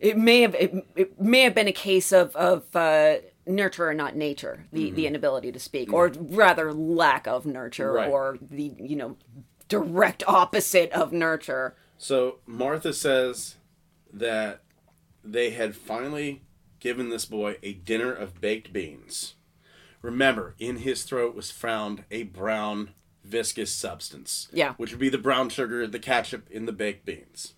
it 0.00 0.18
may 0.18 0.40
have 0.40 0.54
it, 0.56 0.74
it 0.96 1.20
may 1.20 1.42
have 1.42 1.54
been 1.54 1.68
a 1.68 1.72
case 1.72 2.10
of 2.10 2.34
of 2.34 2.64
uh, 2.74 3.18
nurture 3.46 3.90
and 3.90 3.98
not 3.98 4.16
nature, 4.16 4.66
the 4.72 4.86
Mm-hmm. 4.86 4.96
the 4.96 5.06
inability 5.06 5.52
to 5.52 5.60
speak, 5.60 5.92
or 5.92 6.10
rather 6.18 6.72
lack 6.72 7.28
of 7.28 7.46
nurture, 7.46 7.92
Right. 7.92 8.10
or 8.10 8.38
the 8.40 8.72
you 8.76 8.96
know 8.96 9.16
direct 9.68 10.24
opposite 10.26 10.90
of 10.90 11.12
nurture. 11.12 11.76
So 12.02 12.38
Martha 12.46 12.94
says 12.94 13.56
that 14.10 14.62
they 15.22 15.50
had 15.50 15.76
finally 15.76 16.40
given 16.80 17.10
this 17.10 17.26
boy 17.26 17.58
a 17.62 17.74
dinner 17.74 18.10
of 18.10 18.40
baked 18.40 18.72
beans. 18.72 19.34
Remember, 20.00 20.54
in 20.58 20.78
his 20.78 21.02
throat 21.02 21.34
was 21.34 21.50
found 21.50 22.04
a 22.10 22.22
brown 22.22 22.94
viscous 23.22 23.70
substance. 23.70 24.48
Yeah. 24.50 24.72
Which 24.78 24.92
would 24.92 24.98
be 24.98 25.10
the 25.10 25.18
brown 25.18 25.50
sugar, 25.50 25.86
the 25.86 25.98
ketchup 25.98 26.50
in 26.50 26.64
the 26.64 26.72
baked 26.72 27.04
beans. 27.04 27.52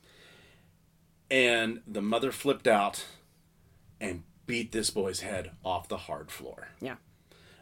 And 1.30 1.80
the 1.86 2.02
mother 2.02 2.32
flipped 2.32 2.66
out 2.66 3.04
and 4.00 4.24
beat 4.46 4.72
this 4.72 4.90
boy's 4.90 5.20
head 5.20 5.52
off 5.64 5.86
the 5.86 5.96
hard 5.96 6.32
floor. 6.32 6.70
Yeah. 6.80 6.96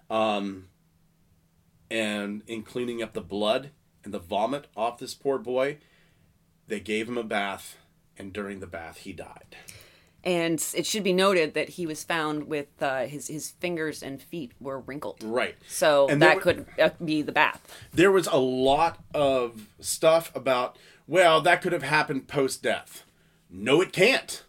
Um 0.09 0.69
and 1.91 2.43
in 2.47 2.63
cleaning 2.63 3.03
up 3.03 3.13
the 3.13 3.21
blood 3.21 3.69
and 4.03 4.15
the 4.15 4.19
vomit 4.19 4.67
off 4.75 4.97
this 4.97 5.13
poor 5.13 5.37
boy, 5.37 5.77
they 6.71 6.81
gave 6.81 7.07
him 7.09 7.19
a 7.19 7.23
bath, 7.25 7.77
and 8.17 8.33
during 8.33 8.61
the 8.61 8.67
bath, 8.67 8.99
he 8.99 9.13
died. 9.13 9.57
And 10.23 10.63
it 10.75 10.85
should 10.85 11.03
be 11.05 11.13
noted 11.15 11.55
that 11.55 11.71
he 11.71 11.87
was 11.87 12.05
found 12.05 12.45
with 12.47 12.69
uh, 12.83 13.07
his 13.07 13.29
his 13.29 13.53
fingers 13.53 14.03
and 14.03 14.23
feet 14.23 14.53
were 14.61 14.79
wrinkled. 14.81 15.23
Right. 15.23 15.57
So 15.67 16.09
And 16.09 16.21
that 16.21 16.37
were- 16.37 16.41
could 16.43 16.67
uh, 16.79 16.91
be 17.03 17.23
the 17.23 17.33
bath. 17.33 17.61
There 17.93 18.13
was 18.13 18.27
a 18.27 18.37
lot 18.37 18.99
of 19.15 19.67
stuff 19.81 20.31
about, 20.35 20.77
well, 21.07 21.41
that 21.41 21.63
could 21.63 21.73
have 21.73 21.83
happened 21.83 22.29
post 22.29 22.63
death. 22.63 23.05
No, 23.51 23.81
it 23.81 23.93
can't. 23.93 24.45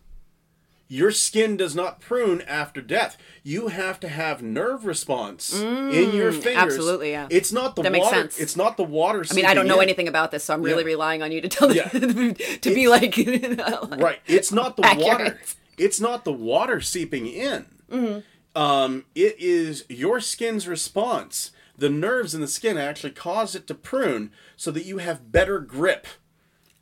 Your 0.94 1.12
skin 1.12 1.56
does 1.56 1.74
not 1.74 2.02
prune 2.02 2.42
after 2.42 2.82
death. 2.82 3.16
You 3.44 3.70
have 3.70 3.98
to 4.02 4.10
have 4.10 4.42
nerve 4.42 4.86
response 4.86 5.58
in 5.58 6.12
your 6.14 6.34
fingers. 6.34 6.44
Mm, 6.54 6.58
absolutely, 6.58 7.12
yeah. 7.12 7.28
It's 7.30 7.54
not 7.54 7.78
the 7.78 7.84
That 7.84 7.94
makes 7.94 8.04
water. 8.04 8.18
sense. 8.18 8.38
It's 8.38 8.58
not 8.58 8.76
the 8.76 8.84
water. 8.84 9.24
I 9.32 9.34
mean, 9.34 9.46
I 9.46 9.54
don't 9.54 9.68
know 9.68 9.78
in. 9.78 9.84
anything 9.84 10.10
about 10.10 10.32
this, 10.32 10.44
so 10.44 10.54
I'm 10.54 10.62
really 10.62 10.84
Yeah. 10.84 10.88
relying 10.88 11.22
on 11.24 11.32
you 11.32 11.40
to 11.40 11.48
tell 11.48 11.74
Yeah. 11.74 11.88
to 11.88 12.36
be 12.76 12.88
like 12.90 13.16
Right. 13.16 14.20
It's 14.28 14.52
not 14.52 14.76
the 14.76 14.86
Accurate. 14.86 15.08
water. 15.08 15.40
It's 15.78 16.02
not 16.02 16.26
the 16.26 16.34
water 16.34 16.82
seeping 16.82 17.26
in. 17.26 17.68
Mm-hmm. 17.90 18.62
Um, 18.62 19.06
it 19.16 19.38
is 19.40 19.86
your 19.88 20.20
skin's 20.20 20.68
response. 20.68 21.52
The 21.78 21.88
nerves 21.90 22.36
in 22.36 22.42
the 22.42 22.50
skin 22.50 22.78
actually 22.78 23.12
cause 23.12 23.56
it 23.56 23.66
to 23.68 23.76
prune 23.76 24.32
so 24.58 24.72
that 24.72 24.84
you 24.84 24.98
have 24.98 25.32
better 25.32 25.60
grip 25.60 26.06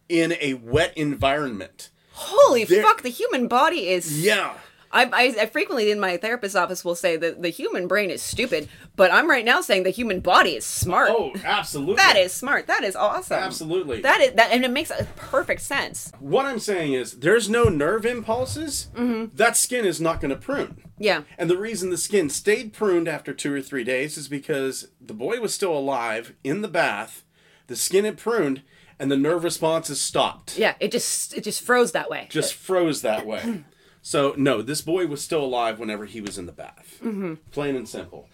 in 0.09 0.33
a 0.41 0.55
wet 0.55 0.93
environment. 0.97 1.91
Holy 2.19 2.65
There- 2.65 2.83
fuck! 2.83 3.01
The 3.01 3.09
human 3.09 3.47
body 3.47 3.87
is. 3.89 4.23
Yeah. 4.23 4.53
I, 4.91 5.03
I, 5.05 5.41
I 5.41 5.45
frequently 5.45 5.91
in 5.91 5.99
my 5.99 6.17
therapist's 6.17 6.55
office 6.55 6.83
will 6.83 6.95
say 6.95 7.15
that 7.15 7.43
the 7.43 7.49
human 7.49 7.87
brain 7.87 8.09
is 8.09 8.23
stupid, 8.23 8.67
but 8.95 9.13
I'm 9.13 9.29
right 9.29 9.45
now 9.45 9.61
saying 9.61 9.83
the 9.83 9.91
human 9.91 10.19
body 10.19 10.55
is 10.55 10.65
smart. 10.65 11.11
Oh, 11.13 11.31
absolutely. 11.45 11.97
That 11.97 12.17
is 12.17 12.33
smart. 12.33 12.65
That 12.65 12.83
is 12.83 12.95
awesome. 12.95 13.37
Absolutely. 13.37 14.01
That 14.01 14.19
is 14.19 14.33
that, 14.33 14.51
and 14.51 14.65
it 14.65 14.71
makes 14.71 14.89
a 14.89 15.07
perfect 15.15 15.61
sense. 15.61 16.11
What 16.19 16.47
I'm 16.47 16.57
saying 16.57 16.93
is, 16.93 17.19
there's 17.19 17.47
no 17.47 17.65
nerve 17.65 18.03
impulses. 18.03 18.87
Mm-hmm. 18.95 19.35
That 19.37 19.55
skin 19.55 19.85
is 19.85 20.01
not 20.01 20.21
going 20.21 20.31
to 20.31 20.35
prune. 20.35 20.81
Yeah. 20.97 21.21
And 21.37 21.51
the 21.51 21.57
reason 21.57 21.91
the 21.91 21.97
skin 21.97 22.29
stayed 22.31 22.73
pruned 22.73 23.07
after 23.07 23.31
two 23.31 23.53
or 23.53 23.61
three 23.61 23.83
days 23.83 24.17
is 24.17 24.27
because 24.27 24.87
the 24.99 25.13
boy 25.13 25.39
was 25.39 25.53
still 25.53 25.77
alive 25.77 26.33
in 26.43 26.63
the 26.63 26.67
bath, 26.67 27.23
the 27.67 27.75
skin 27.75 28.05
had 28.05 28.17
pruned, 28.17 28.63
and 28.99 29.09
the 29.09 29.17
nerve 29.17 29.43
responses 29.43 29.99
stopped. 29.99 30.57
Yeah. 30.57 30.75
It 30.79 30.91
just 30.91 31.33
it 31.33 31.43
just 31.43 31.61
froze 31.61 31.93
that 31.93 32.09
way. 32.09 32.27
Just 32.29 32.53
froze 32.53 33.01
that 33.01 33.25
way. 33.25 33.63
So, 34.01 34.33
no, 34.37 34.61
this 34.61 34.79
boy 34.79 35.07
was 35.07 35.21
still 35.21 35.43
alive 35.43 35.77
whenever 35.77 36.05
he 36.05 36.21
was 36.21 36.37
in 36.37 36.45
the 36.45 36.53
bath. 36.53 36.99
Mm-hmm. 37.03 37.33
Plain 37.51 37.75
and 37.75 37.87
simple. 37.87 38.29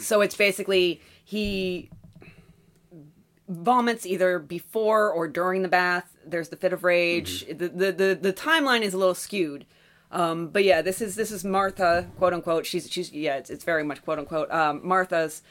So 0.00 0.20
it's 0.20 0.36
basically 0.36 1.00
he 1.24 1.90
vomits 3.48 4.06
either 4.06 4.38
before 4.38 5.10
or 5.10 5.28
during 5.28 5.62
the 5.62 5.68
bath. 5.68 6.16
There's 6.24 6.50
the 6.50 6.56
fit 6.56 6.72
of 6.72 6.84
rage. 6.84 7.46
The, 7.46 7.68
the 7.68 7.92
the 7.92 8.18
the 8.20 8.32
timeline 8.32 8.82
is 8.82 8.94
a 8.94 8.98
little 8.98 9.14
skewed. 9.14 9.66
Um, 10.12 10.48
but 10.48 10.64
yeah, 10.64 10.82
this 10.82 11.00
is 11.00 11.14
this 11.14 11.30
is 11.30 11.44
Martha, 11.44 12.08
quote 12.18 12.32
unquote. 12.32 12.66
She's 12.66 12.90
she's 12.90 13.12
yeah, 13.12 13.36
it's, 13.36 13.50
it's 13.50 13.64
very 13.64 13.82
much 13.82 14.04
quote 14.04 14.18
unquote 14.18 14.50
um, 14.50 14.80
Martha's, 14.84 15.42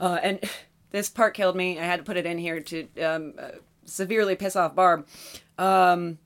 uh, 0.00 0.18
and 0.22 0.40
this 0.90 1.08
part 1.08 1.34
killed 1.34 1.56
me. 1.56 1.78
I 1.78 1.84
had 1.84 1.98
to 1.98 2.04
put 2.04 2.16
it 2.16 2.26
in 2.26 2.38
here 2.38 2.60
to 2.60 2.88
um, 3.00 3.34
uh, 3.38 3.48
severely 3.86 4.36
piss 4.36 4.56
off 4.56 4.74
Barb. 4.74 5.06
Um, 5.58 6.18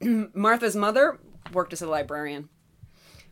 Martha's 0.34 0.76
mother 0.76 1.18
worked 1.52 1.72
as 1.72 1.82
a 1.82 1.86
librarian. 1.86 2.48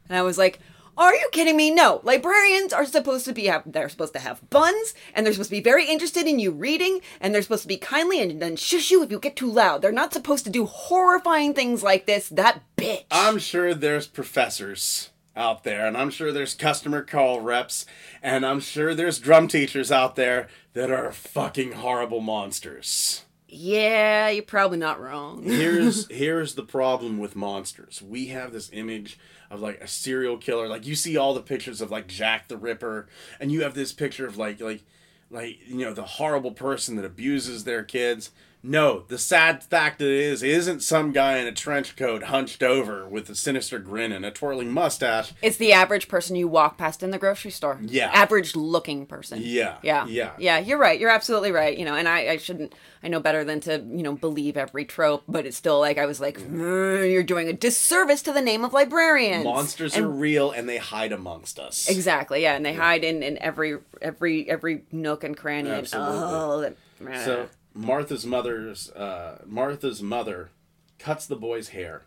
And 0.09 0.17
I 0.17 0.23
was 0.23 0.39
like, 0.39 0.61
are 0.97 1.15
you 1.15 1.29
kidding 1.33 1.57
me? 1.57 1.73
No. 1.73 2.01
Librarians 2.05 2.73
are 2.73 2.87
supposed 2.87 3.25
to 3.25 3.33
be 3.33 3.47
have 3.47 3.65
they're 3.67 3.89
supposed 3.89 4.13
to 4.13 4.21
have 4.21 4.49
buns 4.49 4.95
and 5.13 5.27
they're 5.27 5.33
supposed 5.33 5.51
to 5.51 5.57
be 5.57 5.63
very 5.63 5.87
interested 5.87 6.27
in 6.27 6.39
you 6.39 6.53
reading 6.53 7.01
and 7.21 7.35
they're 7.35 7.43
supposed 7.43 7.63
to 7.63 7.69
be 7.69 7.77
kindly 7.77 8.21
and 8.21 8.41
then 8.41 8.55
shush 8.55 8.93
you 8.93 9.03
if 9.03 9.11
you 9.11 9.19
get 9.19 9.35
too 9.35 9.51
loud. 9.51 9.83
They're 9.83 9.91
not 9.91 10.13
supposed 10.13 10.45
to 10.45 10.51
do 10.51 10.67
horrifying 10.67 11.53
things 11.53 11.83
like 11.83 12.07
this. 12.07 12.29
That 12.29 12.63
bitch. 12.77 13.05
I'm 13.11 13.39
sure 13.39 13.75
there's 13.75 14.07
professors 14.07 15.11
out 15.37 15.65
there, 15.65 15.85
and 15.85 15.97
I'm 15.97 16.11
sure 16.11 16.31
there's 16.31 16.55
customer 16.55 17.03
call 17.03 17.41
reps, 17.41 17.87
and 18.23 18.47
I'm 18.47 18.61
sure 18.61 18.95
there's 18.95 19.19
drum 19.19 19.49
teachers 19.49 19.91
out 19.91 20.15
there 20.15 20.49
that 20.75 20.93
are 20.93 21.11
fucking 21.11 21.73
horrible 21.73 22.21
monsters. 22.21 23.24
Yeah, 23.55 24.29
you're 24.29 24.43
probably 24.43 24.79
not 24.79 25.01
wrong. 25.01 25.43
Here's 25.45 26.09
here's 26.09 26.55
the 26.55 26.63
problem 26.63 27.19
with 27.19 27.37
monsters. 27.37 28.03
We 28.03 28.27
have 28.27 28.53
this 28.53 28.71
image 28.73 29.19
of 29.51 29.61
like 29.61 29.81
a 29.81 29.89
serial 29.89 30.37
killer. 30.37 30.69
Like 30.69 30.87
you 30.87 30.95
see 30.95 31.17
all 31.17 31.35
the 31.35 31.43
pictures 31.43 31.81
of 31.81 31.91
like 31.91 32.07
Jack 32.07 32.49
the 32.49 32.57
Ripper, 32.57 33.09
and 33.41 33.53
you 33.53 33.63
have 33.63 33.75
this 33.75 33.93
picture 33.93 34.27
of 34.27 34.37
like 34.37 34.61
like 34.61 34.83
like 35.31 35.59
you 35.67 35.85
know 35.85 35.95
the 35.95 36.03
horrible 36.05 36.53
person 36.53 36.97
that 36.97 37.05
abuses 37.05 37.65
their 37.65 37.83
kids. 37.83 38.31
No, 38.67 39.05
the 39.09 39.19
sad 39.19 39.63
fact 39.63 40.01
it 40.01 40.09
is 40.09 40.43
isn't 40.43 40.81
some 40.81 41.13
guy 41.13 41.37
in 41.37 41.47
a 41.47 41.53
trench 41.53 41.97
coat 41.97 42.25
hunched 42.25 42.63
over 42.63 43.07
with 43.07 43.29
a 43.29 43.35
sinister 43.35 43.79
grin 43.79 44.11
and 44.11 44.25
a 44.25 44.31
twirling 44.31 44.73
mustache. 44.73 45.35
It's 45.43 45.59
the 45.59 45.75
average 45.75 46.09
person 46.09 46.35
you 46.35 46.49
walk 46.49 46.79
past 46.79 47.03
in 47.03 47.11
the 47.11 47.19
grocery 47.19 47.51
store. 47.51 47.79
Yeah. 47.83 48.11
Average 48.13 48.57
looking 48.57 49.05
person. 49.05 49.41
Yeah, 49.43 49.77
Yeah. 49.83 50.07
yeah. 50.07 50.31
Yeah. 50.39 50.59
You're 50.61 50.79
right. 50.79 50.99
You're 50.99 51.11
absolutely 51.11 51.53
right. 51.53 51.77
You 51.77 51.85
know, 51.85 51.95
and 51.95 52.09
I, 52.09 52.31
I 52.31 52.37
shouldn't, 52.39 52.75
I 53.03 53.09
know 53.09 53.21
better 53.21 53.45
than 53.45 53.61
to, 53.61 53.85
you 53.91 54.03
know, 54.03 54.15
believe 54.15 54.57
every 54.57 54.87
trope, 54.87 55.25
but 55.29 55.45
it's 55.45 55.59
still 55.59 55.79
like, 55.79 55.99
I 55.99 56.07
was 56.07 56.19
like, 56.19 56.39
"Mm, 56.39 57.13
you're 57.13 57.23
doing 57.23 57.49
a 57.49 57.53
disservice 57.53 58.23
to 58.23 58.33
the 58.33 58.41
name 58.41 58.65
of 58.65 58.73
librarians. 58.73 59.45
Monsters 59.45 59.95
And- 59.95 60.07
are 60.07 60.09
real 60.09 60.51
and 60.51 60.67
they 60.67 60.79
hide 60.79 61.13
amongst 61.13 61.59
us. 61.59 61.87
Exactly. 61.91 62.41
Yeah. 62.41 62.55
And 62.55 62.65
they 62.65 62.73
hide 62.73 63.05
in, 63.05 63.23
in 63.23 63.37
every, 63.43 63.77
every, 64.01 64.49
every 64.49 64.85
nook 64.91 65.23
and 65.23 65.37
cranny. 65.37 65.69
and- 65.69 65.81
Absolutely. 65.81 66.19
oh, 66.19 66.61
that, 66.63 67.25
So 67.27 67.49
Martha's 67.75 68.25
mother's 68.25 68.91
uh, 68.93 69.43
Martha's 69.45 70.01
mother 70.01 70.51
cuts 70.99 71.27
the 71.27 71.37
boy's 71.37 71.71
hair 71.71 72.03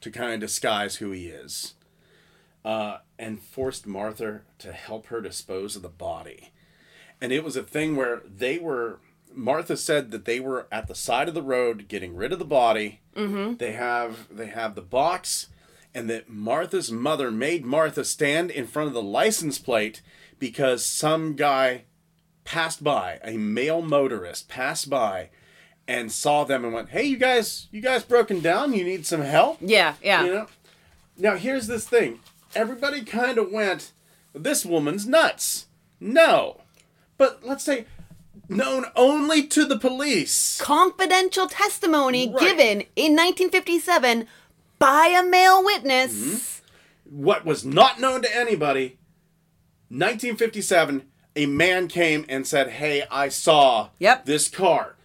to 0.00 0.10
kind 0.10 0.32
of 0.32 0.40
disguise 0.40 0.96
who 0.96 1.10
he 1.10 1.26
is, 1.26 1.74
uh, 2.64 2.98
and 3.18 3.42
forced 3.42 3.86
Martha 3.86 4.42
to 4.58 4.72
help 4.72 5.06
her 5.06 5.20
dispose 5.20 5.74
of 5.74 5.82
the 5.82 5.88
body. 5.88 6.52
And 7.20 7.32
it 7.32 7.42
was 7.42 7.56
a 7.56 7.62
thing 7.62 7.96
where 7.96 8.22
they 8.24 8.58
were. 8.58 9.00
Martha 9.34 9.76
said 9.76 10.10
that 10.10 10.24
they 10.24 10.40
were 10.40 10.66
at 10.72 10.86
the 10.86 10.94
side 10.94 11.28
of 11.28 11.34
the 11.34 11.42
road 11.42 11.86
getting 11.88 12.16
rid 12.16 12.32
of 12.32 12.38
the 12.38 12.44
body. 12.44 13.00
Mm-hmm. 13.14 13.56
They 13.56 13.72
have 13.72 14.28
they 14.30 14.46
have 14.46 14.74
the 14.74 14.82
box, 14.82 15.48
and 15.92 16.08
that 16.08 16.28
Martha's 16.28 16.92
mother 16.92 17.30
made 17.30 17.64
Martha 17.64 18.04
stand 18.04 18.50
in 18.50 18.66
front 18.66 18.86
of 18.86 18.94
the 18.94 19.02
license 19.02 19.58
plate 19.58 20.00
because 20.38 20.84
some 20.84 21.34
guy 21.34 21.82
passed 22.48 22.82
by, 22.82 23.18
a 23.22 23.36
male 23.36 23.82
motorist 23.82 24.48
passed 24.48 24.88
by 24.88 25.28
and 25.86 26.10
saw 26.10 26.44
them 26.44 26.64
and 26.64 26.72
went, 26.72 26.88
"Hey, 26.88 27.04
you 27.04 27.18
guys, 27.18 27.66
you 27.70 27.82
guys 27.82 28.02
broken 28.04 28.40
down? 28.40 28.72
You 28.72 28.84
need 28.84 29.04
some 29.06 29.20
help?" 29.20 29.58
yeah. 29.60 29.94
Yeah. 30.02 30.24
You 30.24 30.34
know? 30.34 30.46
Now, 31.18 31.36
here's 31.36 31.66
this 31.66 31.86
thing. 31.86 32.20
Everybody 32.54 33.04
kind 33.04 33.36
of 33.36 33.52
went, 33.52 33.92
"This 34.34 34.64
woman's 34.64 35.06
nuts." 35.06 35.66
No. 36.00 36.62
But 37.18 37.44
let's 37.44 37.64
say 37.64 37.84
known 38.48 38.86
only 38.96 39.46
to 39.48 39.66
the 39.66 39.78
police. 39.78 40.58
Confidential 40.60 41.48
testimony 41.48 42.30
Right. 42.30 42.40
given 42.40 42.80
in 42.96 43.14
1957 43.14 44.26
by 44.78 45.08
a 45.08 45.22
male 45.22 45.62
witness. 45.62 46.12
Mm-hmm. 46.14 47.22
What 47.22 47.44
was 47.44 47.64
not 47.64 48.00
known 48.00 48.22
to 48.22 48.34
anybody. 48.36 48.96
1957, 49.90 51.02
a 51.38 51.46
man 51.46 51.88
came 51.88 52.24
and 52.28 52.46
said, 52.46 52.68
"Hey, 52.70 53.04
I 53.10 53.28
saw 53.28 53.90
Yep. 53.98 54.24
this 54.26 54.48
car." 54.48 54.96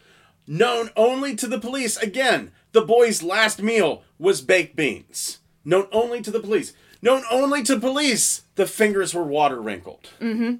Known 0.47 0.89
only 0.95 1.35
to 1.37 1.47
the 1.47 1.59
police. 1.59 1.95
Again, 1.97 2.51
the 2.73 2.81
boy's 2.81 3.23
last 3.23 3.61
meal 3.61 4.03
was 4.19 4.41
baked 4.41 4.75
beans. 4.75 5.39
Known 5.63 5.87
only 5.91 6.21
to 6.21 6.31
the 6.31 6.39
police. 6.41 6.73
Known 7.01 7.23
only 7.31 7.63
to 7.63 7.79
police. 7.79 8.41
The 8.55 8.65
fingers 8.65 9.13
were 9.13 9.23
water 9.23 9.61
wrinkled. 9.61 10.09
Mm-hmm. 10.19 10.55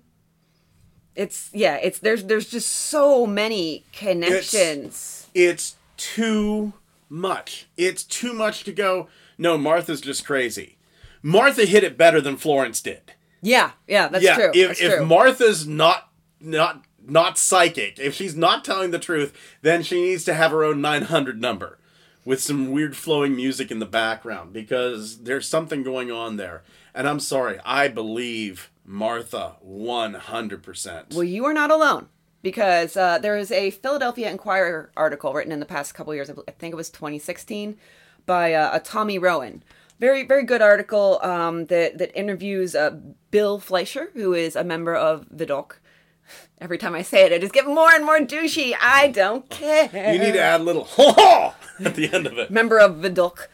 It's 1.15 1.49
yeah, 1.53 1.75
it's 1.75 1.99
there's 1.99 2.23
there's 2.25 2.49
just 2.49 2.69
so 2.69 3.25
many 3.27 3.85
connections. 3.91 5.27
It's 5.33 5.75
too 5.97 6.73
much. 7.09 7.67
It's 7.77 8.03
too 8.03 8.33
much 8.33 8.63
to 8.63 8.71
go. 8.71 9.07
No, 9.37 9.57
Martha's 9.57 10.01
just 10.01 10.25
crazy. 10.25 10.77
Martha 11.21 11.65
hit 11.65 11.83
it 11.83 11.97
better 11.97 12.19
than 12.21 12.37
Florence 12.37 12.81
did. 12.81 13.13
Yeah, 13.43 13.71
yeah, 13.87 14.07
that's 14.07 14.23
yeah, 14.23 14.35
true. 14.35 14.51
if 14.53 14.67
that's 14.69 14.81
if 14.81 14.95
true. 14.95 15.05
Martha's 15.05 15.67
not 15.67 16.09
not 16.39 16.85
not 17.05 17.37
psychic, 17.37 17.99
if 17.99 18.15
she's 18.15 18.35
not 18.35 18.63
telling 18.63 18.91
the 18.91 18.99
truth, 18.99 19.33
then 19.61 19.83
she 19.83 20.01
needs 20.01 20.23
to 20.23 20.33
have 20.33 20.51
her 20.51 20.63
own 20.63 20.81
900 20.81 21.39
number 21.39 21.77
with 22.25 22.41
some 22.41 22.71
weird 22.71 22.95
flowing 22.95 23.35
music 23.35 23.69
in 23.69 23.79
the 23.79 23.85
background 23.85 24.53
because 24.53 25.23
there's 25.23 25.47
something 25.47 25.83
going 25.83 26.09
on 26.09 26.37
there. 26.37 26.63
And 26.95 27.07
I'm 27.07 27.19
sorry, 27.19 27.59
I 27.65 27.89
believe 27.89 28.71
Martha 28.85 29.57
100%. 29.67 31.13
well, 31.13 31.23
you 31.23 31.43
are 31.45 31.53
not 31.53 31.71
alone 31.71 32.07
because 32.41 32.95
uh, 32.95 33.17
there 33.17 33.37
is 33.37 33.51
a 33.51 33.71
Philadelphia 33.71 34.29
Inquirer 34.29 34.91
article 34.95 35.33
written 35.33 35.51
in 35.51 35.59
the 35.59 35.65
past 35.65 35.93
couple 35.93 36.13
years. 36.15 36.29
I 36.29 36.33
I 36.47 36.51
think 36.51 36.73
it 36.73 36.77
was 36.77 36.89
2016 36.89 37.77
by 38.25 38.53
uh, 38.53 38.75
a 38.75 38.79
Tommy 38.79 39.17
Rowan. 39.19 39.63
Very, 40.03 40.23
very 40.23 40.43
good 40.43 40.61
article 40.61 41.17
um, 41.23 41.67
that 41.67 41.97
that 41.97 42.13
interviews 42.13 42.75
uh, 42.75 42.97
Bill 43.31 43.57
Fleischer, 43.57 44.09
who 44.13 44.33
is 44.33 44.53
a 44.53 44.61
member 44.61 44.93
of 44.93 45.29
Vidocq. 45.29 45.77
Every 46.59 46.77
time 46.77 46.93
I 46.93 47.03
say 47.03 47.25
it, 47.25 47.31
I 47.31 47.37
just 47.37 47.53
get 47.53 47.65
more 47.65 47.89
and 47.89 48.03
more 48.03 48.19
douchey. 48.19 48.75
I 48.81 49.07
don't 49.07 49.49
care. 49.49 49.85
you 50.13 50.19
need 50.19 50.33
to 50.33 50.41
add 50.41 50.59
a 50.59 50.63
little 50.65 50.83
ha 50.97 51.13
ha 51.17 51.55
at 51.85 51.95
the 51.95 52.13
end 52.13 52.27
of 52.27 52.37
it. 52.37 52.51
member 52.51 52.79
of 52.79 52.97
Vidocq. 52.97 53.47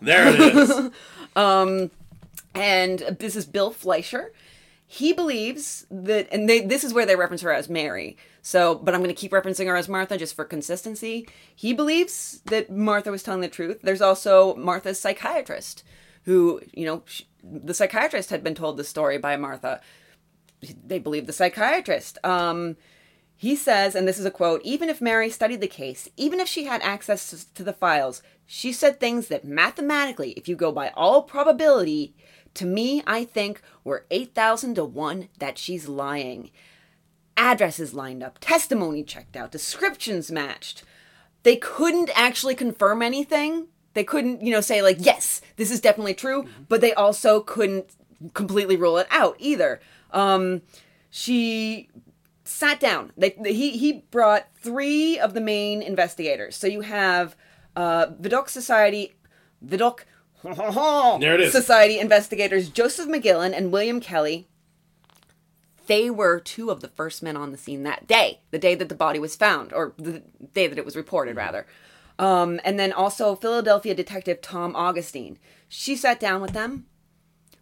There 0.00 0.28
it 0.28 0.40
is. 0.40 0.90
and 2.54 2.98
this 3.20 3.36
is 3.36 3.44
Bill 3.44 3.70
Fleischer. 3.70 4.32
He 4.86 5.12
believes 5.12 5.84
that, 5.90 6.28
and 6.32 6.48
they, 6.48 6.60
this 6.62 6.84
is 6.84 6.94
where 6.94 7.04
they 7.04 7.16
reference 7.16 7.42
her 7.42 7.52
as 7.52 7.68
Mary. 7.68 8.16
So, 8.48 8.76
but 8.76 8.94
I'm 8.94 9.02
going 9.02 9.14
to 9.14 9.20
keep 9.20 9.32
referencing 9.32 9.66
her 9.66 9.76
as 9.76 9.90
Martha 9.90 10.16
just 10.16 10.34
for 10.34 10.42
consistency. 10.42 11.28
He 11.54 11.74
believes 11.74 12.40
that 12.46 12.70
Martha 12.70 13.10
was 13.10 13.22
telling 13.22 13.42
the 13.42 13.48
truth. 13.48 13.80
There's 13.82 14.00
also 14.00 14.54
Martha's 14.54 14.98
psychiatrist, 14.98 15.84
who, 16.22 16.62
you 16.72 16.86
know, 16.86 17.02
she, 17.04 17.26
the 17.42 17.74
psychiatrist 17.74 18.30
had 18.30 18.42
been 18.42 18.54
told 18.54 18.78
the 18.78 18.84
story 18.84 19.18
by 19.18 19.36
Martha. 19.36 19.82
They 20.82 20.98
believe 20.98 21.26
the 21.26 21.32
psychiatrist. 21.34 22.16
Um, 22.24 22.78
he 23.36 23.54
says, 23.54 23.94
and 23.94 24.08
this 24.08 24.18
is 24.18 24.24
a 24.24 24.30
quote 24.30 24.62
even 24.64 24.88
if 24.88 25.02
Mary 25.02 25.28
studied 25.28 25.60
the 25.60 25.68
case, 25.68 26.08
even 26.16 26.40
if 26.40 26.48
she 26.48 26.64
had 26.64 26.80
access 26.80 27.28
to- 27.28 27.52
to 27.52 27.62
the 27.62 27.74
files, 27.74 28.22
she 28.46 28.72
said 28.72 28.98
things 28.98 29.28
that 29.28 29.44
mathematically, 29.44 30.30
if 30.38 30.48
you 30.48 30.56
go 30.56 30.72
by 30.72 30.88
all 30.96 31.20
probability, 31.20 32.14
to 32.54 32.64
me, 32.64 33.02
I 33.06 33.24
think 33.24 33.60
were 33.84 34.06
8,000 34.10 34.74
to 34.76 34.86
1 34.86 35.28
that 35.38 35.58
she's 35.58 35.86
lying. 35.86 36.50
Addresses 37.38 37.94
lined 37.94 38.22
up, 38.22 38.38
testimony 38.40 39.02
checked 39.02 39.36
out, 39.36 39.52
descriptions 39.52 40.30
matched. 40.30 40.82
They 41.44 41.56
couldn't 41.56 42.10
actually 42.14 42.54
confirm 42.54 43.00
anything. 43.00 43.68
They 43.94 44.04
couldn't, 44.04 44.42
you 44.42 44.50
know, 44.50 44.60
say, 44.60 44.82
like, 44.82 44.98
yes, 44.98 45.40
this 45.56 45.70
is 45.70 45.80
definitely 45.80 46.14
true, 46.14 46.46
but 46.68 46.80
they 46.80 46.92
also 46.92 47.40
couldn't 47.40 47.90
completely 48.34 48.76
rule 48.76 48.98
it 48.98 49.06
out 49.10 49.36
either. 49.38 49.80
Um, 50.10 50.62
she 51.10 51.88
sat 52.44 52.80
down. 52.80 53.12
They, 53.16 53.34
he 53.44 53.78
he 53.78 54.04
brought 54.10 54.48
three 54.56 55.18
of 55.18 55.34
the 55.34 55.40
main 55.40 55.80
investigators. 55.80 56.56
So 56.56 56.66
you 56.66 56.80
have 56.82 57.36
uh, 57.76 58.06
Vidocq 58.20 58.48
Society, 58.48 59.14
Vidocq 59.64 60.00
There 61.20 61.34
it 61.34 61.40
is. 61.40 61.52
Society 61.52 61.98
investigators 61.98 62.68
Joseph 62.68 63.08
McGillen 63.08 63.56
and 63.56 63.72
William 63.72 64.00
Kelly. 64.00 64.48
They 65.88 66.10
were 66.10 66.38
two 66.38 66.70
of 66.70 66.80
the 66.80 66.88
first 66.88 67.22
men 67.22 67.36
on 67.36 67.50
the 67.50 67.58
scene 67.58 67.82
that 67.82 68.06
day, 68.06 68.40
the 68.50 68.58
day 68.58 68.74
that 68.74 68.88
the 68.88 68.94
body 68.94 69.18
was 69.18 69.34
found, 69.34 69.72
or 69.72 69.94
the 69.96 70.22
day 70.52 70.66
that 70.66 70.78
it 70.78 70.84
was 70.84 70.96
reported, 70.96 71.34
rather. 71.34 71.66
Um, 72.18 72.60
and 72.64 72.78
then 72.78 72.92
also 72.92 73.34
Philadelphia 73.34 73.94
detective 73.94 74.40
Tom 74.40 74.76
Augustine. 74.76 75.38
She 75.68 75.96
sat 75.96 76.20
down 76.20 76.40
with 76.40 76.52
them. 76.52 76.86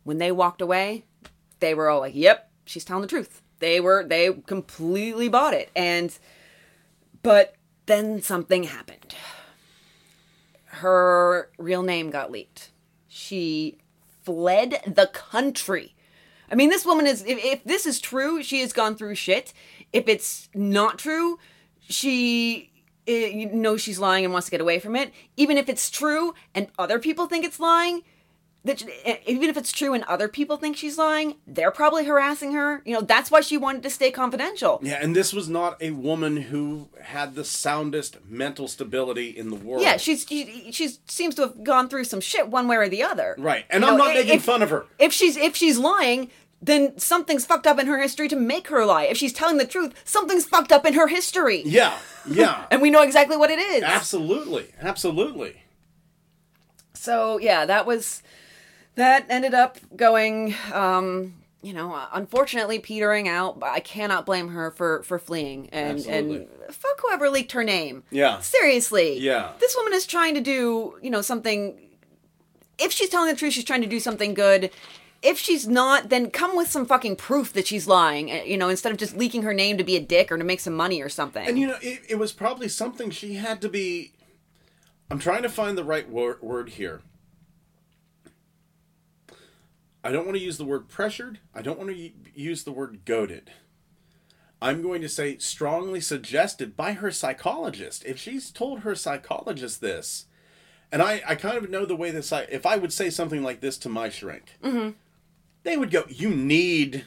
When 0.03 0.19
they 0.19 0.33
walked 0.33 0.61
away, 0.61 1.05
they 1.61 1.75
were 1.75 1.89
all 1.89 2.01
like, 2.01 2.15
"Yep, 2.15 2.51
she's 2.65 2.85
telling 2.85 3.03
the 3.03 3.09
truth." 3.09 3.43
They 3.59 3.81
were 3.81 4.05
they 4.05 4.33
completely 4.47 5.29
bought 5.29 5.55
it, 5.55 5.71
and 5.75 6.17
but 7.23 7.55
then 7.87 8.23
something 8.23 8.65
happened. 8.65 9.15
Her 10.65 11.51
real 11.59 11.83
name 11.83 12.11
got 12.11 12.31
leaked. 12.31 12.71
She 13.09 13.79
fled 14.23 14.81
the 14.87 15.07
country. 15.07 15.96
I 16.51 16.55
mean, 16.55 16.71
this 16.71 16.87
woman 16.87 17.07
is, 17.07 17.23
if, 17.25 17.45
if 17.45 17.65
this 17.65 17.87
is 17.87 18.01
true, 18.01 18.43
she 18.43 18.61
has 18.61 18.73
gone 18.73 18.97
through 18.97 19.15
shit. 19.15 19.53
If 19.93 20.09
it's 20.09 20.49
not 20.55 20.99
true, 20.99 21.39
she 21.81 22.71
uh, 23.09 23.13
you 23.13 23.47
know 23.53 23.77
she's 23.77 23.99
lying 23.99 24.25
and 24.25 24.33
wants 24.33 24.47
to 24.47 24.51
get 24.51 24.61
away 24.61 24.79
from 24.79 24.97
it. 24.97 25.13
Even 25.37 25.57
if 25.57 25.69
it's 25.69 25.91
true 25.91 26.35
and 26.55 26.69
other 26.79 26.99
people 26.99 27.27
think 27.27 27.45
it's 27.45 27.61
lying, 27.61 28.03
that 28.67 28.83
even 29.27 29.49
if 29.49 29.57
it's 29.57 29.73
true 29.73 29.95
and 29.95 30.05
other 30.05 30.29
people 30.29 30.57
think 30.57 30.77
she's 30.77 30.99
lying, 30.99 31.37
they're 31.47 31.71
probably 31.71 32.05
harassing 32.05 32.53
her. 32.53 32.83
You 32.85 32.95
know, 32.95 33.01
that's 33.01 33.31
why 33.31 33.41
she 33.41 33.57
wanted 33.57 33.83
to 33.85 33.91
stay 33.91 34.11
confidential. 34.11 34.81
Yeah, 34.83 34.99
and 35.01 35.17
this 35.17 35.33
was 35.33 35.49
not 35.49 35.81
a 35.81 35.93
woman 35.93 36.37
who 36.37 36.89
had 37.01 37.35
the 37.37 37.45
soundest 37.45 38.19
mental 38.29 38.69
stability 38.69 39.31
in 39.31 39.51
the 39.51 39.57
world. 39.57 39.83
Yeah, 39.83 39.97
she's 39.97 40.27
she, 40.29 40.71
she 40.73 40.89
seems 41.07 41.35
to 41.37 41.43
have 41.43 41.65
gone 41.65 41.89
through 41.89 42.05
some 42.05 42.21
shit 42.21 42.49
one 42.49 42.69
way 42.69 42.77
or 42.77 42.89
the 42.89 43.03
other. 43.03 43.37
right. 43.39 43.65
And 43.71 43.83
You 43.85 43.91
I'm 43.91 43.97
know, 43.97 44.05
not 44.05 44.15
making 44.15 44.35
if- 44.37 44.45
fun 44.45 44.63
of 44.63 44.71
her. 44.71 44.85
If 44.99 45.13
she's 45.13 45.37
if 45.37 45.55
she's 45.57 45.79
lying, 45.79 46.31
then 46.61 46.99
something's 46.99 47.45
fucked 47.47 47.67
up 47.67 47.79
in 47.79 47.87
her 47.87 48.01
history 48.01 48.29
to 48.29 48.37
make 48.37 48.69
her 48.69 48.85
lie. 48.85 49.05
If 49.05 49.17
she's 49.17 49.33
telling 49.33 49.59
the 49.59 49.67
truth, 49.67 49.93
something's 50.05 50.45
fucked 50.47 50.73
up 50.73 50.85
in 50.85 50.95
her 50.95 51.07
history. 51.07 51.63
Yeah, 51.65 51.97
yeah. 52.29 52.65
And 52.73 52.83
we 52.83 52.91
know 52.91 53.03
exactly 53.03 53.37
what 53.37 53.51
it 53.51 53.59
is. 53.61 53.83
absolutely, 53.85 54.67
absolutely. 54.81 55.63
So 56.95 57.39
yeah, 57.39 57.67
that 57.67 57.87
was 57.87 58.23
that 58.97 59.27
ended 59.29 59.55
up 59.55 59.79
going 59.97 60.55
um 60.73 61.35
you 61.63 61.73
know, 61.73 62.01
unfortunately 62.13 62.79
petering 62.79 63.29
out, 63.29 63.59
but 63.59 63.71
I 63.71 63.81
cannot 63.81 64.25
blame 64.25 64.49
her 64.49 64.71
for 64.71 65.03
for 65.03 65.19
fleeing 65.19 65.69
and 65.71 65.99
Absolutely. 65.99 66.37
and 66.37 66.49
fuck 66.75 67.01
whoever 67.03 67.29
leaked 67.29 67.53
her 67.53 67.65
name. 67.65 68.05
Yeah. 68.11 68.39
Seriously. 68.41 69.19
Yeah. 69.19 69.53
This 69.59 69.75
woman 69.77 69.93
is 69.93 70.07
trying 70.07 70.35
to 70.35 70.41
do, 70.41 70.97
you 71.03 71.11
know, 71.11 71.23
something 71.23 71.77
if 72.79 72.93
she's 72.93 73.09
telling 73.09 73.31
the 73.31 73.37
truth, 73.37 73.55
she's 73.55 73.65
trying 73.65 73.81
to 73.83 73.89
do 73.89 73.99
something 73.99 74.35
good. 74.35 74.71
If 75.23 75.39
she's 75.39 75.67
not, 75.67 76.09
then 76.11 76.31
come 76.31 76.55
with 76.55 76.69
some 76.69 76.87
fucking 76.87 77.17
proof 77.17 77.53
that 77.55 77.67
she's 77.67 77.89
lying, 77.89 78.31
uh, 78.31 78.43
you 78.45 78.57
know, 78.57 78.69
instead 78.69 78.93
of 78.93 78.99
just 78.99 79.17
leaking 79.17 79.43
her 79.43 79.55
name 79.55 79.77
to 79.79 79.83
be 79.83 79.97
a 79.97 80.01
dick 80.01 80.31
or 80.31 80.37
to 80.39 80.45
make 80.45 80.61
some 80.61 80.75
money 80.75 81.03
or 81.03 81.09
something. 81.09 81.49
And 81.49 81.59
you 81.59 81.67
know, 81.67 81.79
it, 81.83 82.03
it 82.11 82.15
was 82.17 82.33
probably 82.33 82.69
something 82.69 83.11
she 83.11 83.35
had 83.35 83.61
to 83.63 83.69
be. 83.69 84.13
I'm 85.11 85.19
trying 85.19 85.43
to 85.43 85.49
find 85.49 85.77
the 85.77 85.85
right 85.85 86.09
wor- 86.09 86.39
word 86.41 86.71
here. 86.71 87.01
I 90.07 90.13
don't 90.13 90.25
want 90.25 90.37
to 90.39 90.45
use 90.45 90.57
the 90.57 90.65
word 90.65 90.89
pressured. 90.89 91.41
I 91.53 91.63
don't 91.63 91.79
want 91.79 91.91
to 91.91 92.13
use 92.33 92.63
the 92.63 92.71
word 92.71 93.05
goaded. 93.05 93.51
I'm 94.63 94.81
going 94.81 95.03
to 95.03 95.09
say 95.09 95.37
strongly 95.39 96.01
suggested 96.01 96.77
by 96.77 96.93
her 96.93 97.11
psychologist. 97.11 98.05
If 98.07 98.17
she's 98.17 98.53
told 98.53 98.81
her 98.81 98.95
psychologist 98.95 99.81
this, 99.81 100.27
and 100.93 101.03
I, 101.03 101.23
I 101.27 101.35
kind 101.35 101.57
of 101.57 101.69
know 101.71 101.85
the 101.85 101.97
way 101.97 102.13
this, 102.13 102.33
I, 102.33 102.43
if 102.43 102.65
I 102.65 102.77
would 102.77 102.93
say 102.93 103.11
something 103.11 103.43
like 103.43 103.61
this 103.61 103.77
to 103.79 103.89
my 103.89 104.09
shrink, 104.09 104.57
mm-hmm. 104.63 104.91
they 105.65 105.77
would 105.77 105.91
go, 105.91 106.05
You 106.09 106.31
need 106.31 107.07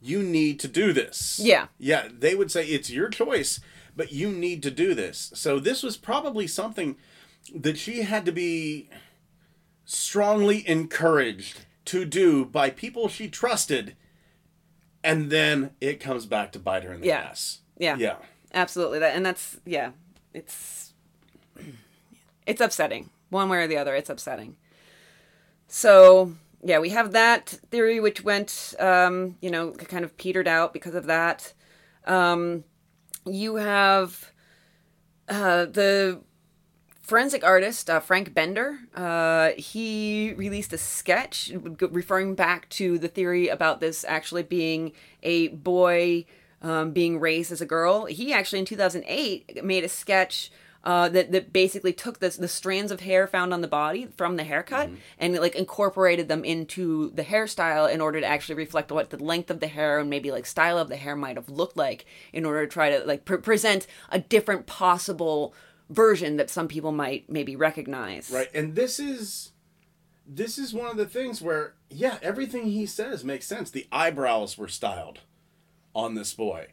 you 0.00 0.22
need 0.22 0.60
to 0.60 0.68
do 0.68 0.94
this. 0.94 1.38
Yeah. 1.42 1.66
Yeah, 1.78 2.08
they 2.10 2.34
would 2.34 2.50
say 2.50 2.64
it's 2.64 2.88
your 2.88 3.10
choice, 3.10 3.60
but 3.94 4.12
you 4.12 4.30
need 4.30 4.62
to 4.62 4.70
do 4.70 4.94
this. 4.94 5.30
So 5.34 5.58
this 5.58 5.82
was 5.82 5.98
probably 5.98 6.46
something 6.46 6.96
that 7.54 7.76
she 7.76 8.02
had 8.02 8.24
to 8.24 8.32
be 8.32 8.88
strongly 9.84 10.66
encouraged 10.66 11.66
to 11.86 12.04
do 12.04 12.44
by 12.44 12.70
people 12.70 13.08
she 13.08 13.28
trusted. 13.28 13.96
And 15.02 15.30
then 15.30 15.70
it 15.80 16.00
comes 16.00 16.24
back 16.26 16.52
to 16.52 16.58
bite 16.58 16.84
her 16.84 16.92
in 16.92 17.00
the 17.02 17.08
Yeah. 17.08 17.20
ass. 17.20 17.58
Yeah. 17.78 17.96
Yeah. 17.96 18.16
Absolutely. 18.52 19.00
That 19.00 19.14
and 19.16 19.26
that's 19.26 19.58
yeah. 19.66 19.90
It's 20.32 20.92
it's 22.46 22.60
upsetting. 22.60 23.10
One 23.30 23.48
way 23.48 23.58
or 23.58 23.66
the 23.66 23.76
other, 23.76 23.94
it's 23.94 24.10
upsetting. 24.10 24.56
So 25.68 26.34
yeah, 26.62 26.78
we 26.78 26.90
have 26.90 27.12
that 27.12 27.48
theory 27.70 28.00
which 28.00 28.22
went 28.24 28.74
um, 28.78 29.36
you 29.40 29.50
know, 29.50 29.72
kind 29.72 30.04
of 30.04 30.16
petered 30.16 30.48
out 30.48 30.72
because 30.72 30.94
of 30.94 31.06
that. 31.06 31.52
Um 32.06 32.64
you 33.26 33.56
have 33.56 34.32
uh 35.28 35.64
the 35.66 36.20
forensic 37.04 37.44
artist 37.44 37.88
uh, 37.88 38.00
Frank 38.00 38.34
Bender. 38.34 38.78
Uh, 38.94 39.50
he 39.56 40.32
released 40.36 40.72
a 40.72 40.78
sketch 40.78 41.52
referring 41.80 42.34
back 42.34 42.68
to 42.70 42.98
the 42.98 43.08
theory 43.08 43.48
about 43.48 43.80
this 43.80 44.04
actually 44.08 44.42
being 44.42 44.92
a 45.22 45.48
boy 45.48 46.24
um, 46.62 46.92
being 46.92 47.20
raised 47.20 47.52
as 47.52 47.60
a 47.60 47.66
girl. 47.66 48.06
He 48.06 48.32
actually 48.32 48.60
in 48.60 48.64
2008 48.64 49.62
made 49.64 49.84
a 49.84 49.88
sketch. 49.88 50.50
Uh, 50.82 51.08
that, 51.08 51.32
that 51.32 51.50
basically 51.50 51.94
took 51.94 52.18
this 52.18 52.36
the 52.36 52.46
strands 52.46 52.92
of 52.92 53.00
hair 53.00 53.26
found 53.26 53.54
on 53.54 53.62
the 53.62 53.66
body 53.66 54.06
from 54.18 54.36
the 54.36 54.44
haircut 54.44 54.90
and 55.18 55.34
like 55.36 55.54
incorporated 55.54 56.28
them 56.28 56.44
into 56.44 57.10
the 57.12 57.22
hairstyle 57.22 57.90
in 57.90 58.02
order 58.02 58.20
to 58.20 58.26
actually 58.26 58.54
reflect 58.54 58.92
what 58.92 59.08
the 59.08 59.16
length 59.16 59.50
of 59.50 59.60
the 59.60 59.66
hair 59.66 59.98
and 59.98 60.10
maybe 60.10 60.30
like 60.30 60.44
style 60.44 60.76
of 60.76 60.90
the 60.90 60.96
hair 60.96 61.16
might 61.16 61.36
have 61.36 61.48
looked 61.48 61.78
like 61.78 62.04
in 62.34 62.44
order 62.44 62.66
to 62.66 62.70
try 62.70 62.90
to 62.90 63.02
like 63.06 63.24
pre- 63.24 63.38
present 63.38 63.86
a 64.10 64.18
different 64.18 64.66
possible 64.66 65.54
version 65.90 66.36
that 66.36 66.50
some 66.50 66.68
people 66.68 66.92
might 66.92 67.28
maybe 67.30 67.56
recognize. 67.56 68.30
Right. 68.30 68.48
And 68.54 68.74
this 68.74 68.98
is 68.98 69.52
this 70.26 70.58
is 70.58 70.72
one 70.72 70.90
of 70.90 70.96
the 70.96 71.06
things 71.06 71.42
where 71.42 71.74
yeah, 71.90 72.18
everything 72.22 72.66
he 72.66 72.86
says 72.86 73.24
makes 73.24 73.46
sense. 73.46 73.70
The 73.70 73.86
eyebrows 73.92 74.56
were 74.56 74.68
styled 74.68 75.20
on 75.94 76.14
this 76.14 76.34
boy. 76.34 76.68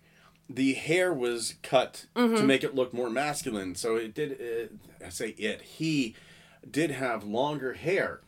The 0.49 0.73
hair 0.73 1.13
was 1.13 1.55
cut 1.63 2.07
to 2.15 2.43
make 2.43 2.63
it 2.63 2.75
look 2.75 2.93
more 2.93 3.09
masculine. 3.09 3.75
So 3.75 3.95
it 3.95 4.13
did 4.13 4.31
uh, 5.01 5.05
I 5.05 5.09
say 5.09 5.29
it. 5.29 5.61
He 5.61 6.15
did 6.69 6.91
have 6.91 7.23
longer 7.23 7.73
hair. 7.73 8.21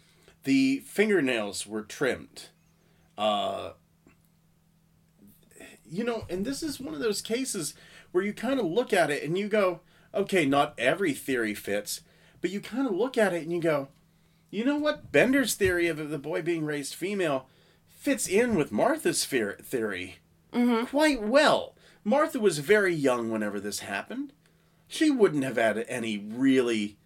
The 0.44 0.80
fingernails 0.80 1.66
were 1.66 1.84
trimmed. 1.84 2.50
Uh 3.18 3.72
you 5.90 6.04
know, 6.04 6.26
and 6.30 6.44
this 6.44 6.64
is 6.64 6.80
one 6.80 6.96
of 6.96 7.00
those 7.00 7.22
cases 7.22 7.76
where 8.12 8.24
you 8.24 8.34
kind 8.34 8.60
of 8.60 8.66
look 8.66 8.94
at 8.94 9.12
it 9.12 9.24
and 9.24 9.38
you 9.38 9.48
go, 9.48 9.82
okay, 10.14 10.46
not 10.46 10.74
every 10.78 11.14
theory 11.14 11.54
fits, 11.54 12.02
but 12.42 12.52
you 12.52 12.60
kind 12.60 12.88
of 12.88 12.94
look 12.94 13.18
at 13.18 13.34
it 13.34 13.44
and 13.44 13.52
you 13.52 13.62
go, 13.62 13.88
you 14.50 14.64
know 14.64 14.78
what? 14.78 15.12
Bender's 15.12 15.56
theory 15.56 15.88
of 15.88 16.10
the 16.10 16.20
boy 16.20 16.42
being 16.42 16.66
raised 16.66 16.94
female 16.94 17.48
fits 17.88 18.28
in 18.28 18.56
with 18.56 18.72
Martha's 18.72 19.26
theory 19.26 20.18
mm-hmm. 20.54 20.86
quite 20.86 21.24
well. 21.24 21.76
Martha 22.04 22.40
was 22.40 22.60
very 22.60 22.94
young 22.94 23.32
whenever 23.32 23.60
this 23.60 23.80
happened. 23.80 24.34
She 24.88 25.10
wouldn't 25.10 25.44
have 25.44 25.58
had 25.58 25.86
any 25.88 26.18
really 26.18 26.98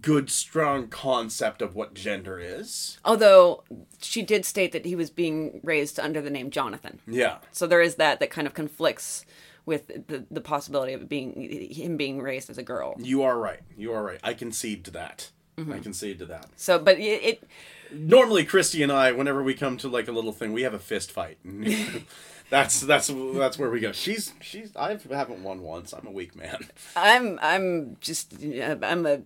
good, 0.00 0.30
strong 0.30 0.88
concept 0.88 1.62
of 1.62 1.74
what 1.74 1.94
gender 1.94 2.38
is. 2.38 2.98
Although 3.04 3.64
she 4.00 4.22
did 4.22 4.44
state 4.44 4.72
that 4.72 4.86
he 4.86 4.94
was 4.94 5.10
being 5.10 5.60
raised 5.62 5.98
under 5.98 6.20
the 6.20 6.30
name 6.30 6.50
Jonathan. 6.50 7.00
Yeah. 7.06 7.38
So 7.52 7.66
there 7.66 7.80
is 7.80 7.96
that 7.96 8.20
that 8.20 8.30
kind 8.30 8.46
of 8.46 8.54
conflicts 8.54 9.24
with 9.66 10.08
the, 10.08 10.24
the 10.30 10.40
possibility 10.40 10.92
of 10.92 11.02
it 11.02 11.08
being 11.08 11.32
him 11.70 11.96
being 11.96 12.20
raised 12.20 12.50
as 12.50 12.58
a 12.58 12.62
girl. 12.62 12.94
You 12.98 13.22
are 13.22 13.38
right. 13.38 13.60
You 13.76 13.92
are 13.92 14.02
right. 14.02 14.20
I 14.22 14.34
concede 14.34 14.84
to 14.86 14.90
that. 14.92 15.30
Mm-hmm. 15.56 15.72
I 15.72 15.78
concede 15.78 16.18
to 16.18 16.26
that. 16.26 16.46
So, 16.56 16.78
but 16.78 16.98
it, 16.98 17.22
it 17.24 17.48
normally 17.92 18.44
Christy 18.44 18.82
and 18.82 18.90
I, 18.90 19.12
whenever 19.12 19.42
we 19.42 19.54
come 19.54 19.76
to 19.78 19.88
like 19.88 20.08
a 20.08 20.12
little 20.12 20.32
thing, 20.32 20.52
we 20.52 20.62
have 20.62 20.74
a 20.74 20.78
fist 20.78 21.12
fight. 21.12 21.38
that's 22.50 22.80
that's 22.80 23.08
that's 23.08 23.58
where 23.58 23.70
we 23.70 23.80
go. 23.80 23.92
She's 23.92 24.32
she's 24.40 24.74
I 24.76 24.98
haven't 25.10 25.42
won 25.42 25.62
once. 25.62 25.92
I'm 25.92 26.06
a 26.06 26.10
weak 26.10 26.36
man. 26.36 26.68
I'm 26.96 27.38
I'm 27.40 27.96
just 28.00 28.34
I'm 28.82 29.06
a 29.06 29.22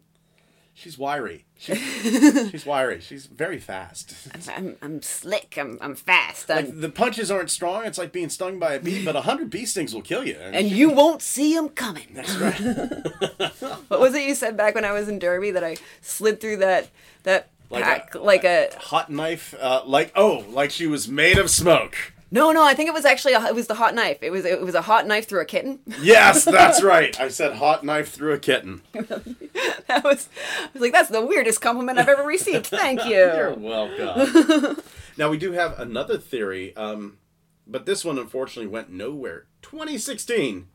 She's 0.81 0.97
wiry. 0.97 1.45
She's, 1.59 1.77
she's 2.53 2.65
wiry. 2.65 3.01
She's 3.01 3.27
very 3.27 3.59
fast. 3.59 4.15
I'm 4.49 4.77
I'm 4.81 5.03
slick. 5.03 5.57
I'm 5.59 5.77
I'm 5.81 5.97
fast. 5.97 6.49
I'm, 6.51 6.67
Like 6.67 6.81
the 6.81 6.89
punches 6.89 7.33
aren't 7.33 7.51
strong. 7.51 7.85
It's 7.85 7.99
like 7.99 8.13
being 8.13 8.29
stung 8.29 8.61
by 8.61 8.75
a 8.75 8.81
bee, 8.81 9.05
but 9.05 9.17
a 9.17 9.23
hundred 9.23 9.51
bee 9.51 9.67
stings 9.67 9.93
will 9.93 10.03
kill 10.03 10.25
you. 10.25 10.37
and 10.41 10.69
you 10.71 10.91
won't 10.91 11.21
see 11.21 11.53
them 11.55 11.69
coming. 11.71 12.07
that's 12.15 12.37
right. 12.37 12.61
What 13.89 14.01
was 14.01 14.15
it 14.15 14.23
you 14.29 14.35
said 14.37 14.57
back 14.57 14.77
when 14.77 14.85
I 14.85 14.93
was 14.93 15.09
in 15.09 15.19
Derby 15.19 15.51
that 15.51 15.65
I 15.65 15.79
slid 16.01 16.41
through 16.41 16.59
that 16.59 16.89
that 17.25 17.49
Like 17.71 17.83
pack, 17.83 18.15
a- 18.15 18.19
like 18.21 18.45
a 18.45 18.71
hot 18.79 19.11
knife, 19.11 19.55
uh, 19.61 19.83
like 19.85 20.13
oh, 20.15 20.45
like 20.51 20.71
she 20.71 20.87
was 20.87 21.09
made 21.09 21.39
of 21.39 21.51
smoke. 21.51 22.13
No, 22.31 22.53
no. 22.53 22.65
I 22.65 22.75
think 22.75 22.89
it 22.89 22.95
was 22.95 23.05
actually 23.05 23.33
a, 23.33 23.45
it 23.47 23.55
was 23.55 23.67
the 23.67 23.75
hot 23.75 23.95
knife. 23.95 24.19
It 24.23 24.31
was 24.31 24.45
it 24.45 24.61
was 24.61 24.75
a 24.75 24.83
hot 24.83 25.07
knife 25.07 25.29
through 25.29 25.41
a 25.41 25.45
kitten. 25.45 25.81
Yes, 26.01 26.45
that's 26.45 26.83
right. 26.85 27.19
I 27.21 27.29
said 27.29 27.55
hot 27.57 27.85
knife 27.85 28.13
through 28.13 28.33
a 28.33 28.39
kitten. 28.39 28.83
that 28.93 30.03
was 30.05 30.29
I 30.65 30.69
was 30.73 30.83
like 30.83 30.93
that's 30.93 31.11
the 31.11 31.25
weirdest 31.25 31.61
compliment 31.61 31.99
I've 31.99 32.09
ever 32.09 32.25
received. 32.25 32.67
Thank 32.67 33.05
you. 33.05 33.11
You're 33.17 33.55
welcome. 33.55 34.83
now 35.17 35.31
we 35.31 35.39
do 35.39 35.53
have 35.53 35.79
another 35.79 36.19
theory, 36.19 36.77
um, 36.77 37.19
but 37.67 37.87
this 37.87 38.05
one 38.05 38.19
unfortunately 38.19 38.71
went 38.71 38.91
nowhere. 38.91 39.47
2016, 39.63 40.69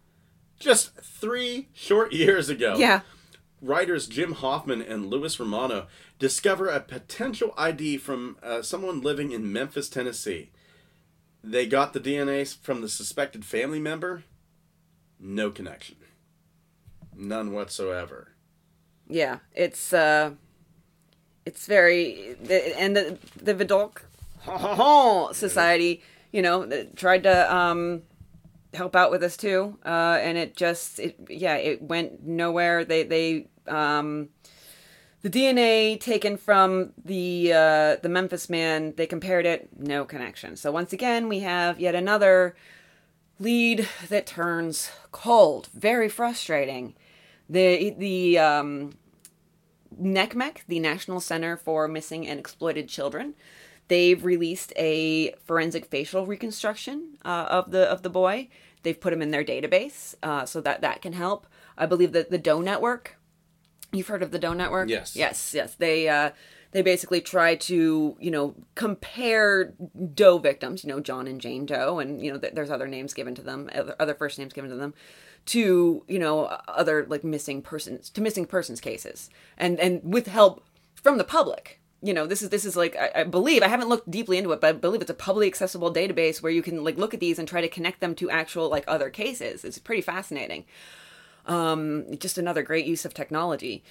just 0.60 0.96
three 1.02 1.70
short 1.74 2.14
years 2.14 2.50
ago. 2.50 2.76
Yeah. 2.78 3.02
Writers 3.62 4.08
Jim 4.08 4.34
Hoffman 4.34 4.82
and 4.82 5.06
Louis 5.06 5.40
Romano 5.40 5.88
discover 6.20 6.68
a 6.68 6.82
potential 6.82 7.54
ID 7.58 7.98
from 7.98 8.38
uh, 8.44 8.62
someone 8.62 9.00
living 9.00 9.32
in 9.32 9.54
Memphis, 9.54 9.88
Tennessee. 9.88 10.52
They 11.44 11.66
got 11.66 11.94
the 11.94 12.00
DNA 12.00 12.56
from 12.56 12.82
the 12.82 12.90
suspected 12.90 13.44
family 13.44 13.80
member. 13.80 14.24
No 15.20 15.52
connection. 15.52 15.98
None 17.16 17.52
whatsoever. 17.52 18.30
Yeah, 19.08 19.40
it's 19.54 19.94
uh, 19.94 20.32
it's 21.46 21.68
very 21.68 22.36
and 22.78 22.96
the 22.96 23.18
the 23.36 23.54
Vidal 23.54 23.94
Society, 25.34 26.02
you 26.32 26.42
know, 26.42 26.88
tried 26.96 27.24
to 27.24 27.54
um 27.54 28.04
help 28.74 28.96
out 28.96 29.12
with 29.12 29.22
this 29.22 29.38
too, 29.38 29.78
uh, 29.86 30.18
and 30.22 30.38
it 30.38 30.56
just 30.56 31.00
it 31.00 31.18
yeah 31.30 31.56
it 31.56 31.82
went 31.82 32.26
nowhere. 32.26 32.86
They 32.86 33.04
they 33.04 33.48
um 33.68 34.30
the 35.24 35.30
DNA 35.30 36.00
taken 36.00 36.36
from 36.36 36.92
the 37.04 37.52
uh, 37.54 37.96
the 38.02 38.10
Memphis 38.10 38.50
man, 38.50 38.94
they 38.98 39.08
compared 39.08 39.46
it, 39.46 39.70
no 39.78 40.04
connection. 40.04 40.58
So 40.58 40.72
once 40.72 40.92
again, 40.92 41.30
we 41.30 41.40
have 41.40 41.80
yet 41.80 41.96
another 41.96 42.56
lead 43.40 43.88
that 44.10 44.28
turns 44.28 44.92
cold. 45.12 45.70
Very 45.74 46.10
frustrating. 46.10 46.94
The 47.50 47.96
the 47.98 48.38
um, 48.38 48.98
NCMEC, 50.00 50.58
the 50.68 50.80
National 50.80 51.22
Center 51.22 51.56
for 51.56 51.88
Missing 51.88 52.28
and 52.28 52.38
Exploited 52.38 52.90
Children, 52.90 53.34
they've 53.88 54.24
released 54.26 54.74
a 54.76 55.34
forensic 55.46 55.86
facial 55.86 56.26
reconstruction 56.26 57.18
uh, 57.24 57.48
of 57.50 57.72
the 57.72 57.90
of 57.90 58.02
the 58.02 58.10
boy. 58.10 58.50
They've 58.84 59.00
put 59.00 59.14
him 59.14 59.22
in 59.22 59.32
their 59.32 59.46
database, 59.46 60.16
uh, 60.22 60.46
so 60.46 60.60
that 60.60 60.82
that 60.82 61.02
can 61.02 61.14
help. 61.14 61.48
I 61.78 61.86
believe 61.86 62.12
that 62.12 62.30
the 62.30 62.38
Doe 62.38 62.60
Network. 62.60 63.18
You've 63.94 64.08
heard 64.08 64.24
of 64.24 64.32
the 64.32 64.40
Doe 64.40 64.54
Network? 64.54 64.90
Yes. 64.90 65.16
Yes. 65.16 65.54
Yes. 65.54 65.76
They 65.76 66.10
uh, 66.10 66.32
they 66.74 66.82
basically 66.82 67.22
try 67.22 67.56
to 67.56 68.18
you 68.20 68.32
know 68.32 68.56
compare 68.76 69.74
Doe 70.14 70.40
victims, 70.40 70.84
you 70.84 70.90
know 70.90 71.00
John 71.00 71.28
and 71.28 71.40
Jane 71.40 71.66
Doe, 71.66 72.00
and 72.00 72.22
you 72.22 72.32
know 72.32 72.40
th- 72.40 72.54
there's 72.54 72.72
other 72.72 72.88
names 72.88 73.14
given 73.14 73.36
to 73.36 73.42
them, 73.42 73.70
other, 73.74 73.96
other 74.00 74.16
first 74.16 74.38
names 74.38 74.54
given 74.54 74.70
to 74.70 74.76
them, 74.76 74.94
to 75.48 76.04
you 76.08 76.20
know 76.20 76.46
other 76.68 77.06
like 77.08 77.24
missing 77.24 77.62
persons 77.62 78.10
to 78.10 78.22
missing 78.22 78.46
persons 78.46 78.82
cases, 78.82 79.30
and 79.58 79.80
and 79.80 80.02
with 80.04 80.28
help 80.28 80.66
from 80.96 81.18
the 81.18 81.24
public. 81.24 81.80
You 82.02 82.14
know, 82.14 82.28
this 82.28 82.42
is 82.42 82.50
this 82.50 82.66
is 82.66 82.76
like 82.76 82.98
I, 82.98 83.22
I 83.22 83.24
believe 83.24 83.64
I 83.64 83.70
haven't 83.70 83.88
looked 83.88 84.12
deeply 84.12 84.38
into 84.38 84.52
it, 84.52 84.60
but 84.60 84.68
I 84.68 84.72
believe 84.74 85.02
it's 85.02 85.10
a 85.10 85.14
publicly 85.14 85.48
accessible 85.48 85.94
database 85.94 86.42
where 86.42 86.52
you 86.52 86.62
can 86.62 86.84
like 86.84 86.98
look 86.98 87.14
at 87.14 87.22
these 87.22 87.40
and 87.40 87.48
try 87.48 87.62
to 87.62 87.70
connect 87.70 88.02
them 88.02 88.14
to 88.16 88.30
actual 88.30 88.68
like 88.68 88.84
other 88.88 89.10
cases. 89.10 89.64
It's 89.64 89.78
pretty 89.78 90.02
fascinating. 90.02 90.66
Um, 91.46 92.06
just 92.20 92.38
another 92.38 92.64
great 92.64 92.86
use 92.86 93.06
of 93.06 93.14
technology. 93.14 93.84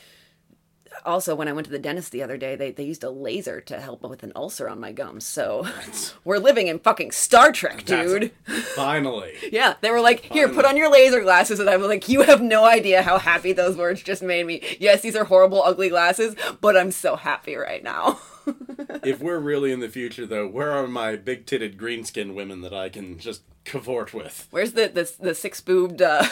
Also 1.06 1.34
when 1.34 1.48
i 1.48 1.52
went 1.54 1.64
to 1.64 1.70
the 1.70 1.78
dentist 1.78 2.12
the 2.12 2.22
other 2.22 2.36
day 2.36 2.54
they, 2.54 2.70
they 2.70 2.84
used 2.84 3.02
a 3.02 3.08
laser 3.08 3.62
to 3.62 3.80
help 3.80 4.02
with 4.02 4.22
an 4.22 4.30
ulcer 4.36 4.68
on 4.68 4.78
my 4.78 4.92
gums. 4.92 5.24
So 5.26 5.66
we're 6.24 6.36
living 6.38 6.66
in 6.68 6.78
fucking 6.78 7.12
star 7.12 7.50
trek 7.50 7.84
dude. 7.86 8.30
Finally. 8.76 9.34
yeah 9.50 9.74
they 9.80 9.90
were 9.90 10.02
like 10.02 10.20
here 10.20 10.50
put 10.50 10.66
on 10.66 10.76
your 10.76 10.90
laser 10.90 11.20
glasses 11.20 11.58
and 11.60 11.70
i'm 11.70 11.80
like 11.82 12.08
you 12.10 12.22
have 12.22 12.42
no 12.42 12.64
idea 12.64 13.02
how 13.02 13.16
happy 13.18 13.52
those 13.54 13.74
words 13.76 14.02
just 14.02 14.22
made 14.22 14.46
me. 14.46 14.62
Yes 14.78 15.00
these 15.00 15.16
are 15.16 15.24
horrible 15.24 15.62
ugly 15.62 15.88
glasses 15.88 16.36
but 16.60 16.76
i'm 16.76 16.90
so 16.92 17.16
happy 17.16 17.56
right 17.56 17.82
now. 17.82 18.20
If 19.04 19.20
we're 19.20 19.38
really 19.38 19.72
in 19.72 19.78
the 19.80 19.88
future, 19.88 20.26
though, 20.26 20.46
where 20.48 20.72
are 20.72 20.86
my 20.88 21.14
big 21.16 21.46
titted 21.46 21.76
green 21.76 22.04
skinned 22.04 22.34
women 22.34 22.60
that 22.62 22.74
I 22.74 22.88
can 22.88 23.18
just 23.18 23.42
cavort 23.64 24.12
with? 24.12 24.48
where's 24.50 24.72
the 24.72 24.88
the, 24.88 25.10
the 25.20 25.34
six 25.34 25.60
boobed 25.60 26.02
uh, 26.02 26.24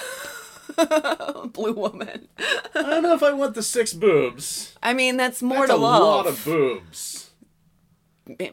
blue 1.52 1.72
woman 1.72 2.28
I 2.74 2.82
don't 2.82 3.02
know 3.02 3.14
if 3.14 3.22
I 3.22 3.32
want 3.32 3.54
the 3.54 3.62
six 3.62 3.92
boobs. 3.92 4.74
i 4.82 4.92
mean 4.92 5.16
that's 5.16 5.42
more 5.42 5.66
That's 5.66 5.70
to 5.70 5.76
a 5.76 5.78
love 5.78 6.02
lot 6.02 6.26
of 6.26 6.44
boobs. 6.44 7.30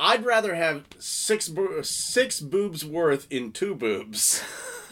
I'd 0.00 0.24
rather 0.24 0.54
have 0.54 0.84
six 0.98 1.48
bo- 1.48 1.82
six 1.82 2.40
boobs 2.40 2.84
worth 2.84 3.26
in 3.30 3.52
two 3.52 3.74
boobs 3.74 4.42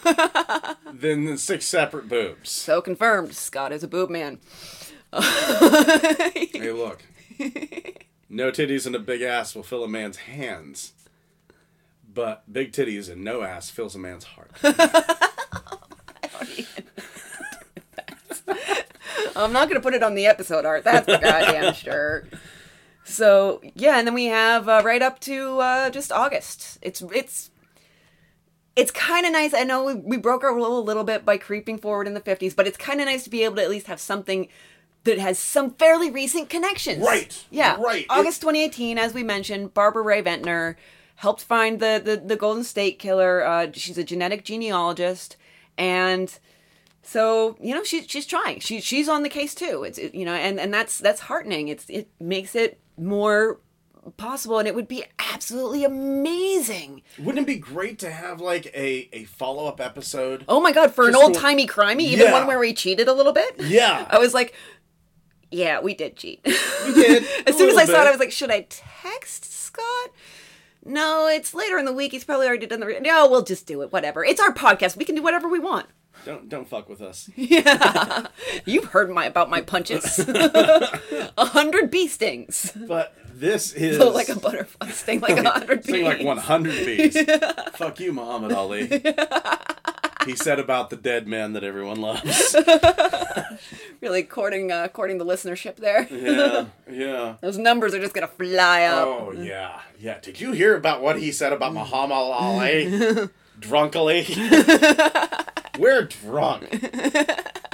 than 0.93 1.37
six 1.37 1.65
separate 1.65 2.07
boobs. 2.07 2.49
so 2.51 2.81
confirmed 2.81 3.33
scott 3.35 3.71
is 3.71 3.83
a 3.83 3.87
boob 3.87 4.09
man 4.09 4.39
Hey, 5.13 6.71
look. 6.71 7.03
No 8.29 8.51
titties 8.51 8.85
and 8.85 8.95
a 8.95 8.99
big 8.99 9.21
ass 9.21 9.55
will 9.55 9.63
fill 9.63 9.83
a 9.83 9.87
man's 9.87 10.17
hands. 10.17 10.91
But 12.13 12.51
big 12.51 12.73
titties 12.73 13.09
and 13.09 13.23
no 13.23 13.41
ass 13.41 13.69
fills 13.69 13.95
a 13.95 13.99
man's 13.99 14.25
heart. 14.25 14.51
I'm 19.35 19.51
not 19.53 19.67
gonna 19.67 19.81
put 19.81 19.93
it 19.93 20.03
on 20.03 20.15
the 20.15 20.25
episode 20.25 20.65
art. 20.65 20.83
That's 20.83 21.05
for 21.05 21.17
goddamn 21.19 21.73
sure. 21.75 22.27
So 23.03 23.61
yeah, 23.75 23.97
and 23.97 24.07
then 24.07 24.13
we 24.13 24.25
have 24.25 24.67
uh, 24.69 24.81
right 24.83 25.01
up 25.01 25.19
to 25.21 25.59
uh, 25.59 25.89
just 25.89 26.11
August. 26.11 26.77
It's 26.81 27.01
it's 27.13 27.49
it's 28.75 28.91
kind 28.91 29.25
of 29.25 29.31
nice. 29.31 29.53
I 29.53 29.63
know 29.63 29.83
we, 29.85 29.93
we 29.95 30.17
broke 30.17 30.43
our 30.43 30.53
rule 30.53 30.77
a 30.77 30.81
little 30.81 31.03
bit 31.03 31.23
by 31.25 31.37
creeping 31.37 31.77
forward 31.77 32.07
in 32.07 32.13
the 32.13 32.19
50s, 32.21 32.53
but 32.55 32.67
it's 32.67 32.75
kind 32.77 32.99
of 32.99 33.05
nice 33.07 33.23
to 33.23 33.29
be 33.29 33.43
able 33.45 33.55
to 33.55 33.61
at 33.63 33.69
least 33.69 33.87
have 33.87 34.01
something 34.01 34.49
that 35.05 35.17
has 35.17 35.39
some 35.39 35.71
fairly 35.75 36.11
recent 36.11 36.49
connections. 36.49 37.01
Right, 37.05 37.45
Yeah. 37.51 37.77
right. 37.79 38.05
August 38.09 38.41
2018, 38.41 38.97
as 38.97 39.13
we 39.13 39.23
mentioned, 39.23 39.73
Barbara 39.73 40.03
Rae-Venter 40.03 40.77
helped 41.17 41.41
find 41.43 41.79
the 41.79 42.01
the, 42.03 42.17
the 42.17 42.35
Golden 42.35 42.63
State 42.65 42.99
Killer. 42.99 43.45
Uh, 43.45 43.67
she's 43.71 43.97
a 43.97 44.03
genetic 44.03 44.43
genealogist, 44.43 45.37
and 45.77 46.37
so 47.03 47.57
you 47.61 47.73
know 47.75 47.83
she, 47.83 48.01
she's 48.07 48.25
trying. 48.25 48.59
She 48.59 48.81
she's 48.81 49.07
on 49.09 49.23
the 49.23 49.29
case 49.29 49.53
too. 49.55 49.83
It's 49.83 49.97
it, 49.97 50.15
you 50.15 50.25
know, 50.25 50.33
and 50.33 50.59
and 50.59 50.73
that's 50.73 50.97
that's 50.99 51.21
heartening. 51.21 51.67
It's 51.67 51.89
it 51.89 52.09
makes 52.19 52.55
it 52.55 52.79
more 52.97 53.59
possible, 54.17 54.59
and 54.59 54.67
it 54.67 54.75
would 54.75 54.87
be 54.87 55.03
absolutely 55.19 55.83
amazing. 55.83 57.01
Wouldn't 57.17 57.43
it 57.43 57.47
be 57.47 57.57
great 57.57 57.97
to 57.99 58.11
have 58.11 58.39
like 58.39 58.67
a, 58.75 59.09
a 59.13 59.23
follow 59.25 59.65
up 59.67 59.81
episode? 59.81 60.45
Oh 60.47 60.59
my 60.61 60.71
god, 60.71 60.93
for 60.93 61.07
an 61.07 61.15
old 61.15 61.23
one- 61.25 61.33
timey 61.33 61.67
crimey, 61.67 62.01
even 62.01 62.27
Yeah. 62.27 62.33
one 62.33 62.47
where 62.47 62.59
we 62.59 62.73
cheated 62.73 63.07
a 63.07 63.13
little 63.13 63.33
bit. 63.33 63.55
Yeah. 63.59 64.05
I 64.09 64.19
was 64.19 64.33
like, 64.33 64.53
yeah, 65.51 65.79
we 65.79 65.93
did 65.95 66.17
cheat. 66.17 66.41
We 66.45 66.93
did. 66.93 67.23
as 67.47 67.57
soon 67.57 67.69
as 67.69 67.77
I 67.77 67.85
saw 67.85 68.01
it. 68.03 68.07
I 68.07 68.11
was 68.11 68.19
like, 68.19 68.31
should 68.31 68.51
I 68.51 68.67
text 68.69 69.51
Scott? 69.51 70.09
No, 70.85 71.27
it's 71.27 71.53
later 71.53 71.77
in 71.79 71.85
the 71.85 71.93
week. 71.93 72.11
He's 72.11 72.23
probably 72.23 72.47
already 72.47 72.67
done 72.67 72.79
the. 72.79 72.85
Re- 72.85 72.99
no, 72.99 73.27
we'll 73.27 73.41
just 73.43 73.65
do 73.65 73.81
it. 73.81 73.91
Whatever. 73.91 74.23
It's 74.23 74.39
our 74.39 74.53
podcast. 74.53 74.95
We 74.95 75.03
can 75.05 75.15
do 75.15 75.23
whatever 75.23 75.49
we 75.49 75.59
want. 75.59 75.87
Don't 76.25 76.47
don't 76.47 76.67
fuck 76.67 76.87
with 76.87 77.01
us. 77.01 77.29
yeah, 77.35 78.27
You've 78.65 78.85
heard 78.85 79.09
my 79.09 79.25
about 79.25 79.49
my 79.49 79.61
punches. 79.61 80.19
A 80.29 81.33
hundred 81.45 81.91
bee 81.91 82.07
stings. 82.07 82.71
But 82.87 83.15
this 83.33 83.73
is 83.73 83.97
So 83.97 84.09
like 84.09 84.29
a 84.29 84.35
butterfly 84.39 84.89
sting, 84.91 85.19
like 85.19 85.37
a 85.37 85.49
hundred 85.49 85.83
bees. 85.83 85.95
Sing 85.95 86.05
like 86.05 86.23
100 86.23 86.85
bees. 86.85 87.17
Fuck 87.73 87.99
you, 87.99 88.13
Muhammad 88.13 88.53
Ali. 88.53 88.87
He 90.25 90.35
said 90.35 90.59
about 90.59 90.89
the 90.89 90.95
dead 90.95 91.27
man 91.27 91.53
that 91.53 91.63
everyone 91.63 92.01
loves. 92.01 92.55
Really 94.01 94.23
courting, 94.23 94.71
uh, 94.71 94.87
courting 94.89 95.17
the 95.17 95.25
listenership 95.25 95.77
there. 95.77 96.07
Yeah, 96.11 96.65
yeah. 96.91 97.35
Those 97.41 97.57
numbers 97.57 97.93
are 97.93 97.99
just 97.99 98.13
gonna 98.13 98.27
fly 98.27 98.83
up. 98.83 99.07
Oh 99.07 99.31
yeah, 99.31 99.79
yeah. 99.97 100.19
Did 100.19 100.39
you 100.39 100.51
hear 100.51 100.75
about 100.75 101.01
what 101.01 101.17
he 101.17 101.31
said 101.31 101.53
about 101.53 101.73
Muhammad 101.73 102.11
Ali? 102.11 103.29
Drunkily. 103.59 104.25
We're 105.79 106.03
drunk. 106.03 106.67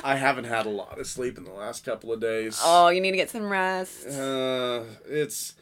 I 0.03 0.15
haven't 0.15 0.45
had 0.45 0.65
a 0.65 0.69
lot 0.69 0.99
of 0.99 1.07
sleep 1.07 1.37
in 1.37 1.43
the 1.43 1.51
last 1.51 1.83
couple 1.83 2.13
of 2.13 2.21
days. 2.21 2.59
Oh, 2.63 2.89
you 2.89 3.01
need 3.01 3.11
to 3.11 3.17
get 3.17 3.29
some 3.29 3.49
rest. 3.49 4.07
Uh, 4.07 4.83
it's 5.05 5.55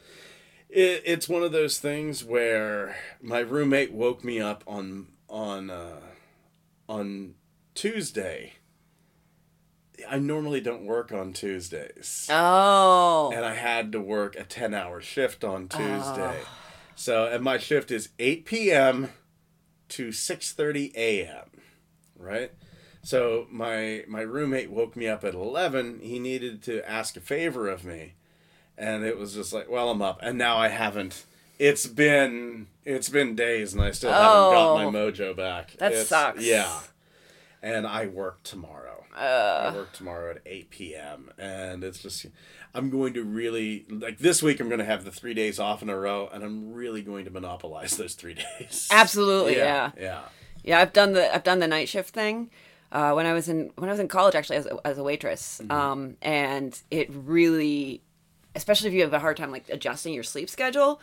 it, 0.68 1.02
it's 1.04 1.28
one 1.28 1.42
of 1.42 1.52
those 1.52 1.78
things 1.78 2.24
where 2.24 2.96
my 3.20 3.40
roommate 3.40 3.92
woke 3.92 4.22
me 4.22 4.40
up 4.40 4.62
on 4.66 5.08
on 5.28 5.70
uh, 5.70 6.00
on 6.90 7.34
Tuesday. 7.74 8.54
I 10.08 10.18
normally 10.18 10.60
don't 10.60 10.84
work 10.86 11.12
on 11.12 11.32
Tuesdays, 11.32 12.26
Oh. 12.30 13.30
and 13.34 13.44
I 13.44 13.54
had 13.54 13.92
to 13.92 14.00
work 14.00 14.34
a 14.34 14.44
ten 14.44 14.74
hour 14.74 15.00
shift 15.00 15.44
on 15.44 15.68
ah. 15.72 15.76
Tuesday. 15.76 16.40
So, 16.96 17.26
and 17.26 17.44
my 17.44 17.58
shift 17.58 17.90
is 17.90 18.08
eight 18.18 18.44
p.m. 18.44 19.10
to 19.90 20.10
six 20.10 20.52
thirty 20.52 20.92
a.m. 20.96 21.50
Right. 22.18 22.52
So 23.02 23.46
my 23.50 24.04
my 24.08 24.22
roommate 24.22 24.70
woke 24.70 24.96
me 24.96 25.06
up 25.06 25.22
at 25.22 25.34
eleven. 25.34 26.00
He 26.00 26.18
needed 26.18 26.62
to 26.64 26.88
ask 26.90 27.16
a 27.16 27.20
favor 27.20 27.68
of 27.68 27.84
me, 27.84 28.14
and 28.76 29.04
it 29.04 29.16
was 29.18 29.34
just 29.34 29.52
like, 29.52 29.70
well, 29.70 29.90
I'm 29.90 30.02
up, 30.02 30.18
and 30.22 30.36
now 30.36 30.56
I 30.56 30.68
haven't. 30.68 31.24
It's 31.60 31.86
been 31.86 32.68
it's 32.84 33.08
been 33.10 33.34
days, 33.36 33.74
and 33.74 33.82
I 33.82 33.90
still 33.90 34.10
haven't 34.10 34.26
got 34.54 34.74
my 34.76 34.84
Oh. 34.84 34.90
mojo 34.90 35.36
back. 35.36 35.72
That 35.78 35.92
It's- 35.92 36.08
sucks. 36.08 36.42
Yeah, 36.42 36.80
and 37.62 37.86
I 37.86 38.06
work 38.06 38.42
tomorrow. 38.42 39.04
I 39.14 39.72
work 39.74 39.92
tomorrow 39.92 40.30
at 40.30 40.38
8 40.46 40.70
p.m. 40.70 41.30
and 41.36 41.84
it's 41.84 41.98
just 41.98 42.24
I'm 42.72 42.88
going 42.88 43.12
to 43.14 43.22
really 43.24 43.84
like 43.90 44.18
this 44.18 44.42
week. 44.42 44.60
I'm 44.60 44.68
going 44.68 44.78
to 44.78 44.84
have 44.86 45.04
the 45.04 45.10
three 45.10 45.34
days 45.34 45.58
off 45.58 45.82
in 45.82 45.90
a 45.90 45.96
row, 45.96 46.30
and 46.32 46.42
I'm 46.42 46.72
really 46.72 47.02
going 47.02 47.24
to 47.26 47.30
monopolize 47.30 47.96
those 47.98 48.14
three 48.14 48.34
days. 48.58 48.88
Absolutely, 48.90 49.56
yeah. 49.56 49.90
yeah. 50.00 50.20
Yeah, 50.62 50.80
I've 50.80 50.92
done 50.94 51.12
the 51.12 51.34
I've 51.34 51.42
done 51.44 51.58
the 51.58 51.68
night 51.68 51.88
shift 51.88 52.14
thing. 52.14 52.50
Uh, 52.92 53.12
when 53.12 53.26
I 53.26 53.32
was 53.34 53.48
in 53.48 53.70
when 53.76 53.90
I 53.90 53.92
was 53.92 54.00
in 54.00 54.08
college, 54.08 54.34
actually, 54.34 54.56
as 54.56 54.66
a, 54.66 54.78
as 54.86 54.96
a 54.98 55.02
waitress, 55.02 55.60
um, 55.68 56.16
and 56.22 56.80
it 56.90 57.08
really, 57.12 58.02
especially 58.56 58.88
if 58.88 58.94
you 58.94 59.02
have 59.02 59.12
a 59.12 59.18
hard 59.20 59.36
time 59.36 59.50
like 59.52 59.68
adjusting 59.68 60.14
your 60.14 60.22
sleep 60.24 60.48
schedule. 60.48 61.00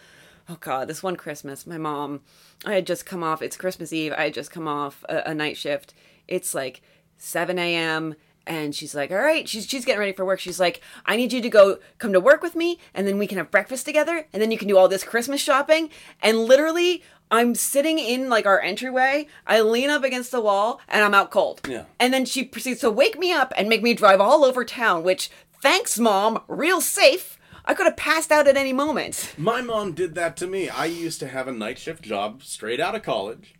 Oh 0.49 0.57
God, 0.59 0.87
this 0.87 1.03
one 1.03 1.17
Christmas, 1.17 1.67
my 1.67 1.77
mom, 1.77 2.21
I 2.65 2.75
had 2.75 2.87
just 2.87 3.05
come 3.05 3.23
off. 3.23 3.41
It's 3.41 3.57
Christmas 3.57 3.91
Eve. 3.91 4.13
I 4.17 4.23
had 4.25 4.33
just 4.33 4.51
come 4.51 4.67
off 4.67 5.03
a, 5.09 5.23
a 5.27 5.33
night 5.33 5.57
shift. 5.57 5.93
It's 6.27 6.53
like 6.53 6.81
seven 7.17 7.59
a.m. 7.59 8.15
And 8.45 8.73
she's 8.73 8.95
like, 8.95 9.11
"All 9.11 9.17
right." 9.17 9.47
She's 9.47 9.67
she's 9.67 9.83
getting 9.83 9.99
ready 9.99 10.13
for 10.13 10.23
work. 10.23 10.39
She's 10.39 10.59
like, 10.59 10.81
"I 11.05 11.17
need 11.17 11.33
you 11.33 11.41
to 11.41 11.49
go 11.49 11.79
come 11.97 12.13
to 12.13 12.21
work 12.21 12.41
with 12.41 12.55
me, 12.55 12.79
and 12.93 13.05
then 13.05 13.17
we 13.17 13.27
can 13.27 13.37
have 13.37 13.51
breakfast 13.51 13.85
together, 13.85 14.25
and 14.31 14.41
then 14.41 14.51
you 14.51 14.57
can 14.57 14.69
do 14.69 14.77
all 14.77 14.87
this 14.87 15.03
Christmas 15.03 15.41
shopping." 15.41 15.89
And 16.21 16.45
literally, 16.45 17.03
I'm 17.29 17.55
sitting 17.55 17.99
in 17.99 18.29
like 18.29 18.45
our 18.45 18.61
entryway. 18.61 19.27
I 19.45 19.59
lean 19.59 19.89
up 19.89 20.05
against 20.05 20.31
the 20.31 20.39
wall, 20.39 20.79
and 20.87 21.03
I'm 21.03 21.13
out 21.13 21.29
cold. 21.29 21.59
Yeah. 21.67 21.83
And 21.99 22.13
then 22.13 22.23
she 22.23 22.45
proceeds 22.45 22.79
to 22.81 22.89
wake 22.89 23.19
me 23.19 23.33
up 23.33 23.51
and 23.57 23.67
make 23.67 23.83
me 23.83 23.93
drive 23.93 24.21
all 24.21 24.45
over 24.45 24.63
town. 24.63 25.03
Which, 25.03 25.29
thanks, 25.61 25.99
mom, 25.99 26.41
real 26.47 26.79
safe. 26.79 27.36
I 27.67 27.73
could 27.73 27.85
have 27.85 27.97
passed 27.97 28.31
out 28.31 28.47
at 28.47 28.57
any 28.57 28.73
moment. 28.73 29.33
My 29.37 29.61
mom 29.61 29.91
did 29.91 30.15
that 30.15 30.37
to 30.37 30.47
me. 30.47 30.69
I 30.69 30.85
used 30.85 31.19
to 31.19 31.27
have 31.27 31.47
a 31.47 31.51
night 31.51 31.77
shift 31.77 32.03
job 32.03 32.41
straight 32.41 32.79
out 32.79 32.95
of 32.95 33.03
college. 33.03 33.53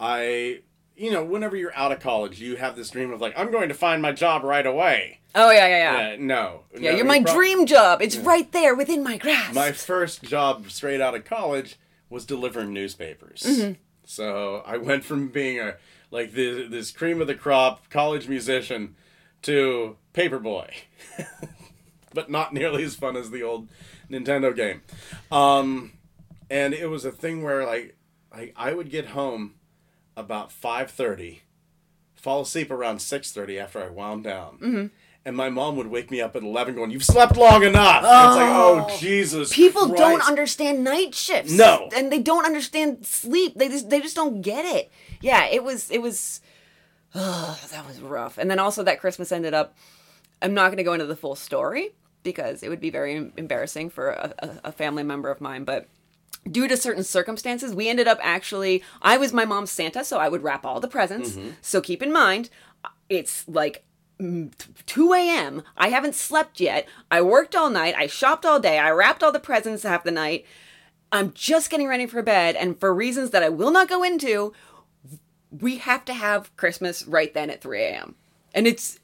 I, 0.00 0.62
you 0.96 1.10
know, 1.10 1.24
whenever 1.24 1.54
you're 1.54 1.76
out 1.76 1.92
of 1.92 2.00
college, 2.00 2.40
you 2.40 2.56
have 2.56 2.74
this 2.74 2.90
dream 2.90 3.12
of 3.12 3.20
like, 3.20 3.38
I'm 3.38 3.52
going 3.52 3.68
to 3.68 3.74
find 3.74 4.02
my 4.02 4.12
job 4.12 4.42
right 4.42 4.66
away. 4.66 5.20
Oh 5.34 5.50
yeah, 5.50 5.66
yeah, 5.66 5.98
yeah. 5.98 6.14
Uh, 6.14 6.16
no. 6.18 6.60
yeah, 6.74 6.90
no, 6.90 6.96
you're 6.96 7.06
my 7.06 7.20
prob- 7.20 7.34
dream 7.34 7.66
job. 7.66 8.00
It's 8.00 8.16
right 8.16 8.50
there 8.52 8.74
within 8.74 9.02
my 9.02 9.18
grasp. 9.18 9.54
My 9.54 9.72
first 9.72 10.22
job 10.22 10.70
straight 10.70 11.00
out 11.00 11.14
of 11.14 11.24
college 11.24 11.76
was 12.08 12.24
delivering 12.24 12.72
newspapers. 12.72 13.42
Mm-hmm. 13.42 13.72
So 14.04 14.62
I 14.64 14.76
went 14.76 15.04
from 15.04 15.28
being 15.28 15.58
a 15.58 15.74
like 16.10 16.32
the, 16.32 16.68
this 16.68 16.92
cream 16.92 17.20
of 17.20 17.26
the 17.26 17.34
crop 17.34 17.90
college 17.90 18.28
musician 18.28 18.94
to 19.42 19.96
paperboy, 20.14 20.70
but 22.14 22.30
not 22.30 22.54
nearly 22.54 22.84
as 22.84 22.94
fun 22.94 23.16
as 23.16 23.30
the 23.30 23.42
old 23.42 23.68
Nintendo 24.10 24.54
game. 24.54 24.82
Um, 25.30 25.92
and 26.48 26.72
it 26.72 26.86
was 26.86 27.04
a 27.04 27.10
thing 27.10 27.42
where 27.42 27.66
like 27.66 27.96
like 28.32 28.52
I 28.56 28.72
would 28.74 28.90
get 28.90 29.08
home 29.08 29.54
about 30.16 30.52
five 30.52 30.90
thirty, 30.90 31.42
fall 32.14 32.42
asleep 32.42 32.70
around 32.70 33.00
six 33.00 33.32
thirty 33.32 33.58
after 33.58 33.82
I 33.82 33.88
wound 33.88 34.24
down. 34.24 34.58
Mm-hmm. 34.58 34.86
And 35.26 35.34
my 35.38 35.48
mom 35.48 35.76
would 35.76 35.86
wake 35.86 36.10
me 36.10 36.20
up 36.20 36.36
at 36.36 36.42
eleven, 36.42 36.74
going, 36.74 36.90
"You've 36.90 37.04
slept 37.04 37.36
long 37.36 37.62
enough." 37.62 38.04
And 38.04 38.28
it's 38.28 38.36
like, 38.36 38.54
oh 38.54 38.96
Jesus! 38.98 39.52
People 39.52 39.88
don't 39.88 40.26
understand 40.26 40.84
night 40.84 41.14
shifts. 41.14 41.52
No. 41.52 41.88
and 41.96 42.12
they 42.12 42.18
don't 42.18 42.44
understand 42.44 43.06
sleep. 43.06 43.54
They 43.56 43.68
just 43.68 43.88
they 43.88 44.00
just 44.00 44.16
don't 44.16 44.42
get 44.42 44.66
it. 44.66 44.92
Yeah, 45.20 45.46
it 45.46 45.64
was 45.64 45.90
it 45.90 46.02
was. 46.02 46.40
Oh, 47.14 47.58
that 47.70 47.86
was 47.86 48.00
rough. 48.00 48.36
And 48.36 48.50
then 48.50 48.58
also 48.58 48.82
that 48.82 49.00
Christmas 49.00 49.32
ended 49.32 49.54
up. 49.54 49.76
I'm 50.42 50.52
not 50.52 50.66
going 50.66 50.76
to 50.76 50.82
go 50.82 50.92
into 50.92 51.06
the 51.06 51.16
full 51.16 51.36
story 51.36 51.92
because 52.24 52.62
it 52.64 52.68
would 52.68 52.80
be 52.80 52.90
very 52.90 53.30
embarrassing 53.36 53.90
for 53.90 54.08
a, 54.10 54.34
a, 54.40 54.50
a 54.64 54.72
family 54.72 55.04
member 55.04 55.30
of 55.30 55.40
mine, 55.40 55.64
but. 55.64 55.86
Due 56.50 56.68
to 56.68 56.76
certain 56.76 57.04
circumstances, 57.04 57.74
we 57.74 57.88
ended 57.88 58.06
up 58.06 58.18
actually. 58.20 58.82
I 59.00 59.16
was 59.16 59.32
my 59.32 59.46
mom's 59.46 59.70
Santa, 59.70 60.04
so 60.04 60.18
I 60.18 60.28
would 60.28 60.42
wrap 60.42 60.66
all 60.66 60.78
the 60.78 60.88
presents. 60.88 61.38
So 61.62 61.80
keep 61.80 62.02
in 62.02 62.12
mind, 62.12 62.50
it's 63.08 63.48
like 63.48 63.82
mm, 64.20 64.52
2 64.84 65.14
a.m. 65.14 65.62
I 65.78 65.88
haven't 65.88 66.14
slept 66.14 66.60
yet. 66.60 66.86
I 67.10 67.22
worked 67.22 67.54
all 67.56 67.70
night. 67.70 67.94
I 67.96 68.08
shopped 68.08 68.44
all 68.44 68.60
day. 68.60 68.78
I 68.78 68.90
wrapped 68.90 69.22
all 69.22 69.32
the 69.32 69.40
presents 69.40 69.84
half 69.84 70.04
the 70.04 70.10
night. 70.10 70.44
I'm 71.10 71.32
just 71.32 71.70
getting 71.70 71.88
ready 71.88 72.04
for 72.06 72.20
bed. 72.20 72.56
And 72.56 72.78
for 72.78 72.92
reasons 72.92 73.30
that 73.30 73.42
I 73.42 73.48
will 73.48 73.70
not 73.70 73.88
go 73.88 74.02
into, 74.02 74.52
we 75.50 75.78
have 75.78 76.04
to 76.06 76.12
have 76.12 76.54
Christmas 76.56 77.06
right 77.06 77.32
then 77.32 77.48
at 77.48 77.62
3 77.62 77.80
a.m. 77.84 78.16
And 78.52 78.66
it's, 78.66 78.98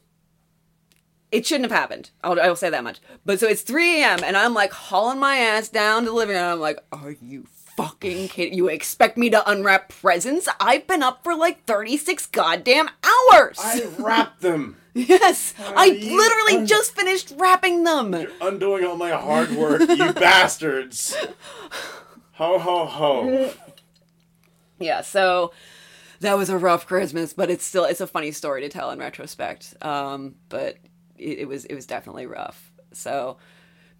it 1.32 1.46
shouldn't 1.46 1.70
have 1.70 1.78
happened. 1.78 2.10
I'll, 2.24 2.40
I'll 2.40 2.56
say 2.56 2.70
that 2.70 2.84
much. 2.84 2.98
But 3.24 3.40
so 3.40 3.46
it's 3.46 3.62
3 3.62 4.02
a.m. 4.02 4.20
and 4.24 4.36
I'm 4.36 4.54
like 4.54 4.72
hauling 4.72 5.18
my 5.18 5.36
ass 5.36 5.68
down 5.68 6.02
to 6.04 6.10
the 6.10 6.14
living 6.14 6.36
room. 6.36 6.44
I'm 6.44 6.60
like, 6.60 6.78
are 6.92 7.14
you 7.22 7.46
fucking 7.76 8.28
kidding? 8.28 8.54
You 8.54 8.68
expect 8.68 9.16
me 9.16 9.30
to 9.30 9.48
unwrap 9.50 9.88
presents? 9.90 10.48
I've 10.58 10.86
been 10.86 11.02
up 11.02 11.22
for 11.24 11.34
like 11.36 11.64
36 11.66 12.26
goddamn 12.26 12.88
hours. 13.04 13.58
I 13.62 13.86
wrapped 13.98 14.40
them, 14.40 14.76
Yes, 14.94 15.54
I 15.60 15.88
literally 15.90 16.62
un- 16.62 16.66
just 16.66 16.96
finished 16.96 17.32
wrapping 17.38 17.84
them. 17.84 18.12
You're 18.12 18.30
undoing 18.40 18.84
all 18.84 18.96
my 18.96 19.12
hard 19.12 19.50
work, 19.52 19.80
you 19.88 20.12
bastards. 20.12 21.16
Ho 22.32 22.58
ho 22.58 22.86
ho! 22.86 23.52
Yeah, 24.82 25.02
so 25.02 25.52
that 26.20 26.38
was 26.38 26.48
a 26.48 26.56
rough 26.56 26.86
Christmas, 26.86 27.34
but 27.34 27.50
it's 27.50 27.64
still 27.64 27.84
it's 27.84 28.00
a 28.00 28.06
funny 28.06 28.30
story 28.32 28.62
to 28.62 28.70
tell 28.70 28.90
in 28.90 28.98
retrospect. 28.98 29.74
Um, 29.82 30.36
but 30.48 30.78
it, 31.20 31.40
it 31.40 31.48
was 31.48 31.64
it 31.66 31.74
was 31.74 31.86
definitely 31.86 32.26
rough. 32.26 32.72
So 32.92 33.36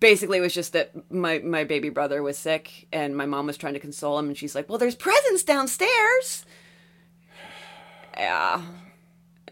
basically, 0.00 0.38
it 0.38 0.42
was 0.42 0.54
just 0.54 0.72
that 0.72 0.92
my 1.12 1.38
my 1.38 1.64
baby 1.64 1.90
brother 1.90 2.22
was 2.22 2.38
sick, 2.38 2.88
and 2.92 3.16
my 3.16 3.26
mom 3.26 3.46
was 3.46 3.56
trying 3.56 3.74
to 3.74 3.80
console 3.80 4.18
him, 4.18 4.28
and 4.28 4.36
she's 4.36 4.54
like, 4.54 4.68
"Well, 4.68 4.78
there's 4.78 4.96
presents 4.96 5.42
downstairs." 5.42 6.44
Yeah. 8.16 8.62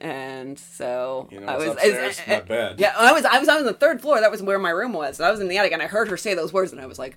And 0.00 0.58
so 0.58 1.28
You 1.30 1.40
know, 1.40 1.46
I 1.48 1.56
was 1.56 1.68
upstairs, 1.72 2.20
my 2.28 2.40
bed. 2.40 2.76
Yeah, 2.78 2.94
I 2.96 3.12
was 3.12 3.24
I 3.24 3.38
was 3.38 3.48
on 3.48 3.64
the 3.64 3.72
third 3.72 4.00
floor. 4.00 4.20
That 4.20 4.30
was 4.30 4.42
where 4.42 4.58
my 4.58 4.70
room 4.70 4.92
was. 4.92 5.18
And 5.18 5.26
I 5.26 5.30
was 5.30 5.40
in 5.40 5.48
the 5.48 5.58
attic, 5.58 5.72
and 5.72 5.82
I 5.82 5.86
heard 5.86 6.08
her 6.08 6.16
say 6.16 6.34
those 6.34 6.52
words, 6.52 6.72
and 6.72 6.80
I 6.80 6.86
was 6.86 6.98
like, 6.98 7.16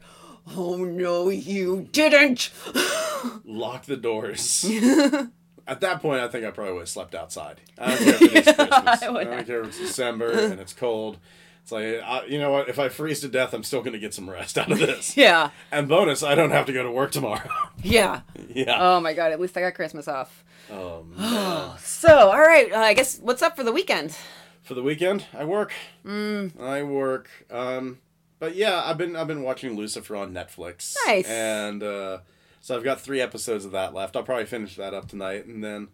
"Oh 0.55 0.77
no, 0.77 1.29
you 1.29 1.87
didn't!" 1.91 2.49
Lock 3.45 3.85
the 3.85 3.97
doors. 3.97 4.65
At 5.67 5.81
that 5.81 6.01
point, 6.01 6.21
I 6.21 6.27
think 6.27 6.45
I 6.45 6.51
probably 6.51 6.73
would 6.73 6.81
have 6.81 6.89
slept 6.89 7.15
outside. 7.15 7.61
I 7.77 7.89
don't 7.89 7.97
care 7.97 8.15
if 8.15 8.21
it 8.21 8.47
is 8.47 8.55
Christmas. 8.55 9.03
I, 9.03 9.09
would 9.09 9.23
don't 9.25 9.45
care 9.47 9.61
if 9.61 9.67
it's 9.67 9.79
December 9.79 10.31
and 10.31 10.59
it's 10.59 10.73
cold. 10.73 11.17
It's 11.63 11.71
like, 11.71 12.01
I, 12.03 12.25
you 12.25 12.39
know 12.39 12.51
what? 12.51 12.69
If 12.69 12.79
I 12.79 12.89
freeze 12.89 13.19
to 13.21 13.27
death, 13.27 13.53
I'm 13.53 13.63
still 13.63 13.81
going 13.81 13.93
to 13.93 13.99
get 13.99 14.13
some 14.13 14.29
rest 14.29 14.57
out 14.57 14.71
of 14.71 14.79
this. 14.79 15.15
yeah, 15.17 15.51
And 15.71 15.87
bonus, 15.87 16.23
I 16.23 16.33
don't 16.33 16.51
have 16.51 16.65
to 16.65 16.73
go 16.73 16.81
to 16.83 16.91
work 16.91 17.11
tomorrow. 17.11 17.49
yeah. 17.83 18.21
yeah. 18.49 18.77
Oh 18.79 18.99
my 18.99 19.13
god! 19.13 19.31
At 19.31 19.39
least 19.39 19.55
I 19.55 19.61
got 19.61 19.75
Christmas 19.75 20.07
off. 20.07 20.43
Um, 20.71 21.13
So, 21.79 22.31
all 22.31 22.39
right. 22.39 22.71
Uh, 22.71 22.79
I 22.79 22.93
guess 22.93 23.19
what's 23.19 23.41
up 23.41 23.55
for 23.55 23.63
the 23.63 23.71
weekend? 23.71 24.15
for 24.63 24.75
the 24.75 24.83
weekend, 24.83 25.25
I 25.33 25.43
work. 25.43 25.73
Mm. 26.05 26.59
I 26.59 26.83
work. 26.83 27.29
Um, 27.49 27.99
but 28.39 28.55
yeah, 28.55 28.81
I've 28.85 28.97
been 28.97 29.15
I've 29.15 29.27
been 29.27 29.43
watching 29.43 29.75
Lucifer 29.75 30.15
on 30.15 30.33
Netflix. 30.33 30.95
Nice. 31.05 31.27
And 31.27 31.83
uh, 31.83 32.19
so 32.61 32.75
I've 32.75 32.83
got 32.83 33.01
three 33.01 33.19
episodes 33.19 33.65
of 33.65 33.71
that 33.71 33.93
left. 33.93 34.15
I'll 34.15 34.23
probably 34.23 34.45
finish 34.45 34.75
that 34.77 34.93
up 34.93 35.07
tonight, 35.07 35.45
and 35.45 35.63
then 35.63 35.89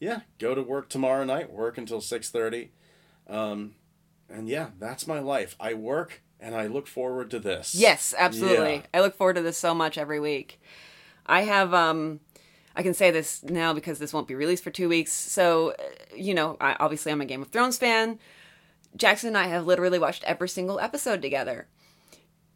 yeah, 0.00 0.20
go 0.38 0.54
to 0.54 0.62
work 0.62 0.88
tomorrow 0.88 1.24
night. 1.24 1.52
Work 1.52 1.78
until 1.78 2.00
six 2.00 2.30
thirty. 2.30 2.72
Um, 3.28 3.74
and 4.28 4.48
yeah, 4.48 4.70
that's 4.78 5.06
my 5.06 5.20
life. 5.20 5.54
I 5.60 5.74
work, 5.74 6.22
and 6.40 6.54
I 6.54 6.66
look 6.66 6.86
forward 6.86 7.30
to 7.30 7.38
this. 7.38 7.74
Yes, 7.74 8.14
absolutely. 8.16 8.74
Yeah. 8.74 8.86
I 8.94 9.00
look 9.00 9.16
forward 9.16 9.36
to 9.36 9.42
this 9.42 9.58
so 9.58 9.74
much 9.74 9.96
every 9.98 10.18
week. 10.18 10.60
I 11.26 11.42
have 11.42 11.74
um 11.74 12.20
I 12.74 12.82
can 12.82 12.94
say 12.94 13.10
this 13.10 13.42
now 13.42 13.72
because 13.72 13.98
this 13.98 14.12
won't 14.12 14.28
be 14.28 14.34
released 14.34 14.62
for 14.62 14.70
2 14.70 14.88
weeks. 14.88 15.12
So, 15.12 15.70
uh, 15.70 15.82
you 16.14 16.34
know, 16.34 16.56
I 16.60 16.76
obviously 16.78 17.10
I'm 17.10 17.20
a 17.22 17.24
Game 17.24 17.42
of 17.42 17.48
Thrones 17.48 17.78
fan. 17.78 18.18
Jackson 18.96 19.28
and 19.28 19.38
I 19.38 19.46
have 19.48 19.66
literally 19.66 19.98
watched 19.98 20.24
every 20.24 20.48
single 20.48 20.78
episode 20.78 21.22
together. 21.22 21.68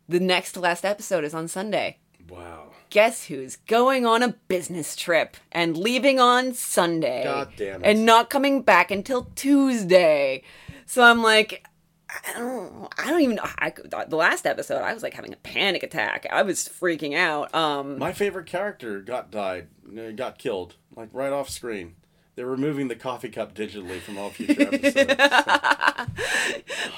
The 0.09 0.21
next 0.21 0.57
last 0.57 0.85
episode 0.85 1.25
is 1.25 1.35
on 1.35 1.49
Sunday. 1.49 1.99
Wow. 2.29 2.73
Guess 2.91 3.27
who's 3.27 3.55
going 3.57 4.05
on 4.05 4.23
a 4.23 4.29
business 4.49 4.97
trip 4.97 5.37
and 5.53 5.77
leaving 5.77 6.19
on 6.19 6.53
Sunday? 6.55 7.23
God 7.25 7.53
damn 7.57 7.83
it. 7.85 7.87
And 7.87 8.05
not 8.05 8.31
coming 8.31 8.63
back 8.63 8.91
until 8.91 9.29
Tuesday. 9.37 10.43
So 10.87 11.03
I'm 11.05 11.23
like, 11.23 11.65
I 12.09 12.39
don't, 12.39 12.89
I 12.99 13.11
don't 13.11 13.21
even 13.21 13.37
know. 13.37 13.47
I, 13.59 13.73
the 14.09 14.17
last 14.17 14.45
episode, 14.45 14.83
I 14.83 14.93
was 14.93 15.05
like 15.05 15.15
having 15.15 15.33
a 15.33 15.37
panic 15.37 15.85
attack. 15.85 16.27
I 16.33 16.43
was 16.43 16.69
freaking 16.69 17.17
out. 17.17 17.55
Um, 17.55 17.97
My 17.97 18.13
favorite 18.13 18.47
character 18.47 19.01
got 19.01 19.31
died, 19.31 19.69
uh, 19.97 20.11
got 20.11 20.39
killed, 20.39 20.75
like 20.97 21.11
right 21.13 21.33
off 21.33 21.49
screen. 21.49 21.95
They're 22.35 22.47
removing 22.47 22.89
the 22.89 22.97
coffee 22.97 23.29
cup 23.29 23.55
digitally 23.55 24.01
from 24.01 24.19
all 24.19 24.31
future 24.31 24.63
episodes. 24.73 25.15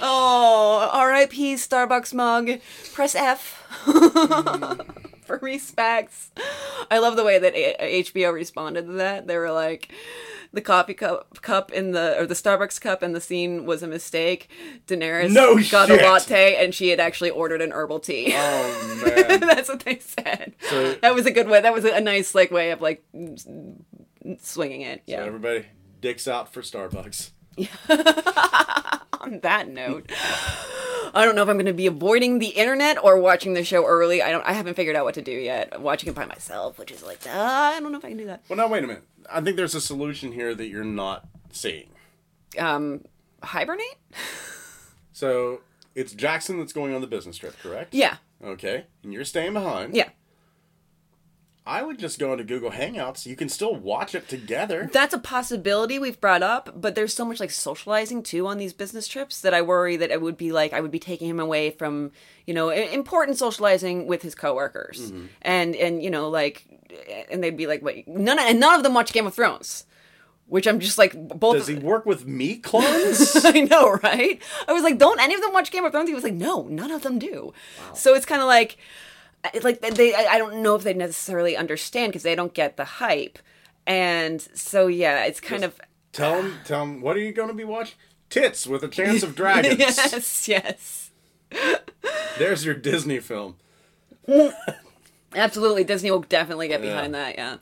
oh, 0.01 0.89
R.I.P. 0.93 1.55
Starbucks 1.56 2.14
mug. 2.14 2.60
Press 2.94 3.14
F 3.14 3.59
for 5.27 5.39
respects. 5.43 6.31
I 6.90 6.99
love 6.99 7.16
the 7.16 7.24
way 7.24 7.39
that 7.39 7.55
A- 7.55 8.03
HBO 8.05 8.32
responded 8.32 8.86
to 8.86 8.93
that. 8.94 9.27
They 9.27 9.36
were 9.36 9.53
like, 9.53 9.93
the 10.53 10.61
coffee 10.61 10.93
cup 10.94 11.40
cup 11.40 11.73
in 11.73 11.93
the 11.93 12.19
or 12.19 12.27
the 12.27 12.35
Starbucks 12.35 12.78
cup 12.81 13.03
in 13.03 13.12
the 13.12 13.20
scene 13.23 13.65
was 13.65 13.82
a 13.82 13.86
mistake. 13.86 14.51
Daenerys 14.86 15.32
No 15.32 15.55
got 15.70 15.89
shit. 15.89 16.03
a 16.03 16.05
latte 16.05 16.57
and 16.62 16.74
she 16.74 16.89
had 16.90 17.01
actually 17.01 17.31
ordered 17.31 17.62
an 17.62 17.73
herbal 17.73 18.01
tea. 18.01 18.32
Oh 18.36 19.03
man. 19.28 19.40
That's 19.40 19.69
what 19.70 19.81
they 19.81 19.99
said. 19.99 20.55
So- 20.69 20.94
that 21.01 21.15
was 21.15 21.24
a 21.27 21.31
good 21.31 21.49
way. 21.49 21.61
That 21.62 21.73
was 21.73 21.85
a 21.86 22.01
nice 22.03 22.35
like 22.35 22.51
way 22.51 22.70
of 22.73 22.82
like 22.82 23.03
swinging 24.40 24.82
it. 24.82 24.99
So 25.07 25.12
Yeah. 25.12 25.24
everybody, 25.24 25.66
dicks 26.01 26.28
out 26.28 26.53
for 26.53 26.61
Starbucks. 26.62 27.31
On 29.23 29.39
that 29.40 29.69
note, 29.69 30.11
I 31.15 31.24
don't 31.24 31.36
know 31.36 31.43
if 31.43 31.49
I'm 31.49 31.55
going 31.57 31.66
to 31.66 31.73
be 31.73 31.86
avoiding 31.86 32.40
the 32.40 32.49
internet 32.49 33.03
or 33.03 33.20
watching 33.20 33.55
the 33.55 33.62
show 33.62 33.86
early. 33.86 34.20
I 34.20 34.32
don't. 34.32 34.44
I 34.44 34.53
haven't 34.53 34.74
figured 34.74 34.97
out 34.97 35.05
what 35.05 35.15
to 35.15 35.23
do 35.23 35.31
yet. 35.31 35.69
I'm 35.73 35.82
watching 35.82 36.09
it 36.09 36.15
by 36.16 36.24
myself, 36.27 36.77
which 36.78 36.90
is 36.90 37.05
like, 37.05 37.24
uh, 37.27 37.31
I 37.31 37.78
don't 37.81 37.93
know 37.93 37.99
if 37.99 38.05
I 38.05 38.09
can 38.09 38.19
do 38.19 38.27
that. 38.27 38.43
Well, 38.49 38.57
now 38.57 38.66
wait 38.66 38.82
a 38.82 38.86
minute. 38.89 39.05
I 39.31 39.40
think 39.40 39.57
there's 39.57 39.77
a 39.77 39.81
solution 39.81 40.32
here 40.32 40.55
that 40.57 40.66
you're 40.66 40.82
not 40.82 41.28
seeing. 41.53 41.90
Um, 42.59 43.05
hibernate? 43.43 43.97
So 45.12 45.61
it's 45.94 46.12
Jackson 46.12 46.59
that's 46.59 46.73
going 46.73 46.94
on 46.94 47.01
the 47.01 47.07
business 47.07 47.36
trip, 47.36 47.55
correct? 47.62 47.94
Yeah. 47.94 48.16
Okay, 48.44 48.86
and 49.05 49.12
you're 49.12 49.24
staying 49.24 49.53
behind. 49.53 49.94
Yeah. 49.94 50.09
I 51.64 51.82
would 51.82 51.98
just 51.98 52.18
go 52.18 52.32
into 52.32 52.43
Google 52.43 52.72
Hangouts. 52.72 53.24
You 53.24 53.36
can 53.36 53.48
still 53.48 53.76
watch 53.76 54.16
it 54.16 54.28
together. 54.28 54.90
That's 54.93 55.14
a 55.14 55.18
possibility 55.18 55.98
we've 55.98 56.20
brought 56.20 56.43
up, 56.43 56.80
but 56.80 56.97
there's 56.97 57.14
so 57.14 57.24
much 57.24 57.39
like 57.39 57.52
socializing 57.52 58.24
too 58.24 58.48
on 58.48 58.59
these 58.59 58.72
business 58.72 59.06
trips 59.06 59.40
that 59.43 59.55
I 59.55 59.62
worry 59.62 59.97
that 59.97 60.10
it 60.10 60.20
would 60.20 60.36
be 60.36 60.51
like 60.51 60.72
I 60.72 60.80
would 60.80 60.90
be 60.90 60.98
taking 60.98 61.28
him 61.28 61.39
away 61.39 61.70
from, 61.70 62.10
you 62.47 62.55
know, 62.55 62.70
important 62.70 63.39
socializing 63.39 64.09
with 64.09 64.22
his 64.22 64.34
coworkers. 64.34 65.12
Mm-hmm. 65.12 65.26
And 65.43 65.76
and 65.76 66.02
you 66.02 66.10
know, 66.10 66.28
like 66.28 66.66
and 67.30 67.43
they'd 67.43 67.56
be 67.56 67.68
like, 67.68 67.82
"Wait, 67.82 68.09
none 68.09 68.39
of, 68.39 68.44
and 68.44 68.59
none 68.59 68.74
of 68.74 68.82
them 68.82 68.94
watch 68.94 69.12
Game 69.12 69.26
of 69.26 69.34
Thrones." 69.34 69.86
Which 70.48 70.66
I'm 70.66 70.80
just 70.80 70.98
like 70.98 71.14
both 71.39 71.55
Does 71.55 71.68
he 71.68 71.76
work 71.76 72.05
with 72.05 72.26
me 72.26 72.56
clones? 72.56 73.36
I 73.44 73.60
know, 73.60 73.93
right? 74.02 74.43
I 74.68 74.72
was 74.72 74.82
like, 74.82 74.98
don't 74.98 75.18
any 75.18 75.34
of 75.34 75.40
them 75.40 75.55
watch 75.55 75.70
Game 75.70 75.84
of 75.84 75.93
Thrones? 75.93 76.10
He 76.10 76.14
was 76.14 76.24
like, 76.24 76.34
no, 76.34 76.64
none 76.64 76.90
of 76.90 77.02
them 77.02 77.18
do. 77.18 77.55
So 77.94 78.14
it's 78.14 78.26
kind 78.26 78.43
of 78.43 78.48
like, 78.48 78.76
like 79.62 79.81
they, 79.81 80.14
I 80.14 80.39
don't 80.39 80.62
know 80.62 80.74
if 80.77 80.82
they 80.82 80.94
necessarily 80.94 81.56
understand 81.56 82.12
because 82.12 82.23
they 82.23 82.35
don't 82.35 82.55
get 82.55 82.77
the 82.77 82.85
hype, 82.85 83.39
and 83.86 84.40
so 84.40 84.86
yeah, 84.86 85.24
it's 85.24 85.40
kind 85.40 85.64
of 85.64 85.81
tell 86.12 86.43
him, 86.43 86.55
tell 86.64 86.81
them 86.81 87.01
what 87.01 87.16
are 87.16 87.20
you 87.20 87.32
going 87.32 87.48
to 87.48 87.55
be 87.55 87.64
watching? 87.64 87.97
Tits 88.31 88.66
with 88.66 88.82
a 88.82 88.89
chance 88.89 89.23
of 89.23 89.35
dragons. 89.36 89.78
yes, 89.78 90.48
yes, 90.48 91.10
There's 92.39 92.64
your 92.64 92.74
Disney 92.74 93.19
film. 93.19 93.56
Mm. 94.27 94.52
absolutely. 95.35 95.85
Disney 95.85 96.10
will 96.10 96.20
definitely 96.20 96.69
get 96.69 96.81
behind 96.81 97.14
that. 97.14 97.35
Yeah. 97.36 97.56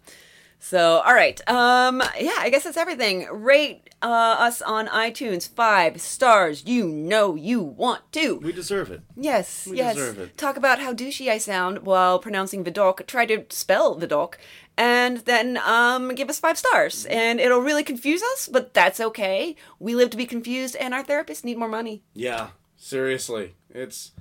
So 0.62 1.00
all 1.00 1.14
right, 1.14 1.40
um, 1.48 2.02
yeah, 2.20 2.36
I 2.38 2.50
guess 2.50 2.64
that's 2.64 2.76
everything. 2.76 3.26
Rate 3.32 3.88
uh, 4.02 4.36
us 4.38 4.60
on 4.60 4.88
iTunes 4.88 5.48
five 5.48 6.00
stars. 6.00 6.64
You 6.66 6.86
know 6.86 7.34
you 7.34 7.62
want 7.62 8.12
to. 8.12 8.36
We 8.36 8.52
deserve 8.52 8.90
it. 8.90 9.00
Yes, 9.16 9.66
We 9.66 9.78
yes. 9.78 9.96
deserve 9.96 10.18
it. 10.18 10.36
Talk 10.36 10.58
about 10.58 10.78
how 10.78 10.92
douchey 10.92 11.28
I 11.30 11.38
sound 11.38 11.80
while 11.80 12.18
pronouncing 12.18 12.62
Vidocq. 12.62 13.06
Try 13.06 13.24
to 13.26 13.46
spell 13.48 13.98
Vidocq, 13.98 14.34
and 14.76 15.18
then 15.18 15.56
um, 15.64 16.14
give 16.14 16.28
us 16.28 16.38
five 16.38 16.58
stars. 16.58 17.06
And 17.06 17.40
it'll 17.40 17.60
really 17.60 17.82
confuse 17.82 18.22
us, 18.22 18.46
but 18.46 18.74
that's 18.74 19.00
okay. 19.00 19.56
We 19.78 19.94
live 19.94 20.10
to 20.10 20.16
be 20.18 20.26
confused, 20.26 20.76
and 20.76 20.92
our 20.92 21.02
therapists 21.02 21.42
need 21.42 21.56
more 21.58 21.68
money. 21.68 22.02
Yeah, 22.12 22.48
seriously, 22.76 23.54
it's 23.70 24.12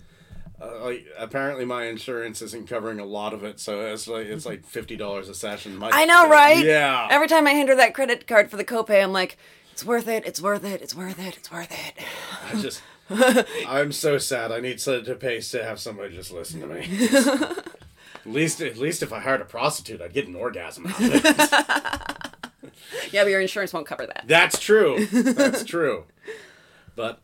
uh, 0.61 0.83
like 0.83 1.05
apparently 1.17 1.65
my 1.65 1.85
insurance 1.85 2.41
isn't 2.41 2.67
covering 2.67 2.99
a 2.99 3.05
lot 3.05 3.33
of 3.33 3.43
it, 3.43 3.59
so 3.59 3.81
it's 3.81 4.07
like 4.07 4.27
it's 4.27 4.45
like 4.45 4.65
fifty 4.65 4.95
dollars 4.95 5.29
a 5.29 5.33
session. 5.35 5.77
My, 5.77 5.89
I 5.91 6.05
know, 6.05 6.27
right? 6.29 6.63
Yeah. 6.63 7.07
Every 7.09 7.27
time 7.27 7.47
I 7.47 7.51
hand 7.51 7.69
her 7.69 7.75
that 7.75 7.93
credit 7.93 8.27
card 8.27 8.49
for 8.51 8.57
the 8.57 8.65
copay, 8.65 9.01
I'm 9.03 9.13
like, 9.13 9.37
it's 9.71 9.85
worth 9.85 10.07
it. 10.07 10.25
It's 10.25 10.41
worth 10.41 10.65
it. 10.65 10.81
It's 10.81 10.93
worth 10.93 11.19
it. 11.19 11.37
It's 11.37 11.51
worth 11.51 11.71
it. 11.71 12.03
I 12.51 12.61
just, 12.61 12.81
I'm 13.67 13.91
so 13.91 14.17
sad. 14.17 14.51
I 14.51 14.59
need 14.59 14.81
so 14.81 15.01
to 15.01 15.15
pay 15.15 15.39
to 15.39 15.63
have 15.63 15.79
somebody 15.79 16.15
just 16.15 16.31
listen 16.31 16.59
to 16.61 16.67
me. 16.67 16.81
at 17.11 18.25
least, 18.25 18.61
at 18.61 18.77
least 18.77 19.01
if 19.01 19.13
I 19.13 19.19
hired 19.19 19.39
a 19.41 19.45
prostitute, 19.45 20.01
I'd 20.01 20.13
get 20.13 20.27
an 20.27 20.35
orgasm 20.35 20.87
out 20.87 21.01
of 21.01 21.11
it. 21.25 22.31
Yeah, 23.11 23.23
but 23.23 23.29
your 23.29 23.41
insurance 23.41 23.73
won't 23.73 23.87
cover 23.87 24.05
that. 24.05 24.23
That's 24.27 24.59
true. 24.59 25.05
That's 25.07 25.63
true. 25.63 26.05
But 26.95 27.19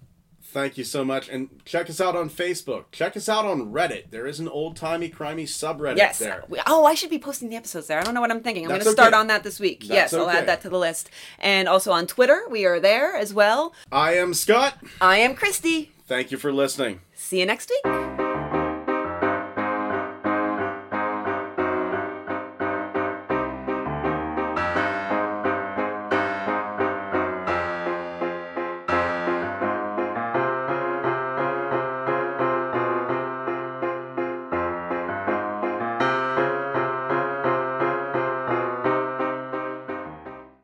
thank 0.56 0.77
you 0.77 0.86
so 0.86 1.03
much, 1.03 1.27
and 1.27 1.49
check 1.65 1.90
us 1.90 1.99
out 1.99 2.15
on 2.15 2.30
Facebook. 2.30 2.86
Check 2.94 3.18
us 3.18 3.27
out 3.27 3.44
on 3.44 3.73
Reddit. 3.73 4.10
There 4.10 4.26
is 4.26 4.40
an 4.40 4.48
old 4.48 4.77
timey 4.77 5.10
crimey 5.10 5.44
subreddit 5.44 5.98
Yes. 5.98 6.18
there. 6.18 6.45
Oh, 6.65 6.86
I 6.86 6.94
should 6.95 7.10
be 7.10 7.19
posting 7.19 7.49
the 7.49 7.57
episodes 7.57 7.88
there. 7.88 7.99
I 7.99 8.03
don't 8.03 8.14
know 8.14 8.22
what 8.22 8.32
I'm 8.32 8.41
thinking. 8.41 8.64
I'm 8.64 8.69
going 8.69 8.82
to 8.82 8.90
start 8.90 9.14
on 9.14 9.27
that 9.27 9.44
this 9.44 9.60
week. 9.60 9.82
That's 9.82 10.14
yes, 10.14 10.14
I'll 10.14 10.30
add 10.30 10.48
that 10.48 10.61
to 10.61 10.69
the 10.69 10.80
list. 10.80 11.10
And 11.40 11.68
also 11.68 11.91
on 11.91 12.07
Twitter, 12.07 12.44
we 12.49 12.65
are 12.65 12.80
there 12.80 13.18
as 13.18 13.34
well. 13.34 13.73
I 13.91 14.14
am 14.14 14.34
Scott. 14.34 14.77
I 15.02 15.18
am 15.18 15.36
Christy. 15.36 15.91
Thank 16.07 16.32
you 16.32 16.38
for 16.38 16.53
listening. 16.53 17.02
See 17.15 17.41
you 17.41 17.45
next 17.45 17.69
week. 17.69 18.24